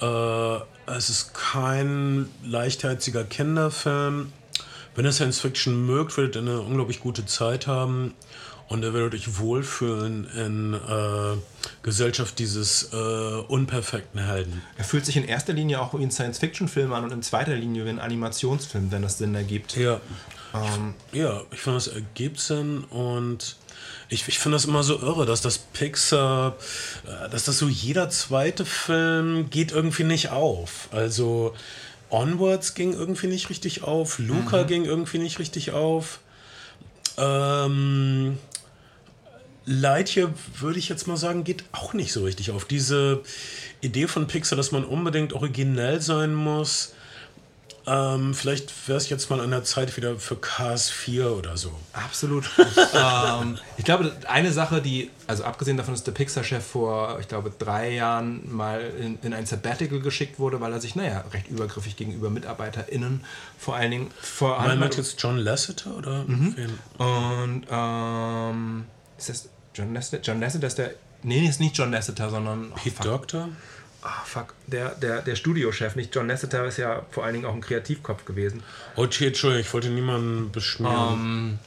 Äh, 0.00 0.56
es 0.86 1.08
ist 1.08 1.32
kein 1.32 2.28
leichtherziger 2.44 3.22
Kinderfilm. 3.22 4.32
Wenn 4.96 5.04
ihr 5.04 5.12
Science-Fiction 5.12 5.86
mögt, 5.86 6.16
werdet 6.16 6.34
ihr 6.34 6.42
eine 6.42 6.60
unglaublich 6.62 6.98
gute 6.98 7.26
Zeit 7.26 7.68
haben. 7.68 8.12
Und 8.68 8.82
ihr 8.82 8.92
werdet 8.92 9.14
euch 9.14 9.38
wohlfühlen 9.38 10.26
in 10.34 10.74
äh, 10.74 11.36
Gesellschaft 11.82 12.38
dieses 12.38 12.92
äh, 12.92 12.96
unperfekten 12.96 14.20
Helden. 14.20 14.62
Er 14.76 14.84
fühlt 14.84 15.06
sich 15.06 15.16
in 15.16 15.24
erster 15.24 15.52
Linie 15.52 15.80
auch 15.80 15.94
wie 15.94 16.02
ein 16.02 16.10
Science-Fiction-Film 16.10 16.92
an 16.92 17.04
und 17.04 17.12
in 17.12 17.22
zweiter 17.22 17.54
Linie 17.54 17.84
wie 17.84 17.90
ein 17.90 18.00
Animationsfilm, 18.00 18.90
wenn 18.90 19.02
das 19.02 19.18
Sinn 19.18 19.34
ergibt. 19.36 19.76
Ja. 19.76 20.00
ja, 21.12 21.42
ich 21.52 21.60
finde, 21.60 21.76
das 21.76 21.88
ergibt 21.88 22.40
Sinn 22.40 22.82
und 22.84 23.56
ich, 24.08 24.26
ich 24.28 24.38
finde 24.38 24.56
das 24.56 24.64
immer 24.64 24.82
so 24.82 24.98
irre, 25.00 25.26
dass 25.26 25.40
das 25.40 25.58
Pixar, 25.58 26.56
äh, 27.06 27.28
dass 27.30 27.44
das 27.44 27.58
so 27.58 27.68
jeder 27.68 28.08
zweite 28.10 28.64
Film 28.64 29.50
geht 29.50 29.72
irgendwie 29.72 30.04
nicht 30.04 30.30
auf. 30.30 30.88
Also 30.92 31.54
Onwards 32.10 32.74
ging 32.74 32.92
irgendwie 32.92 33.26
nicht 33.26 33.50
richtig 33.50 33.82
auf, 33.82 34.18
Luca 34.18 34.62
ging 34.62 34.84
irgendwie 34.84 35.18
nicht 35.18 35.38
richtig 35.38 35.72
auf. 35.72 36.20
Ähm, 37.18 38.38
Lightyear 39.66 40.32
würde 40.60 40.78
ich 40.78 40.88
jetzt 40.88 41.06
mal 41.06 41.16
sagen, 41.16 41.44
geht 41.44 41.64
auch 41.72 41.92
nicht 41.92 42.12
so 42.12 42.24
richtig 42.24 42.52
auf. 42.52 42.64
Diese 42.64 43.22
Idee 43.80 44.06
von 44.06 44.26
Pixar, 44.26 44.56
dass 44.56 44.72
man 44.72 44.84
unbedingt 44.84 45.32
originell 45.32 46.00
sein 46.00 46.34
muss, 46.34 46.94
ähm, 47.88 48.34
vielleicht 48.34 48.88
wäre 48.88 48.98
es 48.98 49.08
jetzt 49.08 49.30
mal 49.30 49.40
an 49.40 49.50
der 49.50 49.62
Zeit 49.62 49.96
wieder 49.96 50.16
für 50.16 50.34
Cars 50.34 50.90
4 50.90 51.30
oder 51.30 51.56
so. 51.56 51.72
Absolut. 51.92 52.50
ähm, 52.94 53.58
ich 53.76 53.84
glaube, 53.84 54.12
eine 54.26 54.52
Sache, 54.52 54.82
die, 54.82 55.10
also 55.28 55.44
abgesehen 55.44 55.76
davon, 55.76 55.94
dass 55.94 56.02
der 56.02 56.10
Pixar-Chef 56.10 56.64
vor, 56.64 57.18
ich 57.20 57.28
glaube, 57.28 57.52
drei 57.56 57.92
Jahren 57.92 58.42
mal 58.52 58.80
in, 59.00 59.18
in 59.22 59.32
ein 59.32 59.46
Sabbatical 59.46 60.00
geschickt 60.00 60.40
wurde, 60.40 60.60
weil 60.60 60.72
er 60.72 60.80
sich, 60.80 60.96
naja, 60.96 61.24
recht 61.32 61.46
übergriffig 61.46 61.94
gegenüber 61.94 62.28
MitarbeiterInnen 62.28 63.24
vor 63.56 63.76
allen 63.76 63.90
Dingen 63.92 64.10
vor 64.20 64.58
Mein 64.58 64.82
allem. 64.82 64.82
jetzt 64.82 65.22
John 65.22 65.38
Lasseter 65.38 65.96
oder 65.96 66.24
wen? 66.26 66.78
Und, 66.98 67.66
ähm, 67.70 68.84
ist 69.16 69.28
das 69.28 69.48
John 69.76 69.94
Lasseter? 69.94 70.22
John 70.22 70.40
Lasseter 70.40 70.66
ist 70.66 70.78
der, 70.78 70.90
nee, 71.22 71.46
ist 71.46 71.60
nicht 71.60 71.76
John 71.76 71.90
Lasseter, 71.90 72.30
sondern, 72.30 72.72
oh, 72.72 72.78
Pete 72.82 73.02
Doctor? 73.02 73.48
ah, 74.06 74.22
fuck, 74.24 74.54
der, 74.66 74.90
der, 74.90 75.22
der 75.22 75.36
Studiochef, 75.36 75.96
nicht 75.96 76.14
John 76.14 76.28
Lasseter, 76.28 76.64
ist 76.64 76.78
ja 76.78 77.02
vor 77.10 77.24
allen 77.24 77.34
Dingen 77.34 77.46
auch 77.46 77.54
ein 77.54 77.60
Kreativkopf 77.60 78.24
gewesen. 78.24 78.62
Oh, 78.94 79.04
okay, 79.04 79.28
Entschuldigung, 79.28 79.66
ich 79.66 79.72
wollte 79.72 79.88
niemanden 79.90 80.52
beschmieren. 80.52 81.58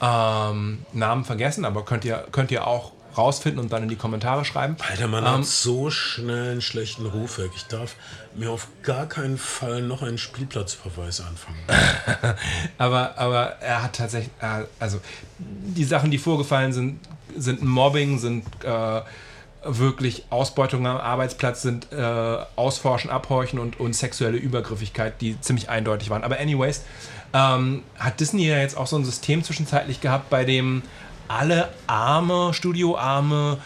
Ähm, 0.00 0.84
Namen 0.92 1.24
vergessen, 1.24 1.64
aber 1.64 1.84
könnt 1.84 2.04
ihr, 2.04 2.26
könnt 2.30 2.50
ihr 2.50 2.66
auch 2.66 2.92
rausfinden 3.16 3.60
und 3.60 3.72
dann 3.72 3.82
in 3.82 3.88
die 3.88 3.96
Kommentare 3.96 4.44
schreiben. 4.44 4.76
Alter, 4.88 5.08
man 5.08 5.24
Ähm, 5.24 5.30
hat 5.30 5.46
so 5.46 5.90
schnell 5.90 6.52
einen 6.52 6.62
schlechten 6.62 7.06
Ruf 7.06 7.38
weg. 7.38 7.50
Ich 7.54 7.66
darf 7.66 7.96
mir 8.34 8.50
auf 8.50 8.68
gar 8.82 9.06
keinen 9.06 9.38
Fall 9.38 9.82
noch 9.82 10.02
einen 10.02 10.18
Spielplatzverweis 10.18 11.20
anfangen. 11.20 11.58
Aber, 12.78 13.16
aber 13.18 13.56
er 13.60 13.82
hat 13.82 13.94
tatsächlich, 13.94 14.30
äh, 14.40 14.64
also 14.78 15.00
die 15.38 15.84
Sachen, 15.84 16.10
die 16.10 16.18
vorgefallen 16.18 16.72
sind, 16.72 17.00
sind 17.36 17.62
Mobbing, 17.62 18.18
sind 18.18 18.44
äh, 18.64 19.00
wirklich 19.64 20.24
Ausbeutung 20.30 20.86
am 20.86 20.96
Arbeitsplatz, 20.96 21.62
sind 21.62 21.92
äh, 21.92 22.38
Ausforschen, 22.56 23.10
Abhorchen 23.10 23.58
und, 23.58 23.80
und 23.80 23.94
sexuelle 23.94 24.36
Übergriffigkeit, 24.36 25.20
die 25.20 25.40
ziemlich 25.40 25.68
eindeutig 25.68 26.10
waren. 26.10 26.24
Aber 26.24 26.38
anyways, 26.38 26.82
ähm, 27.32 27.82
hat 27.98 28.20
Disney 28.20 28.46
ja 28.46 28.58
jetzt 28.58 28.76
auch 28.76 28.86
so 28.86 28.96
ein 28.96 29.04
System 29.04 29.42
zwischenzeitlich 29.42 30.00
gehabt, 30.00 30.30
bei 30.30 30.44
dem 30.44 30.82
alle 31.28 31.68
Arme, 31.86 32.52
Studioarme, 32.52 33.58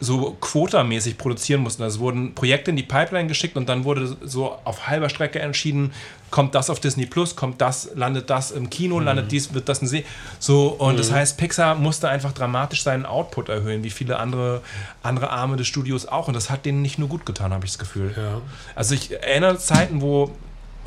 so 0.00 0.36
quotamäßig 0.40 1.18
produzieren 1.18 1.62
mussten. 1.62 1.82
Also 1.82 1.96
es 1.96 2.00
wurden 2.00 2.34
Projekte 2.34 2.70
in 2.70 2.76
die 2.76 2.82
Pipeline 2.82 3.26
geschickt 3.26 3.56
und 3.56 3.68
dann 3.68 3.84
wurde 3.84 4.16
so 4.22 4.56
auf 4.64 4.86
halber 4.86 5.08
Strecke 5.08 5.40
entschieden, 5.40 5.92
kommt 6.30 6.54
das 6.54 6.70
auf 6.70 6.78
Disney 6.78 7.06
Plus, 7.06 7.36
kommt 7.36 7.60
das, 7.60 7.90
landet 7.94 8.30
das 8.30 8.50
im 8.50 8.70
Kino, 8.70 9.00
landet 9.00 9.32
dies, 9.32 9.54
wird 9.54 9.68
das 9.68 9.82
ein 9.82 9.86
See. 9.86 10.04
So, 10.38 10.68
und 10.68 10.98
das 10.98 11.10
heißt, 11.10 11.38
Pixar 11.38 11.74
musste 11.74 12.08
einfach 12.08 12.32
dramatisch 12.32 12.82
seinen 12.82 13.06
Output 13.06 13.48
erhöhen, 13.48 13.82
wie 13.82 13.90
viele 13.90 14.18
andere, 14.18 14.60
andere 15.02 15.30
Arme 15.30 15.56
des 15.56 15.66
Studios 15.66 16.06
auch. 16.06 16.28
Und 16.28 16.34
das 16.34 16.50
hat 16.50 16.64
denen 16.64 16.82
nicht 16.82 16.98
nur 16.98 17.08
gut 17.08 17.26
getan, 17.26 17.52
habe 17.52 17.64
ich 17.64 17.72
das 17.72 17.78
Gefühl. 17.78 18.14
Ja. 18.16 18.40
Also 18.74 18.94
ich 18.94 19.10
erinnere 19.10 19.58
Zeiten, 19.58 20.00
wo, 20.00 20.30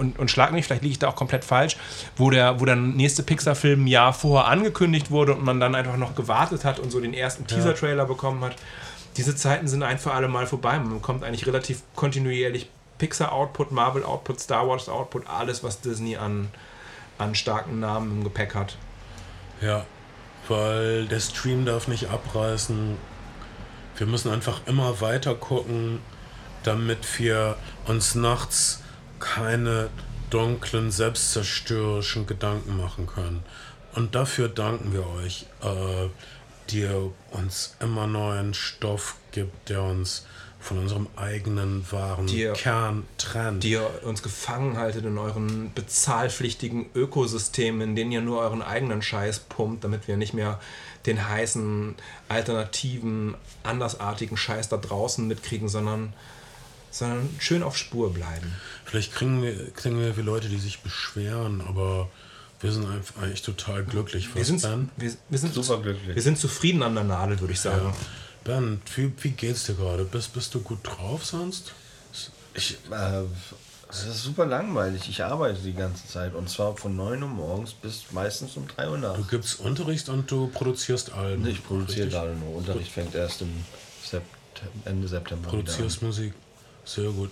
und, 0.02 0.18
und 0.18 0.32
schlag 0.32 0.52
mich, 0.52 0.66
vielleicht 0.66 0.82
liege 0.82 0.94
ich 0.94 1.00
da 1.00 1.08
auch 1.08 1.16
komplett 1.16 1.46
falsch, 1.46 1.78
wo 2.18 2.32
der, 2.32 2.60
wo 2.60 2.66
der 2.66 2.76
nächste 2.76 3.22
Pixar-Film 3.22 3.84
ein 3.84 3.88
Jahr 3.88 4.14
vorher 4.14 4.50
angekündigt 4.50 5.12
wurde 5.12 5.36
und 5.36 5.46
man 5.46 5.60
dann 5.60 5.76
einfach 5.76 5.96
noch 5.96 6.16
gewartet 6.16 6.66
hat 6.66 6.80
und 6.80 6.92
so 6.92 7.00
den 7.00 7.14
ersten 7.14 7.46
Teaser-Trailer 7.46 8.06
bekommen 8.06 8.44
hat. 8.44 8.56
Diese 9.18 9.36
Zeiten 9.36 9.68
sind 9.68 9.84
ein 9.84 10.00
für 10.00 10.12
alle 10.12 10.28
Mal 10.28 10.48
vorbei. 10.48 10.80
Man 10.80 10.96
bekommt 10.96 11.24
eigentlich 11.24 11.46
relativ 11.46 11.84
kontinuierlich 11.96 12.70
Pixar-Output, 12.98 13.72
Marvel-Output, 13.72 14.40
Star 14.40 14.68
Wars-Output, 14.68 15.28
alles, 15.28 15.64
was 15.64 15.82
Disney 15.82 16.18
an, 16.18 16.48
an 17.18 17.36
starken 17.36 17.80
Namen 17.80 18.12
im 18.18 18.24
Gepäck 18.24 18.56
hat. 18.56 18.78
Ja, 19.62 19.86
weil 20.48 21.06
der 21.06 21.20
Stream 21.20 21.66
darf 21.66 21.88
nicht 21.88 22.10
abreißen. 22.10 22.98
Wir 23.98 24.08
müssen 24.08 24.32
einfach 24.32 24.62
immer 24.66 25.00
weiter 25.02 25.36
gucken, 25.36 26.00
damit 26.64 27.20
wir 27.20 27.56
uns 27.86 28.16
nachts 28.16 28.82
keine 29.22 29.90
dunklen, 30.30 30.92
selbstzerstörerischen 30.92 32.28
Gedanken 32.28 32.76
machen 32.78 33.08
können. 33.08 33.44
Und 33.96 34.16
dafür 34.16 34.50
danken 34.50 34.92
wir 34.94 35.08
euch, 35.08 35.46
äh, 35.62 36.10
die 36.70 36.82
ihr 36.82 37.12
uns 37.32 37.76
immer 37.80 38.08
neuen 38.08 38.54
Stoff 38.54 39.16
gibt, 39.32 39.70
der 39.70 39.82
uns 39.84 40.26
von 40.60 40.78
unserem 40.78 41.08
eigenen 41.16 41.86
wahren 41.92 42.28
ihr- 42.28 42.54
Kern 42.54 43.06
trennt. 43.18 43.64
die 43.64 43.72
ihr 43.72 43.90
uns 44.04 44.22
gefangen 44.22 44.78
haltet 44.78 45.06
in 45.06 45.18
euren 45.18 45.74
bezahlpflichtigen 45.74 46.86
Ökosystemen, 46.94 47.82
in 47.82 47.96
denen 47.96 48.12
ihr 48.12 48.22
nur 48.22 48.40
euren 48.42 48.62
eigenen 48.62 49.02
Scheiß 49.02 49.40
pumpt, 49.40 49.84
damit 49.84 50.08
wir 50.08 50.18
nicht 50.18 50.34
mehr 50.36 50.60
den 51.08 51.28
heißen, 51.28 51.96
alternativen, 52.30 53.36
andersartigen 53.64 54.38
Scheiß 54.38 54.70
da 54.70 54.78
draußen 54.78 55.28
mitkriegen, 55.28 55.68
sondern, 55.68 56.14
sondern 56.92 57.30
schön 57.40 57.64
auf 57.64 57.78
Spur 57.78 58.14
bleiben. 58.14 58.54
Vielleicht 58.86 59.14
kriegen 59.14 59.42
wir, 59.42 59.72
kriegen 59.72 60.00
wir 60.00 60.16
wie 60.18 60.22
Leute, 60.22 60.50
die 60.50 60.60
sich 60.60 60.82
beschweren, 60.82 61.62
aber 61.62 62.10
wir 62.60 62.72
sind 62.72 62.86
einfach 62.88 63.24
eigentlich 63.24 63.42
total 63.42 63.84
glücklich. 63.84 64.36
Wir 64.36 64.46
sind, 64.46 64.62
Ben? 64.62 64.90
wir, 64.98 65.12
wir, 65.30 65.40
sind, 65.40 65.54
Super 65.54 65.82
glücklich. 65.82 66.16
wir 66.16 66.22
sind 66.22 66.38
zufrieden 66.38 66.84
an 66.84 66.94
der 66.94 67.04
Nadel, 67.06 67.40
würde 67.40 67.54
ich 67.54 67.60
sagen. 67.60 67.94
Ben, 68.44 68.82
wie, 68.96 69.12
wie 69.22 69.32
geht's 69.32 69.66
dir 69.66 69.76
gerade? 69.76 70.04
Bist, 70.04 70.34
bist 70.34 70.54
du 70.54 70.62
gut 70.62 70.80
drauf 70.84 71.26
sonst? 71.26 71.74
Ich, 72.54 72.78
äh, 72.92 73.24
es 73.90 74.04
ist 74.06 74.24
super 74.24 74.46
langweilig. 74.46 75.08
Ich 75.10 75.24
arbeite 75.24 75.60
die 75.62 75.74
ganze 75.74 76.08
Zeit 76.08 76.34
und 76.34 76.50
zwar 76.50 76.76
von 76.76 76.96
9 76.96 77.22
Uhr 77.24 77.30
morgens 77.30 77.74
bis 77.74 78.06
meistens 78.12 78.58
um 78.58 78.68
3 78.68 78.90
Uhr 78.90 78.96
Du 78.98 79.02
nachts. 79.08 79.28
gibst 79.30 79.60
Unterricht 79.60 80.10
und 80.10 80.30
du 80.30 80.48
produzierst 80.48 81.14
Alben. 81.14 81.46
Ich 81.48 81.64
produziere 81.64 82.08
gerade 82.10 82.36
nur. 82.36 82.56
Unterricht 82.56 82.92
fängt 82.92 83.16
erst 83.16 83.42
im 83.42 83.50
Sept 84.04 84.26
Ende 84.86 85.08
September 85.08 85.50
Produzierst 85.50 86.02
Musik. 86.02 86.34
Sehr 86.86 87.10
gut. 87.12 87.32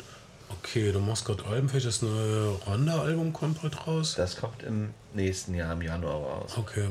Okay, 0.49 0.91
du 0.91 0.99
machst 0.99 1.25
gerade 1.25 1.45
Alben. 1.45 1.69
Vielleicht 1.69 1.85
das 1.87 2.01
neue 2.01 2.49
Ronda-Album 2.67 3.33
kommt 3.33 3.61
bald 3.61 3.85
raus. 3.87 4.15
Das 4.17 4.35
kommt 4.37 4.63
im 4.63 4.93
nächsten 5.13 5.53
Jahr 5.53 5.73
im 5.73 5.81
Januar 5.81 6.15
raus. 6.15 6.53
Okay. 6.57 6.87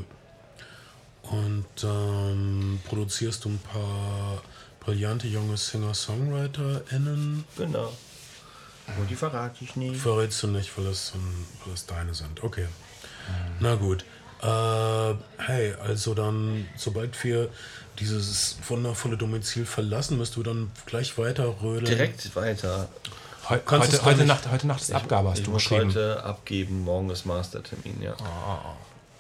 Und 1.23 1.67
ähm, 1.83 2.81
produzierst 2.87 3.45
du 3.45 3.51
ein 3.51 3.59
paar 3.59 4.41
brillante 4.81 5.27
junge 5.27 5.57
Singer-SongwriterInnen? 5.57 7.45
Genau. 7.57 7.93
Und 8.99 9.11
die 9.11 9.15
verrate 9.17 9.63
ich 9.65 9.77
nicht. 9.77 10.01
Verrätst 10.01 10.43
du 10.43 10.47
nicht, 10.47 10.77
weil 10.79 10.87
ein- 10.87 11.47
weil 11.65 11.75
es 11.75 11.85
deine 11.87 12.15
sind. 12.15 12.43
Okay. 12.43 12.67
Na 13.61 13.75
gut. 13.75 14.05
Äh, 14.41 15.15
hey, 15.43 15.75
also 15.85 16.15
dann, 16.15 16.67
sobald 16.77 17.23
wir 17.25 17.51
dieses 18.01 18.57
wundervolle 18.69 19.17
Domizil 19.17 19.67
verlassen, 19.67 20.19
müsst 20.19 20.37
du 20.37 20.43
dann 20.43 20.71
gleich 20.87 21.17
weiter 21.19 21.57
rödeln. 21.63 21.87
Direkt 21.87 22.35
weiter. 22.37 22.89
Heu, 23.49 23.59
Kannst 23.65 23.93
heute, 23.93 24.05
heute, 24.05 24.25
Nacht, 24.25 24.51
heute 24.51 24.67
Nacht 24.67 24.83
ist 24.83 24.93
Abgabe, 24.93 25.31
hast 25.31 25.39
Ich 25.39 25.45
du 25.45 25.51
muss 25.53 25.63
geschrieben. 25.63 25.89
heute 25.89 26.23
abgeben. 26.23 26.85
Morgen 26.85 27.09
ist 27.11 27.25
Mastertermin, 27.25 28.03
ja. 28.03 28.15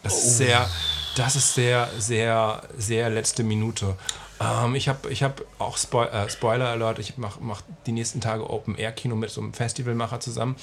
Das 0.02 0.12
ist 0.24 0.38
sehr, 0.38 0.68
das 1.16 1.34
ist 1.36 1.54
sehr, 1.54 1.88
sehr, 1.98 2.62
sehr 2.76 3.10
letzte 3.10 3.42
Minute. 3.42 3.96
Ähm, 4.40 4.74
ich 4.74 4.88
habe 4.88 5.10
ich 5.10 5.22
hab 5.22 5.42
auch 5.58 5.76
Spoil 5.76 6.08
äh, 6.08 6.30
Spoiler 6.30 6.68
Alert, 6.68 6.98
ich 6.98 7.18
mache 7.18 7.40
mach 7.42 7.62
die 7.86 7.92
nächsten 7.92 8.20
Tage 8.20 8.48
Open 8.48 8.76
Air 8.76 8.92
Kino 8.92 9.16
mit 9.16 9.30
so 9.30 9.40
einem 9.40 9.52
Festivalmacher 9.52 10.20
zusammen. 10.20 10.56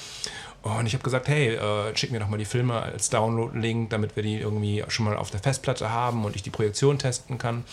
Und 0.62 0.88
ich 0.88 0.94
habe 0.94 1.04
gesagt, 1.04 1.28
hey, 1.28 1.56
äh, 1.56 1.96
schick 1.96 2.12
mir 2.12 2.20
doch 2.20 2.28
mal 2.28 2.38
die 2.38 2.46
Filme 2.46 2.82
als 2.82 3.10
Download-Link, 3.12 3.90
damit 3.92 4.16
wir 4.16 4.24
die 4.24 4.40
irgendwie 4.40 4.84
schon 4.88 5.06
mal 5.06 5.16
auf 5.16 5.30
der 5.30 5.40
Festplatte 5.40 5.92
haben 5.92 6.26
und 6.26 6.36
ich 6.36 6.42
die 6.42 6.50
Projektion 6.50 6.98
testen 6.98 7.38
kann. 7.38 7.66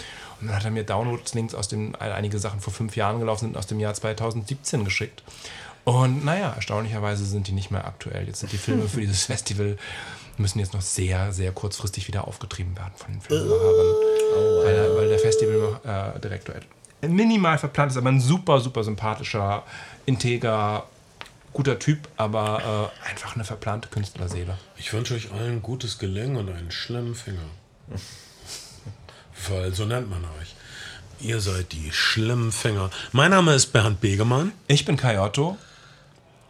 Und 0.43 0.49
dann 0.49 0.57
hat 0.57 0.65
er 0.65 0.71
mir 0.71 0.85
Download-Links 0.85 1.55
aus 1.55 1.69
dem, 1.69 1.95
einige 1.99 2.39
Sachen 2.39 2.61
vor 2.61 2.73
fünf 2.73 2.97
Jahren 2.97 3.19
gelaufen 3.21 3.47
sind, 3.47 3.57
aus 3.57 3.67
dem 3.67 3.81
Jahr 3.81 3.95
2017 3.95 4.85
geschickt. 4.85 5.23
Und 5.85 6.25
naja, 6.25 6.53
erstaunlicherweise 6.55 7.25
sind 7.25 7.47
die 7.49 7.53
nicht 7.53 7.71
mehr 7.71 7.87
aktuell. 7.87 8.27
Jetzt 8.27 8.41
sind 8.41 8.53
die 8.53 8.59
Filme 8.59 8.89
für 8.89 9.01
dieses 9.01 9.25
Festival, 9.27 9.77
müssen 10.37 10.59
jetzt 10.59 10.75
noch 10.75 10.81
sehr, 10.83 11.33
sehr 11.33 11.53
kurzfristig 11.53 12.07
wieder 12.09 12.27
aufgetrieben 12.29 12.77
werden 12.77 12.93
von 12.97 13.13
den 13.13 13.21
Filmemachern. 13.21 13.95
weil, 14.65 14.75
der- 14.75 14.97
weil 14.97 15.09
der 15.09 15.19
Festivaldirektor 15.19 16.55
minimal 17.03 17.59
verplant 17.59 17.91
ist, 17.91 17.97
aber 17.99 18.11
ein 18.11 18.21
super, 18.21 18.61
super 18.61 18.85
sympathischer, 18.85 19.65
integer, 20.07 20.85
guter 21.53 21.79
Typ, 21.81 22.09
aber 22.17 22.91
äh, 23.05 23.11
einfach 23.11 23.35
eine 23.35 23.45
verplante 23.45 23.89
Künstlerseele. 23.89 24.57
Ich 24.77 24.93
wünsche 24.93 25.15
euch 25.15 25.33
allen 25.33 25.63
gutes 25.63 25.99
Gelingen 25.99 26.37
und 26.37 26.49
einen 26.49 26.71
schlimmen 26.71 27.15
Finger. 27.17 27.43
Weil 29.49 29.75
so 29.75 29.85
nennt 29.85 30.11
man 30.11 30.25
euch. 30.41 30.55
Ihr 31.21 31.41
seid 31.41 31.73
die 31.73 31.91
schlimmen 31.93 32.53
Finger. 32.53 32.91
Mein 33.13 33.31
Name 33.31 33.55
ist 33.55 33.67
Bernd 33.73 34.01
Begemann. 34.01 34.53
Ich 34.67 34.85
bin 34.85 34.97
Kai 34.97 35.21
Otto. 35.21 35.57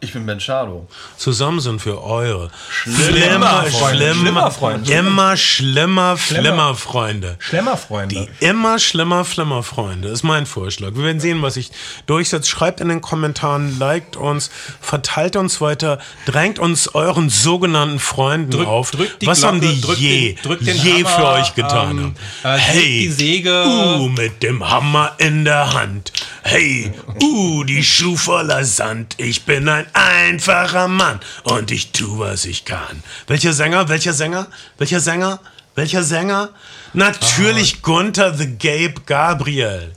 Ich 0.03 0.11
bin 0.11 0.25
Ben 0.25 0.41
Schado. 0.41 0.85
Zusammen 1.17 1.61
sind 1.61 1.85
wir 1.85 2.01
eure 2.01 2.51
Schlimmer 2.69 3.63
Freunde. 3.63 4.13
Schlimmer 4.13 4.51
Freunde. 4.51 4.91
Immer 4.91 5.37
schlimmer, 5.37 6.17
schlimmer 6.17 6.75
Freunde. 6.75 7.37
Schlemmerfreunde. 7.39 8.27
Die 8.39 8.45
immer 8.45 8.79
schlimmer, 8.79 9.23
schlimmer 9.23 9.63
Freunde 9.63 10.09
ist 10.09 10.23
mein 10.23 10.45
Vorschlag. 10.45 10.89
Wir 10.95 11.05
werden 11.05 11.21
sehen, 11.21 11.41
was 11.41 11.53
sich 11.53 11.71
durchsetzt. 12.05 12.49
Schreibt 12.49 12.81
in 12.81 12.89
den 12.89 12.99
Kommentaren, 12.99 13.79
liked 13.79 14.17
uns, 14.17 14.51
verteilt 14.81 15.37
uns 15.37 15.61
weiter, 15.61 15.99
drängt 16.25 16.59
uns 16.59 16.89
euren 16.93 17.29
sogenannten 17.29 17.99
Freunden 17.99 18.51
Drückt- 18.51 18.67
auf. 18.67 18.91
drückt 18.91 19.21
die 19.21 19.27
was 19.27 19.39
Glocke, 19.39 19.55
haben 19.55 19.61
die 19.61 19.79
drückt 19.81 19.99
je, 20.01 20.33
den- 20.33 20.65
den 20.65 20.77
je 20.83 21.03
Hammer, 21.05 21.09
für 21.15 21.27
euch 21.27 21.55
getan? 21.55 21.97
ähm, 21.99 22.15
äh, 22.43 22.57
hey, 22.57 22.99
die 23.07 23.11
Säge. 23.11 23.63
Uh, 23.65 24.09
mit 24.09 24.43
dem 24.43 24.69
Hammer 24.69 25.13
in 25.19 25.45
der 25.45 25.73
Hand. 25.73 26.11
Hey, 26.43 26.91
uh, 27.21 27.63
die 27.63 27.81
Schuh 27.83 28.17
voller 28.17 28.65
Sand. 28.65 29.15
Ich 29.17 29.43
bin 29.45 29.69
ein 29.69 29.85
einfacher 29.93 30.87
Mann 30.87 31.19
und 31.43 31.71
ich 31.71 31.91
tu, 31.91 32.19
was 32.19 32.45
ich 32.45 32.65
kann. 32.65 33.03
Welcher 33.27 33.53
Sänger? 33.53 33.89
Welcher 33.89 34.13
Sänger? 34.13 34.47
Welcher 34.77 34.99
Sänger? 34.99 35.39
Welcher 35.75 36.03
Sänger? 36.03 36.49
Natürlich 36.93 37.81
Gunther 37.81 38.33
the 38.35 38.47
Gabe 38.57 38.95
Gabriel. 39.05 39.91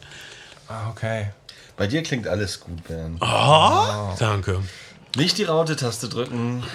Ah, 0.68 0.89
okay. 0.90 1.28
Bei 1.77 1.86
dir 1.86 2.02
klingt 2.02 2.27
alles 2.27 2.60
gut, 2.60 2.82
Bernd. 2.89 3.20
Oh, 3.20 4.14
danke. 4.18 4.62
Nicht 5.16 5.39
die 5.39 5.44
Raute-Taste 5.44 6.09
drücken. 6.09 6.62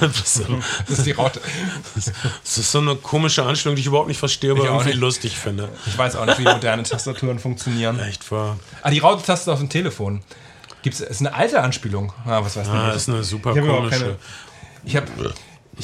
Das 0.00 0.20
ist, 0.20 0.42
Das 0.88 0.98
ist 0.98 1.06
die 1.06 1.10
Raute. 1.10 1.40
das 1.96 2.58
ist 2.58 2.70
so 2.70 2.78
eine 2.78 2.94
komische 2.94 3.42
Anstellung, 3.42 3.74
die 3.74 3.80
ich 3.80 3.86
überhaupt 3.88 4.06
nicht 4.06 4.20
verstehe, 4.20 4.52
aber 4.52 4.60
Ich 4.60 4.66
irgendwie 4.66 4.88
nicht. 4.90 4.98
lustig 5.00 5.36
finde. 5.36 5.68
Ich 5.86 5.98
weiß 5.98 6.14
auch 6.14 6.26
nicht, 6.26 6.38
wie 6.38 6.44
moderne 6.44 6.84
Tastaturen 6.84 7.40
funktionieren. 7.40 7.98
Echt 7.98 8.30
wahr. 8.30 8.56
Ah, 8.82 8.90
die 8.90 9.00
Raute-Taste 9.00 9.52
auf 9.52 9.58
dem 9.58 9.68
Telefon. 9.68 10.22
Gibt's, 10.82 11.00
ist 11.00 11.20
eine 11.20 11.34
alte 11.34 11.60
Anspielung. 11.60 12.12
Ah, 12.24 12.42
was 12.42 12.56
weiß 12.56 12.66
ich. 12.66 12.72
Ah, 12.72 12.86
nicht. 12.88 12.96
ist 12.96 13.08
eine 13.08 13.22
super 13.24 13.54
Ich 13.56 13.62
komische. 13.64 14.16
Ich 14.84 14.96
habe 14.96 15.06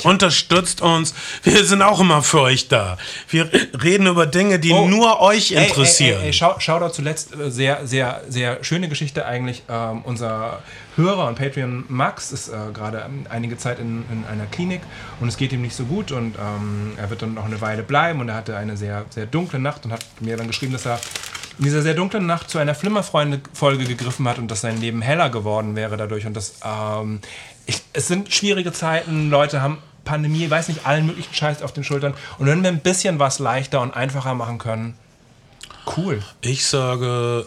Unterstützt 0.03 0.83
uns. 0.83 1.15
Wir 1.43 1.65
sind 1.65 1.81
auch 1.83 2.01
immer 2.01 2.23
für 2.23 2.41
euch 2.43 2.69
da. 2.69 2.99
Wir 3.29 3.51
reden 3.83 4.07
über 4.07 4.27
Dinge, 4.27 4.59
die 4.59 4.73
Oh. 4.73 4.87
nur 4.87 5.21
euch 5.21 5.53
interessieren. 5.53 6.17
Ey, 6.19 6.23
ey, 6.23 6.27
ey, 6.27 6.33
schau, 6.33 6.57
schau 6.59 6.79
da 6.79 6.93
zuletzt 6.93 7.35
äh, 7.35 7.51
sehr, 7.51 7.87
sehr, 7.87 8.21
sehr 8.29 8.63
schöne 8.63 8.89
Geschichte 8.89 9.25
eigentlich. 9.25 9.63
Ähm, 9.69 10.03
unser 10.05 10.61
Hörer 10.97 11.27
und 11.29 11.37
Patreon 11.37 11.85
Max 11.89 12.33
ist 12.33 12.49
äh, 12.49 12.53
gerade 12.75 13.05
ähm, 13.07 13.27
einige 13.31 13.57
Zeit 13.57 13.79
in, 13.79 14.05
in 14.11 14.25
einer 14.31 14.47
Klinik 14.47 14.81
und 15.21 15.29
es 15.29 15.37
geht 15.37 15.53
ihm 15.53 15.63
nicht 15.63 15.77
so 15.77 15.85
gut 15.85 16.11
und 16.13 16.35
ähm, 16.37 16.93
er 16.97 17.09
wird 17.11 17.23
dann 17.23 17.35
noch 17.35 17.45
eine 17.45 17.61
Weile 17.61 17.83
bleiben 17.83 18.21
und 18.21 18.29
er 18.29 18.35
hatte 18.35 18.57
eine 18.57 18.77
sehr, 18.77 19.05
sehr 19.11 19.27
dunkle 19.27 19.59
Nacht 19.59 19.85
und 19.85 19.93
hat 19.93 20.05
mir 20.21 20.37
dann 20.37 20.47
geschrieben, 20.47 20.73
dass 20.73 20.85
er 20.87 21.01
in 21.59 21.65
dieser 21.65 21.83
sehr 21.83 21.95
dunklen 21.95 22.27
Nacht 22.27 22.51
zu 22.51 22.59
einer 22.59 22.75
Flimmerfreunde-Folge 22.75 23.85
gegriffen 23.85 24.29
hat 24.29 24.39
und 24.39 24.51
dass 24.51 24.61
sein 24.61 24.81
Leben 24.81 25.03
heller 25.03 25.31
geworden 25.31 25.77
wäre 25.77 25.97
dadurch 25.97 26.27
und 26.27 26.35
das 26.35 26.57
ähm, 26.65 27.21
ich, 27.67 27.83
es 27.93 28.09
sind 28.09 28.33
schwierige 28.33 28.73
Zeiten, 28.73 29.31
Leute 29.31 29.63
haben 29.63 29.79
Pandemie, 30.05 30.49
weiß 30.49 30.69
nicht, 30.69 30.87
allen 30.87 31.07
möglichen 31.07 31.35
Scheiß 31.35 31.63
auf 31.63 31.73
den 31.73 31.85
Schultern 31.85 32.15
und 32.39 32.47
wenn 32.47 32.63
wir 32.63 32.71
ein 32.71 32.81
bisschen 32.81 33.19
was 33.19 33.39
leichter 33.39 33.81
und 33.81 33.95
einfacher 33.95 34.35
machen 34.35 34.59
können, 34.59 34.95
cool. 35.97 36.23
Ich 36.43 36.67
sage, 36.67 37.47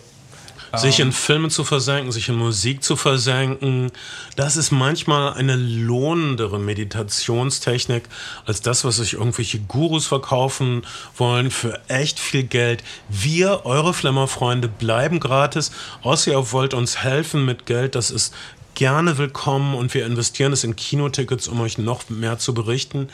sich 0.75 0.99
in 0.99 1.11
Filme 1.11 1.49
zu 1.49 1.63
versenken, 1.63 2.11
sich 2.11 2.29
in 2.29 2.35
Musik 2.35 2.83
zu 2.83 2.95
versenken, 2.95 3.91
das 4.35 4.57
ist 4.57 4.71
manchmal 4.71 5.33
eine 5.33 5.55
lohnendere 5.55 6.59
Meditationstechnik 6.59 8.03
als 8.45 8.61
das, 8.61 8.83
was 8.83 8.97
sich 8.97 9.13
irgendwelche 9.13 9.59
Gurus 9.59 10.07
verkaufen 10.07 10.83
wollen 11.17 11.51
für 11.51 11.79
echt 11.87 12.19
viel 12.19 12.43
Geld. 12.43 12.83
Wir, 13.09 13.65
eure 13.65 13.93
Flimmerfreunde, 13.93 14.67
bleiben 14.67 15.19
gratis, 15.19 15.71
außer 16.03 16.31
ihr 16.31 16.51
wollt 16.51 16.73
uns 16.73 17.03
helfen 17.03 17.45
mit 17.45 17.65
Geld. 17.65 17.95
Das 17.95 18.11
ist 18.11 18.33
gerne 18.75 19.17
willkommen 19.17 19.75
und 19.75 19.93
wir 19.93 20.05
investieren 20.05 20.53
es 20.53 20.63
in 20.63 20.75
Kinotickets, 20.75 21.47
um 21.47 21.59
euch 21.61 21.77
noch 21.77 22.09
mehr 22.09 22.37
zu 22.37 22.53
berichten. 22.53 23.09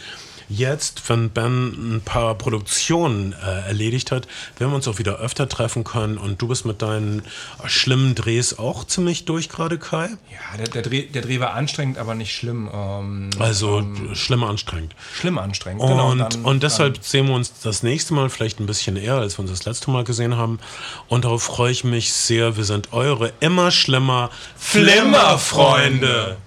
Jetzt, 0.48 1.10
wenn 1.10 1.30
Ben 1.32 1.96
ein 1.96 2.02
paar 2.06 2.36
Produktionen 2.36 3.34
äh, 3.34 3.68
erledigt 3.68 4.12
hat, 4.12 4.28
werden 4.58 4.72
wir 4.72 4.76
uns 4.76 4.88
auch 4.88 5.00
wieder 5.00 5.18
öfter 5.18 5.50
treffen 5.50 5.84
können. 5.84 6.18
Und 6.18 6.42
du 6.42 6.48
bist 6.48 6.66
mit 6.66 6.82
deinen 6.82 7.24
schlimmen 7.66 8.14
Drehs 8.16 8.60
auch 8.60 8.86
ziemlich 8.86 9.26
durch 9.26 9.50
gerade, 9.50 9.78
Kai? 9.80 10.10
Ja, 10.32 10.58
der, 10.58 10.68
der, 10.68 10.82
Dreh, 10.84 11.08
der 11.08 11.22
Dreh 11.24 11.40
war 11.40 11.54
anstrengend, 11.54 11.98
aber 11.98 12.14
nicht 12.16 12.36
schlimm. 12.36 12.70
Ähm, 12.74 13.30
Also 13.40 13.84
schlimm 14.14 14.44
anstrengend. 14.44 14.96
schlimm 15.16 15.38
anstrengend. 15.38 15.82
Und, 15.82 15.90
genau, 15.90 16.14
dann- 16.16 16.46
und 16.46 16.62
deshalb 16.64 17.04
sehen 17.04 17.28
wir 17.28 17.34
uns 17.36 17.52
das 17.64 17.82
nächste 17.84 18.14
Mal 18.14 18.30
vielleicht 18.30 18.60
ein 18.60 18.66
bisschen 18.68 18.98
eher, 18.98 19.16
als 19.16 19.38
wir 19.38 19.42
uns 19.42 19.52
das 19.52 19.66
letzte 19.66 19.90
Mal 19.90 20.04
gesehen 20.04 20.38
haben. 20.38 20.60
Und 21.08 21.26
darauf 21.26 21.44
freue 21.44 21.72
ich 21.72 21.84
mich 21.84 22.14
sehr. 22.14 22.56
Wir 22.58 22.66
sind 22.66 22.94
eure 22.94 23.34
immer 23.40 23.72
schlimmer 23.72 24.30
Flimmerfreunde. 24.58 26.38